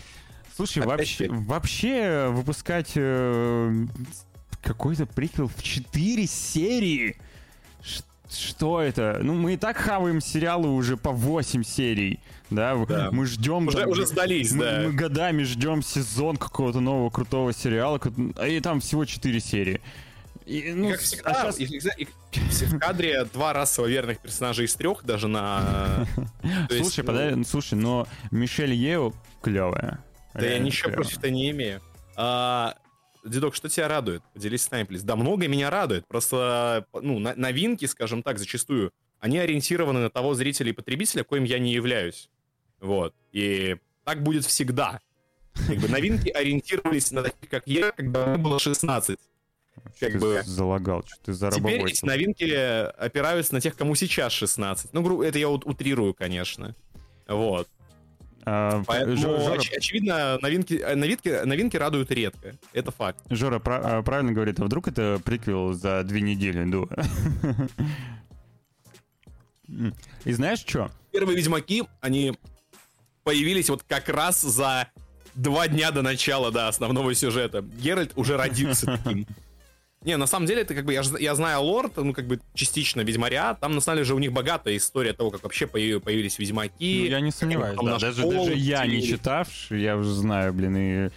Слушай, 0.56 0.84
Опять 0.84 0.99
вообще, 0.99 1.28
ты. 1.28 1.34
вообще 1.34 2.28
выпускать 2.30 2.91
э, 2.95 3.86
какой-то 4.65 5.05
приквел 5.05 5.47
в 5.47 5.61
4 5.63 6.27
серии? 6.27 7.15
Ш- 7.83 8.03
Что 8.29 8.81
это? 8.81 9.19
Ну, 9.21 9.33
мы 9.35 9.53
и 9.53 9.57
так 9.57 9.77
хаваем 9.77 10.19
сериалы 10.19 10.69
уже 10.69 10.97
по 10.97 11.11
8 11.11 11.63
серий, 11.63 12.19
да? 12.49 12.75
Да. 12.87 13.09
Мы 13.11 13.25
ждем... 13.27 13.67
Уже, 13.67 13.77
там- 13.77 13.89
уже 13.89 14.05
сдались, 14.07 14.51
мы, 14.51 14.63
да. 14.65 14.81
мы 14.85 14.91
годами 14.93 15.43
ждем 15.43 15.81
сезон 15.83 16.37
какого-то 16.37 16.79
нового 16.79 17.09
крутого 17.09 17.53
сериала, 17.53 18.01
и 18.45 18.59
там 18.59 18.79
всего 18.81 19.05
4 19.05 19.39
серии. 19.39 19.81
И, 20.45 20.73
ну, 20.75 20.91
как 20.91 20.99
всегда, 20.99 21.31
а 21.31 21.33
щас- 21.45 21.59
их 21.59 21.69
всегда- 21.69 21.93
их- 21.97 22.09
в 22.33 22.79
кадре 22.79 23.25
два 23.25 23.53
расово 23.53 23.87
верных 23.87 24.19
персонажа 24.19 24.63
из 24.63 24.75
трех 24.75 25.03
даже 25.03 25.27
на... 25.27 26.05
Есть, 26.69 26.81
Слушай, 26.83 26.99
ну, 26.99 27.05
подай- 27.07 27.35
ну, 27.35 27.43
слушай, 27.45 27.73
но 27.75 28.07
Мишель 28.31 28.73
Ео 28.73 29.13
клевая. 29.41 29.99
Да 30.33 30.45
я 30.45 30.59
ничего 30.59 30.91
против-то 30.91 31.29
не 31.31 31.49
имею. 31.51 31.81
А, 32.17 32.75
Дедок, 33.26 33.56
что 33.56 33.68
тебя 33.69 33.88
радует? 33.88 34.22
Поделись 34.34 34.64
с 34.64 34.72
нами, 34.72 34.84
плиз. 34.84 35.02
Да, 35.03 35.15
многое 35.15 35.47
меня 35.49 35.69
радует. 35.69 36.07
Просто, 36.07 36.85
ну, 36.93 37.19
на- 37.19 37.35
новинки, 37.35 37.85
скажем 37.85 38.22
так, 38.23 38.38
зачастую, 38.38 38.91
они 39.19 39.39
ориентированы 39.39 39.99
на 39.99 40.10
того 40.10 40.35
зрителя 40.35 40.69
и 40.69 40.73
потребителя, 40.73 41.23
коим 41.23 41.43
я 41.43 41.57
не 41.60 41.73
являюсь. 41.73 42.30
Вот. 42.80 43.15
И 43.31 43.77
так 44.03 44.22
будет 44.22 44.45
всегда. 44.45 44.99
Как 45.68 45.77
бы 45.77 45.88
новинки 45.88 46.30
ориентировались 46.30 47.11
на 47.11 47.23
таких, 47.23 47.49
как 47.49 47.64
я, 47.65 47.91
когда 47.91 48.27
мне 48.27 48.38
было 48.38 48.60
16. 48.60 49.18
Как 49.99 50.11
ты 50.14 50.19
бы- 50.19 50.41
залагал, 50.45 51.03
что 51.06 51.18
ты 51.26 51.34
за 51.34 51.52
Теперь 51.52 51.84
эти 51.84 52.06
новинки 52.06 52.43
опираются 52.43 53.53
на 53.56 53.61
тех, 53.61 53.76
кому 53.76 53.95
сейчас 53.95 54.34
16. 54.34 54.93
Ну, 54.93 55.22
это 55.23 55.39
я 55.39 55.47
вот 55.47 55.65
утрирую, 55.65 56.14
конечно. 56.14 56.76
Вот. 57.27 57.68
А, 58.47 58.84
Поэтому, 58.85 59.15
Жо- 59.17 59.39
Жора, 59.43 59.57
оч- 59.59 59.76
очевидно, 59.76 60.38
новинки, 60.41 60.76
э, 60.76 60.95
новинки, 60.95 61.30
новинки 61.45 61.77
радуют 61.77 62.11
редко. 62.11 62.55
Это 62.73 62.91
факт. 62.91 63.19
Жора 63.30 63.57
пра- 63.59 64.03
правильно 64.03 64.34
говорит, 64.34 64.59
а 64.59 64.65
вдруг 64.65 64.88
это 64.88 65.19
приквел 65.26 65.73
за 65.73 66.03
две 66.03 66.22
недели 66.22 66.63
до? 66.63 66.88
И 70.26 70.31
знаешь 70.34 70.59
что? 70.59 70.91
Первые 71.11 71.38
Ведьмаки, 71.38 71.84
они 72.01 72.38
появились 73.23 73.69
вот 73.69 73.84
как 73.88 74.09
раз 74.09 74.41
за 74.41 74.89
два 75.34 75.67
дня 75.67 75.91
до 75.91 76.01
начала, 76.03 76.51
да, 76.51 76.67
основного 76.67 77.13
сюжета. 77.15 77.61
Геральт 77.61 78.11
уже 78.15 78.38
родился 78.38 78.85
таким. 79.03 79.26
Не, 80.06 80.18
на 80.18 80.27
самом 80.27 80.45
деле, 80.45 80.61
это 80.61 80.76
как 80.76 80.86
бы, 80.86 80.94
я, 80.94 81.02
я 81.19 81.34
знаю 81.36 81.61
лор, 81.61 81.91
ну, 81.95 82.14
как 82.14 82.27
бы, 82.27 82.40
частично 82.53 83.02
Ведьмаря, 83.02 83.56
там, 83.56 83.73
на 83.73 83.82
самом 83.82 83.98
деле, 83.98 84.06
же 84.06 84.14
у 84.14 84.19
них 84.19 84.32
богатая 84.32 84.77
история 84.77 85.14
того, 85.14 85.32
как 85.32 85.44
вообще 85.44 85.65
появ- 85.65 85.99
появились 85.99 86.38
Ведьмаки. 86.38 86.99
Ну, 87.06 87.10
я 87.10 87.19
не 87.19 87.32
сомневаюсь, 87.32 87.77
да. 87.82 87.98
Даже, 87.98 88.23
даже 88.23 88.53
я 88.53 88.86
не 88.86 89.02
читавший, 89.02 89.82
я 89.82 89.98
уже 89.98 90.14
знаю, 90.14 90.53
блин, 90.53 90.77
и 90.77 91.10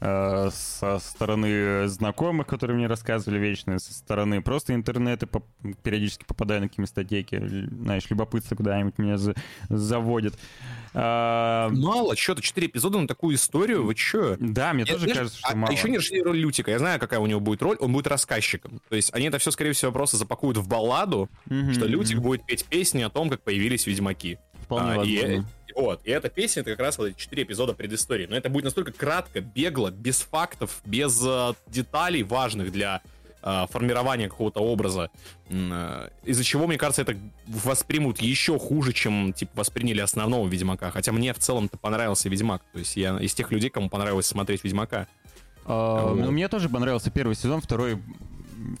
э, 0.00 0.50
со 0.52 0.98
стороны 0.98 1.88
знакомых, 1.88 2.46
которые 2.46 2.76
мне 2.76 2.86
рассказывали 2.86 3.38
вечно, 3.38 3.78
со 3.78 3.92
стороны 3.94 4.42
просто 4.42 4.74
интернета 4.74 5.26
поп- 5.26 5.46
периодически 5.82 6.24
попадаю 6.24 6.60
на 6.62 6.68
какие-нибудь 6.68 6.90
статейки, 6.90 7.40
знаешь, 7.70 8.04
любопытство 8.10 8.54
куда-нибудь 8.56 8.98
меня 8.98 9.16
за- 9.18 9.34
заводит. 9.68 10.34
А, 10.94 11.68
Мало, 11.70 12.16
что-то, 12.16 12.40
4 12.42 12.66
эпизода 12.68 12.98
на 12.98 13.06
такую 13.06 13.36
историю, 13.36 13.84
вы 13.84 13.94
чё? 13.94 14.36
да, 14.40 14.72
мне 14.72 14.84
Я- 14.86 14.92
тоже 14.94 15.00
знаешь, 15.04 15.18
кажется, 15.18 15.38
что 15.38 15.48
а, 15.48 15.54
мало. 15.56 15.68
а 15.70 15.72
еще 15.72 15.90
не 15.90 15.98
расширили 15.98 16.22
роль 16.22 16.38
Лютика. 16.38 16.70
Я 16.70 16.78
знаю, 16.78 16.98
какая 17.00 17.20
у 17.20 17.26
него 17.26 17.40
будет 17.40 17.60
роль. 17.62 17.76
Он 17.80 17.92
будет 17.92 18.06
рассказчиком. 18.06 18.80
То 18.88 18.96
есть 18.96 19.12
они 19.14 19.26
это 19.26 19.38
все, 19.38 19.50
скорее 19.50 19.72
всего, 19.72 19.92
просто 19.92 20.16
запакуют 20.16 20.56
в 20.56 20.68
балладу, 20.68 21.28
Мгм, 21.46 21.72
что. 21.74 21.86
Лютик 21.86 22.18
будет 22.20 22.44
петь 22.46 22.64
песни 22.64 23.02
о 23.02 23.10
том, 23.10 23.28
как 23.28 23.42
появились 23.42 23.86
ведьмаки. 23.86 24.38
Вполне 24.62 25.00
А, 25.00 25.04
и, 25.04 25.16
возможно. 25.20 25.42
э, 25.42 25.44
вот, 25.76 26.00
и 26.04 26.10
эта 26.10 26.30
песня, 26.30 26.62
это 26.62 26.70
как 26.70 26.80
раз 26.80 26.96
вот 26.96 27.08
эти 27.08 27.18
четыре 27.18 27.42
эпизода 27.42 27.74
предыстории. 27.74 28.26
Но 28.26 28.34
это 28.34 28.48
будет 28.48 28.64
настолько 28.64 28.92
кратко, 28.92 29.42
бегло, 29.42 29.90
без 29.90 30.20
фактов, 30.20 30.80
без 30.86 31.22
э, 31.22 31.52
деталей 31.66 32.22
важных 32.22 32.72
для 32.72 33.02
э, 33.42 33.66
формирования 33.70 34.30
какого-то 34.30 34.60
образа. 34.60 35.10
Э, 35.50 36.08
Из-за 36.24 36.44
чего, 36.44 36.66
мне 36.66 36.78
кажется, 36.78 37.02
это 37.02 37.14
воспримут 37.46 38.22
еще 38.22 38.58
хуже, 38.58 38.94
чем 38.94 39.34
типа 39.34 39.52
восприняли 39.56 40.00
основного 40.00 40.48
Ведьмака. 40.48 40.90
Хотя 40.90 41.12
мне 41.12 41.34
в 41.34 41.38
целом-то 41.38 41.76
понравился 41.76 42.30
Ведьмак. 42.30 42.62
То 42.72 42.78
есть 42.78 42.96
я 42.96 43.18
из 43.18 43.34
тех 43.34 43.52
людей, 43.52 43.68
кому 43.68 43.90
понравилось 43.90 44.26
смотреть 44.26 44.64
Ведьмака. 44.64 45.06
А, 45.66 46.06
Вот. 46.08 46.18
Ну, 46.18 46.30
мне 46.30 46.48
тоже 46.48 46.70
понравился 46.70 47.10
первый 47.10 47.36
сезон, 47.36 47.60
второй, 47.60 48.02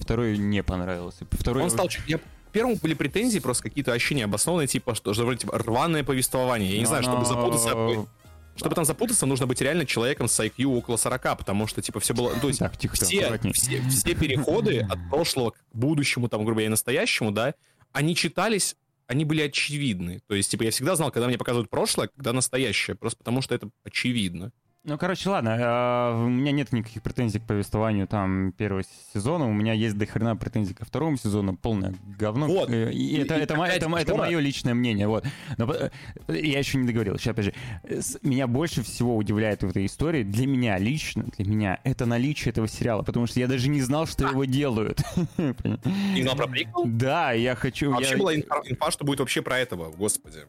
второй 0.00 0.38
не 0.38 0.62
понравился. 0.62 1.26
Второй... 1.30 1.64
Он 1.64 1.70
стал... 1.70 1.90
Я... 2.06 2.20
Первому 2.56 2.76
были 2.76 2.94
претензии, 2.94 3.38
просто 3.38 3.64
какие-то 3.64 3.92
ощущения 3.92 4.24
обоснованные, 4.24 4.66
типа, 4.66 4.94
что, 4.94 5.12
что 5.12 5.24
вроде 5.24 5.40
типа, 5.40 5.58
рваное 5.58 6.02
повествование. 6.02 6.72
Я 6.72 6.78
не 6.78 6.86
знаю, 6.86 7.02
чтобы 7.02 7.26
запутаться... 7.26 8.06
Чтобы 8.54 8.74
там 8.74 8.86
запутаться, 8.86 9.26
нужно 9.26 9.46
быть 9.46 9.60
реально 9.60 9.84
человеком 9.84 10.26
с 10.26 10.40
IQ 10.40 10.64
около 10.64 10.96
40, 10.96 11.36
потому 11.36 11.66
что, 11.66 11.82
типа, 11.82 12.00
все 12.00 12.14
было... 12.14 12.32
То 12.40 12.48
есть, 12.48 12.60
Так, 12.60 12.78
тихо, 12.78 12.94
все, 12.94 13.24
аккуратней. 13.24 13.52
все, 13.52 13.82
все 13.90 14.14
переходы 14.14 14.80
от 14.88 14.98
прошлого 15.10 15.50
к 15.50 15.56
будущему, 15.74 16.30
там, 16.30 16.46
грубо 16.46 16.54
говоря, 16.54 16.68
и 16.68 16.70
настоящему, 16.70 17.30
да, 17.30 17.52
они 17.92 18.16
читались, 18.16 18.74
они 19.06 19.26
были 19.26 19.42
очевидны. 19.42 20.22
То 20.26 20.34
есть, 20.34 20.50
типа, 20.50 20.62
я 20.62 20.70
всегда 20.70 20.96
знал, 20.96 21.10
когда 21.10 21.28
мне 21.28 21.36
показывают 21.36 21.68
прошлое, 21.68 22.08
когда 22.08 22.32
настоящее, 22.32 22.96
просто 22.96 23.18
потому 23.18 23.42
что 23.42 23.54
это 23.54 23.68
очевидно. 23.84 24.50
Ну, 24.88 24.96
короче, 24.98 25.28
ладно, 25.30 25.56
а, 25.58 26.14
у 26.24 26.28
меня 26.28 26.52
нет 26.52 26.72
никаких 26.72 27.02
претензий 27.02 27.40
к 27.40 27.42
повествованию 27.42 28.06
там 28.06 28.52
первого 28.52 28.84
сезона, 29.12 29.44
у 29.48 29.52
меня 29.52 29.72
есть 29.72 29.98
дохрена 29.98 30.36
претензий 30.36 30.74
ко 30.74 30.84
второму 30.84 31.16
сезону, 31.16 31.56
полное 31.56 31.92
говно. 32.16 32.46
Вот. 32.46 32.70
Э, 32.70 32.92
И 32.92 33.16
И- 33.16 33.20
это, 33.20 33.36
и 33.36 33.40
это, 33.40 33.54
опять 33.54 33.78
это, 33.82 33.90
это 33.96 34.12
Жора- 34.12 34.26
мое 34.26 34.38
личное 34.38 34.74
мнение, 34.74 35.08
вот. 35.08 35.24
Но, 35.58 35.72
э, 35.74 35.90
я 36.28 36.60
еще 36.60 36.78
не 36.78 36.86
договорил, 36.86 37.18
сейчас, 37.18 37.32
опять 37.32 37.46
же. 37.46 37.54
Э, 37.82 38.00
Меня 38.22 38.46
больше 38.46 38.84
всего 38.84 39.16
удивляет 39.16 39.64
в 39.64 39.68
этой 39.68 39.86
истории, 39.86 40.22
для 40.22 40.46
меня 40.46 40.78
лично, 40.78 41.24
для 41.36 41.44
меня, 41.50 41.80
это 41.82 42.06
наличие 42.06 42.52
этого 42.52 42.68
сериала, 42.68 43.02
потому 43.02 43.26
что 43.26 43.40
я 43.40 43.48
даже 43.48 43.68
не 43.68 43.80
знал, 43.80 44.06
что 44.06 44.28
его 44.28 44.44
делают. 44.44 45.00
Не 45.36 46.22
знал 46.22 46.36
про 46.36 46.46
приквел? 46.46 46.84
Да, 46.86 47.32
я 47.32 47.56
хочу... 47.56 47.90
А 47.90 47.94
вообще 47.96 48.12
я- 48.12 48.18
была 48.18 48.36
инфа, 48.36 48.62
инфа, 48.64 48.90
что 48.92 49.04
будет 49.04 49.18
вообще 49.18 49.42
про 49.42 49.58
этого, 49.58 49.90
господи. 49.90 50.40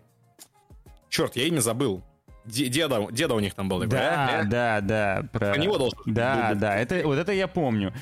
Черт, 1.10 1.36
я 1.36 1.46
имя 1.48 1.60
забыл. 1.60 2.04
Де- 2.48 2.70
деда, 2.70 3.08
деда 3.12 3.36
у 3.36 3.40
них 3.40 3.54
там 3.54 3.70
был. 3.70 3.86
Да, 3.86 4.44
да, 4.46 4.82
да. 4.82 5.26
Про... 5.32 5.52
Про 5.52 5.58
него 5.58 5.78
должен 5.78 6.00
Да, 6.06 6.52
был- 6.54 6.60
да, 6.62 6.76
это, 6.76 7.02
вот 7.06 7.18
это 7.18 7.32
я 7.34 7.48
помню. 7.48 7.94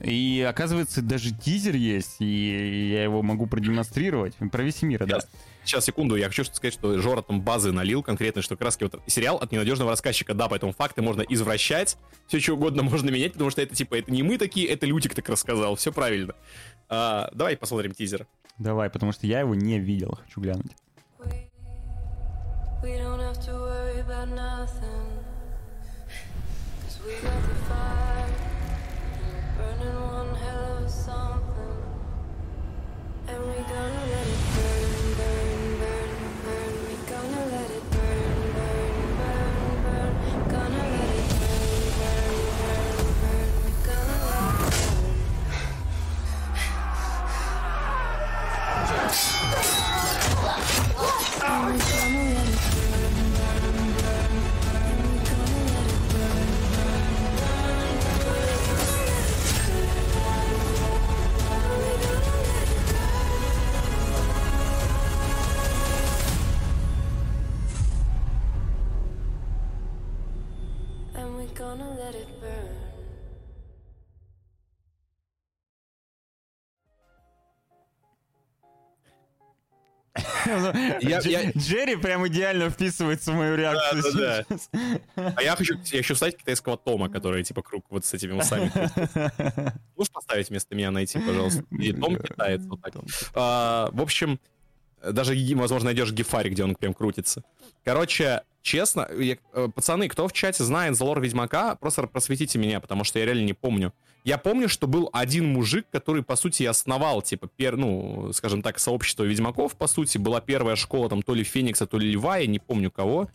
И 0.00 0.46
оказывается, 0.48 1.02
даже 1.02 1.30
тизер 1.34 1.74
есть, 1.74 2.16
и 2.20 2.90
я 2.90 3.02
его 3.02 3.22
могу 3.22 3.46
продемонстрировать. 3.46 4.34
Про 4.50 4.62
весь 4.62 4.80
мир, 4.80 5.00
да. 5.00 5.06
Сейчас, 5.20 5.28
сейчас, 5.64 5.84
секунду, 5.84 6.16
я 6.16 6.28
хочу 6.28 6.42
сказать, 6.44 6.72
что 6.72 6.98
Жора 6.98 7.20
там 7.20 7.42
базы 7.42 7.70
налил 7.70 8.02
конкретно, 8.02 8.40
что 8.40 8.56
как 8.56 8.64
раз 8.64 8.78
вот 8.80 8.98
сериал 9.06 9.36
от 9.36 9.52
ненадежного 9.52 9.90
рассказчика, 9.90 10.32
да, 10.32 10.48
поэтому 10.48 10.72
факты 10.72 11.02
можно 11.02 11.20
извращать, 11.20 11.98
все 12.28 12.40
что 12.40 12.54
угодно 12.54 12.82
можно 12.82 13.10
менять, 13.10 13.32
потому 13.34 13.50
что 13.50 13.60
это 13.60 13.74
типа, 13.74 13.96
это 13.96 14.10
не 14.10 14.22
мы 14.22 14.38
такие, 14.38 14.68
это 14.68 14.86
Лютик 14.86 15.14
так 15.14 15.28
рассказал, 15.28 15.76
все 15.76 15.92
правильно. 15.92 16.34
А, 16.88 17.28
давай 17.34 17.58
посмотрим 17.58 17.92
тизер. 17.92 18.26
Давай, 18.56 18.88
потому 18.88 19.12
что 19.12 19.26
я 19.26 19.40
его 19.40 19.54
не 19.54 19.78
видел, 19.78 20.18
хочу 20.24 20.40
глянуть. 20.40 20.72
We 22.82 22.96
don't 22.96 23.20
have 23.20 23.38
to 23.44 23.52
worry 23.52 24.00
about 24.00 24.28
nothing. 24.30 25.06
Cause 26.82 26.98
we 27.04 27.12
got 27.12 27.42
the 27.42 27.54
fire. 27.68 28.26
and 29.12 29.34
we're 29.34 29.76
burning 29.76 30.00
one 30.00 30.34
hell 30.34 30.78
of 30.78 30.84
a 30.84 30.88
something. 30.88 31.76
And 33.28 33.38
we 33.48 33.56
gonna 33.56 34.06
let 34.12 34.26
it 34.26 34.49
Джерри 81.56 81.96
прям 81.96 82.26
идеально 82.28 82.70
вписывается 82.70 83.32
в 83.32 83.34
мою 83.34 83.56
реакцию. 83.56 84.44
А 85.16 85.42
я 85.42 85.56
хочу, 85.56 85.74
хочу 85.90 86.14
стать 86.14 86.36
китайского 86.36 86.76
Тома, 86.76 87.08
который 87.08 87.42
типа 87.44 87.62
круг 87.62 87.86
вот 87.90 88.04
с 88.04 88.14
этими 88.14 88.32
усами. 88.32 88.70
Можешь 89.96 90.12
поставить 90.12 90.48
вместо 90.50 90.74
меня 90.74 90.90
найти, 90.90 91.18
пожалуйста? 91.18 91.64
И 91.70 91.92
Том 91.92 92.16
китаец, 92.16 92.62
вот 92.64 92.80
так. 92.82 92.94
А, 93.34 93.90
В 93.92 94.00
общем, 94.02 94.40
даже, 95.02 95.34
возможно, 95.54 95.86
найдешь 95.86 96.12
гифари, 96.12 96.50
где 96.50 96.64
он 96.64 96.74
прям 96.74 96.92
крутится. 96.94 97.42
Короче, 97.84 98.42
честно, 98.62 99.08
я- 99.18 99.38
э, 99.54 99.68
пацаны, 99.74 100.08
кто 100.08 100.28
в 100.28 100.32
чате 100.32 100.62
знает 100.64 100.96
за 100.96 101.04
лор 101.04 101.20
Ведьмака, 101.20 101.74
просто 101.76 102.06
просветите 102.06 102.58
меня, 102.58 102.80
потому 102.80 103.04
что 103.04 103.18
я 103.18 103.24
реально 103.24 103.44
не 103.44 103.54
помню. 103.54 103.92
Я 104.24 104.36
помню, 104.36 104.68
что 104.68 104.86
был 104.86 105.08
один 105.12 105.46
мужик, 105.52 105.86
который, 105.90 106.22
по 106.22 106.36
сути, 106.36 106.64
основал, 106.64 107.22
типа, 107.22 107.48
пер, 107.48 107.76
ну, 107.76 108.32
скажем 108.34 108.60
так, 108.62 108.78
сообщество 108.78 109.24
ведьмаков, 109.24 109.76
по 109.76 109.86
сути, 109.86 110.18
была 110.18 110.40
первая 110.40 110.76
школа, 110.76 111.08
там, 111.08 111.22
то 111.22 111.34
ли 111.34 111.42
Феникса, 111.42 111.86
то 111.86 111.98
ли 111.98 112.12
Льва, 112.12 112.38
я 112.38 112.46
не 112.46 112.58
помню 112.58 112.90
кого. 112.90 113.28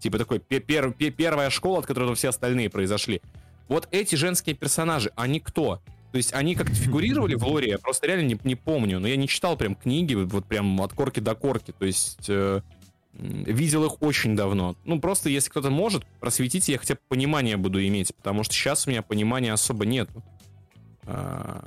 Типа 0.00 0.18
такой 0.18 0.40
пе- 0.40 0.58
пер- 0.58 0.92
пе- 0.92 1.10
первая 1.10 1.48
школа, 1.48 1.78
от 1.78 1.86
которой 1.86 2.12
все 2.16 2.30
остальные 2.30 2.70
произошли. 2.70 3.22
Вот 3.68 3.86
эти 3.92 4.16
женские 4.16 4.56
персонажи, 4.56 5.12
они 5.14 5.38
кто? 5.38 5.80
То 6.10 6.16
есть 6.16 6.34
они 6.34 6.56
как-то 6.56 6.74
фигурировали 6.74 7.36
в 7.36 7.44
лоре, 7.46 7.68
я 7.70 7.78
просто 7.78 8.08
реально 8.08 8.26
не, 8.26 8.38
не 8.42 8.56
помню. 8.56 8.98
Но 8.98 9.06
я 9.06 9.14
не 9.16 9.28
читал 9.28 9.56
прям 9.56 9.76
книги, 9.76 10.14
вот 10.14 10.44
прям 10.46 10.80
от 10.80 10.92
корки 10.92 11.20
до 11.20 11.36
корки. 11.36 11.72
То 11.78 11.86
есть 11.86 12.26
э, 12.28 12.62
видел 13.14 13.84
их 13.84 14.02
очень 14.02 14.34
давно. 14.36 14.76
Ну, 14.84 15.00
просто 15.00 15.28
если 15.28 15.50
кто-то 15.50 15.70
может, 15.70 16.04
просветите, 16.20 16.72
я 16.72 16.78
хотя 16.78 16.94
бы 16.94 17.00
понимание 17.08 17.56
буду 17.56 17.84
иметь, 17.86 18.14
потому 18.16 18.42
что 18.44 18.54
сейчас 18.54 18.86
у 18.86 18.90
меня 18.90 19.02
понимания 19.02 19.52
особо 19.52 19.84
нету. 19.84 20.22
А, 21.04 21.64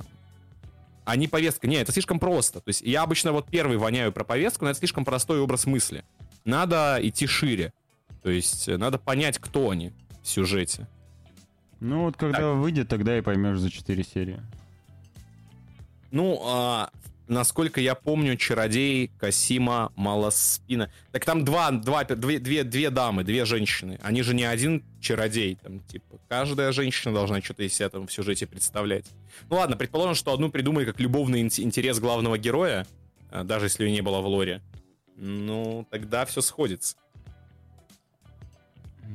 а 1.04 1.16
не 1.16 1.28
повестка. 1.28 1.66
Не, 1.66 1.76
это 1.76 1.92
слишком 1.92 2.18
просто. 2.18 2.60
То 2.60 2.68
есть 2.68 2.82
я 2.82 3.02
обычно 3.02 3.32
вот 3.32 3.48
первый 3.48 3.76
воняю 3.76 4.12
про 4.12 4.24
повестку, 4.24 4.64
но 4.64 4.70
это 4.70 4.78
слишком 4.80 5.04
простой 5.04 5.40
образ 5.40 5.66
мысли. 5.66 6.04
Надо 6.44 6.98
идти 7.00 7.26
шире. 7.26 7.72
То 8.22 8.30
есть 8.30 8.68
э, 8.68 8.76
надо 8.76 8.98
понять, 8.98 9.38
кто 9.38 9.70
они 9.70 9.92
в 10.22 10.28
сюжете. 10.28 10.88
Ну 11.78 12.04
вот 12.04 12.16
когда 12.16 12.52
выйдет, 12.52 12.88
тогда 12.88 13.16
и 13.16 13.20
поймешь 13.20 13.58
за 13.58 13.70
4 13.70 14.02
серии. 14.02 14.40
Ну, 16.10 16.40
а, 16.44 16.90
насколько 17.28 17.80
я 17.80 17.94
помню, 17.94 18.36
чародей 18.36 19.10
Касима 19.18 19.92
Малоспина. 19.96 20.90
Так 21.12 21.24
там 21.24 21.44
два, 21.44 21.70
два, 21.70 22.04
две, 22.04 22.38
две, 22.38 22.64
две 22.64 22.90
дамы, 22.90 23.24
две 23.24 23.44
женщины. 23.44 23.98
Они 24.02 24.22
же 24.22 24.34
не 24.34 24.44
один 24.44 24.84
чародей. 25.00 25.56
Там, 25.56 25.80
типа, 25.80 26.18
каждая 26.28 26.72
женщина 26.72 27.14
должна 27.14 27.40
что-то 27.40 27.62
из 27.62 27.74
себя 27.74 27.88
там 27.88 28.06
в 28.06 28.12
сюжете 28.12 28.46
представлять. 28.46 29.06
Ну 29.48 29.56
ладно, 29.56 29.76
предположим, 29.76 30.14
что 30.14 30.32
одну 30.32 30.50
придумали 30.50 30.84
как 30.84 31.00
любовный 31.00 31.42
ин- 31.42 31.50
интерес 31.56 31.98
главного 31.98 32.38
героя, 32.38 32.86
а, 33.30 33.44
даже 33.44 33.66
если 33.66 33.84
ее 33.84 33.92
не 33.92 34.02
было 34.02 34.20
в 34.20 34.26
лоре. 34.26 34.62
Ну, 35.16 35.86
тогда 35.90 36.24
все 36.26 36.40
сходится. 36.42 36.96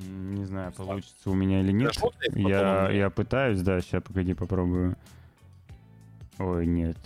Не 0.08 0.46
знаю, 0.46 0.72
получится 0.72 1.30
у 1.30 1.34
меня 1.34 1.62
или 1.62 1.72
нет. 1.72 1.94
Я, 2.34 2.90
я 2.90 3.10
пытаюсь, 3.10 3.62
да, 3.62 3.82
сейчас 3.82 4.02
погоди, 4.02 4.34
попробую. 4.34 4.96
Ой, 6.40 6.66
нет, 6.66 6.98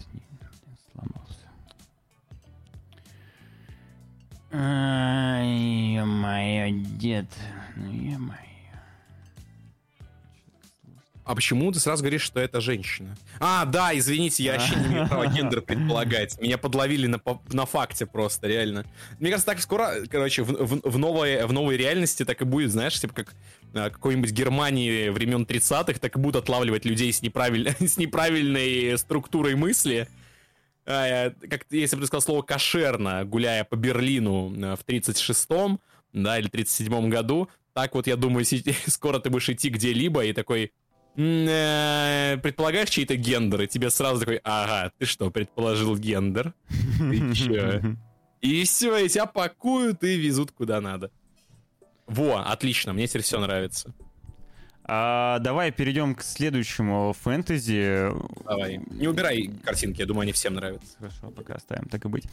Ай, 4.57 5.47
ё-моё, 5.97 6.69
дед. 6.97 7.25
Ну, 7.75 7.91
ё-моё. 7.91 8.39
А 11.25 11.33
почему 11.35 11.71
ты 11.71 11.79
сразу 11.79 12.03
говоришь, 12.03 12.21
что 12.21 12.39
это 12.39 12.61
женщина? 12.61 13.17
А, 13.39 13.65
да, 13.65 13.97
извините, 13.97 14.43
я 14.43 14.53
вообще 14.53 14.75
не 14.75 14.85
имею 14.85 15.07
права 15.07 15.25
гендер 15.35 15.61
предполагать. 15.61 16.39
Меня 16.39 16.57
подловили 16.57 17.07
на, 17.07 17.19
на 17.51 17.65
факте 17.65 18.05
просто, 18.05 18.47
реально. 18.47 18.85
Мне 19.19 19.31
кажется, 19.31 19.47
так 19.47 19.59
скоро, 19.59 19.95
короче, 20.09 20.43
в, 20.43 20.51
в- 20.51 20.81
в 20.89 20.97
новой, 20.99 21.45
в 21.47 21.51
новой 21.51 21.75
реальности 21.77 22.23
так 22.23 22.41
и 22.41 22.45
будет, 22.45 22.71
знаешь, 22.71 22.97
типа 22.99 23.13
как 23.13 23.33
а, 23.73 23.89
какой-нибудь 23.89 24.31
Германии 24.31 25.09
времен 25.09 25.43
30-х, 25.45 25.99
так 25.99 26.15
и 26.15 26.19
будут 26.19 26.43
отлавливать 26.43 26.85
людей 26.85 27.11
с, 27.11 27.21
неправиль... 27.23 27.75
с 27.79 27.97
неправильной 27.97 28.97
структурой 28.99 29.55
мысли. 29.55 30.07
Э, 30.85 31.31
как 31.49 31.65
если 31.71 31.95
бы 31.95 32.01
ты 32.01 32.07
сказал 32.07 32.21
слово 32.21 32.41
кошерно, 32.41 33.25
гуляя 33.25 33.63
по 33.63 33.75
Берлину 33.75 34.53
э, 34.55 34.75
в 34.75 34.85
36-м, 34.85 35.79
да, 36.13 36.39
или 36.39 36.49
37-м 36.49 37.09
году, 37.09 37.49
так 37.73 37.95
вот, 37.95 38.07
я 38.07 38.15
думаю, 38.15 38.45
скоро 38.87 39.19
ты 39.19 39.29
будешь 39.29 39.49
идти 39.49 39.69
где-либо 39.69 40.25
и 40.25 40.33
такой, 40.33 40.71
«М, 41.17 41.45
э, 41.47 42.37
предполагаешь 42.41 42.89
чей-то 42.89 43.15
гендер, 43.15 43.63
и 43.63 43.67
тебе 43.67 43.89
сразу 43.89 44.19
такой, 44.19 44.41
ага, 44.43 44.91
ты 44.97 45.05
что, 45.05 45.31
предположил 45.31 45.97
гендер? 45.97 46.53
Ты 46.99 47.33
чё? 47.33 47.81
И 48.41 48.63
все, 48.63 48.97
и 48.97 49.09
тебя 49.09 49.25
пакуют 49.25 50.03
и 50.03 50.17
везут 50.17 50.51
куда 50.51 50.79
надо. 50.81 51.09
Во, 52.05 52.43
отлично, 52.45 52.93
мне 52.93 53.07
теперь 53.07 53.23
все 53.23 53.39
нравится. 53.39 53.93
А, 54.87 55.39
давай 55.39 55.71
перейдем 55.71 56.13
к 56.13 56.21
следующему 56.21 57.13
фэнтези. 57.19 58.11
Давай. 58.45 58.79
Не 58.91 59.07
убирай 59.07 59.49
картинки, 59.63 60.01
я 60.01 60.05
думаю, 60.05 60.23
они 60.23 60.31
всем 60.31 60.53
нравятся. 60.53 60.95
Хорошо, 60.99 61.31
пока 61.31 61.55
оставим, 61.55 61.85
так 61.85 62.05
и 62.05 62.07
быть. 62.07 62.25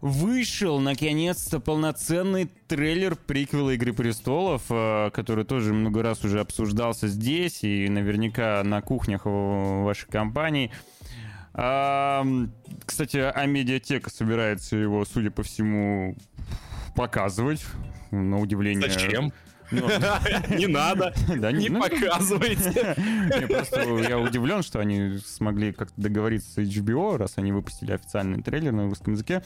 Вышел, 0.00 0.78
наконец-то, 0.78 1.60
полноценный 1.60 2.48
трейлер 2.68 3.16
приквела 3.16 3.70
«Игры 3.70 3.92
престолов», 3.92 4.62
э, 4.70 5.10
который 5.12 5.44
тоже 5.44 5.74
много 5.74 6.02
раз 6.02 6.24
уже 6.24 6.40
обсуждался 6.40 7.08
здесь 7.08 7.64
и 7.64 7.88
наверняка 7.88 8.62
на 8.64 8.80
кухнях 8.80 9.22
вашей 9.24 10.08
компании. 10.08 10.70
А, 11.52 12.24
Кстати, 12.86 13.16
Амедиатека 13.16 14.08
собирается 14.08 14.76
его, 14.76 15.04
судя 15.04 15.32
по 15.32 15.42
всему, 15.42 16.16
показывать. 16.94 17.64
На 18.10 18.38
удивление. 18.38 18.88
Зачем? 18.88 19.32
Не 19.70 20.66
надо, 20.66 21.14
не 21.52 21.68
ну, 21.68 21.80
показывайте. 21.80 22.96
я 23.40 23.46
просто 23.46 23.80
я 24.08 24.18
удивлен, 24.18 24.62
что 24.62 24.80
они 24.80 25.18
смогли 25.18 25.72
как-то 25.72 26.00
договориться 26.00 26.50
с 26.52 26.58
HBO, 26.58 27.16
раз 27.16 27.34
они 27.36 27.52
выпустили 27.52 27.92
официальный 27.92 28.42
трейлер 28.42 28.72
на 28.72 28.84
русском 28.84 29.14
языке. 29.14 29.42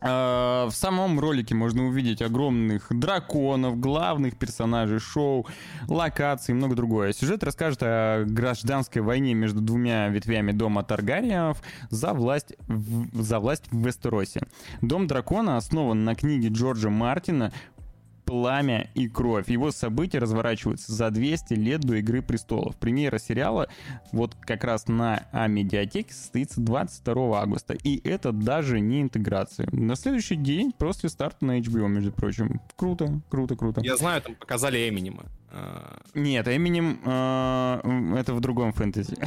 А, 0.00 0.66
В 0.68 0.72
самом 0.72 1.18
ролике 1.18 1.54
можно 1.54 1.86
увидеть 1.86 2.22
огромных 2.22 2.86
драконов, 2.90 3.78
главных 3.80 4.38
персонажей 4.38 4.98
шоу, 4.98 5.46
локаций 5.88 6.52
и 6.52 6.56
много 6.56 6.74
другое. 6.74 7.12
Сюжет 7.12 7.42
расскажет 7.42 7.82
о 7.82 8.24
гражданской 8.24 9.02
войне 9.02 9.34
между 9.34 9.60
двумя 9.60 10.08
ветвями 10.08 10.52
дома 10.52 10.82
Таргариенов 10.82 11.62
за 11.90 12.12
власть 12.12 12.54
в, 12.68 13.22
за 13.22 13.40
власть 13.40 13.64
в 13.70 13.84
Вестеросе. 13.84 14.42
Дом 14.82 15.06
дракона 15.06 15.56
основан 15.56 16.04
на 16.04 16.14
книге 16.14 16.48
Джорджа 16.48 16.90
Мартина 16.90 17.52
«Пламя 18.26 18.90
и 18.94 19.08
кровь». 19.08 19.48
Его 19.48 19.70
события 19.70 20.18
разворачиваются 20.18 20.92
за 20.92 21.10
200 21.10 21.54
лет 21.54 21.80
до 21.80 21.94
«Игры 21.94 22.20
престолов». 22.22 22.76
Премьера 22.76 23.18
сериала 23.18 23.68
вот 24.12 24.34
как 24.40 24.64
раз 24.64 24.88
на 24.88 25.26
А-медиатеке 25.32 26.12
состоится 26.12 26.60
22 26.60 27.40
августа. 27.40 27.74
И 27.74 28.06
это 28.06 28.32
даже 28.32 28.80
не 28.80 29.00
интеграция. 29.02 29.68
На 29.72 29.94
следующий 29.96 30.36
день 30.36 30.72
после 30.76 31.08
старта 31.08 31.44
на 31.46 31.58
HBO, 31.60 31.86
между 31.88 32.12
прочим. 32.12 32.60
Круто, 32.76 33.20
круто, 33.30 33.54
круто. 33.56 33.80
Я 33.82 33.96
знаю, 33.96 34.20
там 34.20 34.34
показали 34.34 34.88
Эминема. 34.88 35.22
А, 35.52 36.00
Нет, 36.14 36.48
Эминем 36.48 37.00
э, 37.04 38.18
это 38.18 38.34
в 38.34 38.40
другом 38.40 38.72
фэнтези. 38.72 39.16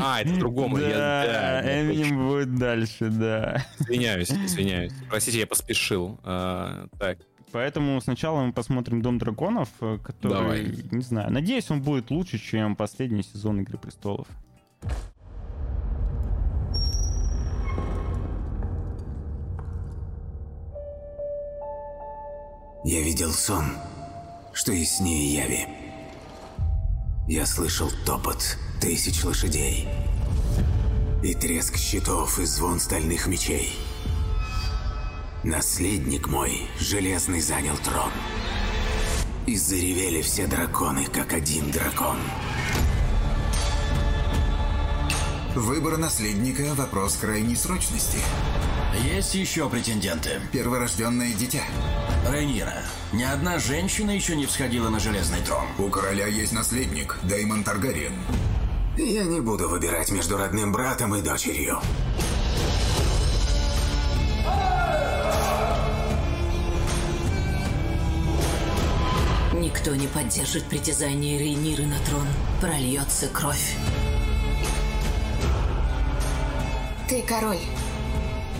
А, 0.00 0.20
это 0.22 0.30
в 0.30 0.38
другом. 0.38 0.76
я- 0.78 0.88
Да, 0.88 1.26
да, 1.26 1.62
да, 1.62 1.82
Эминем 1.82 2.28
будет 2.28 2.54
дальше, 2.54 3.10
да. 3.10 3.66
Извиняюсь, 3.80 4.30
извиняюсь. 4.30 4.92
Простите, 5.10 5.40
я 5.40 5.46
поспешил. 5.46 6.18
А, 6.24 6.86
Так, 6.98 7.18
Поэтому 7.52 8.00
сначала 8.00 8.42
мы 8.44 8.52
посмотрим 8.52 9.00
Дом 9.02 9.18
драконов, 9.18 9.68
э, 9.80 9.98
который, 10.02 10.34
Давай. 10.34 10.64
не 10.90 11.02
знаю, 11.02 11.32
надеюсь, 11.32 11.70
он 11.70 11.82
будет 11.82 12.10
лучше, 12.10 12.38
чем 12.38 12.76
последний 12.76 13.22
сезон 13.22 13.60
Игры 13.60 13.78
престолов. 13.78 14.26
Я 22.84 23.02
видел 23.02 23.32
сон, 23.32 23.64
что 24.52 24.72
яснее 24.72 25.34
яви. 25.34 25.66
Я 27.26 27.44
слышал 27.44 27.90
топот 28.06 28.56
тысяч 28.80 29.24
лошадей 29.24 29.88
и 31.22 31.34
треск 31.34 31.76
щитов 31.76 32.38
и 32.38 32.44
звон 32.44 32.78
стальных 32.78 33.26
мечей. 33.26 33.72
Наследник 35.44 36.26
мой, 36.28 36.68
Железный, 36.80 37.40
занял 37.40 37.76
трон. 37.76 38.10
И 39.46 39.56
заревели 39.56 40.20
все 40.20 40.46
драконы, 40.48 41.06
как 41.06 41.32
один 41.32 41.70
дракон. 41.70 42.18
Выбор 45.54 45.96
наследника– 45.96 46.74
вопрос 46.76 47.16
крайней 47.16 47.54
срочности. 47.54 48.18
Есть 49.04 49.34
еще 49.36 49.68
претенденты. 49.70 50.40
Перворожденное 50.52 51.32
дитя. 51.32 51.62
Рейнира, 52.28 52.82
ни 53.12 53.22
одна 53.22 53.58
женщина 53.58 54.10
еще 54.10 54.34
не 54.34 54.46
всходила 54.46 54.88
на 54.88 54.98
железный 54.98 55.40
трон. 55.40 55.66
У 55.78 55.88
короля 55.88 56.26
есть 56.26 56.52
наследник– 56.52 57.16
Дэймон 57.22 57.62
Таргариен. 57.62 58.14
Я 58.96 59.22
не 59.22 59.40
буду 59.40 59.68
выбирать 59.68 60.10
между 60.10 60.36
родным 60.36 60.72
братом 60.72 61.14
и 61.14 61.22
дочерью. 61.22 61.80
Никто 69.78 69.94
не 69.94 70.08
поддержит 70.08 70.64
притязание 70.64 71.38
Рейниры 71.38 71.86
на 71.86 72.00
трон. 72.00 72.26
Прольется 72.60 73.28
кровь. 73.28 73.76
Ты 77.08 77.22
король. 77.22 77.60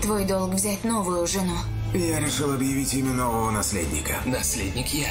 Твой 0.01 0.25
долг 0.25 0.55
взять 0.55 0.85
новую 0.85 1.27
жену. 1.27 1.57
Я 1.93 2.21
решил 2.21 2.55
объявить 2.55 2.95
имя 2.95 3.15
нового 3.15 3.51
наследника. 3.51 4.15
Наследник 4.27 4.87
я. 4.95 5.09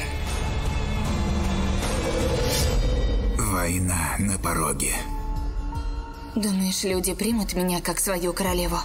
Война 3.37 4.15
на 4.17 4.37
пороге. 4.39 4.93
Думаешь, 6.35 6.85
люди 6.85 7.15
примут 7.15 7.53
меня 7.53 7.81
как 7.81 7.99
свою 7.99 8.31
королеву? 8.31 8.77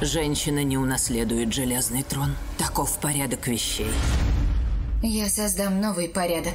Женщина 0.00 0.64
не 0.64 0.78
унаследует 0.78 1.52
железный 1.52 2.02
трон. 2.02 2.34
Таков 2.56 2.98
порядок 2.98 3.46
вещей. 3.46 3.92
Я 5.04 5.28
создам 5.28 5.80
новый 5.80 6.08
порядок. 6.08 6.54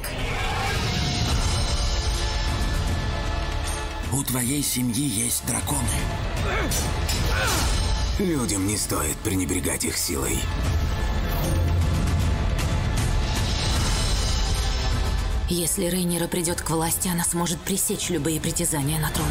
У 4.10 4.24
твоей 4.24 4.62
семьи 4.62 5.04
есть 5.04 5.44
драконы. 5.46 5.82
Людям 8.18 8.66
не 8.66 8.78
стоит 8.78 9.18
пренебрегать 9.18 9.84
их 9.84 9.98
силой. 9.98 10.38
Если 15.50 15.84
Рейнира 15.84 16.26
придет 16.26 16.62
к 16.62 16.70
власти, 16.70 17.08
она 17.08 17.24
сможет 17.24 17.60
пресечь 17.60 18.08
любые 18.08 18.40
притязания 18.40 18.98
на 18.98 19.10
трон. 19.10 19.28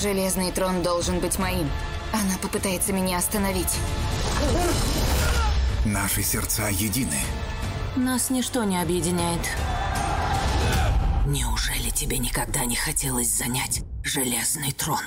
Железный 0.00 0.50
трон 0.50 0.82
должен 0.82 1.20
быть 1.20 1.38
моим. 1.38 1.70
Она 2.14 2.38
попытается 2.40 2.94
меня 2.94 3.18
остановить. 3.18 3.76
Наши 5.84 6.22
сердца 6.22 6.68
едины. 6.68 7.18
Нас 7.96 8.28
ничто 8.28 8.64
не 8.64 8.80
объединяет. 8.80 9.40
Неужели 11.26 11.88
тебе 11.88 12.18
никогда 12.18 12.66
не 12.66 12.76
хотелось 12.76 13.28
занять 13.28 13.82
железный 14.04 14.72
трон? 14.72 15.00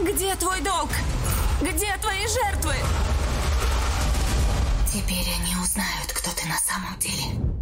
Где 0.00 0.34
твой 0.36 0.60
долг? 0.62 0.90
Где 1.60 1.94
твои 1.98 2.26
жертвы? 2.26 2.74
Теперь 4.90 5.26
они 5.38 5.54
узнают, 5.56 6.12
кто 6.14 6.30
ты 6.30 6.48
на 6.48 6.56
самом 6.56 6.98
деле. 6.98 7.53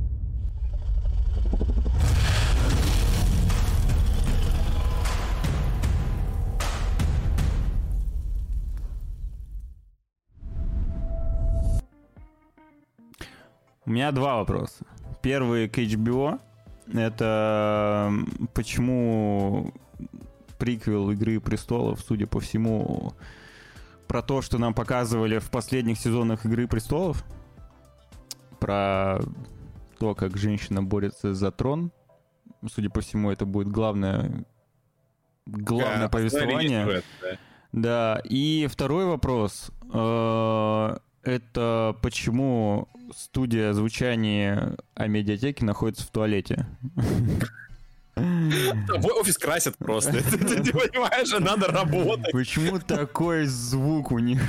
У 13.85 13.91
меня 13.91 14.13
два 14.13 14.37
вопроса. 14.37 14.85
Первый 15.23 15.69
к 15.69 15.79
HBO. 15.79 16.41
Это 16.93 18.13
почему 18.55 19.73
приквел 20.59 21.11
Игры 21.11 21.41
престолов, 21.41 22.01
судя 22.01 22.27
по 22.27 22.41
всему, 22.41 23.13
про 24.07 24.23
то, 24.23 24.43
что 24.43 24.59
нам 24.59 24.75
показывали 24.75 25.39
в 25.39 25.51
последних 25.51 25.99
сезонах 25.99 26.45
Игры 26.45 26.69
престолов, 26.69 27.25
про 28.61 29.21
то, 29.99 30.15
как 30.15 30.37
женщина 30.37 30.83
борется 30.83 31.35
за 31.35 31.51
трон. 31.51 31.91
Судя 32.71 32.91
по 32.91 33.01
всему, 33.01 33.31
это 33.31 33.45
будет 33.45 33.69
главное, 33.69 34.45
главное 35.47 36.03
Да, 36.03 36.09
повествование. 36.09 36.85
сюжет, 36.85 37.05
да. 37.21 37.39
Да, 37.73 38.21
и 38.25 38.69
второй 38.71 39.07
вопрос. 39.07 39.71
э, 39.93 40.97
Это 41.24 41.97
почему 42.03 42.89
студия 43.16 43.73
звучания 43.73 44.77
о 44.94 45.07
медиатеке 45.07 45.65
находится 45.65 46.05
в 46.05 46.11
туалете? 46.11 46.66
Твой 48.15 49.12
офис 49.15 49.39
красят 49.39 49.77
просто. 49.78 50.12
Ты 50.31 50.73
понимаешь, 50.73 51.31
надо 51.39 51.69
работать. 51.69 52.32
Почему 52.32 52.78
такой 52.78 53.47
звук 53.47 54.12
у 54.12 54.19
них? 54.19 54.43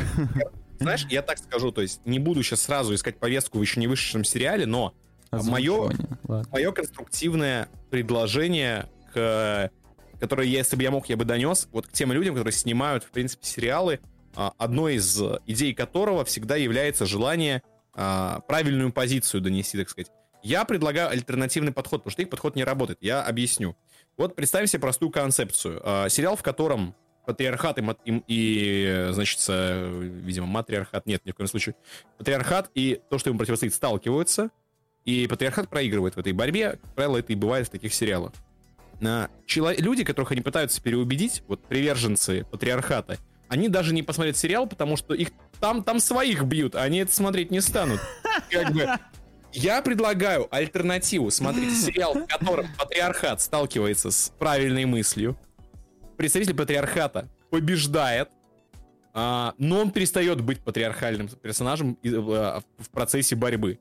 Знаешь, 0.80 1.06
я 1.10 1.22
так 1.22 1.38
скажу, 1.38 1.72
то 1.72 1.82
есть 1.82 2.06
не 2.06 2.20
буду 2.20 2.44
сейчас 2.44 2.62
сразу 2.62 2.94
искать 2.94 3.18
повестку 3.18 3.60
в 3.60 3.62
еще 3.62 3.80
не 3.80 3.88
вышедшем 3.88 4.24
сериале, 4.24 4.66
но 4.66 4.94
мое. 5.32 5.92
Ладно. 6.28 6.50
мое 6.52 6.72
конструктивное 6.72 7.70
предложение, 7.90 8.90
к, 9.14 9.72
которое, 10.20 10.48
если 10.48 10.76
бы 10.76 10.84
я 10.84 10.92
мог, 10.92 11.08
я 11.08 11.16
бы 11.16 11.26
донес, 11.26 11.70
вот 11.72 11.88
к 11.88 11.92
тем 11.92 12.12
людям, 12.12 12.36
которые 12.36 12.54
снимают, 12.54 13.04
в 13.04 13.12
принципе, 13.12 13.46
сериалы, 13.46 14.00
а, 14.04 14.13
одной 14.36 14.96
из 14.96 15.22
идей 15.46 15.74
которого 15.74 16.26
всегда 16.26 16.56
является 16.56 17.06
желание 17.06 17.62
а, 17.96 18.40
правильную 18.48 18.92
позицию 18.92 19.42
донести, 19.42 19.78
так 19.78 19.90
сказать. 19.90 20.12
Я 20.42 20.66
предлагаю 20.66 21.10
альтернативный 21.10 21.72
подход, 21.72 22.02
потому 22.02 22.12
что 22.12 22.22
их 22.22 22.30
подход 22.30 22.56
не 22.56 22.64
работает. 22.64 23.00
Я 23.02 23.24
объясню. 23.24 23.78
Вот 24.18 24.36
представим 24.36 24.68
себе 24.68 24.80
простую 24.82 25.10
концепцию. 25.12 25.82
А, 25.84 26.10
Сериал, 26.10 26.36
в 26.36 26.44
котором 26.44 26.96
патриархат 27.26 27.80
и, 27.80 27.84
и, 28.06 28.24
и, 28.28 29.08
значит, 29.12 29.40
э, 29.48 30.02
видимо, 30.24 30.46
матриархат, 30.48 31.06
нет, 31.06 31.26
ни 31.26 31.32
в 31.32 31.36
коем 31.36 31.48
случае. 31.48 31.76
Патриархат 32.18 32.70
и 32.76 33.00
то, 33.10 33.18
что 33.18 33.30
ему 33.30 33.40
противостоит, 33.40 33.74
сталкиваются, 33.74 34.50
и 35.06 35.28
патриархат 35.28 35.70
проигрывает 35.70 36.16
в 36.16 36.20
этой 36.20 36.34
борьбе. 36.34 36.72
Как 36.82 36.96
правило, 36.96 37.18
это 37.18 37.32
и 37.32 37.36
бывает 37.36 37.68
в 37.68 37.70
таких 37.70 37.94
сериалах. 37.94 38.34
А, 39.02 39.30
чело- 39.46 39.72
Люди, 39.78 40.04
которых 40.04 40.32
они 40.32 40.42
пытаются 40.42 40.82
переубедить, 40.82 41.44
вот 41.48 41.64
приверженцы 41.64 42.46
патриархата, 42.52 43.18
они 43.50 43.70
даже 43.70 43.94
не 43.94 44.04
посмотрят 44.04 44.38
сериал, 44.38 44.68
потому 44.68 44.98
что 44.98 45.14
их 45.14 45.30
там, 45.60 45.84
там 45.84 46.00
своих 46.00 46.44
бьют, 46.44 46.76
а 46.76 46.84
они 46.84 47.00
это 47.00 47.14
смотреть 47.14 47.52
не 47.52 47.62
станут. 47.62 48.00
Как 48.50 48.74
бы, 48.74 48.88
я 49.54 49.82
предлагаю 49.82 50.48
альтернативу. 50.50 51.30
Смотрите 51.30 51.76
сериал, 51.76 52.14
в 52.14 52.28
котором 52.28 52.68
патриархат 52.78 53.42
сталкивается 53.42 54.12
с 54.12 54.32
правильной 54.40 54.86
мыслью. 54.86 55.38
Представитель 56.18 56.56
патриархата 56.56 57.30
побеждает, 57.50 58.30
а, 59.14 59.54
но 59.58 59.80
он 59.80 59.92
перестает 59.92 60.42
быть 60.42 60.60
патриархальным 60.60 61.28
персонажем 61.28 61.98
а, 62.04 62.62
в 62.80 62.90
процессе 62.90 63.36
борьбы. 63.36 63.80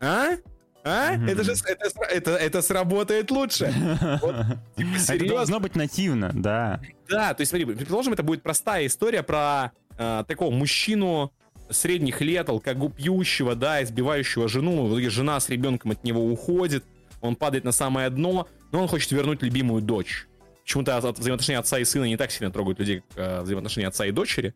А? 0.00 0.36
А? 0.82 1.14
Это 1.28 1.44
же 1.44 1.52
это, 1.52 1.90
это, 2.10 2.30
это 2.36 2.62
сработает 2.62 3.30
лучше. 3.30 3.66
Вот, 4.22 4.34
типа, 4.76 4.88
Это 4.94 4.98
серьезно? 4.98 5.36
должно 5.36 5.60
быть 5.60 5.76
нативно, 5.76 6.30
да. 6.32 6.80
Да, 7.08 7.34
то 7.34 7.42
есть, 7.42 7.50
смотри, 7.50 7.66
предположим, 7.66 8.12
это 8.14 8.22
будет 8.22 8.42
простая 8.42 8.86
история 8.86 9.22
про 9.22 9.72
э, 9.98 10.24
такого 10.26 10.50
мужчину 10.50 11.32
средних 11.68 12.20
лет, 12.20 12.48
алкогопьющего, 12.48 13.54
да, 13.54 13.82
избивающего 13.82 14.48
жену. 14.48 14.86
В 14.86 14.92
итоге 14.92 15.10
жена 15.10 15.38
с 15.38 15.48
ребенком 15.48 15.90
от 15.92 16.02
него 16.02 16.24
уходит, 16.24 16.84
он 17.20 17.36
падает 17.36 17.64
на 17.64 17.72
самое 17.72 18.08
дно, 18.10 18.48
но 18.72 18.82
он 18.82 18.88
хочет 18.88 19.10
вернуть 19.12 19.42
любимую 19.42 19.82
дочь. 19.82 20.26
Почему-то 20.64 20.96
от- 20.96 21.04
от 21.04 21.18
взаимоотношения 21.18 21.58
отца 21.58 21.78
и 21.78 21.84
сына 21.84 22.04
не 22.04 22.16
так 22.16 22.30
сильно 22.30 22.50
трогают 22.52 22.78
людей, 22.78 23.02
как 23.14 23.18
э, 23.18 23.40
взаимоотношения 23.42 23.88
отца 23.88 24.06
и 24.06 24.12
дочери. 24.12 24.54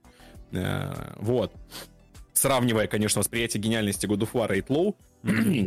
Э, 0.53 0.93
вот. 1.17 1.53
Сравнивая, 2.33 2.87
конечно, 2.87 3.21
восприятие 3.21 3.61
гениальности 3.63 4.07
God 4.07 4.21
of 4.21 4.33
War 4.33 4.57
и 4.57 4.61
Тлоу. 4.63 4.97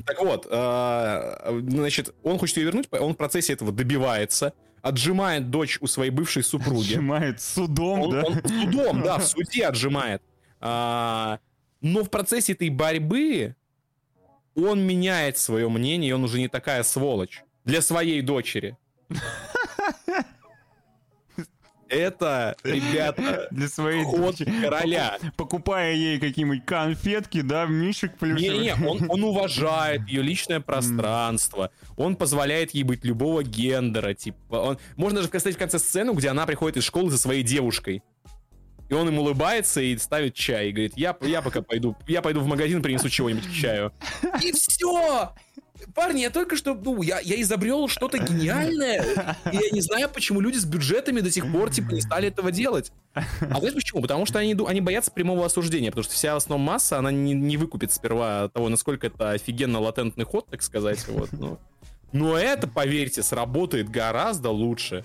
Так 0.05 0.19
вот, 0.19 0.47
э, 0.49 1.61
значит, 1.67 2.13
он 2.23 2.37
хочет 2.37 2.57
ее 2.57 2.65
вернуть, 2.65 2.87
он 2.91 3.13
в 3.13 3.17
процессе 3.17 3.53
этого 3.53 3.71
добивается, 3.71 4.53
отжимает 4.81 5.49
дочь 5.49 5.77
у 5.81 5.87
своей 5.87 6.11
бывшей 6.11 6.43
супруги. 6.43 6.93
Сжимает 6.93 7.41
судом, 7.41 8.01
Он, 8.01 8.11
да? 8.11 8.23
он 8.23 8.33
судом, 8.35 9.01
да, 9.03 9.17
в 9.17 9.23
суде 9.27 9.65
отжимает. 9.65 10.21
А, 10.59 11.39
но 11.81 12.03
в 12.03 12.09
процессе 12.09 12.53
этой 12.53 12.69
борьбы 12.69 13.55
он 14.55 14.81
меняет 14.81 15.37
свое 15.37 15.69
мнение, 15.69 16.09
и 16.09 16.13
он 16.13 16.23
уже 16.23 16.39
не 16.39 16.47
такая 16.47 16.83
сволочь 16.83 17.43
для 17.65 17.81
своей 17.81 18.21
дочери. 18.21 18.77
Это, 21.89 22.55
ребята, 22.63 23.47
Для 23.51 23.67
своей 23.67 24.03
дочери. 24.03 24.61
короля. 24.61 25.17
Покупая 25.35 25.93
ей 25.93 26.19
какие-нибудь 26.19 26.65
конфетки, 26.65 27.41
да, 27.41 27.65
мишек 27.65 28.17
плюшевых. 28.17 28.41
Не-не, 28.41 28.75
он, 28.87 29.09
он 29.09 29.23
уважает 29.23 30.07
ее 30.07 30.21
личное 30.21 30.59
пространство, 30.59 31.71
он 31.95 32.15
позволяет 32.15 32.71
ей 32.71 32.83
быть 32.83 33.05
любого 33.05 33.43
гендера, 33.43 34.13
типа, 34.13 34.55
он... 34.55 34.77
Можно 34.95 35.17
даже 35.17 35.29
представить 35.29 35.55
в 35.55 35.59
конце 35.59 35.79
сцену, 35.79 36.13
где 36.13 36.29
она 36.29 36.45
приходит 36.45 36.77
из 36.77 36.83
школы 36.83 37.09
за 37.09 37.17
своей 37.17 37.43
девушкой. 37.43 38.01
И 38.89 38.93
он 38.93 39.07
им 39.09 39.19
улыбается 39.19 39.81
и 39.81 39.97
ставит 39.97 40.33
чай, 40.33 40.69
и 40.69 40.71
говорит, 40.71 40.93
я, 40.95 41.15
я 41.21 41.41
пока 41.41 41.61
пойду, 41.61 41.97
я 42.07 42.21
пойду 42.21 42.39
в 42.39 42.47
магазин, 42.47 42.81
принесу 42.81 43.09
чего-нибудь 43.09 43.47
к 43.47 43.53
чаю. 43.53 43.91
И 44.41 44.51
все! 44.53 45.33
Парни, 45.93 46.21
я 46.21 46.29
только 46.29 46.55
что, 46.55 46.73
ну, 46.75 47.01
я, 47.01 47.19
я 47.19 47.41
изобрел 47.41 47.87
что-то 47.87 48.17
гениальное, 48.17 49.03
и 49.51 49.55
я 49.55 49.69
не 49.71 49.81
знаю, 49.81 50.09
почему 50.09 50.41
люди 50.41 50.57
с 50.57 50.65
бюджетами 50.65 51.21
до 51.21 51.31
сих 51.31 51.51
пор, 51.51 51.71
типа, 51.71 51.91
не 51.91 52.01
стали 52.01 52.27
этого 52.27 52.51
делать. 52.51 52.91
А 53.13 53.59
знаешь 53.59 53.75
почему? 53.75 54.01
Потому 54.01 54.25
что 54.25 54.39
они, 54.39 54.55
они 54.67 54.81
боятся 54.81 55.11
прямого 55.11 55.45
осуждения, 55.45 55.89
потому 55.89 56.03
что 56.03 56.13
вся 56.13 56.35
основная 56.35 56.67
масса, 56.73 56.97
она 56.97 57.11
не, 57.11 57.33
не 57.33 57.57
выкупит 57.57 57.91
сперва 57.93 58.49
того, 58.49 58.69
насколько 58.69 59.07
это 59.07 59.31
офигенно 59.31 59.79
латентный 59.79 60.25
ход, 60.25 60.47
так 60.49 60.61
сказать. 60.61 61.07
Вот, 61.07 61.31
ну. 61.31 61.57
Но 62.11 62.37
это, 62.37 62.67
поверьте, 62.67 63.23
сработает 63.23 63.89
гораздо 63.89 64.49
лучше. 64.49 65.03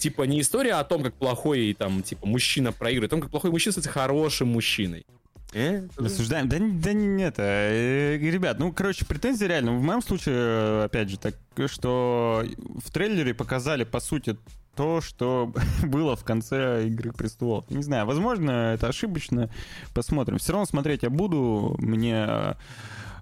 типа, 0.00 0.22
не 0.22 0.40
история 0.40 0.74
о 0.74 0.84
том, 0.84 1.02
как 1.02 1.14
плохой, 1.14 1.74
там, 1.78 2.02
типа, 2.02 2.26
мужчина 2.26 2.72
проигрывает, 2.72 3.12
о 3.12 3.14
том, 3.14 3.20
как 3.20 3.30
плохой 3.30 3.50
мужчина 3.50 3.72
становится 3.72 3.92
хорошим 3.92 4.48
мужчиной. 4.48 5.04
Э? 5.52 5.88
Осуждаем. 5.96 6.48
Да, 6.48 6.58
да 6.60 6.92
нет, 6.92 7.34
э, 7.38 8.16
ребят, 8.18 8.58
ну, 8.58 8.72
короче, 8.72 9.04
претензии 9.04 9.44
реально. 9.44 9.72
В 9.72 9.82
моем 9.82 10.02
случае, 10.02 10.34
э, 10.36 10.84
опять 10.84 11.10
же, 11.10 11.18
так, 11.18 11.34
что 11.66 12.44
в 12.84 12.90
трейлере 12.90 13.34
показали, 13.34 13.84
по 13.84 13.98
сути, 14.00 14.36
то, 14.76 15.00
что 15.00 15.52
было 15.82 16.16
в 16.16 16.24
конце 16.24 16.86
Игры 16.86 17.12
Престолов. 17.12 17.68
Не 17.70 17.82
знаю, 17.82 18.06
возможно, 18.06 18.72
это 18.74 18.88
ошибочно. 18.88 19.50
Посмотрим. 19.92 20.38
Все 20.38 20.52
равно 20.52 20.66
смотреть 20.66 21.02
я 21.02 21.10
буду. 21.10 21.74
Мне 21.78 22.26
э, 22.28 22.54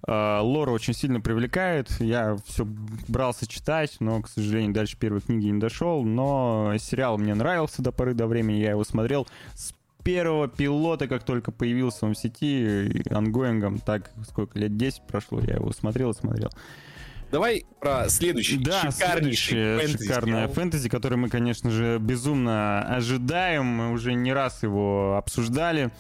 э, 0.07 0.39
лор 0.41 0.69
очень 0.69 0.95
сильно 0.95 1.21
привлекает. 1.21 1.91
Я 1.99 2.37
все 2.47 2.67
брался 3.09 3.47
читать, 3.47 3.97
но, 4.01 4.21
к 4.21 4.29
сожалению, 4.29 4.75
дальше 4.75 4.99
первой 4.99 5.21
книги 5.23 5.47
не 5.47 5.59
дошел. 5.59 6.05
Но 6.05 6.75
сериал 6.79 7.17
мне 7.17 7.35
нравился 7.35 7.81
до 7.81 7.91
поры 7.91 8.13
до 8.13 8.27
времени. 8.27 8.59
Я 8.59 8.71
его 8.71 8.85
смотрел 8.85 9.27
с 9.55 9.73
первого 10.09 10.49
пилота, 10.49 11.07
как 11.07 11.23
только 11.23 11.53
появился 11.53 12.07
он 12.07 12.15
в 12.15 12.19
сети, 12.19 13.03
ongoing 13.11 13.59
ом, 13.59 13.79
так 13.79 14.11
сколько 14.27 14.59
лет 14.59 14.75
10 14.75 15.03
прошло, 15.07 15.39
я 15.39 15.57
его 15.57 15.71
смотрел 15.71 16.13
и 16.13 16.15
смотрел. 16.15 16.49
Давай 17.31 17.67
про 17.79 18.09
следующий, 18.09 18.57
Да, 18.57 18.91
шикарнейший 18.91 19.51
следующее 19.51 19.79
фэнтези 19.79 20.05
шикарное 20.05 20.49
фэнтези, 20.49 20.89
которое 20.89 21.17
мы, 21.17 21.29
конечно 21.29 21.71
же, 21.71 21.99
безумно 21.99 22.81
ожидаем. 22.97 23.67
Мы 23.67 23.93
уже 23.93 24.15
не 24.15 24.33
раз 24.33 24.63
его 24.63 25.19
обсуждали. 25.19 25.91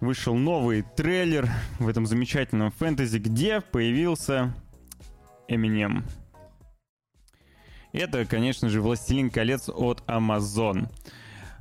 Вышел 0.00 0.34
новый 0.34 0.82
трейлер 0.96 1.50
в 1.78 1.88
этом 1.88 2.06
замечательном 2.06 2.70
фэнтези, 2.70 3.18
где 3.18 3.60
появился 3.60 4.54
Эминем. 5.48 6.06
Это, 7.92 8.24
конечно 8.24 8.70
же, 8.70 8.80
«Властелин 8.80 9.28
колец» 9.28 9.68
от 9.68 10.00
Amazon. 10.06 10.88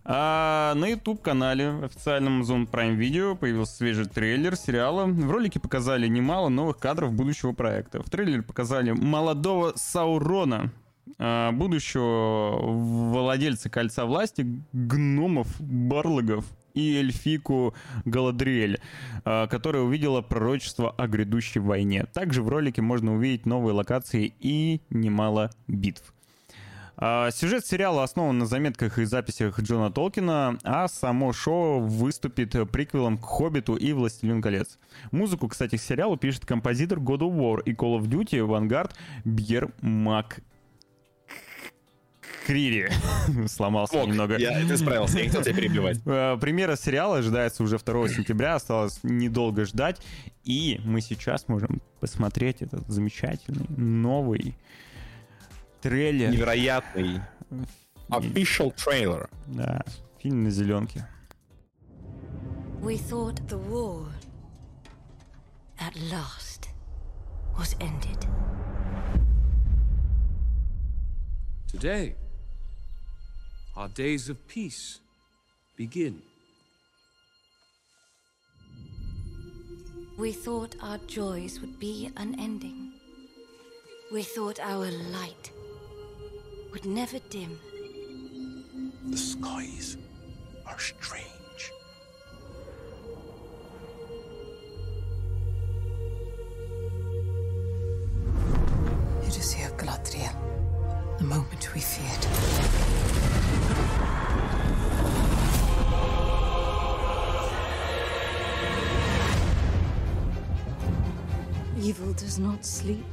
А 0.03 0.73
на 0.75 0.87
YouTube-канале 0.87 1.69
официальном 1.83 2.41
Amazon 2.41 2.69
Prime 2.69 2.97
Video 2.97 3.35
появился 3.35 3.75
свежий 3.75 4.05
трейлер 4.05 4.55
сериала. 4.55 5.05
В 5.05 5.29
ролике 5.29 5.59
показали 5.59 6.07
немало 6.07 6.49
новых 6.49 6.79
кадров 6.79 7.13
будущего 7.13 7.53
проекта. 7.53 8.01
В 8.01 8.09
трейлере 8.09 8.41
показали 8.41 8.91
молодого 8.91 9.73
Саурона, 9.75 10.71
а, 11.19 11.51
будущего 11.51 12.59
владельца 12.61 13.69
Кольца 13.69 14.05
Власти, 14.05 14.63
гномов, 14.73 15.47
барлогов 15.59 16.45
и 16.73 16.95
эльфику 16.97 17.75
Галадриэль, 18.05 18.79
а, 19.23 19.45
которая 19.45 19.83
увидела 19.83 20.21
пророчество 20.21 20.89
о 20.89 21.07
грядущей 21.07 21.61
войне. 21.61 22.05
Также 22.05 22.41
в 22.41 22.49
ролике 22.49 22.81
можно 22.81 23.13
увидеть 23.13 23.45
новые 23.45 23.73
локации 23.73 24.33
и 24.39 24.81
немало 24.89 25.51
битв. 25.67 26.11
А, 26.97 27.31
Сюжет 27.31 27.65
сериала 27.65 28.03
основан 28.03 28.37
на 28.37 28.45
заметках 28.45 28.99
и 28.99 29.05
записях 29.05 29.59
Джона 29.59 29.91
Толкина, 29.91 30.57
а 30.63 30.87
само 30.87 31.33
шоу 31.33 31.79
выступит 31.81 32.55
приквелом 32.71 33.17
к 33.17 33.25
«Хоббиту» 33.25 33.75
и 33.75 33.93
«Властелин 33.93 34.41
колец». 34.41 34.77
Музыку, 35.11 35.47
кстати, 35.47 35.77
к 35.77 35.81
сериалу 35.81 36.17
пишет 36.17 36.45
композитор 36.45 36.99
God 36.99 37.19
of 37.19 37.35
War 37.35 37.63
и 37.63 37.73
Call 37.73 37.99
of 37.99 38.07
Duty 38.07 38.45
Vanguard 38.45 38.91
Бьер 39.25 39.71
Мак 39.81 40.41
Крири. 42.45 42.89
Сломался 43.47 43.97
Ок, 43.97 44.07
немного. 44.07 44.37
Я, 44.37 44.65
ты 44.65 44.77
справился, 44.77 45.17
я 45.17 45.23
не 45.23 45.29
хотел 45.29 45.43
тебя 45.43 45.55
перебивать. 45.55 45.99
Э, 46.05 46.37
Премьера 46.41 46.75
сериала 46.75 47.17
ожидается 47.17 47.63
уже 47.63 47.77
2 47.77 48.09
сентября, 48.09 48.55
осталось 48.55 48.99
недолго 49.03 49.65
ждать, 49.65 50.01
и 50.43 50.79
мы 50.83 51.01
сейчас 51.01 51.47
можем 51.47 51.81
посмотреть 51.99 52.61
этот 52.61 52.87
замечательный 52.87 53.65
новый 53.69 54.55
трейлер. 55.80 56.30
Невероятный 56.30 57.20
official 58.10 58.74
trailer. 58.74 59.28
Да, 59.46 59.84
фильм 60.18 60.44
на 60.44 60.50
зеленке. 60.50 61.06
We 62.82 62.96
thought 62.96 63.48
the 63.48 63.58
war, 63.58 64.06
at 65.78 65.94
last, 66.10 66.68
was 67.58 67.74
ended. 67.80 68.26
Today, 71.68 72.14
our 73.76 73.88
days 73.88 74.28
of 74.28 74.36
peace 74.46 75.00
begin. 75.76 76.22
We 80.16 80.32
thought 80.32 80.76
our 80.80 80.98
joys 81.06 81.60
would 81.60 81.78
be 81.78 82.10
unending. 82.16 82.92
We 84.12 84.22
thought 84.22 84.58
our 84.60 84.90
light 85.12 85.50
would 86.71 86.85
never 86.85 87.19
dim. 87.29 87.59
The 89.09 89.17
skies 89.17 89.97
are 90.65 90.79
strange. 90.79 91.71
It 99.23 99.37
is 99.37 99.51
here, 99.51 99.69
Galadriel. 99.71 100.35
The 101.17 101.25
moment 101.25 101.73
we 101.73 101.81
feared. 101.81 102.25
Evil 111.83 112.13
does 112.13 112.39
not 112.39 112.63
sleep. 112.63 113.05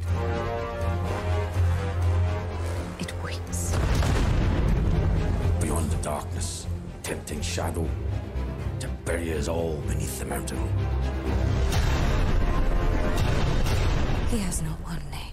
Tempting 7.29 7.43
shadow 7.43 7.87
to 8.81 8.89
bury 9.05 9.37
us 9.37 9.49
all 9.49 9.77
beneath 9.87 10.19
the 10.19 10.25
mountain. 10.25 10.57
He 14.31 14.39
has 14.39 14.63
not 14.63 14.81
one 14.83 15.03
name, 15.11 15.28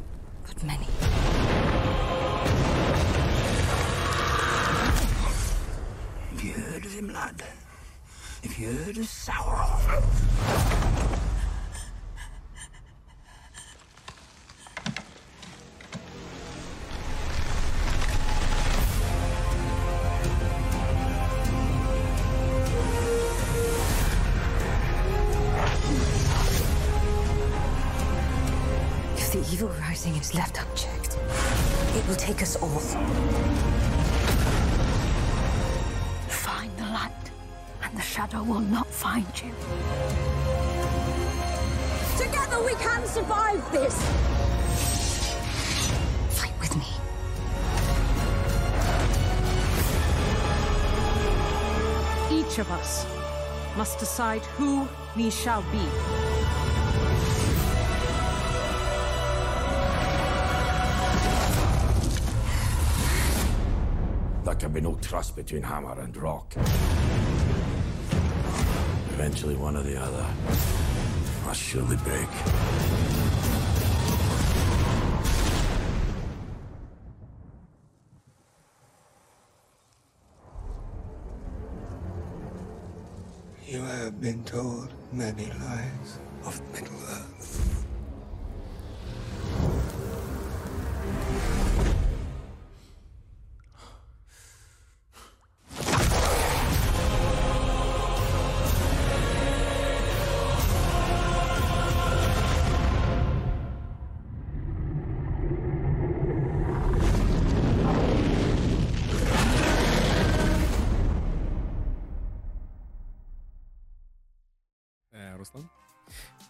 left 30.36 30.58
unchecked, 30.60 31.18
it 31.96 32.06
will 32.08 32.16
take 32.16 32.42
us 32.42 32.58
all. 32.58 32.80
Find 36.28 36.72
the 36.78 36.84
light, 36.84 37.32
and 37.82 37.98
the 37.98 38.02
shadow 38.02 38.44
will 38.44 38.60
not 38.60 38.88
find 38.88 39.26
you. 39.42 39.52
Together 42.18 42.62
we 42.66 42.74
can 42.76 43.06
survive 43.06 43.64
this! 43.72 43.96
Fight 46.38 46.60
with 46.60 46.76
me. 46.76 46.90
Each 52.38 52.60
of 52.60 52.70
us 52.72 53.06
must 53.78 54.00
decide 54.00 54.44
who 54.58 54.88
we 55.16 55.30
shall 55.30 55.62
be. 55.72 56.35
Be 64.76 64.82
no 64.82 64.96
trust 64.96 65.38
between 65.38 65.64
hammer 65.64 65.98
and 66.02 66.18
rock. 66.18 66.54
Eventually, 69.14 69.56
one 69.56 69.78
or 69.78 69.84
the 69.84 69.96
other 69.96 70.28
must 71.46 71.62
surely 71.62 71.96
break. 71.96 72.28
You 83.66 83.82
have 83.82 84.20
been 84.20 84.44
told 84.44 84.90
many 85.14 85.46
lies 85.46 86.20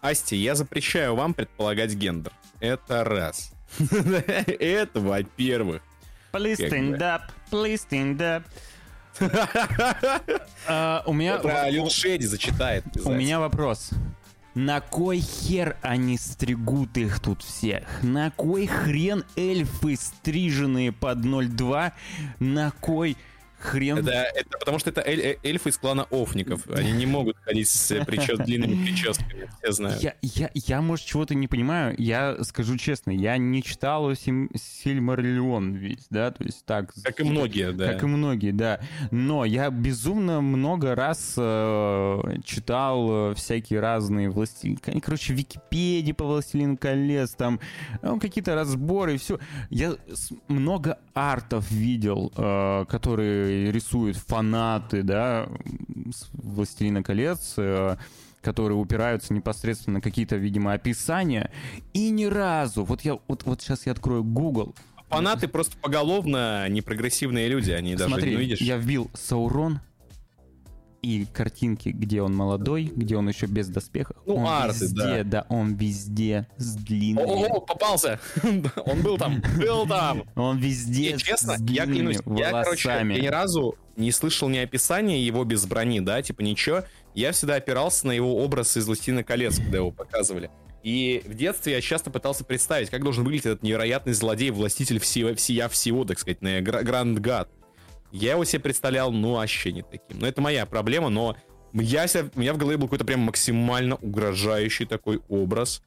Асти, 0.06 0.36
я 0.36 0.54
запрещаю 0.54 1.16
вам 1.16 1.34
предполагать 1.34 1.94
гендер. 1.94 2.32
Это 2.60 3.02
раз. 3.02 3.52
Это, 3.80 5.00
во-первых. 5.00 5.82
Please 6.32 6.58
stand 6.58 6.92
бы. 6.92 6.98
up, 6.98 7.22
please 7.50 7.80
stand 7.88 8.18
up. 8.18 8.42
А, 10.68 11.02
У 11.06 11.12
меня... 11.12 11.36
Это 11.36 11.68
Лил 11.70 11.90
Шеди 11.90 12.24
зачитает. 12.24 12.84
У 13.04 13.12
меня 13.12 13.40
вопрос. 13.40 13.90
На 14.54 14.80
кой 14.80 15.18
хер 15.18 15.76
они 15.82 16.16
стригут 16.18 16.96
их 16.96 17.20
тут 17.20 17.42
всех? 17.42 17.82
На 18.02 18.30
кой 18.30 18.66
хрен 18.66 19.24
эльфы, 19.36 19.96
стриженные 19.96 20.92
под 20.92 21.18
0.2? 21.18 21.92
На 22.38 22.70
кой 22.80 23.16
хрен... 23.58 23.98
Это, 23.98 24.10
это 24.10 24.58
потому 24.58 24.78
что 24.78 24.90
это 24.90 25.00
эль- 25.00 25.20
э- 25.20 25.38
эльфы 25.42 25.70
из 25.70 25.78
клана 25.78 26.06
Офников. 26.10 26.66
Они 26.68 26.92
не 26.92 27.06
могут 27.06 27.36
ходить 27.44 27.68
с 27.68 27.90
э, 27.90 28.04
причес- 28.04 28.44
длинными 28.44 28.84
прическами, 28.84 29.48
все 29.62 29.72
знают. 29.72 30.02
Я, 30.02 30.14
я, 30.22 30.50
я, 30.54 30.82
может, 30.82 31.04
чего-то 31.06 31.34
не 31.34 31.48
понимаю. 31.48 31.94
Я 31.98 32.42
скажу 32.44 32.76
честно, 32.76 33.10
я 33.10 33.36
не 33.38 33.62
читал 33.62 34.10
Сим- 34.14 34.50
Сильмариллион 34.54 35.74
весь, 35.74 36.06
да, 36.10 36.30
то 36.30 36.44
есть 36.44 36.64
так... 36.64 36.92
Как 37.02 37.20
и 37.20 37.24
многие, 37.24 37.72
да. 37.72 37.92
Как 37.92 38.02
и 38.02 38.06
многие, 38.06 38.52
да. 38.52 38.80
Но 39.10 39.44
я 39.44 39.70
безумно 39.70 40.40
много 40.40 40.94
раз 40.94 41.34
э, 41.36 42.22
читал 42.44 43.30
э, 43.30 43.34
всякие 43.34 43.80
разные 43.80 44.30
властелины... 44.30 44.78
Короче, 45.00 45.34
Википедии 45.34 46.12
по 46.12 46.24
Властелин 46.24 46.76
колец, 46.76 47.32
там 47.34 47.60
ну, 48.02 48.18
какие-то 48.20 48.54
разборы, 48.54 49.18
все. 49.18 49.38
Я 49.70 49.94
много 50.48 50.98
артов 51.14 51.70
видел, 51.70 52.32
э, 52.36 52.84
которые 52.88 53.45
рисуют 53.46 54.16
фанаты, 54.16 55.02
да, 55.02 55.48
Властелина 56.32 57.02
колец, 57.02 57.54
э, 57.56 57.96
которые 58.42 58.78
упираются 58.78 59.34
непосредственно 59.34 59.94
на 59.94 60.00
какие-то, 60.00 60.36
видимо, 60.36 60.72
описания. 60.72 61.50
И 61.92 62.10
ни 62.10 62.24
разу, 62.26 62.84
вот 62.84 63.02
я 63.02 63.18
вот, 63.28 63.44
вот 63.44 63.60
сейчас 63.60 63.86
я 63.86 63.92
открою 63.92 64.24
Google, 64.24 64.74
Фанаты 65.08 65.46
просто 65.46 65.76
поголовно 65.76 66.68
непрогрессивные 66.68 67.48
люди, 67.48 67.70
они 67.70 67.94
даже 67.94 68.10
Смотри, 68.10 68.30
не 68.32 68.36
видишь. 68.36 68.60
я 68.60 68.76
вбил 68.76 69.10
Саурон 69.14 69.80
и 71.06 71.24
картинки, 71.24 71.90
где 71.90 72.20
он 72.20 72.34
молодой, 72.34 72.90
где 72.94 73.16
он 73.16 73.28
еще 73.28 73.46
без 73.46 73.68
доспехов. 73.68 74.16
Ну, 74.26 74.36
он 74.36 74.46
арты, 74.46 74.80
везде, 74.80 75.22
да. 75.22 75.46
он 75.48 75.74
везде 75.74 76.48
с 76.56 76.74
длинными. 76.74 77.46
О, 77.48 77.60
попался! 77.60 78.18
Он 78.42 79.02
был 79.02 79.16
там, 79.16 79.40
был 79.58 79.86
там! 79.86 80.24
Он 80.34 80.58
везде 80.58 81.12
Не, 81.12 81.18
честно, 81.18 81.56
с 81.58 81.60
я 81.70 81.84
клянусь, 81.84 82.18
я, 82.26 82.50
короче, 82.50 82.88
волосами. 82.88 83.14
я 83.14 83.20
ни 83.20 83.26
разу 83.28 83.76
не 83.96 84.10
слышал 84.10 84.48
ни 84.48 84.58
описания 84.58 85.22
его 85.22 85.44
без 85.44 85.64
брони, 85.66 86.00
да, 86.00 86.20
типа 86.22 86.40
ничего. 86.40 86.82
Я 87.14 87.30
всегда 87.30 87.54
опирался 87.54 88.08
на 88.08 88.12
его 88.12 88.42
образ 88.42 88.76
из 88.76 88.86
«Властелина 88.86 89.22
колец», 89.22 89.58
когда 89.58 89.78
его 89.78 89.92
показывали. 89.92 90.50
И 90.82 91.22
в 91.24 91.34
детстве 91.34 91.74
я 91.74 91.80
часто 91.80 92.10
пытался 92.10 92.44
представить, 92.44 92.90
как 92.90 93.02
должен 93.02 93.24
выглядеть 93.24 93.46
этот 93.46 93.62
невероятный 93.62 94.12
злодей, 94.12 94.50
властитель 94.50 94.98
всего, 94.98 95.34
всея 95.34 95.68
всего, 95.68 96.04
так 96.04 96.18
сказать, 96.18 96.42
на 96.42 96.60
Гра- 96.60 96.82
Гранд 96.82 97.18
Гад. 97.20 97.48
Я 98.12 98.32
его 98.32 98.44
себе 98.44 98.60
представлял, 98.60 99.12
ну, 99.12 99.34
вообще 99.34 99.72
не 99.72 99.82
таким. 99.82 100.18
Но 100.20 100.26
это 100.26 100.40
моя 100.40 100.66
проблема, 100.66 101.08
но 101.08 101.36
я 101.72 102.06
себя, 102.06 102.28
у 102.34 102.40
меня 102.40 102.54
в 102.54 102.58
голове 102.58 102.76
был 102.76 102.86
какой-то 102.86 103.04
прям 103.04 103.20
максимально 103.20 103.96
угрожающий 103.96 104.86
такой 104.86 105.20
образ. 105.28 105.82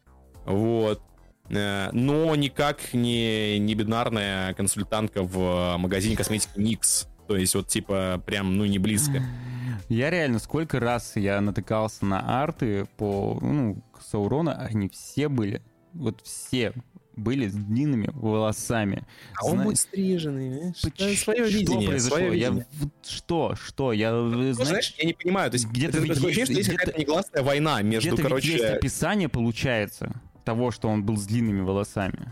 Вот. 0.46 1.02
Э, 1.50 1.90
Но 1.91 2.36
никак 2.36 2.94
не, 2.94 3.58
не 3.60 3.76
бинарная 3.76 4.54
консультантка 4.54 5.24
в 5.24 5.78
магазине 5.78 6.16
косметики 6.16 6.52
Никс. 6.58 7.08
То 7.28 7.36
есть 7.36 7.56
вот 7.56 7.68
типа 7.68 8.22
прям, 8.26 8.58
ну, 8.58 8.66
не 8.66 8.80
близко. 8.80 9.22
Я 9.90 10.12
реально, 10.12 10.38
сколько 10.38 10.80
раз 10.80 11.16
я 11.16 11.41
натыкался 11.41 12.06
на 12.06 12.44
арты 12.44 12.86
по, 12.98 13.40
ну, 13.41 13.84
Саурона, 14.00 14.54
они 14.54 14.88
все 14.88 15.30
были, 15.30 15.64
вот 15.94 16.22
все 16.24 16.74
были 17.20 17.48
с 17.48 17.54
длинными 17.54 18.10
волосами. 18.14 19.04
А 19.40 19.46
он 19.46 19.56
Зна- 19.56 19.64
будет 19.66 19.78
стриженный, 19.80 20.54
знаешь? 20.54 20.82
Да, 20.82 20.90
свое 21.16 21.48
что 21.48 21.58
видение, 21.58 21.88
произошло? 21.90 22.18
свое 22.18 22.40
Я 22.40 22.48
видение. 22.50 22.68
вот 22.80 22.90
что, 23.08 23.56
что? 23.56 23.94
Я, 23.94 24.10
э, 24.10 24.12
Ну, 24.14 24.54
знаешь, 24.54 24.68
знаешь, 24.70 24.94
я 24.98 25.06
не 25.06 25.14
понимаю, 25.14 25.52
то 25.52 25.56
есть 25.56 25.68
где-то 25.68 25.98
это 25.98 26.06
ведь 26.08 26.16
такое 26.16 26.32
что 26.34 26.41
есть- 26.41 26.70
какая-то 26.70 26.91
где-то- 26.91 27.00
негласная 27.00 27.44
война 27.44 27.82
между, 27.82 28.16
где-то 28.16 28.34
ведь 28.36 28.46
есть 28.46 28.58
короче... 28.60 28.76
описание, 28.78 29.30
получается, 29.30 30.22
того, 30.46 30.72
что 30.72 30.88
он 30.90 31.04
был 31.04 31.18
с 31.18 31.26
длинными 31.26 31.62
волосами. 31.62 32.32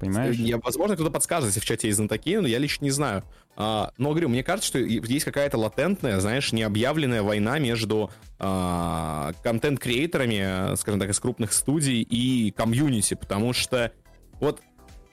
Понимаешь? 0.00 0.34
Я, 0.36 0.58
возможно, 0.58 0.96
кто-то 0.96 1.10
подскажет, 1.10 1.48
если 1.48 1.60
в 1.60 1.64
чате 1.64 1.88
есть 1.88 1.98
знатоки, 1.98 2.36
но 2.38 2.48
я 2.48 2.58
лично 2.58 2.84
не 2.84 2.90
знаю. 2.90 3.22
А, 3.54 3.92
но 3.98 4.10
говорю, 4.10 4.30
мне 4.30 4.42
кажется, 4.42 4.66
что 4.66 4.78
есть 4.78 5.26
какая-то 5.26 5.58
латентная, 5.58 6.18
знаешь, 6.20 6.52
необъявленная 6.52 7.22
война 7.22 7.58
между 7.58 8.10
а, 8.38 9.32
контент-креаторами, 9.42 10.74
скажем 10.76 10.98
так, 10.98 11.10
из 11.10 11.20
крупных 11.20 11.52
студий 11.52 12.00
и 12.00 12.50
комьюнити, 12.50 13.12
потому 13.12 13.52
что 13.52 13.92
вот 14.40 14.62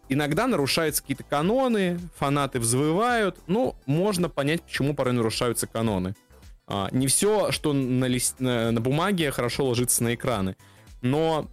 иногда 0.07 0.47
нарушаются 0.47 1.01
какие-то 1.01 1.25
каноны, 1.25 1.99
фанаты 2.15 2.61
взвывают, 2.61 3.37
ну, 3.47 3.75
можно 3.85 4.29
понять, 4.29 4.63
почему 4.63 4.95
порой 4.95 5.13
нарушаются 5.13 5.67
каноны. 5.67 6.15
А, 6.65 6.87
не 6.91 7.07
все, 7.07 7.51
что 7.51 7.73
на, 7.73 8.05
лист- 8.05 8.39
на, 8.39 8.71
на 8.71 8.79
бумаге, 8.79 9.31
хорошо 9.31 9.65
ложится 9.65 10.01
на 10.01 10.15
экраны, 10.15 10.55
но 11.01 11.49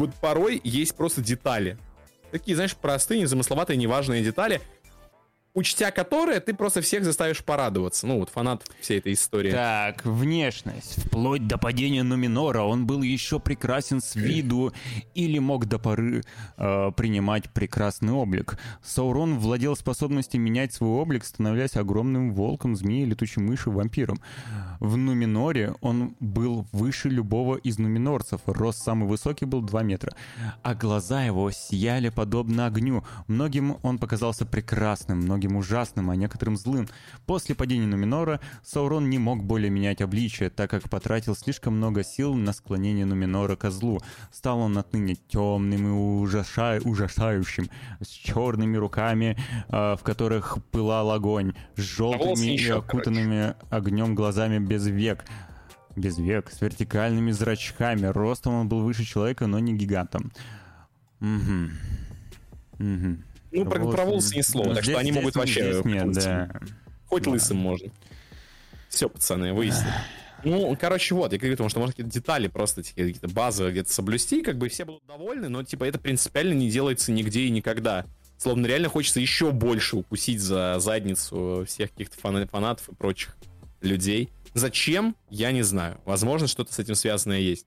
вот 0.00 0.14
порой 0.14 0.60
есть 0.64 0.94
просто 0.94 1.20
детали. 1.20 1.76
Такие, 2.30 2.54
знаешь, 2.54 2.76
простые, 2.76 3.20
незамысловатые, 3.20 3.76
неважные 3.76 4.22
детали, 4.22 4.60
учтя 5.54 5.90
которые 5.90 6.40
ты 6.40 6.54
просто 6.54 6.80
всех 6.80 7.04
заставишь 7.04 7.44
порадоваться. 7.44 8.06
Ну, 8.06 8.18
вот 8.18 8.30
фанат 8.30 8.64
всей 8.80 8.98
этой 8.98 9.12
истории. 9.12 9.50
Так, 9.50 10.04
внешность. 10.04 11.04
Вплоть 11.04 11.46
до 11.46 11.58
падения 11.58 12.02
Нуминора 12.02 12.62
он 12.62 12.86
был 12.86 13.02
еще 13.02 13.40
прекрасен 13.40 14.00
с 14.00 14.14
виду 14.14 14.72
или 15.14 15.38
мог 15.38 15.66
до 15.66 15.78
поры 15.78 16.22
э, 16.56 16.92
принимать 16.96 17.50
прекрасный 17.50 18.12
облик. 18.12 18.58
Саурон 18.82 19.38
владел 19.38 19.76
способностью 19.76 20.40
менять 20.40 20.72
свой 20.72 20.90
облик, 20.90 21.24
становясь 21.24 21.76
огромным 21.76 22.32
волком, 22.32 22.76
змеей, 22.76 23.04
летучей 23.04 23.42
мышью, 23.42 23.72
вампиром. 23.72 24.20
В 24.78 24.96
Нуминоре 24.96 25.74
он 25.80 26.16
был 26.20 26.66
выше 26.72 27.08
любого 27.08 27.56
из 27.56 27.78
нуминорцев. 27.78 28.40
Рост 28.46 28.82
самый 28.82 29.08
высокий 29.08 29.44
был 29.44 29.62
2 29.62 29.82
метра. 29.82 30.14
А 30.62 30.74
глаза 30.74 31.24
его 31.24 31.50
сияли 31.50 32.08
подобно 32.08 32.66
огню. 32.66 33.04
Многим 33.26 33.78
он 33.82 33.98
показался 33.98 34.46
прекрасным, 34.46 35.18
многим 35.18 35.39
ужасным, 35.56 36.10
а 36.10 36.16
некоторым 36.16 36.56
злым. 36.56 36.88
После 37.26 37.54
падения 37.54 37.86
Нуминора 37.86 38.40
Саурон 38.64 39.10
не 39.10 39.18
мог 39.18 39.44
более 39.44 39.70
менять 39.70 40.00
обличие, 40.00 40.50
так 40.50 40.70
как 40.70 40.88
потратил 40.88 41.34
слишком 41.34 41.76
много 41.76 42.04
сил 42.04 42.34
на 42.34 42.52
склонение 42.52 43.06
Нуминора 43.06 43.56
к 43.56 43.70
злу. 43.70 44.00
Стал 44.32 44.60
он 44.60 44.78
отныне 44.78 45.16
темным 45.28 45.86
и 45.86 45.90
ужаша- 46.24 46.80
ужасающим, 46.84 47.68
с 48.00 48.08
черными 48.08 48.76
руками, 48.76 49.36
э, 49.68 49.96
в 49.96 50.02
которых 50.02 50.58
пылал 50.70 51.10
огонь, 51.10 51.54
с 51.76 51.80
желтыми 51.80 52.46
и 52.46 52.52
еще, 52.52 52.78
окутанными 52.78 53.54
огнем 53.70 54.14
глазами 54.14 54.58
без 54.58 54.86
век. 54.86 55.24
Без 55.96 56.18
век, 56.18 56.50
с 56.50 56.60
вертикальными 56.60 57.32
зрачками. 57.32 58.06
Ростом 58.06 58.54
он 58.54 58.68
был 58.68 58.80
выше 58.82 59.04
человека, 59.04 59.46
но 59.46 59.58
не 59.58 59.74
гигантом. 59.74 60.30
Угу. 61.20 61.70
Угу. 62.78 63.16
Ну, 63.52 63.64
про, 63.64 63.90
про 63.90 64.04
волосы 64.04 64.36
ни 64.36 64.42
слова, 64.42 64.74
так 64.74 64.84
что 64.84 64.98
они 64.98 65.12
могут 65.12 65.34
вообще... 65.34 65.72
Здесь 65.72 65.84
нет, 65.84 66.06
хоть 67.06 67.24
да. 67.24 67.30
лысым. 67.30 67.56
Можно. 67.56 67.90
Все, 68.88 69.08
пацаны, 69.08 69.52
выяснили. 69.52 69.92
Ну, 70.44 70.76
короче, 70.80 71.14
вот, 71.14 71.32
я 71.32 71.38
говорю, 71.38 71.54
потому 71.54 71.68
что 71.68 71.80
можно 71.80 71.92
какие-то 71.92 72.12
детали 72.12 72.48
просто 72.48 72.82
какие-то 72.82 73.28
базовые 73.28 73.72
где-то 73.72 73.92
соблюсти, 73.92 74.42
как 74.42 74.56
бы 74.56 74.68
все 74.68 74.84
будут 74.84 75.04
довольны, 75.06 75.48
но, 75.48 75.62
типа, 75.62 75.84
это 75.84 75.98
принципиально 75.98 76.54
не 76.54 76.70
делается 76.70 77.12
нигде 77.12 77.42
и 77.42 77.50
никогда. 77.50 78.06
Словно 78.38 78.66
реально 78.66 78.88
хочется 78.88 79.20
еще 79.20 79.52
больше 79.52 79.96
укусить 79.96 80.40
за 80.40 80.76
задницу 80.78 81.64
всех 81.66 81.90
каких-то 81.90 82.18
фана- 82.18 82.46
фанатов 82.46 82.88
и 82.88 82.94
прочих 82.94 83.36
людей. 83.82 84.30
Зачем? 84.54 85.14
Я 85.28 85.52
не 85.52 85.62
знаю. 85.62 86.00
Возможно, 86.06 86.46
что-то 86.46 86.72
с 86.72 86.78
этим 86.78 86.94
связанное 86.94 87.40
есть. 87.40 87.66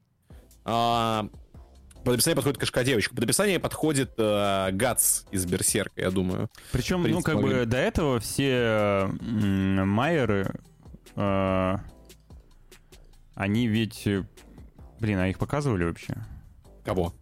А, 0.65 1.29
под 2.03 2.15
описание 2.15 2.35
подходит 2.35 2.59
кошка-девочка. 2.59 3.15
Под 3.15 3.23
описание 3.23 3.59
подходит 3.59 4.13
э, 4.17 4.69
Гац 4.71 5.23
из 5.31 5.45
Берсерка, 5.45 6.01
я 6.01 6.11
думаю. 6.11 6.49
Причем, 6.71 7.03
ну, 7.03 7.21
как 7.21 7.35
бы 7.37 7.41
могли. 7.43 7.65
до 7.65 7.77
этого 7.77 8.19
все 8.19 9.09
м, 9.21 9.87
Майеры, 9.89 10.53
э, 11.15 11.75
они 13.35 13.67
ведь... 13.67 14.05
э, 14.07 14.23
Блин, 14.99 15.19
а 15.19 15.27
их 15.27 15.37
показывали 15.37 15.83
вообще? 15.85 16.15
Кого? 16.85 17.13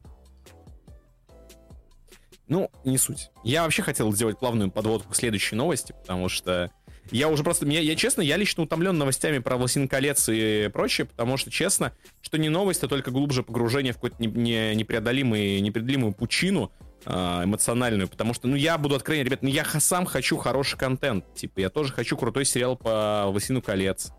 Ну, 2.48 2.70
не 2.84 2.98
суть. 2.98 3.32
Я 3.44 3.64
вообще 3.64 3.82
хотел 3.82 4.12
сделать 4.14 4.38
плавную 4.38 4.70
подводку 4.70 5.12
к 5.12 5.16
следующей 5.16 5.56
новости, 5.56 5.94
потому 5.94 6.28
что 6.28 6.70
я 7.10 7.28
уже 7.30 7.44
просто... 7.44 7.66
Я, 7.66 7.80
я 7.80 7.96
честно, 7.96 8.22
я 8.22 8.38
лично 8.38 8.64
утомлен 8.64 8.98
новостями 8.98 9.40
про 9.40 9.58
«Властелин 9.58 9.88
колец» 9.88 10.30
и 10.30 10.70
прочее, 10.72 11.08
потому 11.08 11.38
что, 11.38 11.50
честно, 11.50 11.94
что 12.22 12.38
не 12.38 12.50
новость, 12.50 12.84
а 12.84 12.88
только 12.88 13.12
глубже 13.12 13.44
погружение 13.44 13.94
в 13.94 13.96
какую-то 13.96 14.18
не- 14.20 14.28
не- 14.28 14.76
непреодолимый, 14.76 15.60
непреодолимую 15.62 16.14
пучину 16.14 16.72
а, 17.06 17.44
эмоциональную, 17.44 18.08
потому 18.08 18.34
что, 18.34 18.48
ну, 18.48 18.56
я 18.56 18.78
буду 18.78 18.96
откровенен, 18.96 19.26
ребят, 19.26 19.42
ну, 19.42 19.50
я 19.50 19.66
сам 19.66 20.06
хочу 20.06 20.38
хороший 20.38 20.78
контент, 20.78 21.26
типа, 21.34 21.60
я 21.60 21.70
тоже 21.70 21.92
хочу 21.92 22.16
крутой 22.16 22.46
сериал 22.46 22.78
по 22.78 23.26
«Властелину 23.28 23.62
колец», 23.62 24.12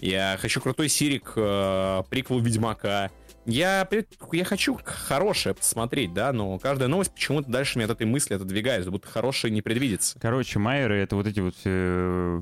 Я 0.00 0.36
хочу 0.40 0.60
крутой 0.60 0.88
Сирик, 0.88 1.34
э, 1.36 2.02
приквел 2.10 2.40
Ведьмака. 2.40 3.10
Я, 3.44 3.88
я 4.32 4.44
хочу 4.44 4.78
хорошее 4.84 5.54
посмотреть, 5.54 6.12
да, 6.14 6.32
но 6.32 6.58
каждая 6.58 6.88
новость 6.88 7.12
почему-то 7.12 7.50
дальше 7.50 7.78
меня 7.78 7.86
от 7.86 7.92
этой 7.92 8.06
мысли 8.06 8.34
отодвигает, 8.34 8.88
будто 8.88 9.08
хорошее 9.08 9.52
не 9.52 9.62
предвидится. 9.62 10.16
Короче, 10.20 10.58
Майеры— 10.60 10.96
это 11.02 11.16
вот 11.16 11.26
эти 11.26 11.40
вот 11.40 11.54
э, 11.64 12.40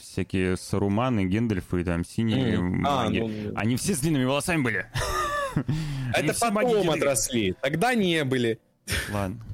всякие 0.00 0.56
Саруманы, 0.56 1.26
Гендальфы, 1.26 1.84
там, 1.84 2.04
синие 2.04 2.58
Мгм. 2.58 2.86
А, 2.86 3.04
маги. 3.04 3.18
ну, 3.18 3.52
Они 3.56 3.76
все 3.76 3.94
с 3.94 3.98
длинными 3.98 4.24
волосами 4.24 4.62
были. 4.62 4.86
Они 6.14 6.28
Это 6.28 6.50
потом 6.50 6.88
отросли, 6.88 7.54
тогда 7.60 7.94
не 7.94 8.24
были. 8.24 8.58
Ладно. 9.10 9.44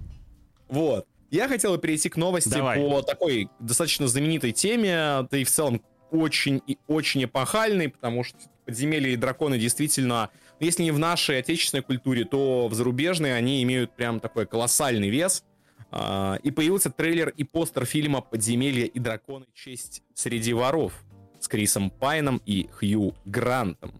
Вот. 0.68 1.06
Я 1.30 1.48
хотел 1.48 1.76
перейти 1.78 2.08
к 2.08 2.16
новости 2.16 2.50
Давай. 2.50 2.78
по 2.78 3.02
такой 3.02 3.50
достаточно 3.58 4.06
знаменитой 4.06 4.52
теме, 4.52 5.26
да 5.30 5.38
и 5.38 5.44
в 5.44 5.50
целом 5.50 5.82
очень 6.10 6.62
и 6.66 6.78
очень 6.86 7.24
эпохальной, 7.24 7.88
потому 7.90 8.24
что 8.24 8.38
подземелья 8.72 9.10
и 9.10 9.16
драконы 9.16 9.58
действительно, 9.58 10.28
ну, 10.60 10.66
если 10.66 10.82
не 10.82 10.90
в 10.90 10.98
нашей 10.98 11.38
отечественной 11.38 11.82
культуре, 11.82 12.24
то 12.26 12.68
в 12.68 12.74
зарубежной 12.74 13.34
они 13.36 13.62
имеют 13.62 13.96
прям 13.96 14.20
такой 14.20 14.46
колоссальный 14.46 15.08
вес. 15.08 15.42
А, 15.90 16.36
И 16.42 16.50
появился 16.50 16.90
трейлер 16.90 17.30
и 17.30 17.44
постер 17.44 17.86
фильма 17.86 18.20
«Подземелья 18.20 18.84
и 18.84 18.98
драконы. 18.98 19.46
Честь 19.54 20.02
среди 20.14 20.52
воров» 20.52 20.92
с 21.40 21.48
Крисом 21.48 21.88
Пайном 21.90 22.42
и 22.44 22.68
Хью 22.72 23.14
Грантом. 23.24 23.92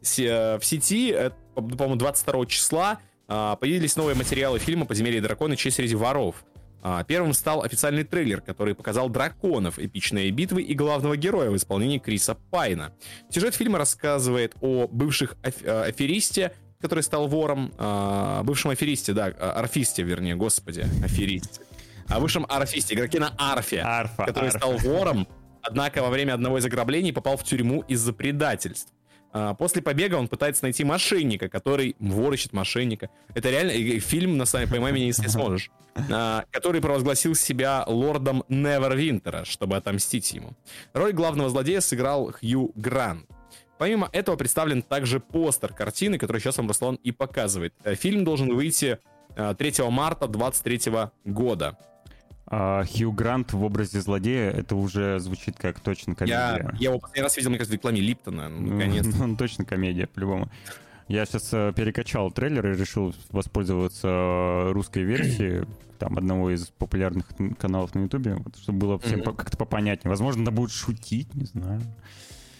Се- 0.00 0.58
В 0.58 0.64
сети, 0.64 1.10
э, 1.12 1.30
по- 1.56 1.62
по-моему, 1.62 1.96
22 1.96 2.46
числа 2.46 3.00
а, 3.26 3.56
появились 3.56 3.96
новые 3.96 4.14
материалы 4.14 4.58
фильма 4.60 4.84
«Подземелье 4.86 5.18
и 5.18 5.22
драконы. 5.22 5.56
Честь 5.56 5.76
среди 5.76 5.94
воров». 5.96 6.44
А, 6.86 7.02
Первым 7.02 7.32
стал 7.32 7.62
официальный 7.62 8.04
трейлер, 8.04 8.42
который 8.42 8.74
показал 8.74 9.08
драконов, 9.08 9.78
эпичные 9.78 10.30
битвы 10.30 10.60
и 10.62 10.74
главного 10.74 11.16
героя 11.16 11.48
в 11.50 11.56
исполнении 11.56 11.98
Криса 11.98 12.34
Пайна. 12.50 12.92
Сюжет 13.30 13.54
фильма 13.54 13.78
рассказывает 13.78 14.54
о 14.60 14.86
бывших 14.86 15.34
аф- 15.42 15.62
э, 15.62 15.84
аферисте, 15.88 16.52
который 16.80 17.02
стал 17.02 17.26
вором, 17.26 17.72
а, 17.78 18.42
бывшем 18.42 18.70
аферисте, 18.70 19.14
да, 19.14 19.32
а, 19.38 19.52
арфисте, 19.60 20.02
вернее, 20.02 20.34
господи, 20.36 20.84
аферисте. 21.02 21.62
О 22.06 22.20
бывшем 22.20 22.44
арфисте, 22.50 22.94
игроке 22.94 23.18
на 23.18 23.32
арфе, 23.38 23.80
Арфа, 23.80 24.26
который 24.26 24.48
арфа. 24.50 24.58
стал 24.58 24.76
вором, 24.76 25.26
однако 25.62 26.02
во 26.02 26.10
время 26.10 26.34
одного 26.34 26.58
из 26.58 26.66
ограблений 26.66 27.14
попал 27.14 27.38
в 27.38 27.44
тюрьму 27.44 27.80
из-за 27.88 28.12
предательств. 28.12 28.92
А, 29.34 29.52
После 29.54 29.82
побега 29.82 30.14
он 30.14 30.28
пытается 30.28 30.62
найти 30.62 30.84
мошенника, 30.84 31.48
который 31.48 31.96
вор 31.98 32.32
ищет 32.32 32.52
мошенника. 32.52 33.10
Это 33.34 33.50
реально 33.50 33.72
фильм, 34.00 34.38
на 34.38 34.46
самом 34.46 34.68
«Поймай 34.68 34.92
меня, 34.92 35.06
если 35.06 35.26
сможешь», 35.26 35.70
а, 36.10 36.44
который 36.52 36.80
провозгласил 36.80 37.34
себя 37.34 37.84
лордом 37.86 38.44
Невервинтера, 38.48 39.44
чтобы 39.44 39.76
отомстить 39.76 40.32
ему. 40.32 40.52
Роль 40.92 41.12
главного 41.12 41.50
злодея 41.50 41.80
сыграл 41.80 42.32
Хью 42.32 42.70
Грант. 42.76 43.26
Помимо 43.76 44.08
этого 44.12 44.36
представлен 44.36 44.82
также 44.82 45.18
постер 45.18 45.72
картины, 45.72 46.16
который 46.16 46.40
сейчас 46.40 46.58
вам 46.58 46.68
Руслан 46.68 46.94
и 47.02 47.10
показывает. 47.10 47.74
Э, 47.82 47.96
Фильм 47.96 48.24
должен 48.24 48.54
выйти 48.54 49.00
э, 49.34 49.54
3 49.58 49.90
марта 49.90 50.28
2023 50.28 51.10
года. 51.24 51.76
А, 52.46 52.84
Хью 52.84 53.10
Грант 53.12 53.52
в 53.52 53.62
образе 53.64 54.00
злодея, 54.00 54.50
это 54.50 54.76
уже 54.76 55.18
звучит 55.18 55.56
как 55.56 55.80
точно 55.80 56.14
Я, 56.26 56.56
комедия. 56.56 56.76
я 56.78 56.90
его 56.90 56.98
последний 56.98 57.22
раз 57.22 57.36
видел, 57.36 57.50
мне 57.50 57.58
кажется, 57.58 57.72
в 57.72 57.76
рекламе 57.78 58.00
Липтона. 58.00 58.48
Ну, 58.48 58.74
Наконец. 58.74 59.06
Он 59.20 59.36
точно 59.36 59.64
комедия, 59.64 60.06
по-любому. 60.06 60.50
Я 61.08 61.26
сейчас 61.26 61.48
перекачал 61.74 62.30
трейлер 62.30 62.66
и 62.72 62.76
решил 62.76 63.14
воспользоваться 63.30 64.08
э, 64.08 64.72
русской 64.72 65.02
версией 65.02 65.66
там 65.98 66.16
одного 66.18 66.50
из 66.50 66.66
популярных 66.68 67.26
каналов 67.58 67.94
на 67.94 68.00
Ютубе, 68.04 68.34
вот, 68.36 68.56
чтобы 68.58 68.78
было 68.78 68.98
всем 68.98 69.22
по- 69.22 69.32
как-то 69.32 69.56
попонятнее. 69.56 70.10
Возможно, 70.10 70.42
надо 70.44 70.50
будет 70.52 70.70
шутить, 70.70 71.34
не 71.34 71.44
знаю. 71.44 71.80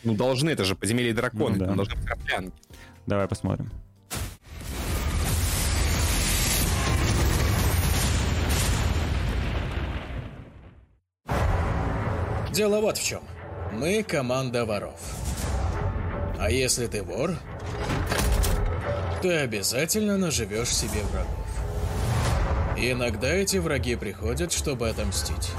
Ну, 0.03 0.15
должны, 0.15 0.51
это 0.51 0.65
же 0.65 0.77
подземелье 0.77 1.11
и 1.11 1.15
драконы, 1.15 1.55
Ну 1.55 1.61
да. 1.61 1.67
там 1.67 1.77
должны 1.77 1.95
быть. 1.97 2.53
Давай 3.07 3.29
посмотрим. 3.29 3.71
Дело 12.55 12.81
вот 12.81 12.99
в 12.99 13.05
чем. 13.05 13.21
Мы 13.73 14.05
команда 14.05 14.65
воров. 14.65 15.01
А 16.39 16.53
если 16.53 16.87
ты 16.87 17.03
вор, 17.03 17.33
ты 19.23 19.39
обязательно 19.39 20.17
наживешь 20.17 20.69
себе 20.69 21.01
врагов. 21.11 22.79
И 22.79 22.93
иногда 22.93 23.29
эти 23.29 23.57
враги 23.57 23.97
приходят, 23.97 24.53
чтобы 24.53 24.89
отомстить. 24.89 25.51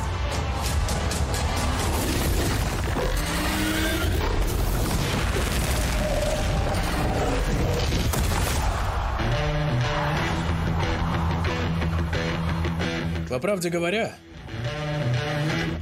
По 13.30 13.39
правде 13.39 13.69
говоря, 13.69 14.15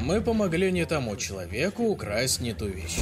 мы 0.04 0.22
помогли 0.22 0.72
не 0.72 0.86
тому 0.86 1.16
человеку 1.16 1.84
украсть 1.84 2.42
не 2.42 2.54
ту 2.54 2.68
вещь. 2.68 3.00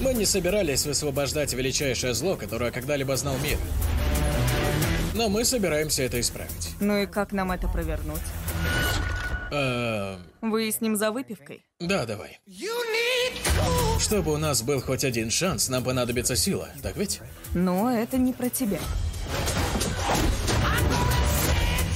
Мы 0.00 0.12
не 0.14 0.26
собирались 0.26 0.84
высвобождать 0.84 1.54
величайшее 1.54 2.12
зло, 2.12 2.36
которое 2.36 2.70
когда-либо 2.70 3.16
знал 3.16 3.34
мир. 3.38 3.56
Но 5.14 5.28
мы 5.28 5.44
собираемся 5.44 6.02
это 6.02 6.20
исправить. 6.20 6.70
Ну 6.80 6.98
и 7.02 7.06
как 7.06 7.32
нам 7.32 7.50
это 7.52 7.66
провернуть? 7.68 8.20
Э, 9.52 10.16
Выясним 10.40 10.96
за 10.96 11.10
выпивкой. 11.12 11.64
да, 11.80 12.04
давай. 12.04 12.40
Чтобы 14.00 14.32
у 14.32 14.36
нас 14.38 14.62
был 14.62 14.80
хоть 14.80 15.04
один 15.04 15.30
шанс, 15.30 15.68
нам 15.68 15.84
понадобится 15.84 16.36
сила, 16.36 16.68
так 16.82 16.96
ведь? 16.96 17.20
Но 17.54 17.90
это 17.90 18.18
не 18.18 18.32
про 18.32 18.48
тебя. 18.50 18.80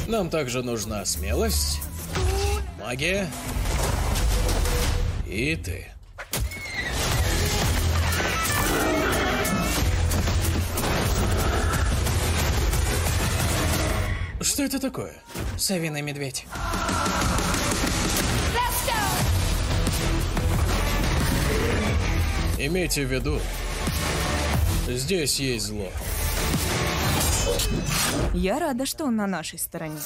Нам 0.06 0.30
также 0.30 0.62
нужна 0.62 1.04
смелость, 1.04 1.80
магия 2.86 3.28
и 5.26 5.56
ты. 5.56 5.88
Что 14.40 14.62
это 14.62 14.78
такое? 14.78 15.14
Совиный 15.58 16.00
медведь. 16.00 16.46
Имейте 22.56 23.04
в 23.04 23.12
виду, 23.12 23.40
здесь 24.86 25.40
есть 25.40 25.66
зло. 25.66 25.90
Я 28.32 28.60
рада, 28.60 28.86
что 28.86 29.06
он 29.06 29.16
на 29.16 29.26
нашей 29.26 29.58
стороне. 29.58 29.98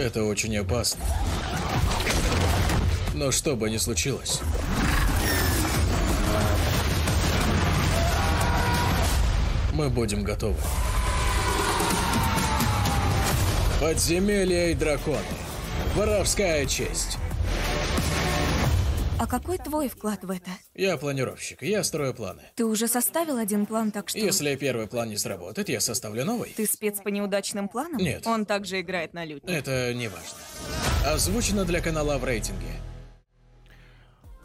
Это 0.00 0.24
очень 0.24 0.56
опасно. 0.56 1.04
Но 3.12 3.30
что 3.30 3.54
бы 3.54 3.68
ни 3.68 3.76
случилось, 3.76 4.40
мы 9.74 9.90
будем 9.90 10.22
готовы. 10.22 10.56
Подземелья 13.78 14.70
и 14.70 14.74
драконы. 14.74 15.18
Воровская 15.94 16.64
честь. 16.64 17.18
А 19.20 19.26
какой 19.26 19.58
твой 19.58 19.88
вклад 19.90 20.24
в 20.24 20.30
это? 20.30 20.50
Я 20.74 20.96
планировщик, 20.96 21.62
я 21.62 21.84
строю 21.84 22.14
планы. 22.14 22.40
Ты 22.54 22.64
уже 22.64 22.88
составил 22.88 23.36
один 23.36 23.66
план, 23.66 23.90
так 23.90 24.08
что... 24.08 24.18
Если 24.18 24.56
первый 24.56 24.86
план 24.86 25.10
не 25.10 25.18
сработает, 25.18 25.68
я 25.68 25.80
составлю 25.80 26.24
новый. 26.24 26.54
Ты 26.56 26.64
спец 26.66 27.00
по 27.02 27.08
неудачным 27.08 27.68
планам? 27.68 27.98
Нет. 27.98 28.26
Он 28.26 28.46
также 28.46 28.80
играет 28.80 29.12
на 29.12 29.26
лютне. 29.26 29.54
Это 29.54 29.92
не 29.92 30.08
важно. 30.08 30.38
Озвучено 31.06 31.66
для 31.66 31.82
канала 31.82 32.16
в 32.16 32.24
рейтинге. 32.24 32.72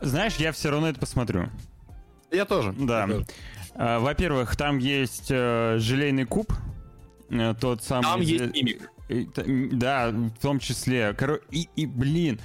Знаешь, 0.02 0.36
я 0.36 0.52
все 0.52 0.70
равно 0.72 0.90
это 0.90 1.00
посмотрю. 1.00 1.50
Я 2.32 2.44
тоже. 2.44 2.74
Да. 2.78 3.08
А, 3.76 4.00
Во-первых, 4.00 4.58
там 4.58 4.78
есть 4.78 5.28
э, 5.30 5.78
желейный 5.80 6.26
куб. 6.26 6.52
э, 7.30 7.54
Тот 7.62 7.82
самый... 7.82 8.04
Там 8.04 8.20
есть 8.20 8.54
мимик. 8.54 8.90
Да, 9.74 10.10
в 10.10 10.42
том 10.42 10.60
числе. 10.60 11.16
Коро- 11.18 11.42
И, 11.52 11.70
и 11.78 11.86
блин, 11.86 12.42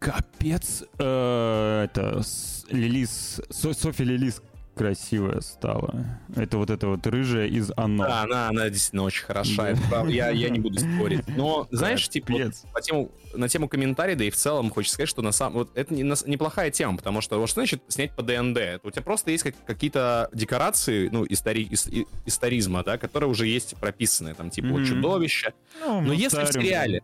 капец, 0.00 0.82
э, 0.98 1.84
это 1.84 2.22
с- 2.22 2.66
Лилис, 2.70 3.40
Со- 3.50 3.72
Софи 3.74 4.02
Лилис 4.04 4.42
красивая 4.74 5.40
стала. 5.42 6.06
Это 6.36 6.56
вот 6.56 6.70
это 6.70 6.86
вот 6.86 7.06
рыжая 7.06 7.48
из 7.48 7.70
Оно. 7.76 8.04
Да, 8.04 8.22
она, 8.22 8.48
она 8.48 8.70
действительно 8.70 9.02
очень 9.02 9.24
хороша. 9.24 9.74
Правда, 9.90 10.10
я, 10.10 10.30
я 10.30 10.48
не 10.48 10.58
буду 10.58 10.78
спорить. 10.80 11.28
Но, 11.28 11.68
знаешь, 11.70 12.08
типа, 12.08 12.32
вот 12.32 12.52
по 12.72 12.80
тему, 12.80 13.10
на 13.34 13.48
тему 13.48 13.68
комментариев, 13.68 14.16
да 14.16 14.24
и 14.24 14.30
в 14.30 14.36
целом 14.36 14.70
хочется 14.70 14.94
сказать, 14.94 15.08
что 15.10 15.20
на 15.20 15.32
самом... 15.32 15.54
Вот 15.58 15.70
это 15.76 15.92
не, 15.92 16.02
на- 16.02 16.14
неплохая 16.24 16.70
тема, 16.70 16.96
потому 16.96 17.20
что, 17.20 17.38
вот 17.38 17.48
что 17.50 17.60
значит 17.60 17.82
снять 17.88 18.12
по 18.16 18.22
ДНД? 18.22 18.56
Это 18.56 18.80
у 18.88 18.90
тебя 18.90 19.02
просто 19.02 19.32
есть 19.32 19.42
как- 19.44 19.64
какие-то 19.66 20.30
декорации, 20.32 21.08
ну, 21.12 21.26
истори, 21.28 21.66
ис- 21.66 21.90
и- 21.90 22.06
историзма, 22.24 22.82
да, 22.82 22.96
которые 22.96 23.28
уже 23.28 23.46
есть 23.48 23.76
прописанные, 23.76 24.34
там, 24.34 24.48
типа, 24.48 24.68
вот 24.68 24.78
Мгм. 24.78 24.86
чудовище. 24.86 25.52
Ну, 25.80 26.00
Но 26.00 26.12
если 26.14 26.42
в 26.44 26.52
сериале, 26.52 27.02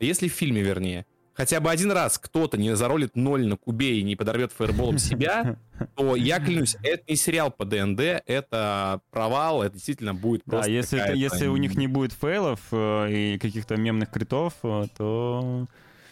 если 0.00 0.28
в 0.28 0.32
фильме, 0.32 0.62
вернее, 0.62 1.04
хотя 1.38 1.60
бы 1.60 1.70
один 1.70 1.92
раз 1.92 2.18
кто-то 2.18 2.58
не 2.58 2.74
заролит 2.76 3.14
ноль 3.16 3.46
на 3.46 3.56
кубе 3.56 4.00
и 4.00 4.02
не 4.02 4.16
подорвет 4.16 4.52
фаерболом 4.52 4.98
себя, 4.98 5.56
то 5.94 6.16
я 6.16 6.40
клянусь, 6.40 6.76
это 6.82 7.04
не 7.08 7.14
сериал 7.16 7.50
по 7.52 7.64
ДНД, 7.64 8.00
это 8.26 9.00
провал, 9.12 9.62
это 9.62 9.74
действительно 9.74 10.14
будет 10.14 10.42
Да, 10.46 10.56
просто 10.56 10.70
если, 10.72 11.00
это, 11.00 11.12
если 11.14 11.46
у 11.46 11.56
них 11.56 11.76
не 11.76 11.86
будет 11.86 12.12
фейлов 12.12 12.60
э, 12.72 13.10
и 13.34 13.38
каких-то 13.38 13.76
мемных 13.76 14.10
критов, 14.10 14.54
э, 14.64 14.86
то... 14.96 15.66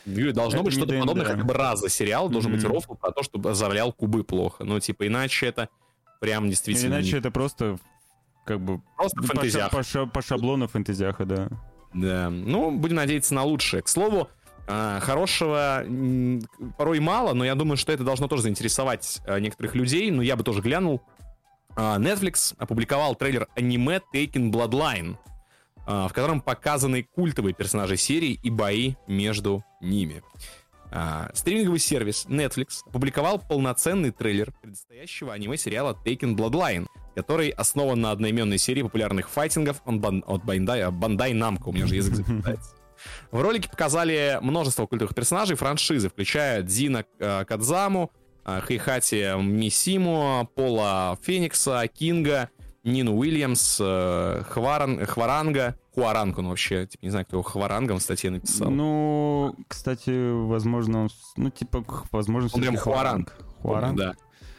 Говорю, 0.07 0.33
Должно 0.33 0.59
Это 0.61 0.65
быть 0.67 0.75
что-то 0.75 0.97
подобное, 1.01 1.25
хотя 1.27 1.43
бы 1.43 1.53
раз 1.53 1.81
за 1.81 1.89
сериал 1.89 2.29
должен 2.29 2.53
быть 2.53 2.63
Мгм. 2.63 2.73
рофл 2.75 2.95
про 2.95 3.11
то, 3.11 3.25
чтобы 3.25 3.51
озавлял 3.51 3.93
кубы 3.93 4.23
плохо. 4.23 4.63
Ну, 4.63 4.79
типа, 4.79 5.09
иначе 5.09 5.47
это 5.47 5.69
прям 6.21 6.49
действительно... 6.49 6.95
иначе 6.95 7.15
не- 7.15 7.19
это 7.19 7.33
просто 7.33 7.79
как 8.45 8.61
бы... 8.61 8.81
Просто 8.97 9.17
по, 9.17 9.27
ша- 9.27 9.33
фэнтезиах. 9.35 9.71
по, 9.73 9.83
ша- 9.83 10.07
по 10.07 10.23
шаблону 10.23 10.69
фэнтезиаха, 10.69 11.25
да. 11.25 11.49
Да, 11.93 12.31
ну, 12.31 12.71
будем 12.71 12.95
надеяться 12.97 13.35
на 13.35 13.43
лучшее. 13.43 13.83
К 13.83 13.89
слову, 13.89 14.29
хорошего 14.67 15.83
м, 15.85 16.43
порой 16.77 17.01
мало, 17.01 17.35
но 17.35 17.45
я 17.45 17.55
думаю, 17.55 17.77
что 17.77 17.93
это 17.93 18.05
должно 18.05 18.29
тоже 18.29 18.43
заинтересовать 18.43 19.21
а, 19.27 19.39
некоторых 19.39 19.75
людей, 19.75 20.11
но 20.11 20.23
я 20.23 20.37
бы 20.37 20.43
тоже 20.43 20.61
глянул. 20.61 21.03
А, 21.77 21.99
Netflix 21.99 22.55
опубликовал 22.59 23.15
трейлер 23.15 23.47
аниме 23.55 24.01
Taken 24.13 24.51
Bloodline, 24.51 25.17
в 25.87 26.11
котором 26.13 26.41
показаны 26.41 27.05
культовые 27.05 27.55
персонажи 27.55 27.97
серии 27.97 28.41
и 28.43 28.51
бои 28.51 28.95
между 29.07 29.65
ними. 29.81 30.21
Стриминговый 31.33 31.79
сервис 31.79 32.27
Netflix 32.29 32.81
опубликовал 32.89 33.39
полноценный 33.39 34.11
трейлер 34.11 34.53
предстоящего 34.63 35.33
аниме-сериала 35.33 35.97
Taken 36.05 36.35
Bloodline, 36.35 36.87
который 37.15 37.51
основан 37.51 38.01
на 38.01 38.11
одноименной 38.11 38.59
серии 38.59 38.83
популярных 38.83 39.29
файтингов 39.31 39.81
от 39.85 39.95
Bandai, 39.95 40.91
Bandai 40.91 41.33
Namco, 41.33 41.71
у 41.71 41.73
меня 41.73 41.87
же 41.87 41.95
язык 41.97 42.15
заплетается. 42.17 42.75
В 43.31 43.41
ролике 43.41 43.69
показали 43.69 44.39
множество 44.41 44.87
культовых 44.87 45.15
персонажей 45.15 45.57
франшизы, 45.57 46.09
включая 46.09 46.63
Дина 46.63 47.05
э, 47.19 47.45
Кадзаму, 47.45 48.11
э, 48.45 48.61
Хейхати 48.67 49.41
Мисиму, 49.41 50.49
Пола 50.55 51.19
Феникса, 51.23 51.87
Кинга, 51.89 52.51
Нину 52.85 53.17
Уильямс, 53.17 53.79
э, 53.81 54.43
Хваран, 54.49 55.05
Хваранга, 55.07 55.77
Хуаранг 55.97 56.39
он 56.39 56.49
вообще, 56.49 56.87
типа, 56.87 57.05
не 57.05 57.11
знаю, 57.11 57.25
кто 57.25 57.37
его 57.37 57.43
Хварангом 57.43 57.99
в 57.99 58.03
статье 58.03 58.29
написал. 58.31 58.71
Ну, 58.71 59.57
кстати, 59.67 60.11
возможно, 60.47 61.05
он... 61.05 61.09
Ну, 61.39 61.49
типа, 61.49 61.83
возможно, 62.13 62.51
Он 62.53 62.61
прям 62.61 62.75
всё-таки 62.75 62.91
Хуаранг. 62.91 63.35
Хуаранг? 63.63 63.97
Да. 63.97 64.15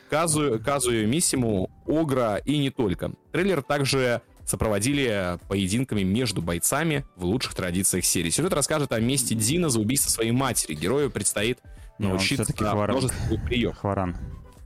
Казу, 0.09 0.59
Казую 0.63 1.07
Миссиму, 1.07 1.69
Огра 1.85 2.37
и 2.37 2.57
не 2.57 2.71
только. 2.71 3.11
Трейлер 3.31 3.61
также 3.61 4.21
сопроводили 4.47 5.37
поединками 5.47 6.01
между 6.03 6.41
бойцами 6.41 7.05
в 7.15 7.25
лучших 7.25 7.53
традициях 7.53 8.05
серии. 8.05 8.29
Сюжет 8.29 8.53
расскажет 8.53 8.93
о 8.93 8.99
месте 8.99 9.35
Дина 9.35 9.69
за 9.69 9.79
убийство 9.79 10.09
своей 10.09 10.31
матери. 10.31 10.73
Герою 10.73 11.11
предстоит 11.11 11.59
научиться 11.99 12.53
Хваранг. 12.53 12.89
множеству 12.89 13.37
прием. 13.45 13.73
Хваран. 13.73 14.15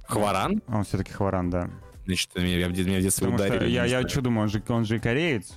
Хваран? 0.08 0.62
Он 0.68 0.84
все-таки 0.84 1.12
Хваран, 1.12 1.50
да. 1.50 1.70
Значит, 2.06 2.36
меня, 2.36 2.68
меня 2.68 2.70
в 2.70 2.74
детстве 2.74 3.28
Потому 3.28 3.36
ударили. 3.36 3.70
я, 3.72 3.86
я 3.86 4.08
что 4.08 4.22
думаю, 4.22 4.44
он 4.44 4.50
же, 4.50 4.64
он 4.68 4.86
же 4.86 5.00
кореец 5.00 5.54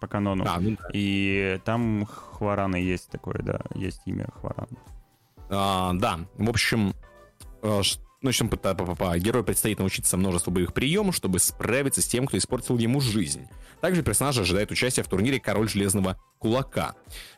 по 0.00 0.06
канону. 0.06 0.44
А, 0.46 0.60
ну 0.60 0.76
да. 0.78 0.88
И 0.92 1.60
там 1.64 2.06
Хваран 2.06 2.76
и 2.76 2.82
есть 2.82 3.10
такое, 3.10 3.40
да, 3.42 3.60
есть 3.74 4.02
имя 4.06 4.28
Хваран. 4.40 4.68
А, 5.50 5.92
да, 5.94 6.20
в 6.36 6.50
общем, 6.50 6.94
э, 8.22 8.32
ш- 8.32 8.44
ну, 8.44 8.48
в 8.48 8.48
общем, 8.48 8.48
пыта- 8.48 8.74
па- 8.74 8.84
па- 8.86 8.94
па. 8.94 9.18
герою 9.18 9.44
предстоит 9.44 9.78
научиться 9.78 10.16
множеству 10.16 10.50
боевых 10.52 10.72
приемов, 10.74 11.14
чтобы 11.16 11.38
справиться 11.38 12.00
с 12.02 12.06
тем, 12.06 12.26
кто 12.26 12.36
испортил 12.38 12.78
ему 12.78 13.00
жизнь. 13.00 13.46
Также 13.80 14.02
персонаж 14.02 14.38
ожидает 14.38 14.70
участия 14.70 15.02
в 15.02 15.08
турнире 15.08 15.38
Король 15.40 15.68
Железного 15.68 16.20
Кулака. 16.38 16.94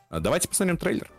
А, 0.08 0.20
Давайте 0.20 0.48
посмотрим 0.48 0.76
трейлер. 0.76 1.10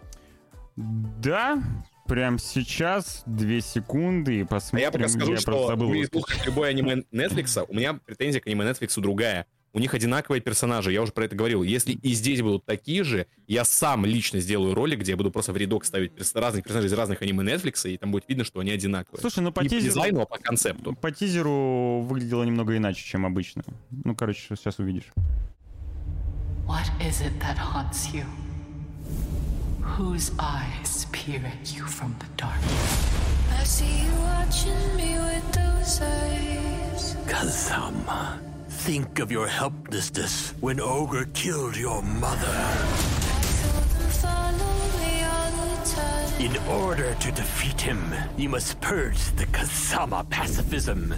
Да, 0.75 1.61
прям 2.07 2.39
сейчас, 2.39 3.23
две 3.25 3.61
секунды, 3.61 4.39
и 4.39 4.41
А 4.43 4.45
посмотрим. 4.45 4.85
я 4.85 4.91
пока 4.91 5.07
скажу, 5.07 5.27
просто 5.33 5.41
что 5.51 5.67
забыл 5.67 5.93
любое 6.45 6.69
аниме 6.69 7.03
Netflix, 7.11 7.63
у 7.67 7.73
меня 7.73 7.93
претензия 7.93 8.41
к 8.41 8.47
аниме 8.47 8.65
Netflix 8.69 8.99
другая. 8.99 9.45
У 9.73 9.79
них 9.79 9.93
одинаковые 9.93 10.41
персонажи, 10.41 10.91
я 10.91 11.01
уже 11.01 11.13
про 11.13 11.23
это 11.25 11.35
говорил. 11.35 11.63
Если 11.63 11.93
и 11.93 12.13
здесь 12.13 12.41
будут 12.41 12.65
такие 12.65 13.03
же, 13.05 13.25
я 13.47 13.63
сам 13.63 14.05
лично 14.05 14.39
сделаю 14.41 14.73
ролик, 14.75 14.99
где 14.99 15.11
я 15.11 15.17
буду 15.17 15.31
просто 15.31 15.53
в 15.53 15.57
рядок 15.57 15.85
ставить 15.85 16.11
перс- 16.13 16.35
разных 16.35 16.63
персонажей 16.63 16.89
из 16.89 16.93
разных 16.93 17.21
аниме 17.21 17.43
Netflix, 17.53 17.89
и 17.89 17.95
там 17.97 18.11
будет 18.11 18.25
видно, 18.27 18.43
что 18.43 18.59
они 18.59 18.71
одинаковые. 18.71 19.21
Слушай, 19.21 19.39
ну 19.39 19.51
по 19.53 19.61
Не 19.61 19.69
по 19.69 19.75
тизеру- 19.75 19.81
дизайну, 19.83 20.21
а 20.21 20.25
по 20.25 20.37
концепту. 20.37 20.93
По 20.93 21.11
тизеру 21.11 22.01
выглядело 22.01 22.43
немного 22.43 22.75
иначе, 22.75 23.01
чем 23.03 23.25
обычно. 23.25 23.63
Ну, 24.03 24.13
короче, 24.13 24.41
сейчас 24.57 24.77
увидишь. 24.79 25.11
What 26.67 26.89
is 27.01 27.21
it 27.21 27.31
that 27.41 27.57
haunts 27.57 28.13
you? 28.13 28.25
Whose 29.97 30.31
eyes 30.37 31.05
peer 31.11 31.41
at 31.43 31.73
you 31.75 31.85
from 31.85 32.13
the 32.19 32.27
dark? 32.37 32.59
I 33.59 33.63
see 33.63 34.03
you 34.03 34.11
watching 34.21 34.95
me 34.95 35.17
with 35.17 35.51
those 35.53 36.01
eyes. 36.01 37.15
Kazama, 37.27 38.37
think 38.81 39.19
of 39.19 39.31
your 39.31 39.45
helplessness 39.45 40.55
when 40.59 40.79
Ogre 40.79 41.25
killed 41.35 41.77
your 41.77 42.01
mother. 42.01 42.57
Follow 44.23 44.73
me 44.97 45.21
all 45.23 45.51
the 45.51 45.75
time. 45.85 46.41
In 46.41 46.57
order 46.67 47.13
to 47.13 47.31
defeat 47.31 47.79
him, 47.79 48.01
you 48.37 48.49
must 48.49 48.81
purge 48.81 49.23
the 49.35 49.45
Kazama 49.45 50.27
pacifism 50.31 51.13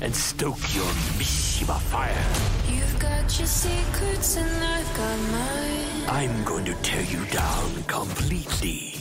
and 0.00 0.14
stoke 0.14 0.62
your 0.72 0.86
Mishima 1.18 1.80
fire. 1.80 2.26
You've 2.72 2.98
got 3.00 3.26
your 3.40 3.48
secrets 3.48 4.36
and 4.36 4.64
I've 4.64 4.96
got 4.96 5.18
mine. 5.32 6.08
I'm 6.08 6.44
going 6.44 6.64
to 6.66 6.74
tear 6.74 7.02
you 7.02 7.24
down 7.26 7.82
completely. 7.88 8.94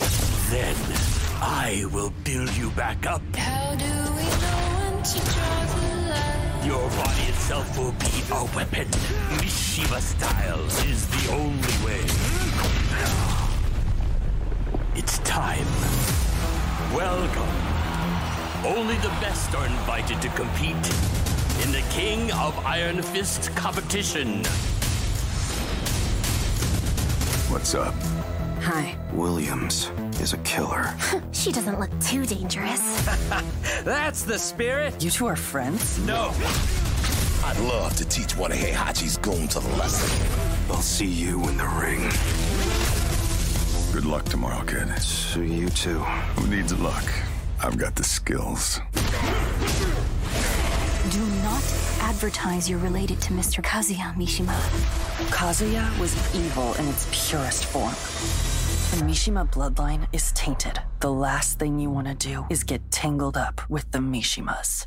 Then 0.50 0.76
I 1.42 1.86
will 1.94 2.12
build 2.24 2.50
you 2.58 2.72
back 2.72 3.06
up. 3.06 3.22
How 3.36 3.76
do 3.76 3.86
we 3.86 4.26
know 4.42 4.60
when 4.80 5.04
to 5.04 5.20
draw 5.20 5.66
the? 5.66 5.99
Your 6.64 6.90
body 6.90 7.22
itself 7.30 7.78
will 7.78 7.94
be 7.94 8.22
a 8.34 8.44
weapon. 8.54 8.86
Mishima 9.38 10.02
Styles 10.02 10.86
is 10.86 11.08
the 11.08 11.32
only 11.32 11.86
way. 11.86 12.02
It's 14.94 15.20
time. 15.20 15.66
Welcome. 16.94 17.48
Only 18.66 18.96
the 18.98 19.08
best 19.22 19.56
are 19.56 19.66
invited 19.66 20.22
to 20.22 20.28
compete 20.30 20.76
in 21.64 21.72
the 21.72 21.84
King 21.92 22.30
of 22.34 22.58
Iron 22.66 23.02
Fist 23.02 23.56
competition. 23.56 24.44
What's 27.50 27.74
up? 27.74 27.96
Hi. 28.62 28.96
Williams 29.14 29.92
is 30.20 30.34
a 30.34 30.38
killer. 30.40 30.94
She 31.32 31.54
doesn't 31.54 31.80
look 31.80 31.92
too 32.02 32.26
dangerous. 32.26 33.06
That's 33.86 34.24
the 34.24 34.38
spirit. 34.38 35.02
You 35.02 35.10
two 35.10 35.26
are 35.28 35.38
friends? 35.38 35.98
No. 36.00 36.34
I'd 37.46 37.58
love 37.62 37.96
to 37.96 38.06
teach 38.06 38.36
one 38.36 38.52
of 38.52 38.58
Heihachi's 38.58 39.18
goons 39.18 39.56
a 39.56 39.62
lesson. 39.78 40.10
I'll 40.70 40.82
see 40.82 41.06
you 41.08 41.42
in 41.48 41.56
the 41.56 41.68
ring. 41.80 42.02
Good 43.94 44.06
luck 44.06 44.26
tomorrow, 44.26 44.66
kid. 44.66 44.90
So 45.02 45.40
you 45.40 45.70
too. 45.70 46.00
Who 46.00 46.48
needs 46.54 46.78
luck? 46.78 47.06
I've 47.64 47.78
got 47.78 47.96
the 47.96 48.04
skills. 48.04 48.82
Do 51.20 51.26
not 51.44 51.62
advertise 52.00 52.70
you're 52.70 52.80
related 52.80 53.20
to 53.24 53.34
Mr. 53.34 53.62
Kazuya 53.62 54.16
Mishima. 54.16 54.56
Kazuya 55.28 56.00
was 56.00 56.16
evil 56.34 56.74
in 56.76 56.88
its 56.88 57.10
purest 57.12 57.66
form. 57.66 57.92
The 58.92 59.06
Mishima 59.06 59.46
bloodline 59.52 60.08
is 60.14 60.32
tainted. 60.32 60.80
The 61.02 61.12
last 61.12 61.60
thing 61.60 61.78
you 61.78 61.90
want 61.90 62.08
to 62.08 62.14
do 62.14 62.46
is 62.50 62.64
get 62.64 62.90
tangled 62.90 63.36
up 63.36 63.70
with 63.70 63.92
the 63.92 64.00
Mishimas. 64.00 64.86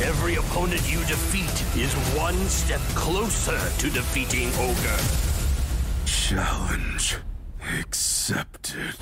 Every 0.00 0.36
opponent 0.36 0.82
you 0.88 1.00
defeat 1.06 1.76
is 1.76 1.92
one 2.16 2.38
step 2.48 2.80
closer 2.94 3.58
to 3.58 3.90
defeating 3.90 4.48
Ogre. 4.54 5.31
Challenge 6.04 7.18
accepted. 7.80 8.96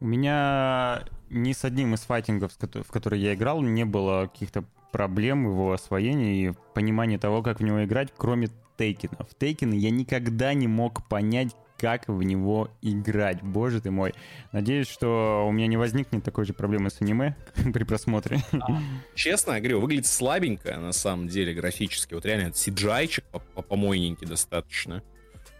У 0.00 0.06
меня 0.06 1.04
ни 1.28 1.52
с 1.52 1.64
одним 1.64 1.94
из 1.94 2.00
файтингов, 2.00 2.52
в 2.58 2.90
которые 2.90 3.22
я 3.22 3.34
играл, 3.34 3.60
не 3.60 3.84
было 3.84 4.26
каких-то 4.32 4.64
проблем 4.92 5.44
его 5.44 5.72
освоении 5.72 6.48
и 6.48 6.54
понимании 6.74 7.16
того, 7.16 7.42
как 7.42 7.60
в 7.60 7.62
него 7.62 7.84
играть, 7.84 8.12
кроме 8.16 8.48
Тейкина. 8.76 9.18
В 9.28 9.34
Тейкина 9.34 9.74
я 9.74 9.90
никогда 9.90 10.54
не 10.54 10.66
мог 10.66 11.06
понять, 11.08 11.54
как 11.80 12.08
в 12.08 12.22
него 12.22 12.70
играть. 12.82 13.42
Боже 13.42 13.80
ты 13.80 13.90
мой. 13.90 14.12
Надеюсь, 14.52 14.86
что 14.86 15.46
у 15.48 15.52
меня 15.52 15.66
не 15.66 15.78
возникнет 15.78 16.22
такой 16.22 16.44
же 16.44 16.52
проблемы 16.52 16.90
с 16.90 17.00
аниме 17.00 17.36
при 17.72 17.84
просмотре. 17.84 18.40
А, 18.52 18.78
честно, 19.14 19.52
я 19.52 19.60
говорю, 19.60 19.80
выглядит 19.80 20.06
слабенько, 20.06 20.76
на 20.76 20.92
самом 20.92 21.28
деле, 21.28 21.54
графически. 21.54 22.12
Вот 22.12 22.26
реально, 22.26 22.48
CGI-чик 22.48 23.24
помойненький 23.68 24.26
достаточно. 24.26 25.02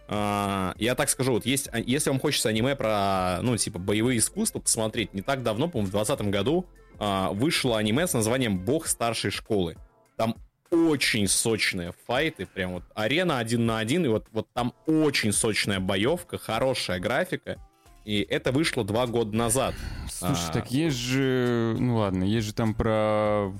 Uh, 0.09 0.75
я 0.79 0.97
так 0.97 1.09
скажу, 1.09 1.35
вот 1.35 1.47
есть, 1.47 1.69
а, 1.73 1.79
если 1.79 2.11
вам 2.11 2.19
хочется 2.19 2.49
аниме 2.49 2.75
про, 2.75 3.39
ну, 3.43 3.57
типа, 3.57 3.79
боевые 3.79 4.19
искусства 4.19 4.59
посмотреть, 4.59 5.15
не 5.15 5.23
так 5.23 5.45
давно, 5.45 5.69
по-моему, 5.69 5.87
в 5.87 5.93
2020 5.93 6.33
году 6.33 6.67
uh, 6.99 7.33
вышло 7.33 7.79
аниме 7.79 8.09
с 8.09 8.13
названием 8.13 8.59
«Бог 8.59 8.89
старшей 8.89 9.31
школы». 9.31 9.77
Там 10.17 10.35
очень 10.71 11.27
сочные 11.29 11.93
файты, 12.07 12.47
прям 12.47 12.75
вот 12.75 12.85
арена 12.95 13.39
один 13.39 13.67
на 13.67 13.79
один, 13.79 14.05
и 14.05 14.09
вот, 14.09 14.27
вот 14.33 14.47
там 14.53 14.73
очень 14.87 15.33
сочная 15.33 15.81
боевка, 15.81 16.39
хорошая 16.39 17.01
графика, 17.01 17.59
и 18.05 18.21
это 18.23 18.53
вышло 18.53 18.85
два 18.85 19.07
года 19.07 19.37
назад. 19.37 19.75
Слушай, 20.11 20.49
а... 20.49 20.53
так 20.53 20.71
есть 20.71 20.97
же, 20.97 21.77
ну 21.79 21.97
ладно, 21.97 22.25
есть 22.25 22.47
же 22.47 22.55
там 22.55 22.75
про 22.75 23.53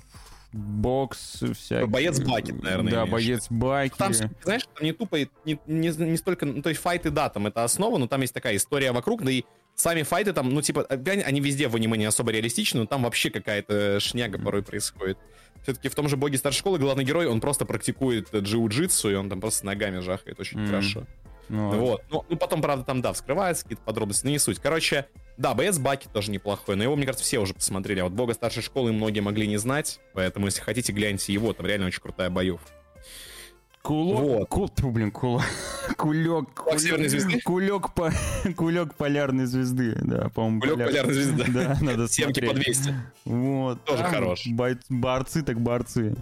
бокс 0.53 1.43
всякий. 1.55 1.87
Боец 1.87 2.21
Бакет, 2.21 2.63
наверное. 2.63 2.93
Да, 2.93 3.07
боец 3.07 3.47
Баки. 3.51 3.95
Там, 3.97 4.13
знаешь, 4.13 4.63
там 4.75 4.85
не 4.85 4.93
тупо, 4.93 5.19
не, 5.45 5.59
не, 5.67 5.89
не 5.89 6.17
столько, 6.17 6.47
ну, 6.47 6.63
то 6.63 6.71
есть 6.71 6.81
файты, 6.81 7.11
да, 7.11 7.29
там 7.29 7.47
это 7.47 7.65
основа, 7.65 7.99
но 7.99 8.09
там 8.09 8.21
есть 8.21 8.35
такая 8.35 8.57
история 8.57 8.93
вокруг, 8.93 9.23
да 9.23 9.31
и 9.31 9.45
сами 9.81 10.03
файты 10.03 10.33
там, 10.33 10.51
ну, 10.51 10.63
типа, 10.63 10.87
они 10.89 11.41
везде 11.41 11.69
в 11.69 11.77
аниме 11.77 11.99
не 11.99 12.05
особо 12.05 12.31
реалистичны, 12.33 12.81
но 12.81 12.87
там 12.87 13.03
вообще 13.03 13.31
какая-то 13.31 13.99
шняга 14.01 14.39
порой 14.39 14.63
происходит. 14.63 15.19
Все-таки 15.63 15.89
в 15.89 15.95
том 15.95 16.09
же 16.09 16.17
боге 16.17 16.39
старшей 16.39 16.61
школы 16.61 16.79
главный 16.79 17.05
герой, 17.05 17.27
он 17.27 17.41
просто 17.41 17.65
практикует 17.67 18.33
джиу-джитсу, 18.33 19.13
и 19.13 19.15
он 19.15 19.29
там 19.29 19.41
просто 19.41 19.67
ногами 19.67 20.01
жахает 20.01 20.41
очень 20.41 20.61
mm. 20.61 20.67
хорошо. 20.67 21.07
Ну, 21.49 21.79
вот. 21.81 22.03
Ну, 22.11 22.25
ну, 22.29 22.37
потом, 22.37 22.63
правда, 22.63 22.85
там, 22.85 23.03
да, 23.03 23.13
вскрывается 23.13 23.65
какие-то 23.65 23.83
подробности, 23.83 24.25
но 24.25 24.31
не 24.31 24.39
суть. 24.39 24.61
Короче, 24.61 25.07
да, 25.37 25.53
БС 25.55 25.79
Баки 25.79 26.07
тоже 26.13 26.31
неплохой, 26.31 26.77
но 26.77 26.85
его, 26.85 26.95
мне 26.95 27.07
кажется, 27.07 27.25
все 27.25 27.41
уже 27.41 27.55
посмотрели. 27.55 27.99
А 27.99 28.05
вот 28.05 28.13
Бога 28.13 28.35
старшей 28.35 28.63
школы 28.63 28.93
многие 28.93 29.21
могли 29.21 29.49
не 29.49 29.57
знать, 29.57 29.99
поэтому, 30.15 30.47
если 30.47 30.61
хотите, 30.61 30.93
гляньте 30.93 31.33
его, 31.33 31.53
там 31.53 31.67
реально 31.67 31.89
очень 31.89 32.01
крутая 32.01 32.31
боев. 32.31 32.61
Кулок, 33.83 34.21
вот. 34.21 34.49
кул, 34.49 34.69
тьфу, 34.69 34.91
блин, 34.91 35.11
кул, 35.11 35.41
кулек, 35.97 36.53
кулек? 36.55 37.43
Кулек, 37.45 37.95
по, 37.95 38.13
кулек 38.57 38.95
полярной 38.95 39.47
звезды, 39.47 39.97
да, 40.03 40.29
по-моему. 40.29 40.61
Кулек 40.61 40.75
поляр... 40.75 40.89
полярной 40.89 41.15
звезды, 41.15 41.45
да. 41.51 41.79
надо 41.81 42.07
Семки 42.07 42.47
по 42.47 42.53
200. 42.53 42.95
Вот. 43.25 43.83
Тоже 43.85 44.03
а, 44.03 44.09
хорош. 44.09 44.47
Бой... 44.47 44.77
Борцы 44.91 45.43
так 45.43 45.59
борцы. 45.61 46.15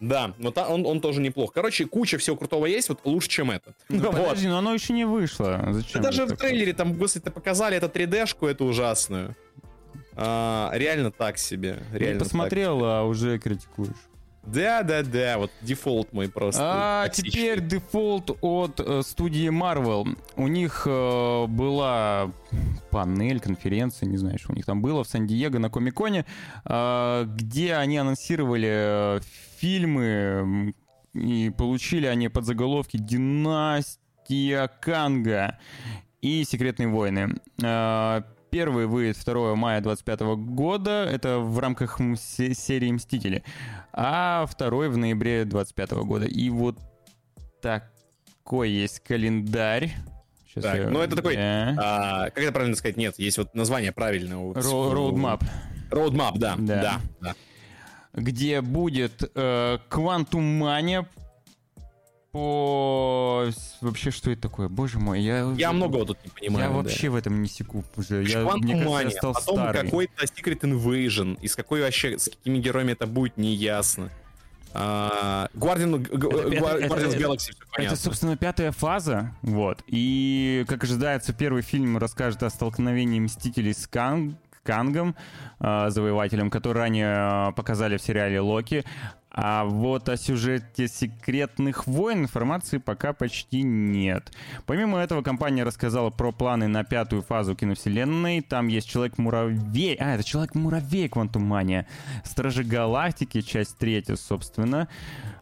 Да, 0.00 0.34
но 0.38 0.50
та, 0.50 0.68
он, 0.68 0.86
он 0.86 1.00
тоже 1.00 1.20
неплох. 1.20 1.52
Короче, 1.52 1.84
куча 1.84 2.18
всего 2.18 2.36
крутого 2.36 2.66
есть, 2.66 2.88
вот 2.88 3.00
лучше, 3.04 3.28
чем 3.28 3.52
это. 3.52 3.74
Ну, 3.88 4.10
вот. 4.10 4.16
Подожди, 4.16 4.48
но 4.48 4.58
оно 4.58 4.74
еще 4.74 4.92
не 4.92 5.04
вышло. 5.04 5.68
Зачем? 5.70 6.02
Да 6.02 6.08
даже 6.10 6.26
в 6.26 6.36
трейлере 6.36 6.72
там, 6.72 6.94
господи, 6.94 7.30
показали 7.30 7.76
это 7.76 7.86
3D-шку, 7.86 8.48
эту 8.48 8.64
ужасную. 8.64 9.36
А, 10.14 10.70
реально 10.74 11.12
так 11.12 11.38
себе. 11.38 11.78
Реально 11.92 12.18
Я 12.18 12.24
посмотрел, 12.24 12.80
так. 12.80 12.86
а 12.86 13.02
уже 13.04 13.38
критикуешь. 13.38 13.94
Да, 14.52 14.82
да, 14.82 15.02
да, 15.02 15.38
вот 15.38 15.50
дефолт 15.60 16.12
мой 16.12 16.28
просто. 16.28 16.60
А 16.62 17.06
токсичный. 17.06 17.30
теперь 17.30 17.60
дефолт 17.60 18.36
от 18.40 18.80
э, 18.80 19.02
студии 19.02 19.48
Marvel. 19.48 20.16
У 20.36 20.48
них 20.48 20.86
э, 20.86 21.46
была 21.46 22.30
панель, 22.90 23.40
конференция, 23.40 24.06
не 24.08 24.16
знаю, 24.16 24.38
что 24.38 24.52
у 24.52 24.56
них 24.56 24.64
там 24.64 24.80
было 24.80 25.04
в 25.04 25.08
Сан-Диего 25.08 25.58
на 25.58 25.70
Комиконе, 25.70 26.24
э, 26.64 27.24
где 27.26 27.74
они 27.74 27.98
анонсировали 27.98 28.68
э, 28.70 29.20
фильмы 29.58 30.74
и 31.14 31.50
получили 31.50 32.06
они 32.06 32.28
под 32.28 32.44
заголовки 32.44 32.96
«Династия 32.96 34.70
Канга» 34.80 35.58
и 36.20 36.44
«Секретные 36.44 36.88
войны». 36.88 37.34
Э, 37.62 38.22
Первый 38.50 38.86
выйдет 38.86 39.22
2 39.24 39.54
мая 39.56 39.80
25 39.80 40.20
года, 40.36 41.04
это 41.04 41.38
в 41.38 41.58
рамках 41.58 41.98
серии 41.98 42.90
«Мстители», 42.90 43.44
а 43.92 44.46
второй 44.46 44.88
в 44.88 44.96
ноябре 44.96 45.44
25 45.44 45.90
года. 46.04 46.26
И 46.26 46.48
вот 46.48 46.78
такой 47.60 48.70
есть 48.70 49.00
календарь. 49.00 49.92
Сейчас 50.46 50.64
так, 50.64 50.76
я... 50.76 50.88
ну 50.88 51.00
это 51.00 51.16
такой, 51.16 51.36
yeah. 51.36 51.74
а, 51.78 52.30
как 52.30 52.38
это 52.38 52.52
правильно 52.52 52.76
сказать, 52.76 52.96
нет, 52.96 53.18
есть 53.18 53.36
вот 53.36 53.54
название 53.54 53.92
правильное. 53.92 54.38
Roadmap. 54.38 55.42
Roadmap, 55.90 56.38
да, 56.38 56.54
да, 56.58 56.82
да. 56.82 57.00
да. 57.20 57.34
Где 58.14 58.62
будет 58.62 59.30
э, 59.34 59.78
Quantum 59.90 60.58
Mania 60.58 61.06
по... 62.38 63.50
Вообще, 63.80 64.10
что 64.10 64.30
это 64.30 64.42
такое? 64.42 64.68
Боже 64.68 64.98
мой, 64.98 65.20
я... 65.20 65.52
Я 65.56 65.72
многого 65.72 66.06
тут 66.06 66.18
не 66.24 66.30
понимаю. 66.30 66.70
Я 66.70 66.76
вообще 66.76 67.08
да. 67.08 67.12
в 67.12 67.16
этом 67.16 67.42
не 67.42 67.48
секу 67.48 67.84
уже. 67.96 68.22
Я, 68.22 68.44
мне 68.56 68.74
кажется, 68.84 69.02
я 69.02 69.10
стал 69.10 69.34
потом 69.34 69.56
старый. 69.56 69.84
какой-то 69.84 70.24
Secret 70.24 70.60
Invasion, 70.60 71.38
и 71.40 71.48
с 71.48 71.56
какой 71.56 71.82
вообще, 71.82 72.18
с 72.18 72.28
какими 72.28 72.58
героями 72.58 72.92
это 72.92 73.06
будет, 73.06 73.36
не 73.36 73.54
ясно. 73.54 74.10
Guardian, 74.72 76.04
это, 76.04 76.16
Guardians 76.16 77.14
это, 77.14 77.18
Galaxy, 77.18 77.52
это, 77.76 77.96
собственно, 77.96 78.36
пятая 78.36 78.70
фаза, 78.70 79.34
вот. 79.42 79.82
И, 79.86 80.64
как 80.68 80.84
ожидается, 80.84 81.32
первый 81.32 81.62
фильм 81.62 81.98
расскажет 81.98 82.42
о 82.42 82.50
столкновении 82.50 83.18
Мстителей 83.18 83.74
с 83.74 83.86
Канг, 83.88 84.36
Кангом, 84.62 85.16
э, 85.60 85.86
завоевателем, 85.88 86.50
который 86.50 86.76
ранее 86.76 87.52
показали 87.54 87.96
в 87.96 88.02
сериале 88.02 88.40
Локи. 88.40 88.84
А 89.40 89.64
вот 89.64 90.08
о 90.08 90.16
сюжете 90.16 90.88
секретных 90.88 91.86
войн 91.86 92.22
информации 92.22 92.78
пока 92.78 93.12
почти 93.12 93.62
нет. 93.62 94.32
Помимо 94.66 94.98
этого, 94.98 95.22
компания 95.22 95.62
рассказала 95.62 96.10
про 96.10 96.32
планы 96.32 96.66
на 96.66 96.82
пятую 96.82 97.22
фазу 97.22 97.54
киновселенной. 97.54 98.40
Там 98.40 98.66
есть 98.66 98.88
Человек-муравей. 98.88 99.94
А, 99.94 100.16
это 100.16 100.24
Человек-муравей 100.24 101.08
Квантумания. 101.08 101.86
Стражи 102.24 102.64
Галактики, 102.64 103.40
часть 103.40 103.78
третья, 103.78 104.16
собственно. 104.16 104.88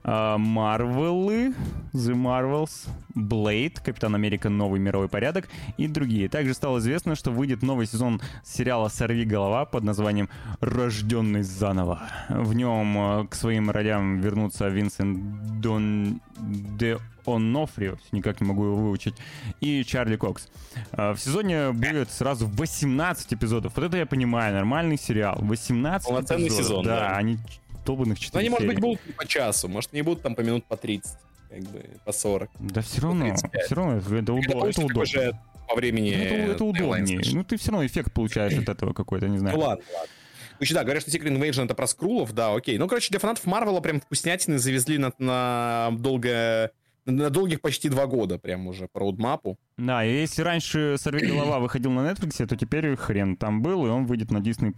А, 0.04 0.36
Марвелы, 0.36 1.54
The 1.94 2.12
Marvels, 2.12 2.90
Блейд, 3.14 3.80
Капитан 3.80 4.14
Америка, 4.14 4.50
Новый 4.50 4.78
мировой 4.78 5.08
порядок 5.08 5.48
и 5.78 5.88
другие. 5.88 6.28
Также 6.28 6.52
стало 6.52 6.80
известно, 6.80 7.14
что 7.14 7.30
выйдет 7.30 7.62
новый 7.62 7.86
сезон 7.86 8.20
сериала 8.44 8.88
«Сорви 8.88 9.24
голова» 9.24 9.64
под 9.64 9.84
названием 9.84 10.28
«Рожденный 10.60 11.42
заново». 11.42 12.02
В 12.28 12.52
нем 12.52 12.98
э, 12.98 13.26
к 13.28 13.34
своим 13.34 13.70
ролям 13.70 13.85
вернутся 13.86 14.68
Винсент 14.68 15.60
Дон... 15.60 16.20
Де 16.38 16.98
Онофрио, 17.26 17.96
никак 18.12 18.40
не 18.40 18.46
могу 18.46 18.64
его 18.66 18.76
выучить, 18.76 19.14
и 19.60 19.82
Чарли 19.84 20.16
Кокс. 20.16 20.48
Э, 20.92 21.12
в 21.12 21.18
сезоне 21.18 21.72
будет 21.72 22.10
сразу 22.10 22.46
18 22.46 23.34
эпизодов. 23.34 23.72
Вот 23.76 23.84
это 23.84 23.96
я 23.96 24.06
понимаю, 24.06 24.54
нормальный 24.54 24.98
сериал. 24.98 25.38
18 25.40 26.06
Полноценный 26.06 26.46
эпизодов. 26.46 26.66
сезон, 26.66 26.84
да. 26.84 27.00
да. 27.00 27.16
они 27.16 27.38
долбанных 27.84 28.18
4 28.18 28.32
Но 28.34 28.40
они, 28.40 28.48
может 28.48 28.62
серии. 28.62 28.74
быть, 28.74 28.80
будут 28.80 29.16
по 29.16 29.26
часу, 29.26 29.68
может, 29.68 29.92
не 29.92 30.02
будут 30.02 30.22
там 30.22 30.34
по 30.34 30.40
минут 30.42 30.64
по 30.66 30.76
30, 30.76 31.18
как 31.50 31.60
бы 31.60 31.84
по 32.04 32.12
40. 32.12 32.50
Да 32.60 32.80
все 32.82 33.00
равно, 33.00 33.34
все 33.34 33.74
равно 33.74 33.96
это, 33.96 34.14
это, 34.14 34.32
удобно, 34.32 34.66
это 34.66 34.80
удобно. 34.82 35.40
По 35.68 35.74
времени 35.74 36.14
ну, 36.16 36.22
это, 36.22 36.34
это 36.52 36.64
удобнее. 36.64 37.20
Ну, 37.32 37.42
ты 37.42 37.56
все 37.56 37.72
равно 37.72 37.84
эффект 37.86 38.12
получаешь 38.12 38.56
от 38.56 38.68
этого 38.68 38.92
какой-то, 38.92 39.28
не 39.28 39.38
знаю. 39.38 39.56
Ну, 39.56 39.64
ладно, 39.64 39.84
ладно. 39.92 40.10
Короче, 40.58 40.74
да, 40.74 40.84
говорят, 40.84 41.02
что 41.02 41.10
Secret 41.10 41.36
Invasion 41.36 41.64
это 41.64 41.74
про 41.74 41.86
скрулов, 41.86 42.32
да, 42.32 42.54
окей. 42.54 42.78
Ну, 42.78 42.88
короче, 42.88 43.10
для 43.10 43.18
фанатов 43.18 43.44
Марвела 43.46 43.80
прям 43.80 44.00
вкуснятины 44.00 44.58
завезли 44.58 44.98
на, 44.98 45.12
на 45.18 45.90
долгое 45.98 46.72
на 47.06 47.30
долгих 47.30 47.60
почти 47.60 47.88
два 47.88 48.06
года 48.06 48.38
прям 48.38 48.66
уже 48.66 48.88
по 48.88 49.00
роудмапу. 49.00 49.58
Да, 49.78 50.04
и 50.04 50.12
если 50.12 50.42
раньше 50.42 50.96
«Сорви 50.98 51.26
голова» 51.28 51.60
выходил 51.60 51.92
на 51.92 52.10
Netflix, 52.10 52.44
то 52.46 52.56
теперь 52.56 52.96
хрен 52.96 53.36
там 53.36 53.62
был, 53.62 53.86
и 53.86 53.88
он 53.88 54.06
выйдет 54.06 54.30
на 54.30 54.38
Disney+. 54.38 54.74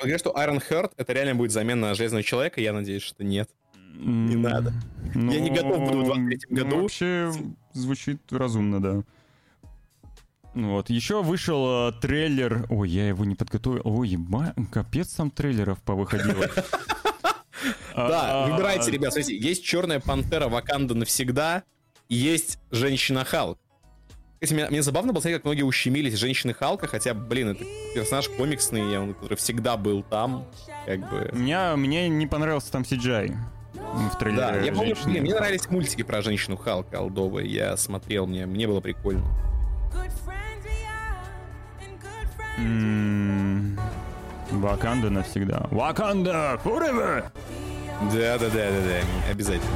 Говорят, 0.00 0.20
что 0.20 0.30
Iron 0.30 0.60
Heart— 0.68 0.92
это 0.96 1.12
реально 1.12 1.36
будет 1.36 1.52
замена 1.52 1.94
Железного 1.94 2.24
Человека, 2.24 2.60
я 2.60 2.72
надеюсь, 2.72 3.02
что 3.02 3.22
нет. 3.22 3.48
Не 3.94 4.36
надо. 4.36 4.72
Ну, 5.14 5.32
я 5.32 5.40
не 5.40 5.50
готов 5.50 5.78
буду 5.78 6.02
в 6.02 6.04
23 6.06 6.38
году. 6.48 6.76
Ну, 6.76 6.82
вообще 6.82 7.32
звучит 7.72 8.20
разумно, 8.30 8.80
да. 8.80 9.02
Вот. 10.54 10.90
Еще 10.90 11.22
вышел 11.22 11.88
э, 11.88 11.92
трейлер. 12.00 12.66
Ой, 12.70 12.88
я 12.88 13.08
его 13.08 13.24
не 13.24 13.34
подготовил. 13.34 13.82
Ой, 13.84 14.08
еба... 14.08 14.54
капец 14.72 15.14
там 15.14 15.30
трейлеров 15.30 15.82
повыходило. 15.82 16.46
Да, 17.94 18.46
выбирайте, 18.46 18.90
ребят, 18.90 19.12
смотрите, 19.12 19.36
есть 19.36 19.62
Черная 19.62 20.00
Пантера 20.00 20.48
Ваканда 20.48 20.94
навсегда, 20.94 21.64
есть 22.08 22.58
Женщина 22.70 23.24
Халк. 23.24 23.58
Кстати, 24.40 24.54
мне, 24.54 24.70
мне 24.70 24.82
забавно 24.82 25.12
было 25.12 25.20
смотреть, 25.20 25.40
как 25.40 25.44
многие 25.44 25.62
ущемились 25.62 26.14
Женщины 26.14 26.54
Халка, 26.54 26.86
хотя, 26.86 27.12
блин, 27.12 27.50
это 27.50 27.64
персонаж 27.94 28.30
комиксный, 28.30 28.98
он, 28.98 29.12
который 29.12 29.36
всегда 29.36 29.76
был 29.76 30.02
там, 30.02 30.48
как 30.86 31.10
бы... 31.10 31.30
Меня, 31.34 31.76
мне 31.76 32.08
не 32.08 32.26
понравился 32.26 32.72
там 32.72 32.82
CGI 32.82 33.36
в 33.74 34.18
трейлере 34.18 34.40
Да, 34.40 34.56
я 34.56 34.72
помню, 34.72 34.96
мне, 35.04 35.20
мне 35.20 35.34
нравились 35.34 35.68
мультики 35.68 36.02
про 36.02 36.22
Женщину 36.22 36.56
Халка 36.56 36.98
алдовые, 36.98 37.52
я 37.52 37.76
смотрел, 37.76 38.26
мне, 38.26 38.46
мне 38.46 38.66
было 38.66 38.80
прикольно. 38.80 39.26
М, 42.58 43.78
Ваканда 44.50 45.10
навсегда. 45.10 45.66
Ваканда 45.70 46.60
forever! 46.64 47.24
Да, 48.12 48.38
да, 48.38 48.48
да, 48.48 48.48
да, 48.48 48.80
да, 48.80 49.30
обязательно. 49.30 49.70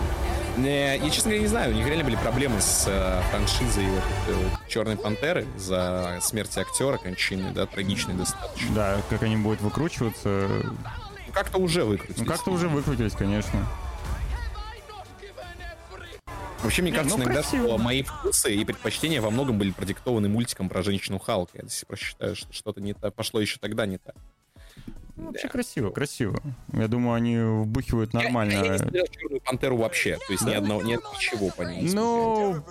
Не, 0.56 0.96
я, 0.96 1.10
честно 1.10 1.30
говоря, 1.30 1.42
не 1.42 1.48
знаю, 1.48 1.72
у 1.72 1.74
них 1.74 1.86
реально 1.86 2.04
были 2.04 2.16
проблемы 2.16 2.60
с 2.60 2.84
э, 2.86 3.20
франшизой 3.30 3.86
вот, 3.86 4.02
вот 4.36 4.68
Черной 4.68 4.96
Пантеры 4.96 5.46
за 5.56 6.18
смерть 6.22 6.56
актера, 6.56 6.96
кончины, 6.96 7.50
да, 7.50 7.66
трагичной 7.66 8.14
достаточно. 8.14 8.74
Да, 8.74 8.96
как 9.10 9.22
они 9.24 9.36
будут 9.36 9.60
выкручиваться. 9.60 10.48
Ну, 11.26 11.32
как-то 11.32 11.58
уже 11.58 11.84
выкрутились. 11.84 12.18
Ну, 12.18 12.24
как-то 12.26 12.50
уже 12.52 12.68
выкрутились, 12.68 13.14
конечно. 13.14 13.66
Вообще, 16.64 16.80
мне 16.80 16.90
Не, 16.92 16.96
кажется, 16.96 17.18
ну, 17.18 17.24
иногда 17.24 17.42
красиво. 17.42 17.76
мои 17.76 18.02
вкусы 18.02 18.54
и 18.54 18.64
предпочтения 18.64 19.20
во 19.20 19.30
многом 19.30 19.58
были 19.58 19.70
продиктованы 19.70 20.30
мультиком 20.30 20.70
про 20.70 20.82
женщину 20.82 21.18
Халка. 21.18 21.58
Я 21.58 21.64
до 21.64 21.70
сих 21.70 21.86
пор 21.86 21.98
считаю, 21.98 22.34
что 22.34 22.50
что-то 22.54 22.80
не 22.80 22.94
так, 22.94 23.14
пошло 23.14 23.38
еще 23.40 23.58
тогда 23.60 23.84
не 23.84 23.98
так. 23.98 24.16
Ну, 25.16 25.26
Вообще 25.26 25.48
красиво, 25.48 25.90
красиво. 25.90 26.40
Я 26.72 26.88
думаю, 26.88 27.14
они 27.14 27.38
вбухивают 27.38 28.12
нормально. 28.12 28.52
Я, 28.52 28.64
я 28.64 28.72
не 28.72 28.78
смотрел 28.78 29.06
Черную 29.06 29.40
Пантеру 29.42 29.76
вообще, 29.76 30.16
то 30.16 30.32
есть 30.32 30.44
ни 30.44 30.50
Да? 30.50 30.58
одного, 30.58 30.82
нет 30.82 31.00
ничего 31.14 31.50
по 31.50 31.62
ней. 31.62 31.82
не 31.82 31.94
Ну, 31.94 32.64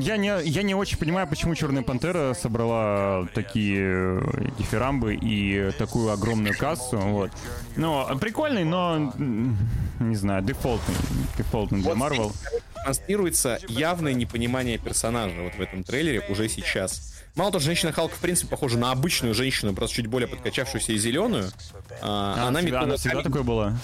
я 0.00 0.16
не, 0.16 0.32
я 0.44 0.62
не 0.62 0.74
очень 0.76 0.96
понимаю, 0.96 1.26
почему 1.26 1.54
Черная 1.56 1.82
Пантера 1.82 2.34
собрала 2.34 3.26
такие 3.34 4.20
э, 4.22 4.48
дифирамбы 4.58 5.16
и 5.16 5.72
такую 5.76 6.10
огромную 6.12 6.56
кассу. 6.56 6.98
Вот. 6.98 7.32
Ну, 7.76 8.06
прикольный, 8.20 8.64
но 8.64 9.12
не 9.18 10.14
знаю, 10.16 10.42
дефолтный. 10.42 10.94
Дефолтный 11.36 11.80
для 11.80 11.90
Вот 11.90 11.98
Марвел. 11.98 12.30
здесь 12.30 12.62
демонстрируется 12.84 13.58
явное 13.68 14.12
непонимание 14.12 14.78
персонажа 14.78 15.40
вот 15.42 15.54
в 15.54 15.60
этом 15.60 15.82
трейлере 15.82 16.22
уже 16.28 16.48
сейчас. 16.48 17.13
Мало 17.36 17.50
того, 17.50 17.62
женщина 17.62 17.90
Халк, 17.92 18.12
в 18.12 18.20
принципе, 18.20 18.48
похожа 18.50 18.78
на 18.78 18.92
обычную 18.92 19.34
женщину, 19.34 19.74
просто 19.74 19.96
чуть 19.96 20.06
более 20.06 20.28
подкачавшуюся 20.28 20.92
и 20.92 20.98
зеленую. 20.98 21.50
А, 22.00 22.34
А, 22.44 22.48
она 22.48 22.60
всегда, 22.60 22.80
она 22.82 22.96
всегда 22.96 23.22
такой 23.22 23.42
была? 23.42 23.76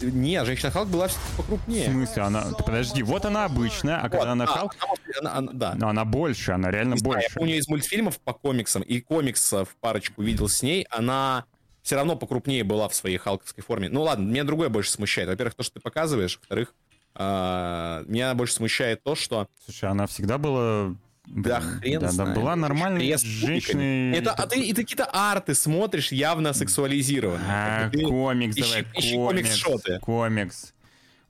Не, 0.00 0.42
женщина 0.44 0.70
Халк 0.72 0.88
была 0.88 1.06
все-таки 1.08 1.32
В 1.32 1.36
покрупнее. 1.36 1.84
смысле, 1.90 2.22
она... 2.22 2.52
Ты 2.52 2.64
подожди, 2.64 3.02
вот 3.02 3.24
она 3.26 3.44
обычная, 3.44 3.98
а 4.00 4.08
когда 4.08 4.32
она 4.32 4.44
а, 4.44 4.46
Халк... 4.46 4.74
она- 5.20 5.36
она- 5.36 5.52
да. 5.52 5.74
Но 5.76 5.88
она 5.88 6.04
больше, 6.04 6.52
она 6.52 6.70
реально 6.70 6.94
Не 6.94 6.98
знаю, 7.00 7.14
больше. 7.14 7.28
я 7.30 7.34
помню 7.38 7.56
из 7.58 7.68
мультфильмов 7.68 8.18
по 8.18 8.32
комиксам, 8.32 8.82
и 8.82 9.00
комиксов 9.00 9.76
парочку 9.80 10.22
видел 10.22 10.48
с 10.48 10.62
ней, 10.62 10.86
она 10.90 11.44
все 11.82 11.96
равно 11.96 12.16
покрупнее 12.16 12.64
была 12.64 12.88
в 12.88 12.94
своей 12.94 13.18
халковской 13.18 13.62
форме. 13.62 13.88
Ну 13.88 14.02
ладно, 14.02 14.26
меня 14.26 14.42
другое 14.44 14.68
больше 14.68 14.90
смущает. 14.90 15.28
Во-первых, 15.28 15.54
то, 15.54 15.62
что 15.62 15.74
ты 15.74 15.80
показываешь, 15.80 16.38
во-вторых, 16.38 16.74
а, 17.14 18.02
меня 18.06 18.34
больше 18.34 18.54
смущает 18.54 19.02
то, 19.04 19.14
что... 19.14 19.48
Слушай, 19.64 19.90
она 19.90 20.06
всегда 20.06 20.38
была... 20.38 20.94
Да, 21.32 21.60
хрен 21.60 22.00
да, 22.00 22.06
да, 22.06 22.12
знает. 22.12 22.34
была 22.34 22.56
Крест 22.98 23.24
с 23.24 23.26
женщиной. 23.26 24.10
кубиками. 24.10 24.16
Это, 24.16 24.32
а 24.32 24.46
ты, 24.48 24.60
и 24.60 24.72
ты 24.72 24.82
какие-то 24.82 25.08
арты 25.12 25.54
смотришь, 25.54 26.10
явно 26.12 26.52
сексуализированные. 26.52 27.46
А, 27.48 27.90
Ты 27.90 28.02
комикс, 28.04 28.56
ищи- 28.56 28.60
давай, 28.62 28.86
ищи 28.96 29.14
комикс, 29.14 29.48
комикс-шоты. 29.62 29.98
комикс. 30.00 30.74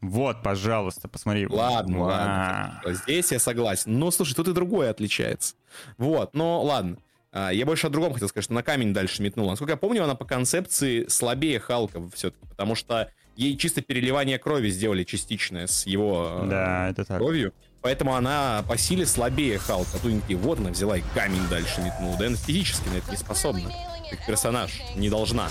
Вот, 0.00 0.42
пожалуйста, 0.42 1.08
посмотри. 1.08 1.46
Ладно, 1.46 1.98
Ва. 1.98 2.04
ладно. 2.04 2.94
Здесь 2.94 3.30
я 3.32 3.38
согласен. 3.38 3.98
Но, 3.98 4.10
слушай, 4.10 4.34
тут 4.34 4.48
и 4.48 4.52
другое 4.54 4.88
отличается. 4.90 5.54
Вот, 5.98 6.32
но 6.34 6.62
ладно. 6.62 6.96
А, 7.32 7.50
Я 7.50 7.66
больше 7.66 7.86
о 7.86 7.90
другом 7.90 8.14
хотел 8.14 8.28
сказать, 8.28 8.44
что 8.44 8.54
на 8.54 8.62
камень 8.62 8.94
дальше 8.94 9.22
метнула. 9.22 9.50
Насколько 9.50 9.72
я 9.72 9.76
помню, 9.76 10.02
она 10.02 10.14
по 10.14 10.24
концепции 10.24 11.04
слабее 11.08 11.60
Халка 11.60 12.00
все-таки, 12.14 12.44
потому 12.46 12.74
что 12.74 13.10
ей 13.36 13.56
чисто 13.58 13.82
переливание 13.82 14.38
крови 14.38 14.70
сделали 14.70 15.04
частичное 15.04 15.66
с 15.66 15.86
его 15.86 16.40
э, 16.44 16.48
Да, 16.48 16.88
это 16.88 17.04
так. 17.04 17.18
кровью. 17.18 17.52
Поэтому 17.82 18.14
она 18.14 18.62
по 18.68 18.76
силе 18.76 19.06
слабее 19.06 19.58
Халка. 19.58 19.90
А 19.94 19.98
такие, 19.98 20.38
вот 20.38 20.58
она 20.58 20.70
взяла 20.70 20.98
и 20.98 21.02
камень 21.14 21.46
дальше 21.48 21.80
метнула. 21.80 22.16
Да 22.18 22.26
она 22.26 22.36
физически 22.36 22.88
на 22.88 22.94
это 22.98 23.10
не 23.10 23.16
способна. 23.16 23.70
Как 24.10 24.26
персонаж. 24.26 24.80
Не 24.96 25.08
должна. 25.08 25.48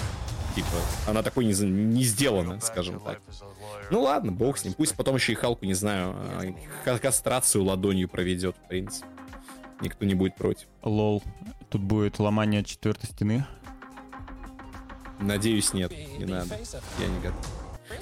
Типа, 0.55 0.67
она 1.07 1.23
такой 1.23 1.45
не, 1.45 1.53
не 1.53 2.03
сделана, 2.03 2.59
скажем 2.59 2.99
так. 2.99 3.21
Ну 3.91 4.01
ладно, 4.01 4.31
бог 4.31 4.57
с 4.57 4.63
ним. 4.63 4.73
Пусть 4.73 4.95
потом 4.95 5.15
еще 5.15 5.31
и 5.31 5.35
Халку, 5.35 5.65
не 5.65 5.73
знаю, 5.73 6.13
а, 6.15 6.41
ка- 6.85 6.99
кастрацию 6.99 7.63
ладонью 7.63 8.07
проведет, 8.09 8.55
в 8.57 8.67
принципе. 8.67 9.07
Никто 9.81 10.05
не 10.05 10.13
будет 10.13 10.35
против. 10.35 10.67
Лол. 10.83 11.23
Тут 11.69 11.81
будет 11.81 12.19
ломание 12.19 12.63
четвертой 12.63 13.09
стены. 13.09 13.45
Надеюсь, 15.19 15.73
нет, 15.73 15.91
не 16.17 16.25
надо. 16.25 16.57
Я 16.99 17.07
не 17.07 17.19
готов. 17.19 17.45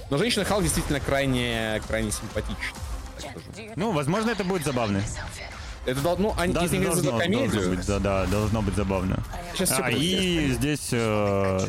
Но 0.10 0.18
женщина 0.18 0.46
Халк 0.46 0.64
действительно 0.64 1.00
крайне, 1.00 1.82
крайне 1.88 2.12
симпатична. 2.12 2.78
Так 3.22 3.32
скажу. 3.54 3.72
Ну, 3.76 3.92
возможно, 3.92 4.32
это 4.32 4.44
будет 4.44 4.64
забавно. 4.64 5.02
Это 5.86 6.02
дол- 6.02 6.18
ну, 6.18 6.34
они 6.38 6.54
Да, 6.54 6.64
если 6.64 6.78
говорить 6.78 6.96
за 6.96 7.04
должно, 7.04 7.20
комедию. 7.22 7.52
должно 7.52 7.76
быть, 7.76 7.88
да, 7.88 8.00
да, 8.00 8.26
должно 8.26 8.62
быть 8.62 8.76
забавно. 8.76 9.20
Сейчас 9.54 9.72
а, 9.80 9.90
и 9.90 10.52
здесь 10.52 10.90
э, 10.92 11.60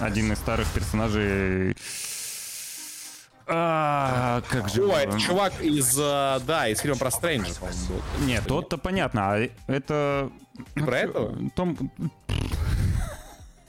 один 0.00 0.32
из 0.32 0.38
старых 0.38 0.68
персонажей. 0.68 1.74
А, 3.46 4.42
как 4.48 4.68
же. 4.68 4.82
О, 4.82 4.84
его? 4.84 4.96
это 4.98 5.18
чувак 5.18 5.60
из, 5.62 5.98
э, 5.98 6.40
да, 6.46 6.68
из 6.68 6.78
фильма 6.80 6.96
про 6.98 7.10
Стрэнджа. 7.10 7.52
Нет, 8.20 8.44
тот-то 8.46 8.76
понятно, 8.78 9.32
а 9.34 9.48
это. 9.66 10.30
Про 10.74 10.98
этого? 10.98 11.50
Том. 11.56 11.90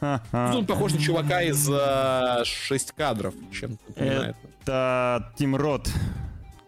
Ну, 0.02 0.20
он 0.60 0.66
похож 0.66 0.92
на 0.94 1.00
чувака 1.02 1.42
из 1.42 1.68
э, 1.72 2.44
шесть 2.46 2.92
кадров, 2.92 3.34
чем 3.52 3.78
напоминает. 3.88 4.36
Это 4.64 5.32
Тим 5.38 5.56
Рот, 5.56 5.90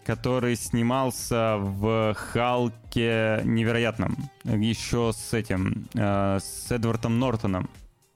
который 0.07 0.55
снимался 0.55 1.57
в 1.57 2.13
Халке 2.13 3.41
невероятном. 3.43 4.15
Еще 4.45 5.11
с 5.13 5.34
этим, 5.34 5.85
э, 5.95 6.39
с 6.41 6.71
Эдвардом 6.71 7.19
Нортоном. 7.19 7.69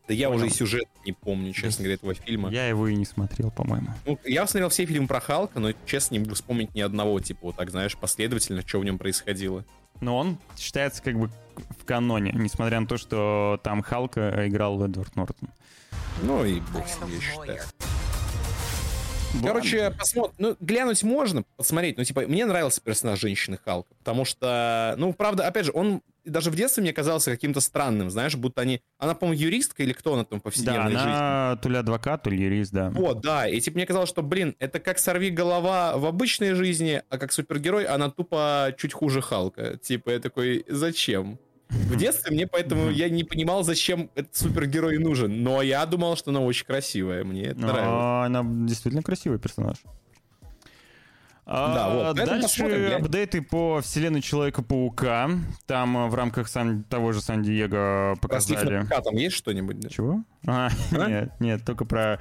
Да 0.08 0.14
я 0.14 0.30
Понял. 0.30 0.38
уже 0.38 0.48
и 0.48 0.50
сюжет 0.52 0.86
не 1.06 1.12
помню, 1.12 1.52
честно 1.52 1.84
говоря, 1.84 1.96
этого 1.96 2.14
фильма. 2.14 2.50
Я 2.50 2.66
его 2.70 2.88
и 2.88 2.96
не 2.96 3.04
смотрел, 3.04 3.52
по-моему. 3.52 3.90
Ну, 4.06 4.18
я 4.24 4.48
смотрел 4.48 4.70
все 4.70 4.86
фильмы 4.86 5.08
про 5.08 5.20
Халка, 5.20 5.60
но, 5.60 5.74
честно, 5.86 6.14
не 6.14 6.20
могу 6.20 6.34
вспомнить 6.34 6.74
ни 6.74 6.80
одного, 6.80 7.20
типа, 7.20 7.40
вот 7.48 7.58
так, 7.58 7.70
знаешь, 7.70 7.98
последовательно, 7.98 8.66
что 8.66 8.80
в 8.80 8.86
нем 8.86 8.98
происходило. 8.98 9.66
Но 10.00 10.18
он 10.18 10.38
считается 10.58 11.04
как 11.04 11.20
бы 11.20 11.30
в 11.78 11.84
каноне, 11.84 12.32
несмотря 12.34 12.80
на 12.80 12.88
то, 12.88 12.98
что 12.98 13.60
там 13.64 13.82
Халка 13.82 14.48
играл 14.48 14.82
Эдвард 14.82 15.14
Нортон. 15.18 15.50
Ну 16.24 16.46
и 16.46 16.62
бог 16.74 16.86
я 16.88 17.20
считаю. 17.20 17.60
Короче, 19.44 19.92
посмотрим. 19.92 20.36
Ну, 20.38 20.58
глянуть 20.60 21.04
можно, 21.04 21.44
посмотреть. 21.58 21.98
Ну, 21.98 22.04
типа, 22.04 22.22
мне 22.22 22.46
нравился 22.46 22.82
персонаж 22.82 23.20
женщины 23.20 23.58
Халка. 23.64 23.94
Потому 24.00 24.26
что, 24.26 24.96
ну, 24.98 25.14
правда, 25.14 25.48
опять 25.48 25.66
же, 25.66 25.72
он 25.74 26.02
даже 26.24 26.52
в 26.52 26.56
детстве 26.56 26.84
мне 26.84 26.94
казался 26.94 27.32
каким-то 27.32 27.62
странным, 27.62 28.12
знаешь, 28.12 28.36
будто 28.36 28.62
они... 28.62 28.82
Она, 29.00 29.16
по-моему, 29.16 29.42
юристка 29.42 29.82
или 29.82 29.92
кто 29.94 30.14
она 30.14 30.24
там 30.24 30.40
в 30.40 30.42
Да, 30.42 30.44
повседневной 30.44 30.92
жизни? 30.92 31.10
она 31.10 31.60
то 31.62 31.70
ли 31.70 31.78
адвокат, 31.78 32.24
то 32.24 32.30
ли 32.30 32.38
юрист, 32.38 32.72
да. 32.72 32.92
Вот, 32.92 33.22
да, 33.22 33.48
и 33.48 33.60
типа 33.60 33.78
мне 33.78 33.86
казалось, 33.88 34.10
что, 34.10 34.22
блин, 34.22 34.56
это 34.60 34.80
как 34.80 35.00
сорви 35.00 35.32
голова 35.32 35.98
в 35.98 36.06
обычной 36.06 36.54
жизни, 36.54 37.02
а 37.10 37.18
как 37.18 37.32
супергерой 37.32 37.86
она 37.86 38.12
тупо 38.12 38.74
чуть 38.78 38.94
хуже 38.94 39.22
Халка. 39.22 39.78
Типа 39.78 40.12
я 40.12 40.20
такой, 40.20 40.64
зачем? 40.68 41.40
В 41.72 41.96
детстве 41.96 42.32
мне 42.32 42.48
поэтому 42.48 42.90
я 42.90 43.10
не 43.10 43.24
понимал, 43.24 43.64
зачем 43.64 44.10
этот 44.16 44.36
супергерой 44.36 44.98
нужен, 44.98 45.42
но 45.42 45.62
я 45.62 45.86
думал, 45.86 46.18
что 46.18 46.32
она 46.32 46.42
очень 46.42 46.66
красивая, 46.66 47.24
мне 47.24 47.44
это. 47.44 47.60
А, 47.64 48.26
Она 48.26 48.44
действительно 48.44 49.02
красивый 49.02 49.40
персонаж. 49.40 49.78
А, 51.46 51.74
Да, 51.74 51.90
вот, 51.90 52.16
Дальше 52.16 52.42
посмотрим, 52.44 53.04
апдейты 53.04 53.42
по 53.42 53.82
вселенной 53.82 54.22
Человека-паука. 54.22 55.32
Там 55.66 55.98
э, 55.98 56.08
в 56.08 56.16
рамках 56.16 56.48
Сан- 56.48 56.84
того 56.84 57.12
же 57.14 57.22
Сан-Диего 57.22 58.16
Про 58.22 58.28
показали... 58.30 58.80
Паука 58.82 59.02
там 59.02 59.16
есть 59.16 59.36
что-нибудь? 59.36 59.80
да? 59.80 59.90
Чего? 59.90 60.24
А, 60.48 60.70
нет, 60.92 61.34
нет, 61.40 61.64
только 61.64 61.86
про 61.86 62.18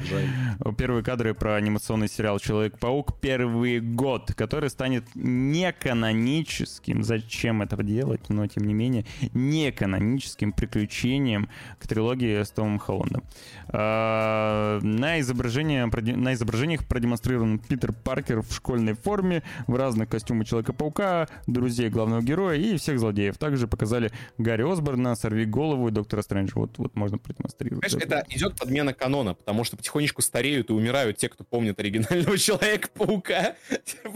первые 0.77 1.03
кадры 1.03 1.33
про 1.33 1.55
анимационный 1.55 2.09
сериал 2.09 2.39
Человек-паук 2.39 3.19
первый 3.21 3.81
год, 3.81 4.35
который 4.35 4.69
станет 4.69 5.05
неканоническим. 5.15 7.03
Зачем 7.03 7.63
этого 7.63 7.83
делать? 7.83 8.29
Но 8.29 8.47
тем 8.47 8.65
не 8.65 8.75
менее, 8.75 9.07
неканоническим 9.33 10.53
приключением 10.53 11.49
к 11.79 11.87
трилогии 11.87 12.43
с 12.43 12.51
Томом 12.51 12.79
Холландом. 12.79 13.23
А, 13.69 14.81
На, 14.83 15.21
изображение, 15.21 15.87
на 15.87 16.35
изображениях 16.35 16.87
продемонстрирован 16.87 17.59
Питер 17.59 17.93
Паркер 17.93 18.43
в 18.43 18.53
школьной 18.53 18.95
форме, 18.95 19.43
в 19.67 19.75
разных 19.75 20.09
костюмах 20.09 20.47
Человека-паука, 20.47 21.29
друзей 21.47 21.89
главного 21.89 22.21
героя 22.21 22.57
и 22.57 22.77
всех 22.77 22.99
злодеев. 22.99 23.39
Также 23.39 23.67
показали 23.67 24.11
Гарри 24.37 24.71
Осборна, 24.71 25.15
Сорви 25.15 25.47
голову 25.47 25.89
и 25.89 25.91
Доктора 25.91 26.23
Стрэнджа. 26.23 26.53
Вот, 26.57 26.79
вот 26.79 26.97
можно 26.97 27.19
продемонстрировать. 27.19 27.83
Понимаешь, 27.83 28.10
это 28.11 28.27
идет 28.31 28.57
подмена 28.57 28.93
канона, 28.95 29.35
потому 29.35 29.65
что 29.65 29.77
потихонечку 29.77 30.23
стареют 30.23 30.71
и 30.71 30.73
умирают 30.73 31.17
те, 31.17 31.29
кто 31.29 31.45
помнит 31.45 31.79
оригинального 31.79 32.37
Человека-паука. 32.39 33.55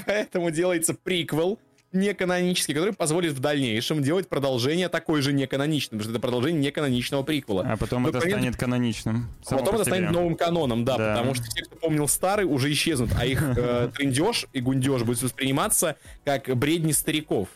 Поэтому 0.07 0.51
делается 0.51 0.95
приквел 0.95 1.59
неканонический, 1.93 2.75
который 2.75 2.93
позволит 2.93 3.35
в 3.35 3.39
дальнейшем 3.39 4.03
делать 4.03 4.29
продолжение 4.29 4.89
такой 4.89 5.23
же 5.23 5.33
неканоничным, 5.33 5.99
потому 6.01 6.03
что 6.03 6.11
это 6.11 6.21
продолжение 6.21 6.61
неканоничного 6.61 7.23
приквела. 7.23 7.63
А 7.71 7.77
потом 7.77 8.03
Но 8.03 8.09
это 8.09 8.19
понятно- 8.19 8.41
станет 8.43 8.57
каноничным. 8.59 9.29
А 9.47 9.51
потом 9.57 9.77
по 9.77 9.81
это 9.81 9.85
станет 9.85 10.11
новым 10.11 10.35
каноном, 10.35 10.85
да, 10.85 10.99
Да. 10.99 11.15
потому 11.15 11.35
что 11.35 11.47
те, 11.47 11.63
кто 11.63 11.77
помнил 11.77 12.09
старый, 12.09 12.47
уже 12.47 12.73
исчезнут, 12.73 13.11
а 13.17 13.25
их 13.25 13.41
э, 13.57 13.91
трындеж 13.97 14.47
и 14.53 14.61
гундеж 14.61 15.03
будет 15.05 15.23
восприниматься 15.23 15.95
как 16.25 16.49
бредни 16.57 16.91
стариков. 16.91 17.49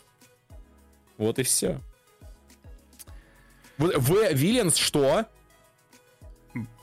Вот 1.17 1.37
и 1.37 1.43
все. 1.43 1.81
В. 3.77 4.33
Виллианс 4.33 4.75
что? 4.77 5.25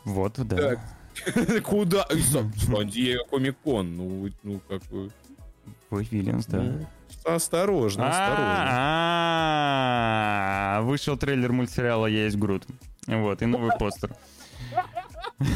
Вот, 0.06 0.38
да. 0.38 0.80
Куда? 1.64 2.06
Сан-Диего 2.08 3.24
Комик-кон. 3.24 3.96
Ну, 3.96 4.30
ну, 4.44 4.60
какой... 4.68 5.10
В. 5.90 6.00
Виллианс, 6.00 6.46
да. 6.46 6.62
Ну, 6.62 6.86
осторожно, 7.24 8.08
осторожно. 8.08 8.46
А, 10.78 10.82
Вышел 10.82 11.16
трейлер 11.16 11.52
мультсериала 11.52 12.06
«Я 12.06 12.24
есть 12.24 12.36
Грут». 12.36 12.64
Вот, 13.08 13.42
и 13.42 13.46
новый 13.46 13.72
постер. 13.78 14.14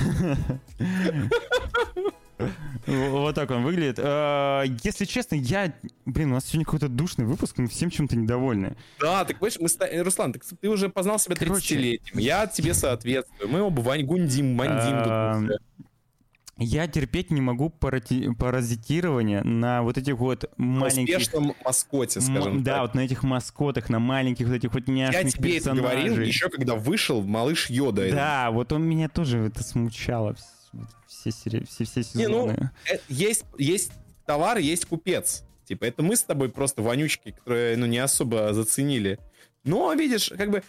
Вот 2.87 3.35
так 3.35 3.51
он 3.51 3.63
выглядит. 3.65 3.99
А, 4.03 4.63
Если 4.83 5.05
честно, 5.05 5.35
я... 5.37 5.73
Блин, 6.07 6.31
у 6.31 6.35
нас 6.35 6.47
сегодня 6.47 6.65
какой-то 6.65 6.89
душный 6.89 7.25
выпуск, 7.27 7.59
мы 7.59 7.69
всем 7.69 7.91
чем-то 7.91 8.17
недовольны. 8.17 8.77
Да, 9.01 9.25
так 9.25 9.39
понимаешь, 9.39 9.59
мы 9.79 9.87
э, 9.87 10.03
Руслан, 10.03 10.33
так 10.33 10.43
ты 10.45 10.69
уже 10.69 10.89
познал 10.89 11.19
себя 11.19 11.35
30-летним. 11.37 12.19
Я 12.19 12.47
тебе 12.47 12.75
соответствую. 12.75 13.49
Мы 13.51 13.61
оба 13.63 13.81
Вань 13.81 14.05
Гундим, 14.05 14.55
Мандим. 14.55 15.01
уже. 15.47 15.59
Я 16.63 16.87
терпеть 16.89 17.31
не 17.31 17.41
могу 17.41 17.71
парати- 17.81 18.35
паразитирование 18.35 19.43
на 19.43 19.83
вот 19.83 19.97
этих 19.97 20.17
вот 20.19 20.45
На 20.59 20.81
маленьких... 20.81 21.17
успешном 21.17 21.55
маскоте, 21.65 22.21
скажем 22.21 22.57
М, 22.59 22.63
Да, 22.63 22.73
так. 22.73 22.83
вот 22.83 22.95
на 22.95 23.01
этих 23.01 23.23
маскотах, 23.23 23.89
на 23.89 23.99
маленьких 23.99 24.47
вот 24.47 24.57
этих 24.57 24.75
вот 24.75 24.87
Я 24.87 24.93
няшных 24.93 25.33
тебе 25.33 25.57
это 25.57 25.73
говорил 25.73 26.03
персонажей. 26.03 26.27
еще 26.27 26.51
когда 26.51 26.75
вышел 26.75 27.23
малыш 27.23 27.71
Йода. 27.71 28.11
Да, 28.11 28.51
вот 28.51 28.73
он 28.75 28.83
меня 28.87 29.09
тоже 29.09 29.39
это 29.39 29.63
смущало. 29.65 30.33
вс- 30.33 30.37
вот 30.37 30.60
Все, 31.07 31.31
сери- 31.31 31.65
все, 31.65 31.85
все 31.85 32.01
Не, 32.15 32.29
ну, 32.29 32.49
сезоны. 32.49 32.71
э, 32.91 32.99
есть, 33.09 33.45
есть 33.59 33.93
товар, 34.27 34.59
есть 34.59 34.87
купец. 34.87 35.43
Типа, 35.65 35.85
это 35.85 36.03
мы 36.03 36.17
с 36.17 36.23
тобой 36.23 36.49
просто 36.49 36.83
вонючки, 36.83 37.31
которые, 37.33 37.77
ну, 37.77 37.87
не 37.87 37.99
особо 37.99 38.53
заценили. 38.53 39.19
Но, 39.65 39.93
видишь, 39.95 40.33
как 40.37 40.51
бы, 40.51 40.63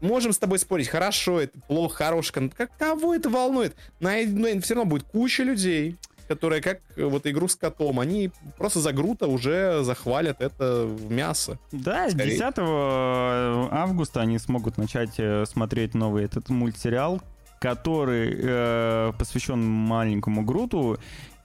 можем 0.00 0.32
с 0.32 0.38
тобой 0.38 0.58
спорить, 0.58 0.88
хорошо 0.88 1.40
это, 1.40 1.58
плохо, 1.66 2.10
контент. 2.32 2.54
Как, 2.54 2.76
кого 2.76 3.14
это 3.14 3.30
волнует? 3.30 3.74
На, 4.00 4.12
ну, 4.26 4.60
все 4.60 4.74
равно 4.74 4.90
будет 4.90 5.04
куча 5.04 5.42
людей, 5.42 5.96
которые, 6.28 6.62
как 6.62 6.80
э, 6.96 7.04
вот 7.04 7.26
игру 7.26 7.48
с 7.48 7.56
котом, 7.56 8.00
они 8.00 8.30
просто 8.56 8.80
за 8.80 8.92
Грута 8.92 9.26
уже 9.26 9.82
захвалят 9.82 10.40
это 10.40 10.84
в 10.86 11.10
мясо. 11.10 11.58
Да, 11.72 12.08
Скорее. 12.10 12.30
10 12.32 12.54
августа 13.72 14.20
они 14.20 14.38
смогут 14.38 14.78
начать 14.78 15.14
э, 15.18 15.44
смотреть 15.46 15.94
новый 15.94 16.24
этот 16.24 16.48
мультсериал, 16.48 17.20
который 17.58 18.34
э, 18.36 19.12
посвящен 19.18 19.64
маленькому 19.64 20.42
Груту, 20.42 20.98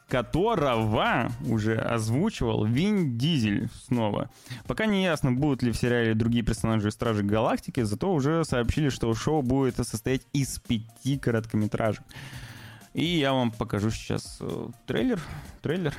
которого 0.10 1.32
уже 1.46 1.76
озвучивал 1.76 2.66
Вин 2.66 3.18
Дизель 3.18 3.70
снова. 3.86 4.30
Пока 4.66 4.86
не 4.88 5.04
ясно, 5.04 5.32
будут 5.32 5.62
ли 5.62 5.72
в 5.72 5.78
сериале 5.78 6.16
другие 6.16 6.44
персонажи 6.44 6.92
Стражи 6.92 7.24
Галактики, 7.24 7.82
зато 7.84 8.12
уже 8.12 8.44
сообщили, 8.44 8.90
что 8.90 9.14
шоу 9.14 9.42
будет 9.44 9.76
состоять 9.76 10.24
из 10.34 10.60
пяти 10.60 11.18
короткометражек. 11.18 12.04
И 12.94 13.06
я 13.06 13.34
вам 13.34 13.52
покажу 13.52 13.92
сейчас 13.92 14.40
э, 14.42 14.68
трейлер. 14.88 15.22
Трейлер. 15.62 15.94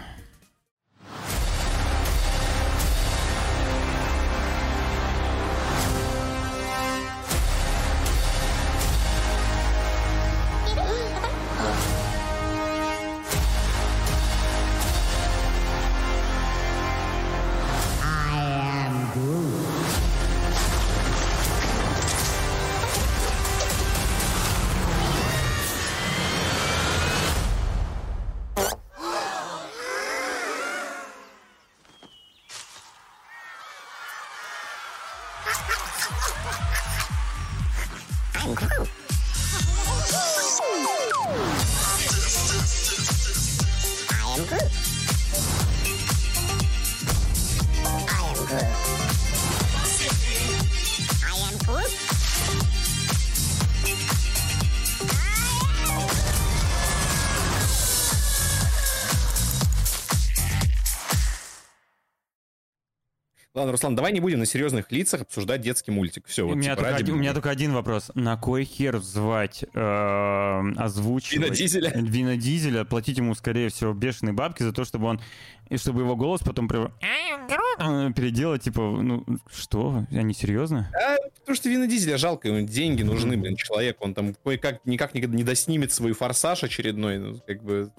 Ладно, 63.70 63.78
Руслан, 63.78 63.94
давай 63.94 64.12
не 64.12 64.18
будем 64.20 64.40
на 64.40 64.46
серьезных 64.46 64.90
лицах 64.90 65.22
обсуждать 65.22 65.60
детский 65.60 65.92
мультик. 65.92 66.26
Все, 66.26 66.44
у, 66.44 66.48
вот, 66.48 66.56
меня 66.56 66.74
типа, 66.74 66.88
ради 66.88 67.02
один, 67.02 67.14
у 67.14 67.18
меня 67.18 67.32
только 67.32 67.50
один 67.50 67.72
вопрос. 67.72 68.10
На 68.14 68.36
кой 68.36 68.64
хер 68.64 68.98
звать, 68.98 69.64
э, 69.72 70.60
озвучивать... 70.76 71.44
Вина 71.44 71.54
Дизеля? 71.54 71.92
Вина 71.94 72.36
Дизеля, 72.36 72.84
платить 72.84 73.18
ему, 73.18 73.34
скорее 73.36 73.68
всего, 73.68 73.92
бешеные 73.92 74.32
бабки 74.32 74.64
за 74.64 74.72
то, 74.72 74.84
чтобы 74.84 75.06
он... 75.06 75.20
И 75.68 75.76
чтобы 75.76 76.00
его 76.00 76.16
голос 76.16 76.40
потом 76.40 76.68
э, 76.68 78.12
переделать, 78.12 78.62
типа, 78.62 78.80
ну, 78.80 79.24
что? 79.54 80.04
Они 80.10 80.34
серьезно? 80.34 80.90
А, 80.92 81.16
потому 81.38 81.54
что 81.54 81.68
Вина 81.68 81.86
Дизеля 81.86 82.18
жалко, 82.18 82.48
ему 82.48 82.66
деньги 82.66 83.04
нужны, 83.04 83.36
блин, 83.36 83.54
человек. 83.54 83.98
Он 84.00 84.14
там 84.14 84.34
кое-как 84.34 84.84
никак 84.84 85.14
не, 85.14 85.20
не 85.20 85.44
доснимет 85.44 85.92
свой 85.92 86.12
форсаж 86.12 86.64
очередной. 86.64 87.18
Ну, 87.18 87.40
как 87.46 87.62
бы, 87.62 87.92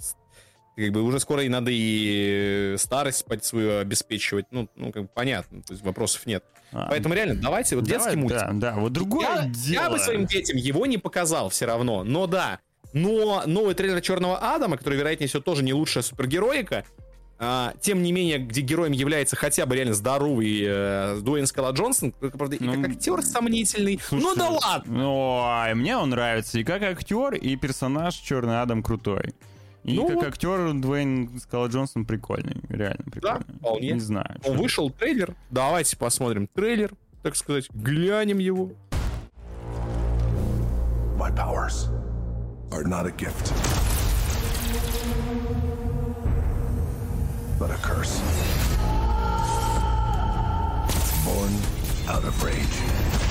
как 0.81 0.91
бы 0.91 1.01
уже 1.03 1.19
скоро 1.19 1.43
и 1.43 1.49
надо 1.49 1.71
и 1.73 2.75
старость 2.77 3.25
под 3.25 3.45
свою 3.45 3.79
обеспечивать. 3.79 4.45
Ну, 4.51 4.69
ну 4.75 4.91
как 4.91 5.03
бы 5.03 5.09
понятно, 5.13 5.61
то 5.61 5.73
есть 5.73 5.83
вопросов 5.83 6.25
нет. 6.25 6.43
А, 6.73 6.87
Поэтому 6.89 7.13
реально, 7.13 7.35
давайте, 7.35 7.75
вот 7.75 7.85
давай, 7.85 7.99
детский 7.99 8.17
мультик. 8.17 8.39
Да, 8.39 8.51
да, 8.53 8.73
вот 8.75 8.93
другое 8.93 9.27
я, 9.27 9.45
дело. 9.45 9.83
я 9.83 9.89
бы 9.89 9.99
своим 9.99 10.25
детям 10.25 10.57
его 10.57 10.85
не 10.85 10.97
показал 10.97 11.49
все 11.49 11.65
равно, 11.65 12.03
но 12.03 12.27
да. 12.27 12.59
Но 12.93 13.43
новый 13.45 13.73
трейлер 13.73 14.01
Черного 14.01 14.37
Адама, 14.37 14.77
который, 14.77 14.97
вероятнее 14.97 15.27
всего, 15.27 15.41
тоже 15.41 15.63
не 15.63 15.73
лучшая 15.73 16.03
супергероика, 16.03 16.85
а, 17.43 17.73
тем 17.81 18.03
не 18.03 18.11
менее, 18.11 18.37
где 18.37 18.61
героем 18.61 18.91
является 18.91 19.35
хотя 19.35 19.65
бы 19.65 19.75
реально 19.75 19.95
здоровый 19.95 20.61
э, 20.63 21.19
Дуэйн 21.21 21.47
Скала 21.47 21.71
Джонсон, 21.71 22.11
только, 22.11 22.37
правда, 22.37 22.55
и 22.55 22.67
как 22.67 22.91
актер 22.91 23.23
сомнительный. 23.23 23.99
ну 24.11 24.35
да 24.35 24.49
ладно! 24.49 25.09
Ой, 25.09 25.73
мне 25.73 25.97
он 25.97 26.11
нравится 26.11 26.59
и 26.59 26.63
как 26.63 26.83
актер, 26.83 27.33
и 27.33 27.55
персонаж 27.55 28.13
Черный 28.13 28.61
Адам 28.61 28.83
крутой. 28.83 29.33
И 29.83 29.95
Ну 29.95 30.05
как 30.07 30.15
вот. 30.17 30.25
актер 30.27 30.73
Дуэйн 30.73 31.39
Скала 31.39 31.67
Джонсон 31.67 32.05
прикольный, 32.05 32.61
реально 32.69 33.03
Да, 33.05 33.11
прикольный. 33.11 33.57
вполне. 33.59 33.91
Не 33.93 33.99
знаю. 33.99 34.39
Он 34.45 34.57
вышел 34.57 34.89
трейлер. 34.91 35.35
Давайте 35.49 35.97
посмотрим 35.97 36.47
трейлер, 36.53 36.91
так 37.23 37.35
сказать, 37.35 37.67
глянем 37.71 38.37
его. 38.37 38.71
My 41.17 41.29
powers 41.35 41.87
are 42.71 42.83
not 42.83 43.05
a 43.05 43.11
gift, 43.11 43.51
but 47.59 47.69
a 47.69 47.77
curse. 47.83 48.19
Born 51.25 51.53
out 52.07 52.23
of 52.25 52.43
rage. 52.43 53.30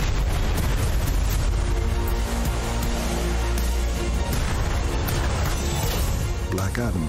Black 6.50 6.78
Adam. 6.78 7.06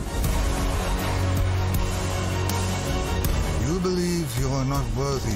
You 3.65 3.79
believe 3.79 4.39
you 4.39 4.47
are 4.49 4.65
not 4.65 4.85
worthy. 4.95 5.35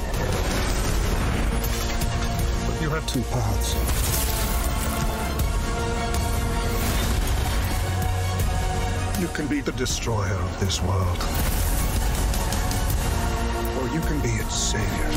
But 2.67 2.81
you 2.81 2.89
have 2.91 3.07
two 3.07 3.23
paths. 3.31 3.73
You 9.19 9.27
can 9.29 9.47
be 9.47 9.61
the 9.61 9.71
destroyer 9.71 10.35
of 10.35 10.59
this 10.59 10.81
world. 10.83 11.17
Or 13.79 13.87
you 13.91 14.01
can 14.01 14.19
be 14.21 14.29
its 14.29 14.55
savior. 14.55 15.09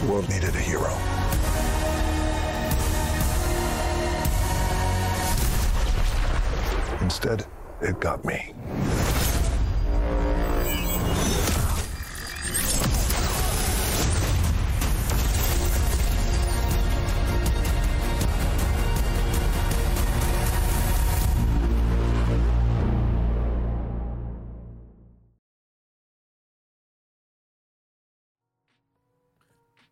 The 0.00 0.12
world 0.12 0.28
needed 0.28 0.54
a 0.54 0.60
hero. 0.60 1.27
Instead, 7.08 7.46
it 7.80 7.98
got 8.00 8.22
me. 8.22 8.54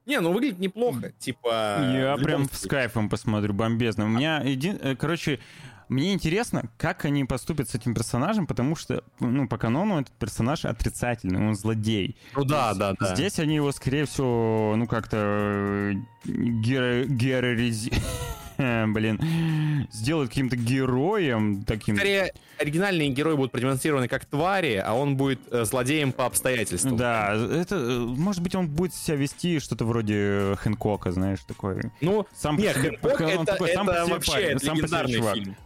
Не, 0.04 0.20
ну 0.20 0.32
выглядит 0.32 0.58
неплохо, 0.58 1.12
типа... 1.18 1.78
Я 1.92 2.16
прям 2.22 2.44
случае. 2.44 2.58
с 2.58 2.68
кайфом 2.68 3.08
посмотрю, 3.08 3.54
бомбезно. 3.54 4.04
У 4.04 4.08
меня, 4.08 4.40
един... 4.40 4.78
э, 4.80 4.94
короче, 4.94 5.40
мне 5.88 6.12
интересно, 6.12 6.70
как 6.78 7.04
они 7.04 7.24
поступят 7.24 7.68
с 7.70 7.74
этим 7.74 7.94
персонажем, 7.94 8.46
потому 8.46 8.74
что, 8.76 9.04
ну, 9.20 9.46
по 9.48 9.56
канону 9.58 10.00
этот 10.00 10.12
персонаж 10.14 10.64
отрицательный, 10.64 11.46
он 11.46 11.54
злодей. 11.54 12.16
Ну 12.34 12.44
да, 12.44 12.74
да, 12.74 12.94
да. 12.98 13.14
Здесь 13.14 13.38
они 13.38 13.54
его, 13.56 13.70
скорее 13.72 14.04
всего, 14.06 14.74
ну, 14.76 14.86
как-то 14.86 15.16
э, 15.16 15.92
героризи- 16.26 17.94
Блин, 18.58 19.20
сделают 19.92 20.30
каким-то 20.30 20.56
героем 20.56 21.62
таким. 21.64 21.94
Скорее, 21.94 22.32
оригинальные 22.58 23.10
герои 23.10 23.36
будут 23.36 23.52
продемонстрированы 23.52 24.08
как 24.08 24.24
твари, 24.24 24.82
а 24.84 24.94
он 24.94 25.18
будет 25.18 25.40
э, 25.50 25.66
злодеем 25.66 26.10
по 26.12 26.24
обстоятельствам. 26.24 26.96
Да, 26.96 27.34
это, 27.34 27.74
э, 27.76 27.98
может 27.98 28.42
быть, 28.42 28.54
он 28.54 28.68
будет 28.68 28.94
себя 28.94 29.18
вести 29.18 29.60
что-то 29.60 29.84
вроде 29.84 30.56
Хэнкока, 30.60 31.12
знаешь, 31.12 31.40
такой. 31.46 31.82
Ну, 32.00 32.26
сам 32.34 32.56
по 32.56 32.60
не, 32.62 32.72
себе- 32.72 32.80
Хэнкок 32.98 33.20
это, 33.20 33.44
такой 33.44 33.72
сам 33.74 33.88
это 33.90 33.98
по 34.00 34.04
себе 34.06 34.14
вообще 34.14 34.32
парень, 34.32 34.58
сам 34.58 34.76
легендарный 34.76 35.32
фильм. 35.34 35.56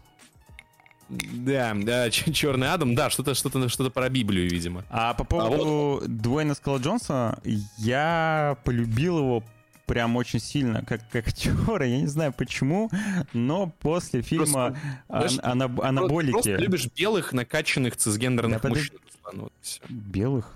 Да, 1.11 1.74
да, 1.74 2.11
Черный 2.11 2.73
Адам, 2.73 2.95
да, 2.95 3.11
что-то, 3.11 3.35
что-то, 3.35 3.69
что-то 3.69 3.91
про 3.91 4.09
Библию, 4.09 4.49
видимо. 4.49 4.85
А 4.91 5.15
по 5.15 5.24
поводу 5.24 6.03
Дуэйна 6.07 6.55
Скала 6.55 6.78
Джонса, 6.78 7.39
я 7.78 8.57
полюбил 8.65 9.19
его 9.19 9.45
прям 9.87 10.15
очень 10.15 10.39
сильно, 10.39 10.85
как, 10.85 11.01
как 11.11 11.27
актера, 11.27 11.85
я 11.85 11.99
не 12.01 12.07
знаю 12.07 12.32
почему, 12.32 12.91
но 13.32 13.66
после 13.81 14.23
фильма 14.23 14.77
Знаешь, 15.09 15.39
«Ан- 15.43 15.59
Просто 15.59 15.89
«Анаболики» 15.89 16.49
любишь 16.51 16.87
белых, 16.97 17.32
накачанных 17.32 17.97
цисгендерных 17.97 18.62
Да 18.62 18.69
мужчин. 18.69 18.99
Вот 19.32 19.53
белых, 19.89 20.55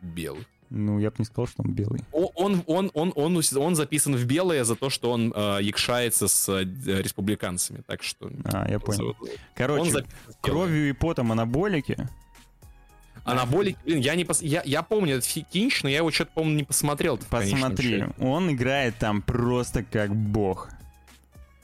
Белых. 0.00 0.46
Ну 0.70 0.98
я 0.98 1.10
бы 1.10 1.16
не 1.18 1.24
сказал, 1.24 1.46
что 1.46 1.62
он 1.62 1.72
белый. 1.72 2.00
О- 2.12 2.30
Он, 2.34 2.62
он, 2.66 2.90
он, 2.94 3.12
он, 3.14 3.42
он 3.56 3.74
записан 3.76 4.16
в 4.16 4.24
белое 4.24 4.64
за 4.64 4.74
то, 4.74 4.90
что 4.90 5.10
он 5.10 5.32
э, 5.34 5.58
якшается 5.62 6.28
с 6.28 6.48
э, 6.48 6.64
республиканцами, 6.64 7.82
так 7.86 8.02
что... 8.02 8.30
А, 8.44 8.68
я 8.68 8.78
понял. 8.78 9.08
Он 9.20 9.28
Короче, 9.54 10.04
кровью 10.40 10.88
и 10.88 10.92
потом 10.92 11.32
анаболики. 11.32 12.08
Анаболик, 13.24 13.78
блин, 13.84 14.00
я 14.00 14.14
не 14.16 14.24
пос... 14.24 14.42
я, 14.42 14.62
я 14.66 14.82
помню 14.82 15.16
этот 15.16 15.30
кинч, 15.50 15.82
но 15.82 15.88
я 15.88 15.98
его 15.98 16.10
что-то, 16.10 16.32
по-моему, 16.34 16.56
не 16.58 16.64
посмотрел. 16.64 17.16
Посмотри, 17.16 18.04
он 18.18 18.50
играет 18.52 18.98
там 18.98 19.22
просто 19.22 19.82
как 19.82 20.14
бог. 20.14 20.68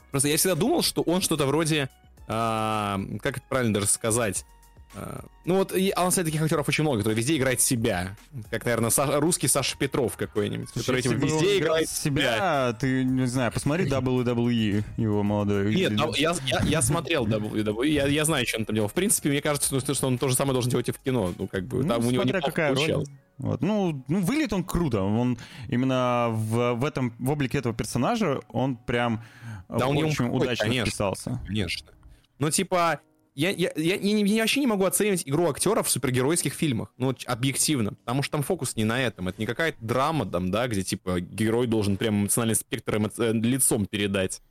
Просто 0.09 0.27
я 0.29 0.37
всегда 0.37 0.55
думал, 0.55 0.81
что 0.81 1.01
он 1.03 1.21
что-то 1.21 1.45
вроде... 1.45 1.89
а, 2.27 2.99
как 3.21 3.37
это 3.37 3.45
правильно 3.47 3.75
даже 3.75 3.87
сказать? 3.87 4.45
А, 4.93 5.23
ну 5.45 5.55
вот, 5.55 5.73
и, 5.73 5.91
а 5.95 6.03
он, 6.03 6.09
кстати, 6.09 6.25
таких 6.25 6.41
актеров 6.41 6.67
очень 6.67 6.83
много, 6.83 6.99
которые 6.99 7.17
везде 7.17 7.37
играет 7.37 7.61
себя. 7.61 8.15
Как, 8.49 8.65
наверное, 8.65 8.89
Са- 8.89 9.19
русский 9.19 9.47
Саша 9.47 9.77
Петров 9.77 10.17
какой-нибудь, 10.17 10.69
который 10.69 11.01
Слушай, 11.01 11.19
типа, 11.19 11.25
везде 11.25 11.59
играет 11.59 11.89
себя, 11.89 12.75
ты, 12.79 13.03
не 13.03 13.25
знаю, 13.27 13.51
посмотри 13.51 13.87
WWE, 13.87 14.83
его 14.97 15.23
молодой. 15.23 15.73
Нет, 15.73 15.93
я, 16.17 16.35
я, 16.45 16.61
я 16.63 16.81
смотрел 16.81 17.25
WWE, 17.25 17.87
я, 17.87 18.07
я 18.07 18.25
знаю, 18.25 18.45
что 18.45 18.59
он 18.59 18.65
там 18.65 18.75
делал. 18.75 18.89
В 18.89 18.93
принципе, 18.93 19.29
мне 19.29 19.41
кажется, 19.41 19.79
что, 19.79 19.93
что 19.93 20.07
он 20.07 20.17
то 20.17 20.27
же 20.27 20.35
самое 20.35 20.53
должен 20.53 20.69
делать 20.71 20.89
и 20.89 20.91
в 20.91 20.99
кино. 20.99 21.33
Ну, 21.37 21.47
как 21.47 21.65
бы, 21.65 21.83
Ну, 21.83 21.87
там 21.87 22.05
у 22.05 22.11
него 22.11 22.23
неплохо 22.23 22.47
какая 22.47 22.75
роль. 22.75 23.05
Вот. 23.37 23.61
Ну, 23.61 24.03
ну, 24.07 24.21
выглядит 24.21 24.53
он 24.53 24.63
круто. 24.63 25.01
Он 25.01 25.37
именно 25.69 26.27
в, 26.29 26.73
в 26.73 26.85
этом, 26.85 27.13
в 27.17 27.31
облике 27.31 27.57
этого 27.57 27.73
персонажа, 27.73 28.39
он 28.49 28.75
прям 28.75 29.23
Да, 29.67 29.87
он 29.87 29.97
ему 29.97 30.09
очень 30.09 30.25
подходит, 30.25 30.43
удачно 30.43 30.65
конечно. 30.65 30.85
вписался. 30.85 31.41
Конечно. 31.47 31.91
Но 32.37 32.51
типа, 32.51 32.99
я, 33.41 33.49
я, 33.49 33.71
я, 33.75 33.95
я 33.95 34.17
я 34.17 34.41
вообще 34.41 34.59
не 34.59 34.67
могу 34.67 34.85
оценивать 34.85 35.23
игру 35.25 35.49
актеров 35.49 35.87
в 35.87 35.89
супергеройских 35.89 36.53
фильмах. 36.53 36.93
Ну, 36.97 37.15
объективно. 37.25 37.93
Потому 37.93 38.21
что 38.21 38.33
там 38.33 38.43
фокус 38.43 38.75
не 38.75 38.83
на 38.83 39.01
этом. 39.01 39.27
Это 39.29 39.39
не 39.39 39.47
какая-то 39.47 39.77
драма 39.81 40.25
там, 40.25 40.51
да, 40.51 40.67
где 40.67 40.83
типа 40.83 41.19
герой 41.19 41.65
должен 41.67 41.97
прям 41.97 42.21
эмоциональный 42.21 42.55
спектр 42.55 42.95
эмо- 42.97 43.11
э, 43.17 43.33
лицом 43.33 43.85
передать. 43.87 44.41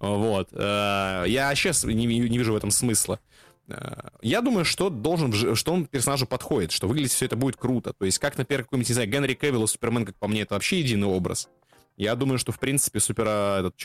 Вот. 0.00 0.48
Э, 0.52 1.24
Я 1.28 1.54
сейчас 1.54 1.84
не, 1.84 2.06
не 2.06 2.38
вижу 2.38 2.52
в 2.52 2.56
этом 2.56 2.70
смысла. 2.70 3.20
Э, 3.68 4.08
Я 4.22 4.40
думаю, 4.40 4.64
что 4.64 4.90
должен, 4.90 5.32
что 5.54 5.72
он 5.72 5.86
персонажу 5.86 6.26
подходит, 6.26 6.72
что 6.72 6.88
выглядит 6.88 7.12
все 7.12 7.26
это 7.26 7.36
будет 7.36 7.56
круто. 7.56 7.92
То 7.92 8.04
есть, 8.04 8.18
как, 8.18 8.36
например, 8.38 8.64
какой-нибудь, 8.64 8.88
не 8.88 8.94
знаю, 8.94 9.08
Генри 9.08 9.34
Кевилл 9.34 9.64
и 9.64 9.66
Супермен, 9.68 10.04
как 10.04 10.16
по 10.16 10.26
мне, 10.26 10.42
это 10.42 10.54
вообще 10.54 10.80
единый 10.80 11.06
образ. 11.06 11.48
Я 11.96 12.14
думаю, 12.16 12.38
что, 12.38 12.50
в 12.50 12.58
принципе, 12.58 12.98
супер... 13.00 13.26
Этот, 13.28 13.76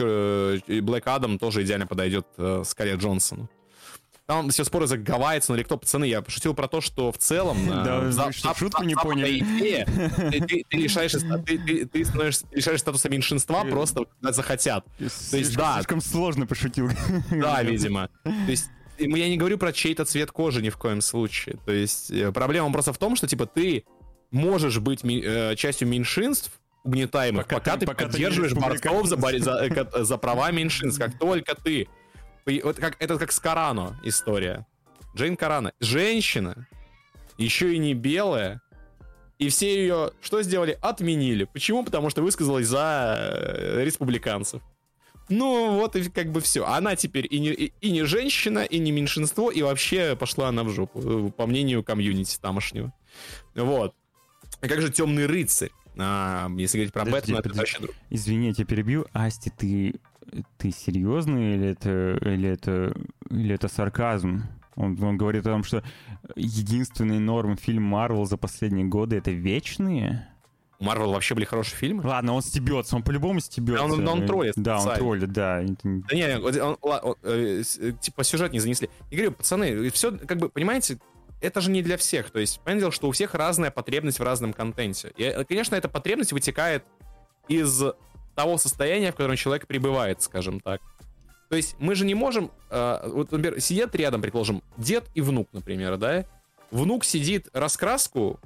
Блэк 0.70 1.04
Адам 1.06 1.38
тоже 1.38 1.62
идеально 1.64 1.86
подойдет 1.86 2.26
э, 2.38 2.64
Скале 2.66 2.96
Джонсону. 2.96 3.50
Там 4.28 4.50
все 4.50 4.66
споры 4.66 4.88
за 4.88 4.98
Гавайцин 4.98 5.56
или 5.56 5.64
кто, 5.64 5.78
пацаны, 5.78 6.04
я 6.04 6.22
пошутил 6.22 6.54
про 6.54 6.68
то, 6.68 6.82
что 6.82 7.14
в 7.14 7.18
целом... 7.18 7.58
э, 7.72 7.84
Да, 7.86 8.12
за- 8.12 8.34
шутку 8.34 8.84
не 8.84 8.94
поняли? 8.94 9.40
Ты, 10.70 10.78
лишаешься, 10.78 11.20
статуса 12.78 13.08
меньшинства 13.10 13.64
просто 13.64 14.04
когда 14.06 14.34
захотят. 14.34 14.86
То 14.98 15.38
есть, 15.38 15.56
да, 15.56 15.76
Слишком 15.76 16.02
сложно 16.02 16.46
пошутил. 16.46 16.90
да, 17.32 17.64
видимо. 17.64 18.10
То 18.26 18.32
есть 18.52 18.70
я 19.00 19.30
не 19.30 19.38
говорю 19.38 19.58
про 19.58 19.72
чей-то 19.72 20.04
цвет 20.04 20.32
кожи 20.32 20.62
ни 20.62 20.70
в 20.70 20.78
коем 20.78 21.00
случае. 21.00 21.58
То 21.66 21.72
есть 21.72 22.12
э, 22.12 22.34
проблема 22.34 22.70
просто 22.74 22.92
в 22.92 22.98
том, 22.98 23.16
что 23.16 23.28
типа 23.28 23.46
ты 23.46 23.86
можешь 24.32 24.80
быть 24.80 25.06
э, 25.06 25.56
частью 25.56 25.88
меньшинств 25.88 26.52
угнетаемых, 26.84 27.48
пока, 27.48 27.78
ты 27.78 27.86
пока 27.86 28.00
ты 28.00 28.06
не 28.06 28.12
поддерживаешь 28.12 28.54
борцов 28.56 29.08
за, 29.08 29.16
за, 29.16 29.52
э, 29.66 30.04
за 30.04 30.18
права 30.18 30.52
меньшинств. 30.52 31.00
Как 31.00 31.18
только 31.18 31.56
ты... 31.56 31.88
Вот 32.64 32.78
как, 32.78 32.96
это 33.00 33.18
как 33.18 33.32
с 33.32 33.40
Карано 33.40 34.00
история. 34.04 34.66
Джейн 35.16 35.36
Карано. 35.36 35.74
Женщина, 35.80 36.68
еще 37.38 37.74
и 37.74 37.78
не 37.78 37.94
белая, 37.94 38.62
и 39.40 39.50
все 39.50 39.82
ее 39.82 40.12
что 40.22 40.42
сделали? 40.42 40.78
Отменили. 40.82 41.44
Почему? 41.46 41.84
Потому 41.84 42.10
что 42.10 42.22
высказалась 42.22 42.68
за 42.68 43.18
э, 43.20 43.84
республиканцев. 43.84 44.62
Ну, 45.30 45.76
вот 45.76 45.96
и 45.96 46.10
как 46.10 46.32
бы 46.32 46.40
все. 46.42 46.66
Она 46.66 46.96
теперь 46.96 47.28
и 47.30 47.40
не, 47.40 47.50
и, 47.50 47.74
и 47.82 47.92
не 47.92 48.04
женщина, 48.04 48.60
и 48.60 48.80
не 48.80 48.92
меньшинство, 48.92 49.52
и 49.52 49.62
вообще 49.62 50.16
пошла 50.16 50.48
она 50.48 50.64
в 50.64 50.70
жопу, 50.70 51.28
э, 51.28 51.32
по 51.32 51.46
мнению 51.46 51.84
комьюнити 51.84 52.40
тамошнего. 52.40 52.94
Вот. 53.54 53.94
А 54.62 54.68
как 54.68 54.82
же 54.82 54.90
темный 54.90 55.26
рыцарь? 55.26 55.72
А, 56.00 56.50
если 56.58 56.78
говорить 56.78 56.94
про 56.94 57.06
Подожди, 57.06 57.34
Бэтмена, 57.34 57.40
это 57.40 57.58
вообще 57.58 57.80
Извини, 58.10 58.48
я 58.48 58.54
тебя 58.54 58.66
перебью. 58.66 59.06
Асти, 59.14 59.52
ты, 59.56 59.96
ты 60.58 60.72
серьезно 60.72 61.38
или 61.56 61.68
это, 61.70 62.18
или 62.22 62.50
это, 62.50 62.96
или 63.30 63.56
это 63.56 63.68
сарказм? 63.68 64.44
Он, 64.76 65.02
он 65.04 65.18
говорит 65.18 65.42
о 65.48 65.52
том, 65.52 65.64
что 65.64 65.84
единственный 66.36 67.20
норм 67.20 67.58
фильм 67.58 67.84
Марвел 67.84 68.26
за 68.26 68.38
последние 68.38 68.86
годы 68.86 69.18
это 69.18 69.32
вечные. 69.32 70.28
У 70.80 70.84
Марвел 70.84 71.12
вообще 71.12 71.34
были 71.34 71.46
хорошие 71.46 71.76
фильмы? 71.78 72.04
Ладно, 72.06 72.34
он 72.34 72.44
стебется, 72.44 72.96
он 72.96 73.02
по-любому 73.02 73.40
стебется. 73.40 73.88
Да, 73.88 73.94
он- 73.94 74.06
да, 74.06 74.12
он 74.12 74.26
троллит 74.28 74.54
Да, 74.56 74.80
он 74.80 74.94
троллит, 74.96 75.32
да. 75.32 75.64
Да 75.84 76.16
не, 76.16 76.38
вот 76.40 76.56
он- 76.56 76.78
ла- 76.84 77.00
он, 77.00 77.16
э, 77.24 77.64
э, 77.80 77.92
типа 78.00 78.24
сюжет 78.24 78.52
не 78.54 78.60
занесли. 78.60 78.90
И 79.10 79.16
говорю, 79.16 79.32
пацаны, 79.32 79.90
все, 79.90 80.12
как 80.12 80.38
бы, 80.38 80.50
понимаете, 80.50 81.00
это 81.42 81.62
же 81.62 81.72
не 81.72 81.82
для 81.82 81.98
всех. 81.98 82.30
То 82.30 82.38
есть, 82.40 82.60
понятное 82.60 82.82
дело, 82.82 82.92
что 82.92 83.08
у 83.08 83.12
всех 83.12 83.34
разная 83.34 83.72
потребность 83.72 84.20
в 84.20 84.24
разном 84.24 84.54
контенте. 84.54 85.12
И, 85.18 85.24
э, 85.24 85.44
конечно, 85.46 85.76
эта 85.76 85.90
потребность 85.90 86.32
вытекает 86.32 86.84
из 87.48 87.82
того 88.38 88.60
состояния, 88.60 89.12
в 89.12 89.16
котором 89.16 89.36
человек 89.36 89.66
пребывает, 89.66 90.22
скажем 90.22 90.60
так. 90.60 90.80
То 91.50 91.56
есть 91.56 91.76
мы 91.80 91.96
же 91.96 92.06
не 92.06 92.14
можем... 92.14 92.52
э, 92.70 93.10
вот, 93.12 93.32
например, 93.32 93.60
сидят 93.60 93.96
рядом, 93.96 94.22
предположим, 94.22 94.62
дед 94.78 95.06
и 95.16 95.22
внук, 95.22 95.50
например, 95.54 95.98
да? 95.98 96.24
Внук 96.70 97.04
сидит, 97.04 97.48
раскраску 97.54 98.40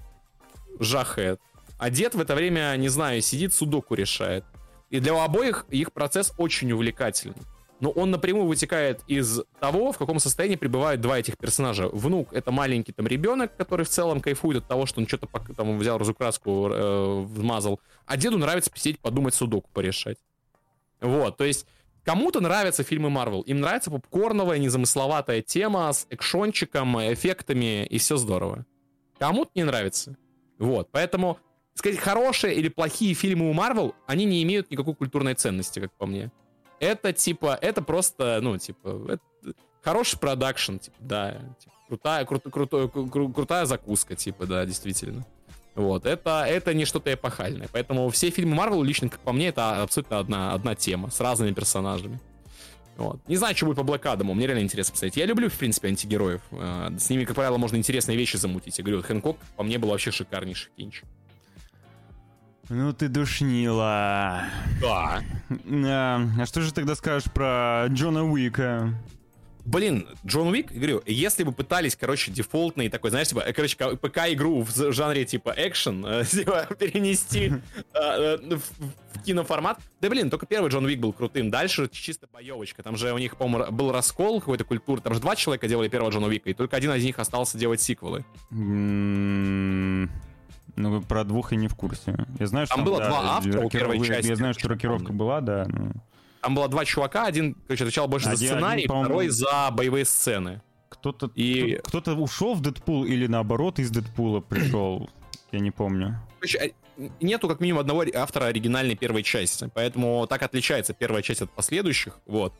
жахает, 0.79 1.41
а 1.77 1.89
дед 1.89 2.15
в 2.15 2.21
это 2.21 2.35
время, 2.35 2.73
не 2.77 2.87
знаю, 2.87 3.21
сидит, 3.21 3.53
судоку 3.53 3.95
решает. 3.95 4.45
И 4.91 5.01
для 5.01 5.21
обоих 5.21 5.65
их 5.69 5.91
процесс 5.91 6.31
очень 6.37 6.71
увлекательный. 6.71 7.35
Но 7.81 7.89
он 7.89 8.11
напрямую 8.11 8.45
вытекает 8.45 9.01
из 9.07 9.41
того, 9.59 9.91
в 9.91 9.97
каком 9.97 10.19
состоянии 10.19 10.55
пребывают 10.55 11.01
два 11.01 11.17
этих 11.17 11.35
персонажа. 11.37 11.89
Внук— 11.89 12.31
это 12.31 12.51
маленький 12.51 12.93
там 12.93 13.07
ребенок, 13.07 13.57
который 13.57 13.85
в 13.85 13.89
целом 13.89 14.21
кайфует 14.21 14.57
от 14.57 14.67
того, 14.67 14.85
что 14.85 15.01
он 15.01 15.07
что-то 15.07 15.27
там 15.57 15.79
взял 15.79 15.97
разукраску, 15.97 16.69
э, 16.71 17.21
вмазал. 17.21 17.79
А 18.05 18.17
деду 18.17 18.37
нравится 18.37 18.69
посидеть, 18.69 18.99
подумать, 18.99 19.33
судоку 19.33 19.67
порешать. 19.73 20.17
Вот, 21.01 21.37
то 21.37 21.43
есть 21.43 21.65
кому-то 22.03 22.39
нравятся 22.39 22.83
фильмы 22.83 23.09
Марвел. 23.09 23.41
Им 23.41 23.61
нравится 23.61 23.89
попкорновая, 23.89 24.59
незамысловатая 24.59 25.41
тема 25.41 25.91
с 25.91 26.05
экшончиком, 26.11 26.99
эффектами, 26.99 27.87
и 27.87 27.97
все 27.97 28.17
здорово. 28.17 28.67
Кому-то 29.17 29.49
не 29.55 29.63
нравится. 29.63 30.15
Вот, 30.59 30.89
поэтому 30.91 31.39
сказать, 31.73 31.97
хорошие 31.97 32.53
или 32.53 32.69
плохие 32.69 33.15
фильмы 33.15 33.49
у 33.49 33.53
Марвел, 33.53 33.95
они 34.05 34.25
не 34.25 34.43
имеют 34.43 34.69
никакой 34.69 34.93
культурной 34.93 35.33
ценности, 35.33 35.79
как 35.79 35.91
по 35.93 36.05
мне. 36.05 36.31
Это 36.81 37.13
типа, 37.13 37.57
это 37.61 37.81
просто, 37.81 38.39
ну, 38.41 38.57
типа, 38.57 39.07
это 39.07 39.53
хороший 39.81 40.17
продакшн, 40.19 40.77
типа, 40.77 40.97
да, 40.99 41.31
типа, 41.59 41.73
крутая, 41.87 42.25
кру- 42.25 42.41
крутой- 42.49 42.89
кру- 42.91 43.31
крутая 43.33 43.65
закуска, 43.65 44.15
типа, 44.15 44.45
да, 44.47 44.65
действительно. 44.65 45.25
Вот, 45.75 46.05
это, 46.05 46.43
это 46.45 46.73
не 46.73 46.83
что-то 46.85 47.13
эпохальное. 47.13 47.69
Поэтому 47.71 48.09
все 48.09 48.29
фильмы 48.29 48.55
Марвел, 48.55 48.83
лично, 48.83 49.07
как 49.09 49.19
по 49.21 49.31
мне, 49.31 49.47
это 49.49 49.81
абсолютно 49.81 50.19
одна, 50.19 50.53
одна 50.53 50.75
тема 50.75 51.09
с 51.09 51.19
разными 51.21 51.53
персонажами. 51.53 52.19
Вот. 52.97 53.19
Не 53.27 53.37
знаю, 53.37 53.55
что 53.55 53.67
будет 53.67 53.77
по 53.77 53.83
Блэк 53.83 54.05
Адаму, 54.05 54.33
мне 54.33 54.47
реально 54.47 54.63
интересно 54.63 54.91
посмотреть. 54.91 55.15
Я 55.17 55.25
люблю, 55.25 55.49
в 55.49 55.57
принципе, 55.57 55.87
антигероев. 55.87 56.41
Э, 56.51 56.89
С 56.99 57.09
ними, 57.09 57.23
как 57.23 57.35
правило, 57.35 57.57
можно 57.57 57.77
интересные 57.77 58.17
вещи 58.17 58.35
замутить. 58.35 58.77
Я 58.79 58.83
говорю, 58.83 59.01
Хэнкок 59.01 59.37
по 59.55 59.63
мне 59.63 59.77
был 59.79 59.89
вообще 59.89 60.11
шикарнейший 60.11 60.71
кинч. 60.75 61.03
Ну 62.69 62.93
ты 62.93 63.07
душнила. 63.07 64.43
Да. 64.81 65.21
А, 65.49 66.21
а 66.39 66.45
что 66.45 66.61
же 66.61 66.73
тогда 66.73 66.95
скажешь 66.95 67.31
про 67.31 67.87
Джона 67.89 68.23
Уика? 68.23 68.93
Блин, 69.65 70.07
Джон 70.25 70.47
Уик, 70.47 70.71
говорю, 70.71 71.03
если 71.05 71.43
бы 71.43 71.51
пытались, 71.51 71.95
короче, 71.95 72.31
дефолтный 72.31 72.89
такой, 72.89 73.11
знаешь, 73.11 73.27
типа, 73.27 73.41
э, 73.41 73.53
короче, 73.53 73.77
ПК-игру 73.77 74.63
в 74.63 74.91
жанре, 74.91 75.25
типа, 75.25 75.53
экшен, 75.55 76.03
э, 76.05 76.25
типа, 76.29 76.67
перенести 76.79 77.53
э, 77.93 78.37
в 78.37 79.23
киноформат, 79.23 79.79
да, 79.99 80.09
блин, 80.09 80.29
только 80.31 80.47
первый 80.47 80.71
Джон 80.71 80.85
Уик 80.85 80.99
был 80.99 81.13
крутым, 81.13 81.51
дальше 81.51 81.87
чисто 81.91 82.27
боевочка, 82.33 82.81
там 82.81 82.97
же 82.97 83.13
у 83.13 83.17
них, 83.19 83.37
по-моему, 83.37 83.71
был 83.71 83.91
раскол 83.91 84.39
какой-то 84.39 84.63
культуры, 84.63 85.01
там 85.01 85.13
же 85.13 85.19
два 85.19 85.35
человека 85.35 85.67
делали 85.67 85.89
первого 85.89 86.09
Джона 86.09 86.27
Уика, 86.27 86.49
и 86.49 86.53
только 86.53 86.75
один 86.75 86.91
из 86.93 87.03
них 87.03 87.19
остался 87.19 87.57
делать 87.57 87.81
сиквелы. 87.81 88.25
Ну, 90.75 91.01
про 91.01 91.23
двух 91.23 91.51
я 91.51 91.57
не 91.57 91.67
в 91.67 91.75
курсе. 91.75 92.15
Я 92.39 92.47
знаю, 92.47 92.65
что 92.65 92.75
там, 92.75 92.85
было 92.85 92.97
два 92.97 93.37
автора 93.37 93.61
у 93.61 93.69
первой 93.69 93.99
части. 94.05 94.29
Я 94.29 94.35
знаю, 94.35 94.53
что 94.53 94.69
рокировка 94.69 95.13
была, 95.13 95.41
да. 95.41 95.65
Но... 95.67 95.91
Там 96.41 96.55
было 96.55 96.67
два 96.67 96.85
чувака, 96.85 97.25
один, 97.25 97.55
короче, 97.67 97.83
отвечал 97.83 98.07
больше 98.07 98.29
один, 98.29 98.39
за 98.39 98.45
сценарий, 98.45 98.85
один, 98.85 99.03
второй 99.03 99.29
за 99.29 99.69
боевые 99.71 100.05
сцены. 100.05 100.61
Кто-то 100.89 101.31
и... 101.35 101.79
кто-то 101.83 102.15
ушел 102.15 102.55
в 102.55 102.61
Дэдпул 102.61 103.05
или 103.05 103.27
наоборот 103.27 103.79
из 103.79 103.91
Дэдпула 103.91 104.39
пришел, 104.41 105.09
я 105.51 105.59
не 105.59 105.71
помню. 105.71 106.19
Короче, 106.39 106.73
а, 106.97 107.09
нету 107.21 107.47
как 107.47 107.59
минимум 107.59 107.81
одного 107.81 108.05
автора 108.13 108.45
оригинальной 108.45 108.95
первой 108.95 109.23
части, 109.23 109.69
поэтому 109.73 110.25
так 110.27 110.41
отличается 110.41 110.93
первая 110.93 111.21
часть 111.21 111.41
от 111.41 111.51
последующих, 111.51 112.19
вот. 112.25 112.53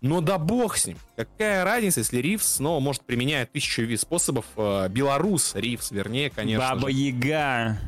Но 0.00 0.20
да 0.20 0.38
бог 0.38 0.76
с 0.76 0.86
ним. 0.86 0.98
Какая 1.16 1.64
разница, 1.64 2.00
если 2.00 2.18
Ривз 2.18 2.44
снова 2.46 2.80
может 2.80 3.02
применять 3.02 3.52
тысячу 3.52 3.96
способов. 3.98 4.46
Э, 4.56 4.88
белорус 4.88 5.54
Ривз, 5.54 5.90
вернее, 5.90 6.30
конечно 6.30 6.74
Баба 6.74 6.90
же. 6.90 6.96
Яга. 6.96 7.78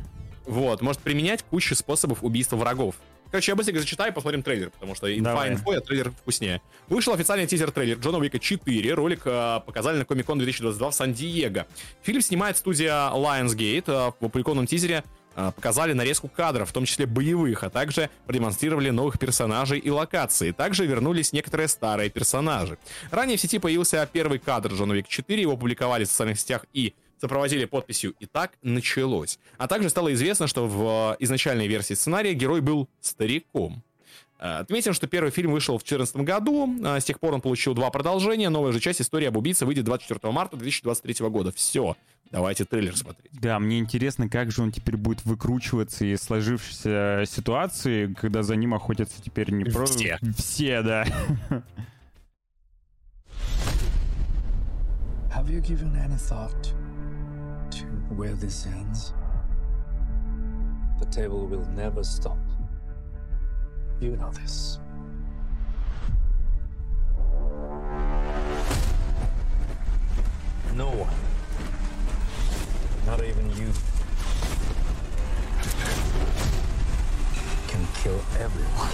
Вот, 0.45 0.81
может 0.81 1.01
применять 1.01 1.43
кучу 1.43 1.75
способов 1.75 2.23
убийства 2.23 2.55
врагов. 2.55 2.95
Короче, 3.31 3.51
я 3.51 3.55
быстренько 3.55 3.79
зачитаю 3.79 4.11
и 4.11 4.13
посмотрим 4.13 4.43
трейлер, 4.43 4.69
потому 4.69 4.93
что 4.93 5.11
инфа 5.11 5.47
инфой, 5.47 5.77
а 5.79 5.81
трейлер 5.81 6.11
вкуснее. 6.11 6.61
Вышел 6.87 7.13
официальный 7.13 7.47
тизер-трейлер 7.47 7.97
Джона 7.97 8.19
Уика 8.19 8.37
4. 8.37 8.93
Ролик 8.93 9.21
э, 9.25 9.59
показали 9.65 9.97
на 9.97 10.05
Комик-кон 10.05 10.37
2022 10.37 10.91
в 10.91 10.93
Сан-Диего. 10.93 11.65
Фильм 12.03 12.21
снимает 12.21 12.57
студия 12.57 13.09
Lionsgate. 13.09 13.85
Э, 13.87 14.11
в 14.19 14.25
опубликованном 14.25 14.67
тизере 14.67 15.03
показали 15.35 15.93
нарезку 15.93 16.27
кадров, 16.27 16.69
в 16.69 16.73
том 16.73 16.85
числе 16.85 17.05
боевых, 17.05 17.63
а 17.63 17.69
также 17.69 18.09
продемонстрировали 18.25 18.89
новых 18.89 19.19
персонажей 19.19 19.79
и 19.79 19.89
локации. 19.89 20.51
Также 20.51 20.85
вернулись 20.85 21.33
некоторые 21.33 21.67
старые 21.67 22.09
персонажи. 22.09 22.77
Ранее 23.11 23.37
в 23.37 23.41
сети 23.41 23.59
появился 23.59 24.07
первый 24.11 24.39
кадр 24.39 24.73
Джона 24.73 24.93
Уик 24.93 25.07
4, 25.07 25.41
его 25.41 25.57
публиковали 25.57 26.05
в 26.05 26.07
социальных 26.07 26.39
сетях 26.39 26.65
и 26.73 26.93
сопроводили 27.19 27.65
подписью 27.65 28.15
«И 28.19 28.25
так 28.25 28.51
началось». 28.61 29.39
А 29.57 29.67
также 29.67 29.89
стало 29.89 30.13
известно, 30.13 30.47
что 30.47 30.67
в 30.67 31.15
изначальной 31.19 31.67
версии 31.67 31.93
сценария 31.93 32.33
герой 32.33 32.59
был 32.59 32.89
стариком. 32.99 33.81
Э, 34.39 34.59
отметим, 34.59 34.93
что 34.93 35.07
первый 35.07 35.31
фильм 35.31 35.51
вышел 35.51 35.77
в 35.77 35.83
2014 35.83 36.15
году, 36.27 36.69
а 36.85 36.99
с 36.99 37.03
тех 37.03 37.19
пор 37.19 37.33
он 37.33 37.41
получил 37.41 37.73
два 37.73 37.89
продолжения. 37.89 38.49
Новая 38.49 38.71
же 38.71 38.79
часть 38.79 39.01
«История 39.01 39.29
об 39.29 39.37
убийце» 39.37 39.65
выйдет 39.65 39.85
24 39.85 40.31
марта 40.33 40.57
2023 40.57 41.29
года. 41.29 41.51
Все, 41.51 41.95
давайте 42.31 42.65
трейлер 42.65 42.95
смотреть. 42.97 43.31
Да, 43.39 43.59
мне 43.59 43.79
интересно, 43.79 44.29
как 44.29 44.51
же 44.51 44.61
он 44.61 44.71
теперь 44.71 44.97
будет 44.97 45.23
выкручиваться 45.25 46.05
из 46.05 46.21
сложившейся 46.21 47.23
ситуации, 47.27 48.13
когда 48.13 48.43
за 48.43 48.55
ним 48.55 48.73
охотятся 48.73 49.21
теперь 49.21 49.51
не 49.51 49.65
просто... 49.65 49.97
Все. 49.97 50.19
Все, 50.37 50.81
да. 50.81 51.05
Have 55.35 55.49
you 55.49 55.61
given 55.61 55.95
any 55.95 56.15
thought 56.15 56.73
to 57.71 57.85
where 58.15 58.35
this 58.35 58.67
ends. 58.67 59.13
The 60.99 61.05
table 61.07 61.47
will 61.47 61.65
never 61.75 62.03
stop. 62.03 62.37
You 63.99 64.17
know 64.17 64.31
this. 64.31 64.79
No 70.75 70.89
one, 70.89 71.13
not 73.05 73.23
even 73.23 73.49
you, 73.51 73.71
can 77.67 77.87
kill 78.01 78.19
everyone. 78.39 78.89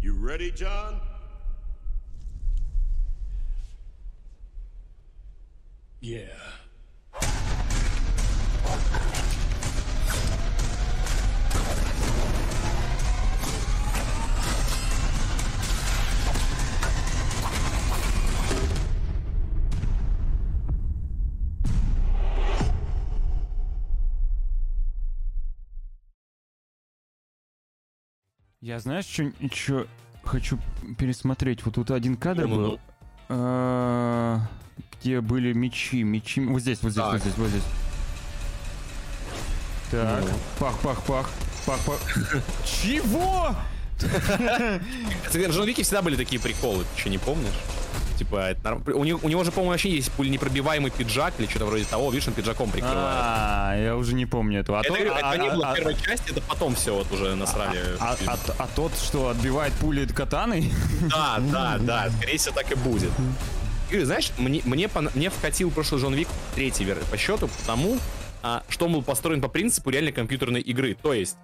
You 0.00 0.12
ready, 0.12 0.50
John? 0.50 1.00
Yeah. 6.00 6.26
Я 28.66 28.80
знаешь, 28.80 29.04
что 29.04 29.86
хочу 30.24 30.58
пересмотреть. 30.98 31.64
Вот 31.64 31.76
тут 31.76 31.92
один 31.92 32.16
кадр 32.16 32.48
был, 32.48 32.80
а, 33.28 34.40
где 35.00 35.20
были 35.20 35.52
мечи, 35.52 36.02
мечи. 36.02 36.40
Вот 36.40 36.60
здесь, 36.60 36.78
вот 36.82 36.90
здесь, 36.90 37.02
так. 37.02 37.12
вот 37.12 37.20
здесь, 37.20 37.34
вот 37.36 37.48
здесь. 37.48 37.62
Так, 39.90 40.24
ну. 40.24 40.28
пах, 40.58 40.78
пах, 40.80 41.02
пах, 41.02 41.30
пах, 41.64 41.78
пах. 41.80 42.00
Чего? 42.64 43.54
Джон 45.52 45.66
Вики 45.66 45.82
всегда 45.82 46.02
были 46.02 46.16
такие 46.16 46.40
приколы, 46.40 46.84
ты 46.94 47.00
что, 47.00 47.08
не 47.08 47.18
помнишь? 47.18 47.54
Типа, 48.18 48.50
это, 48.50 48.80
у, 48.94 49.04
него, 49.04 49.20
у 49.22 49.28
него 49.28 49.44
же, 49.44 49.52
по-моему, 49.52 49.72
вообще 49.72 49.90
есть 49.90 50.10
пуленепробиваемый 50.12 50.90
пиджак 50.90 51.34
или 51.38 51.46
что-то 51.46 51.66
вроде 51.66 51.84
того. 51.84 52.10
Видишь, 52.10 52.26
он 52.28 52.34
пиджаком 52.34 52.70
прикрывает. 52.70 52.98
А, 52.98 53.76
я 53.76 53.94
уже 53.94 54.14
не 54.14 54.24
помню 54.24 54.60
этого. 54.60 54.78
А 54.78 54.80
это, 54.80 54.88
тот, 54.88 54.98
это 54.98 55.30
а, 55.30 55.36
не 55.36 55.50
было 55.50 55.70
а, 55.70 55.74
первой 55.74 55.94
части, 55.94 56.30
это 56.30 56.40
потом 56.40 56.74
все 56.74 56.94
вот 56.94 57.12
уже 57.12 57.34
насрали. 57.34 57.78
А, 58.00 58.16
а, 58.26 58.32
а, 58.32 58.54
а 58.58 58.68
тот, 58.74 58.92
что 58.96 59.28
отбивает 59.28 59.74
пули 59.74 60.06
катаной? 60.06 60.72
Да, 61.10 61.38
да, 61.52 61.76
да. 61.78 62.10
Скорее 62.16 62.38
всего, 62.38 62.54
так 62.54 62.72
и 62.72 62.74
будет. 62.74 63.10
Знаешь, 63.90 64.32
мне, 64.38 64.62
мне, 64.64 64.90
мне 65.14 65.30
вкатил 65.30 65.70
прошлый 65.70 66.00
Джон 66.00 66.14
Вик 66.14 66.28
третий 66.54 66.86
по 67.10 67.16
счету, 67.16 67.48
потому 67.60 67.98
а, 68.42 68.62
что 68.68 68.86
он 68.86 68.92
был 68.92 69.02
построен 69.02 69.40
по 69.40 69.48
принципу 69.48 69.90
реальной 69.90 70.12
компьютерной 70.12 70.60
игры. 70.60 70.96
То 71.00 71.12
есть, 71.12 71.36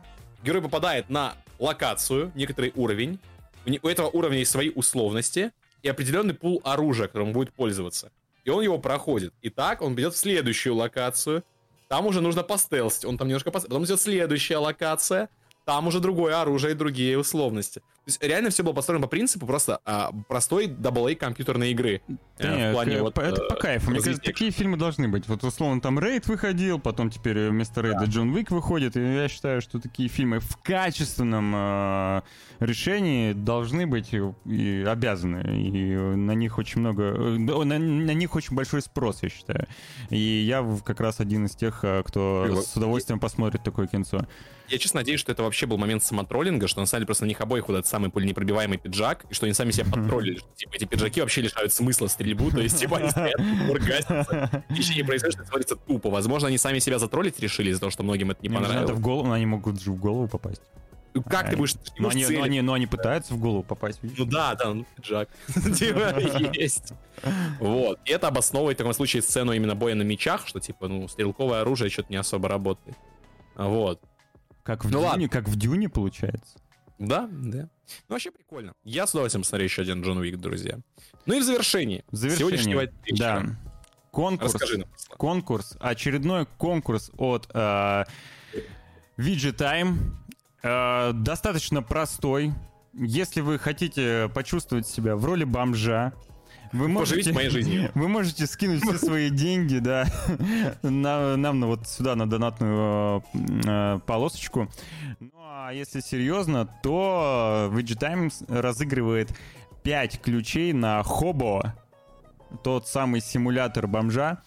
герой 0.43 0.63
попадает 0.63 1.09
на 1.09 1.35
локацию, 1.59 2.33
некоторый 2.35 2.73
уровень, 2.75 3.19
у 3.65 3.89
этого 3.89 4.09
уровня 4.09 4.39
есть 4.39 4.51
свои 4.51 4.71
условности, 4.71 5.53
и 5.83 5.89
определенный 5.89 6.35
пул 6.35 6.61
оружия, 6.65 7.07
которым 7.07 7.29
он 7.29 7.35
будет 7.35 7.53
пользоваться. 7.53 8.11
И 8.45 8.51
он 8.51 8.63
его 8.63 8.79
проходит. 8.79 9.35
И 9.43 9.51
так 9.51 9.83
он 9.83 9.95
идет 9.95 10.15
в 10.15 10.17
следующую 10.17 10.75
локацию. 10.75 11.45
Там 11.89 12.07
уже 12.07 12.21
нужно 12.21 12.43
постелсить. 12.43 13.05
Он 13.05 13.19
там 13.19 13.29
немножко 13.29 13.51
постелсить. 13.51 13.71
Потом 13.71 13.85
идет 13.85 14.01
следующая 14.01 14.57
локация. 14.57 15.29
Там 15.65 15.87
уже 15.87 16.01
другое 16.01 16.41
оружие 16.41 16.73
и 16.73 16.77
другие 16.77 17.19
условности. 17.19 17.83
Есть 18.07 18.23
реально 18.23 18.51
все 18.51 18.63
было 18.63 18.73
построено 18.73 19.03
по 19.03 19.09
принципу 19.09 19.47
просто 19.47 19.81
а, 19.85 20.11
простой 20.29 20.67
AA 20.67 21.15
компьютерной 21.15 21.71
игры. 21.71 22.03
Да 22.39 22.53
э, 22.53 22.57
нет, 22.57 22.73
плане, 22.75 23.01
вот, 23.01 23.17
это 23.17 23.43
э, 23.43 23.49
по 23.49 23.55
кайфу. 23.55 23.91
Мне 23.91 24.01
кажется, 24.01 24.23
такие 24.23 24.51
фильмы 24.51 24.77
должны 24.77 25.09
быть. 25.09 25.29
Вот 25.29 25.45
условно 25.45 25.81
там 25.81 25.99
Рейд 26.01 26.27
выходил, 26.27 26.81
потом 26.81 27.11
теперь 27.11 27.49
вместо 27.49 27.81
Рейда 27.81 28.01
да. 28.01 28.05
Джон 28.07 28.31
Уик 28.35 28.51
выходит. 28.51 28.97
И 28.97 29.01
я 29.01 29.29
считаю, 29.29 29.63
что 29.63 29.79
такие 29.79 30.09
фильмы 30.09 30.41
в 30.41 30.57
качественном 30.57 31.53
э, 31.55 32.23
решении 32.59 33.35
должны 33.35 33.87
быть 33.87 34.13
и, 34.13 34.85
обязаны. 34.87 35.43
И 35.69 35.95
на 35.95 36.33
них 36.33 36.59
очень 36.59 36.81
много... 36.81 37.03
Э, 37.05 37.37
на, 37.39 37.79
на 37.79 38.15
них 38.15 38.35
очень 38.35 38.57
большой 38.57 38.83
спрос, 38.83 39.23
я 39.23 39.29
считаю. 39.29 39.69
И 40.11 40.19
я 40.19 40.67
как 40.85 41.01
раз 41.01 41.21
один 41.21 41.47
из 41.47 41.55
тех, 41.55 41.85
кто 42.05 42.47
и, 42.49 42.63
с 42.63 42.75
удовольствием 42.77 43.21
посмотрит 43.21 43.63
такое 43.63 43.87
кинцо 43.87 44.27
я 44.73 44.79
честно 44.79 45.01
надеюсь, 45.01 45.21
что 45.21 45.31
это 45.31 45.43
вообще 45.43 45.67
был 45.67 45.77
момент 45.77 46.03
самотроллинга, 46.03 46.67
что 46.67 46.81
на 46.81 46.87
самом 46.87 47.01
деле 47.01 47.07
просто 47.07 47.25
на 47.25 47.29
них 47.29 47.41
обоих 47.41 47.69
вот 47.69 47.75
этот 47.75 47.87
самый 47.93 48.11
пуленепробиваемый 48.11 48.79
пиджак, 48.79 49.27
и 49.29 49.35
что 49.35 49.45
они 49.45 49.55
сами 49.55 49.71
себя 49.71 49.85
подтроллили, 49.85 50.39
что 50.39 50.49
типа 50.57 50.75
эти 50.75 50.87
пиджаки 50.87 51.21
вообще 51.21 51.43
лишают 51.43 51.73
смысла 51.75 52.07
стрельбу, 52.07 52.51
то 52.51 52.61
есть 52.61 52.81
типа 52.81 52.97
они 52.97 53.11
стоят, 53.11 53.39
бургасятся, 53.69 54.65
ничего 54.71 54.97
не 54.97 55.03
происходит, 55.03 55.35
что 55.35 55.45
смотрится 55.45 55.77
тупо. 55.77 56.09
Возможно, 56.09 56.49
они 56.49 56.57
сами 56.57 56.79
себя 56.79 56.99
затроллить 56.99 57.39
решили 57.39 57.71
из-за 57.71 57.81
того, 57.81 57.91
что 57.91 58.03
многим 58.03 58.31
это 58.31 58.41
не 58.43 58.49
понравилось. 58.49 58.89
Надо 58.89 58.95
в 58.95 59.01
голову, 59.01 59.29
но 59.29 59.35
они 59.35 59.45
могут 59.45 59.81
же 59.81 59.93
в 59.93 59.97
голову 59.97 60.27
попасть. 60.27 60.63
Как 61.29 61.47
а, 61.47 61.51
ты 61.51 61.57
будешь... 61.59 61.75
Но 61.99 62.09
они, 62.09 62.27
но, 62.27 62.43
они, 62.43 62.61
но 62.63 62.73
они 62.73 62.87
пытаются 62.87 63.35
в 63.35 63.39
голову 63.39 63.63
попасть, 63.63 64.03
видишь? 64.03 64.19
Ну 64.19 64.25
да, 64.25 64.55
да, 64.55 64.73
ну 64.73 64.87
пиджак. 64.97 65.29
типа 65.77 66.19
есть. 66.55 66.95
Вот. 67.61 68.01
И 68.07 68.13
это 68.13 68.29
обосновывает 68.29 68.79
в 68.79 68.79
таком 68.79 68.95
случае 68.95 69.21
сцену 69.21 69.53
именно 69.53 69.75
боя 69.75 69.95
на 69.95 70.03
мечах, 70.03 70.47
что 70.47 70.59
типа, 70.59 70.89
ну, 70.89 71.09
стрелковое 71.09 71.61
оружие 71.61 71.91
что-то 71.91 72.09
не 72.11 72.17
особо 72.17 72.49
работает. 72.49 72.97
Вот. 73.57 74.01
Как 74.63 74.85
в, 74.85 74.91
ну, 74.91 74.99
Дюне, 74.99 75.09
ладно. 75.09 75.29
как 75.29 75.49
в 75.49 75.57
Дюне 75.57 75.89
получается. 75.89 76.59
Да, 76.99 77.29
да. 77.31 77.69
Ну, 78.09 78.15
вообще 78.15 78.31
прикольно. 78.31 78.75
Я 78.85 79.07
с 79.07 79.11
удовольствием 79.11 79.45
смотрю 79.45 79.65
еще 79.65 79.83
один 79.83 80.03
Джон 80.03 80.19
Уик, 80.19 80.37
друзья. 80.39 80.79
Ну 81.27 81.35
и 81.35 81.41
в 81.41 81.43
завершении. 81.43 82.05
В 82.11 82.17
завершении, 82.17 82.57
сегодняшнего 82.57 82.87
да. 82.87 82.93
вечера. 83.05 83.57
Конкурс, 84.11 84.53
Расскажи 84.55 84.79
нам. 84.79 84.89
конкурс, 85.17 85.77
очередной 85.81 86.47
конкурс 86.59 87.11
от 87.17 87.49
э, 87.55 88.05
VG 89.17 89.57
Time. 89.57 89.97
Э, 90.63 91.13
достаточно 91.15 91.83
простой. 91.83 92.53
Если 92.93 93.41
вы 93.41 93.59
хотите 93.59 94.31
почувствовать 94.35 94.87
себя 94.87 95.17
в 95.17 95.25
роли 95.25 95.45
бомжа, 95.45 96.13
вы 96.73 96.93
Поживите 96.95 97.33
можете, 97.33 97.33
моей 97.33 97.51
жизнью. 97.51 97.91
Вы 97.95 98.09
можете 98.09 98.47
скинуть 98.47 98.83
все 98.83 98.99
свои 98.99 99.31
деньги, 99.31 99.79
да, 99.79 100.07
на- 100.83 101.37
нам 101.37 101.61
на 101.61 101.67
вот 101.67 101.87
сюда, 101.87 102.15
на 102.17 102.29
донатную 102.29 103.23
э, 103.35 103.99
полосочку. 104.07 104.69
Ну, 105.21 105.31
а 105.39 105.73
если 105.73 106.01
серьезно, 106.01 106.67
то 106.83 107.69
VG 107.73 107.99
Times 107.99 108.43
разыгрывает 108.49 109.31
5 109.83 110.21
ключей 110.23 110.73
на 110.73 111.03
Хобо, 111.03 111.75
тот 112.65 112.87
самый 112.89 113.21
симулятор 113.21 113.87
бомжа. 113.87 114.39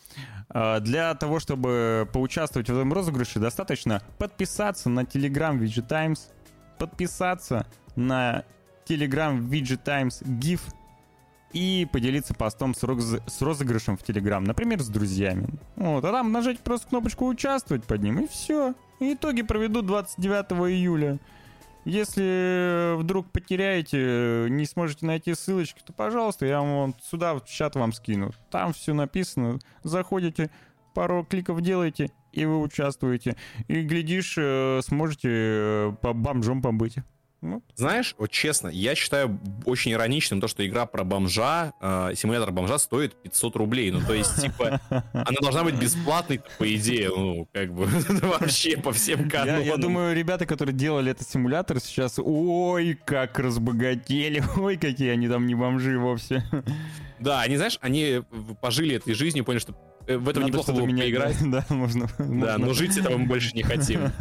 Э, 0.49 0.79
Для 0.79 1.13
того, 1.15 1.39
чтобы 1.39 2.09
поучаствовать 2.11 2.69
в 2.69 2.73
этом 2.73 2.91
розыгрыше, 2.91 3.39
достаточно 3.39 4.01
подписаться 4.17 4.89
на 4.89 5.01
Telegram 5.01 5.57
VG 5.59 5.87
Times, 5.87 6.29
подписаться 6.79 7.67
на 7.95 8.43
Telegram 8.87 9.39
VG 9.39 9.79
Times 9.83 10.21
GIF 10.23 10.61
и 11.55 11.87
поделиться 11.89 12.33
постом 12.33 12.75
с, 12.75 12.83
роз- 12.83 13.23
с 13.25 13.41
розыгрышем 13.41 13.95
в 13.95 14.03
Telegram, 14.03 14.41
например, 14.41 14.81
с 14.81 14.89
друзьями. 14.89 15.47
Вот, 15.77 16.03
а 16.03 16.11
там 16.11 16.33
нажать 16.33 16.59
просто 16.59 16.89
кнопочку 16.89 17.25
«Участвовать» 17.27 17.85
под 17.85 18.03
ним, 18.03 18.19
и 18.19 18.27
все. 18.27 18.75
И 18.99 19.13
итоги 19.13 19.41
проведу 19.41 19.81
29 19.81 20.51
июля. 20.69 21.17
Если 21.85 22.97
вдруг 22.97 23.31
потеряете, 23.31 24.47
не 24.49 24.65
сможете 24.65 25.05
найти 25.05 25.33
ссылочки, 25.33 25.81
то, 25.85 25.93
пожалуйста, 25.93 26.45
я 26.45 26.59
вам 26.59 26.93
сюда 27.01 27.35
в 27.35 27.45
чат 27.45 27.75
вам 27.75 27.93
скину. 27.93 28.31
Там 28.51 28.73
все 28.73 28.93
написано. 28.93 29.59
Заходите, 29.81 30.49
пару 30.93 31.23
кликов 31.23 31.61
делаете, 31.61 32.11
и 32.33 32.43
вы 32.43 32.59
участвуете. 32.59 33.37
И, 33.69 33.81
глядишь, 33.83 34.35
э, 34.37 34.81
сможете 34.83 35.29
э, 35.31 35.93
по 36.01 36.11
бомжом 36.11 36.61
побыть. 36.61 36.97
Ну, 37.45 37.63
Знаешь, 37.75 38.15
вот 38.17 38.31
честно, 38.31 38.69
я 38.69 38.95
считаю 38.95 39.39
очень 39.65 39.91
ироничным 39.91 40.41
то, 40.41 40.47
что 40.47 40.65
игра 40.65 40.85
про 40.85 41.03
бомжа, 41.03 41.73
э, 41.79 42.13
симулятор 42.15 42.51
бомжа 42.51 42.79
стоит 42.79 43.15
500 43.21 43.55
рублей. 43.55 43.91
Ну, 43.91 44.01
то 44.01 44.13
есть, 44.13 44.41
типа, 44.41 44.81
она 45.13 45.37
должна 45.41 45.63
быть 45.63 45.75
бесплатной, 45.75 46.41
по 46.57 46.75
идее, 46.75 47.09
ну, 47.09 47.47
как 47.53 47.71
бы, 47.73 47.85
вообще 48.21 48.77
по 48.77 48.91
всем 48.91 49.25
Я, 49.25 49.29
канонам. 49.29 49.63
я 49.63 49.77
думаю, 49.77 50.15
ребята, 50.15 50.45
которые 50.45 50.75
делали 50.75 51.11
этот 51.11 51.29
симулятор, 51.29 51.79
сейчас 51.79 52.17
ой, 52.17 52.99
как 53.05 53.37
разбогатели, 53.37 54.43
ой, 54.57 54.77
какие 54.77 55.09
они 55.09 55.27
там 55.27 55.45
не 55.45 55.55
бомжи 55.55 55.99
вовсе. 55.99 56.43
Да, 57.19 57.41
они, 57.41 57.57
знаешь, 57.57 57.77
они 57.81 58.23
пожили 58.61 58.95
этой 58.95 59.13
жизнью, 59.13 59.45
поняли, 59.45 59.61
что 59.61 59.75
э, 60.07 60.17
в 60.17 60.27
этом 60.27 60.43
Надо 60.43 60.51
неплохо 60.51 60.73
было 60.73 60.85
поиграть. 60.85 61.37
Да, 61.41 61.63
можно. 61.69 62.07
Да, 62.17 62.23
можно. 62.25 62.57
но 62.57 62.73
жить 62.73 62.97
этого 62.97 63.17
мы 63.17 63.27
больше 63.27 63.55
не 63.55 63.63
хотим. 63.63 64.11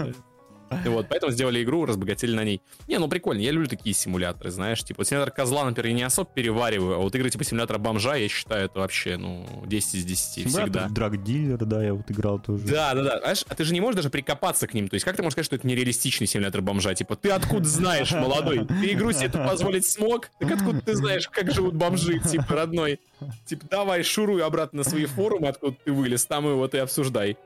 Вот, 0.85 1.07
поэтому 1.09 1.33
сделали 1.33 1.63
игру, 1.63 1.87
разбогатели 1.87 2.35
на 2.35 2.45
ней. 2.45 2.61
Не, 2.89 2.99
ну 2.99 3.09
прикольно, 3.09 3.41
я 3.41 3.51
люблю 3.51 3.69
такие 3.69 3.95
симуляторы, 3.95 4.51
знаешь, 4.51 4.83
типа 4.83 5.05
симулятор 5.05 5.33
козла, 5.33 5.65
например, 5.65 5.91
я 5.91 5.95
не 5.95 6.03
особо 6.03 6.29
перевариваю, 6.33 6.97
а 6.97 6.99
вот 6.99 7.15
игры 7.15 7.31
типа 7.31 7.45
симулятора 7.45 7.79
бомжа, 7.79 8.17
я 8.17 8.29
считаю, 8.29 8.67
это 8.67 8.81
вообще, 8.81 9.17
ну, 9.17 9.47
10 9.67 9.95
из 9.95 10.05
10 10.05 10.21
всегда. 10.31 10.51
Симулятор 10.51 10.91
драг-дилер, 10.91 11.65
да, 11.65 11.85
я 11.85 11.95
вот 11.95 12.11
играл 12.11 12.39
тоже. 12.39 12.65
Да, 12.67 12.95
да, 12.95 13.03
да. 13.03 13.21
Знаешь, 13.21 13.45
а 13.49 13.55
ты 13.55 13.65
же 13.65 13.73
не 13.73 13.81
можешь 13.81 13.97
даже 13.97 14.11
прикопаться 14.11 14.67
к 14.67 14.75
ним. 14.75 14.89
То 14.89 14.95
есть, 14.95 15.05
как 15.05 15.17
ты 15.17 15.23
можешь 15.23 15.35
сказать, 15.35 15.47
что 15.47 15.57
это 15.57 15.67
нереалистичный 15.67 16.27
симулятор 16.27 16.63
бомжа? 16.63 16.95
Типа, 16.95 17.17
ты 17.17 17.31
откуда 17.31 17.69
знаешь, 17.69 18.13
молодой? 18.13 18.67
Ты 18.67 18.93
игру 18.93 19.13
себе 19.13 19.27
это 19.27 19.39
позволить 19.47 19.91
смог? 19.91 20.31
Так 20.39 20.51
откуда 20.51 20.81
ты 20.81 20.95
знаешь, 20.95 21.29
как 21.29 21.53
живут 21.53 21.75
бомжи, 21.75 22.19
типа, 22.19 22.55
родной? 22.55 23.01
Типа, 23.47 23.67
давай, 23.71 24.03
шуруй 24.03 24.43
обратно 24.43 24.79
на 24.79 24.85
свои 24.85 25.07
форумы, 25.07 25.49
откуда 25.49 25.77
ты 25.85 25.93
вылез, 25.93 26.27
там 26.27 26.49
и 26.49 26.53
вот 26.53 26.75
и 26.75 26.79
обсуждай. 26.79 27.37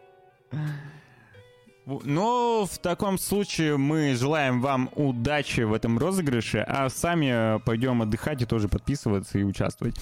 Ну, 2.05 2.69
в 2.71 2.79
таком 2.79 3.17
случае 3.19 3.79
мы 3.79 4.15
желаем 4.15 4.61
вам 4.61 4.91
удачи 4.95 5.63
в 5.63 5.73
этом 5.73 5.99
розыгрыше, 5.99 6.59
а 6.59 6.91
сами 6.91 7.59
пойдем 7.61 8.03
отдыхать 8.03 8.43
и 8.43 8.45
тоже 8.45 8.69
подписываться 8.69 9.39
и 9.39 9.43
участвовать. 9.43 9.97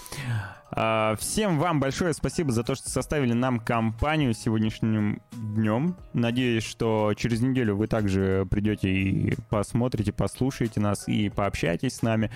А, 0.72 1.14
Всем 1.16 1.60
вам 1.60 1.78
большое 1.78 2.12
спасибо 2.12 2.50
за 2.50 2.64
то, 2.64 2.74
что 2.74 2.90
составили 2.90 3.34
нам 3.34 3.60
компанию 3.60 4.34
сегодняшним 4.34 5.22
днем. 5.30 5.96
Надеюсь, 6.12 6.64
что 6.64 7.14
через 7.16 7.40
неделю 7.40 7.76
вы 7.76 7.86
также 7.86 8.48
придете 8.50 8.90
и 8.90 9.36
посмотрите, 9.48 10.12
послушаете 10.12 10.80
нас 10.80 11.06
и 11.06 11.28
пообщаетесь 11.28 11.96
с 11.96 12.02
нами. 12.02 12.32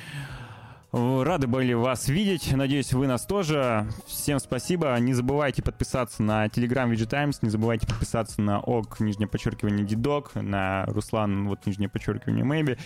Рады 0.93 1.47
были 1.47 1.73
вас 1.73 2.09
видеть. 2.09 2.53
Надеюсь, 2.53 2.93
вы 2.93 3.07
нас 3.07 3.25
тоже. 3.25 3.87
Всем 4.07 4.41
спасибо. 4.41 4.99
Не 4.99 5.15
забывайте 5.15 5.63
подписаться 5.63 6.21
на 6.21 6.47
Telegram 6.47 6.91
VG 6.91 7.07
Times. 7.07 7.43
Не 7.43 7.51
забывайте 7.51 7.87
подписаться 7.87 8.41
на 8.43 8.59
ОК, 8.59 8.99
нижнее 8.99 9.29
подчеркивание 9.29 9.87
Дидок, 9.87 10.35
на 10.35 10.85
Руслан, 10.87 11.47
вот 11.47 11.65
нижнее 11.65 11.89
подчеркивание 11.89 12.45
Мэйби. 12.45 12.77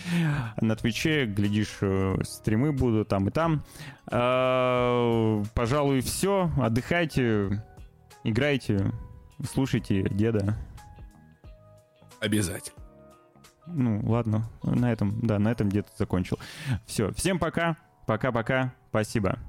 На 0.61 0.75
Твиче, 0.75 1.25
глядишь, 1.25 1.77
э, 1.81 2.17
стримы 2.23 2.73
будут 2.73 3.07
там 3.07 3.27
и 3.27 3.31
там. 3.31 3.63
Э, 4.11 5.43
Пожалуй, 5.55 6.01
все. 6.01 6.51
Отдыхайте, 6.57 7.63
играйте, 8.23 8.91
слушайте 9.51 10.03
деда. 10.11 10.55
Обязательно. 12.19 12.85
Ну, 13.67 13.99
ладно, 14.05 14.47
на 14.61 14.91
этом, 14.91 15.19
да, 15.21 15.39
на 15.39 15.49
этом 15.49 15.69
где-то 15.69 15.89
закончил. 15.97 16.37
Все, 16.85 17.11
всем 17.13 17.39
пока, 17.39 17.75
пока-пока, 18.05 18.73
спасибо. 18.89 19.39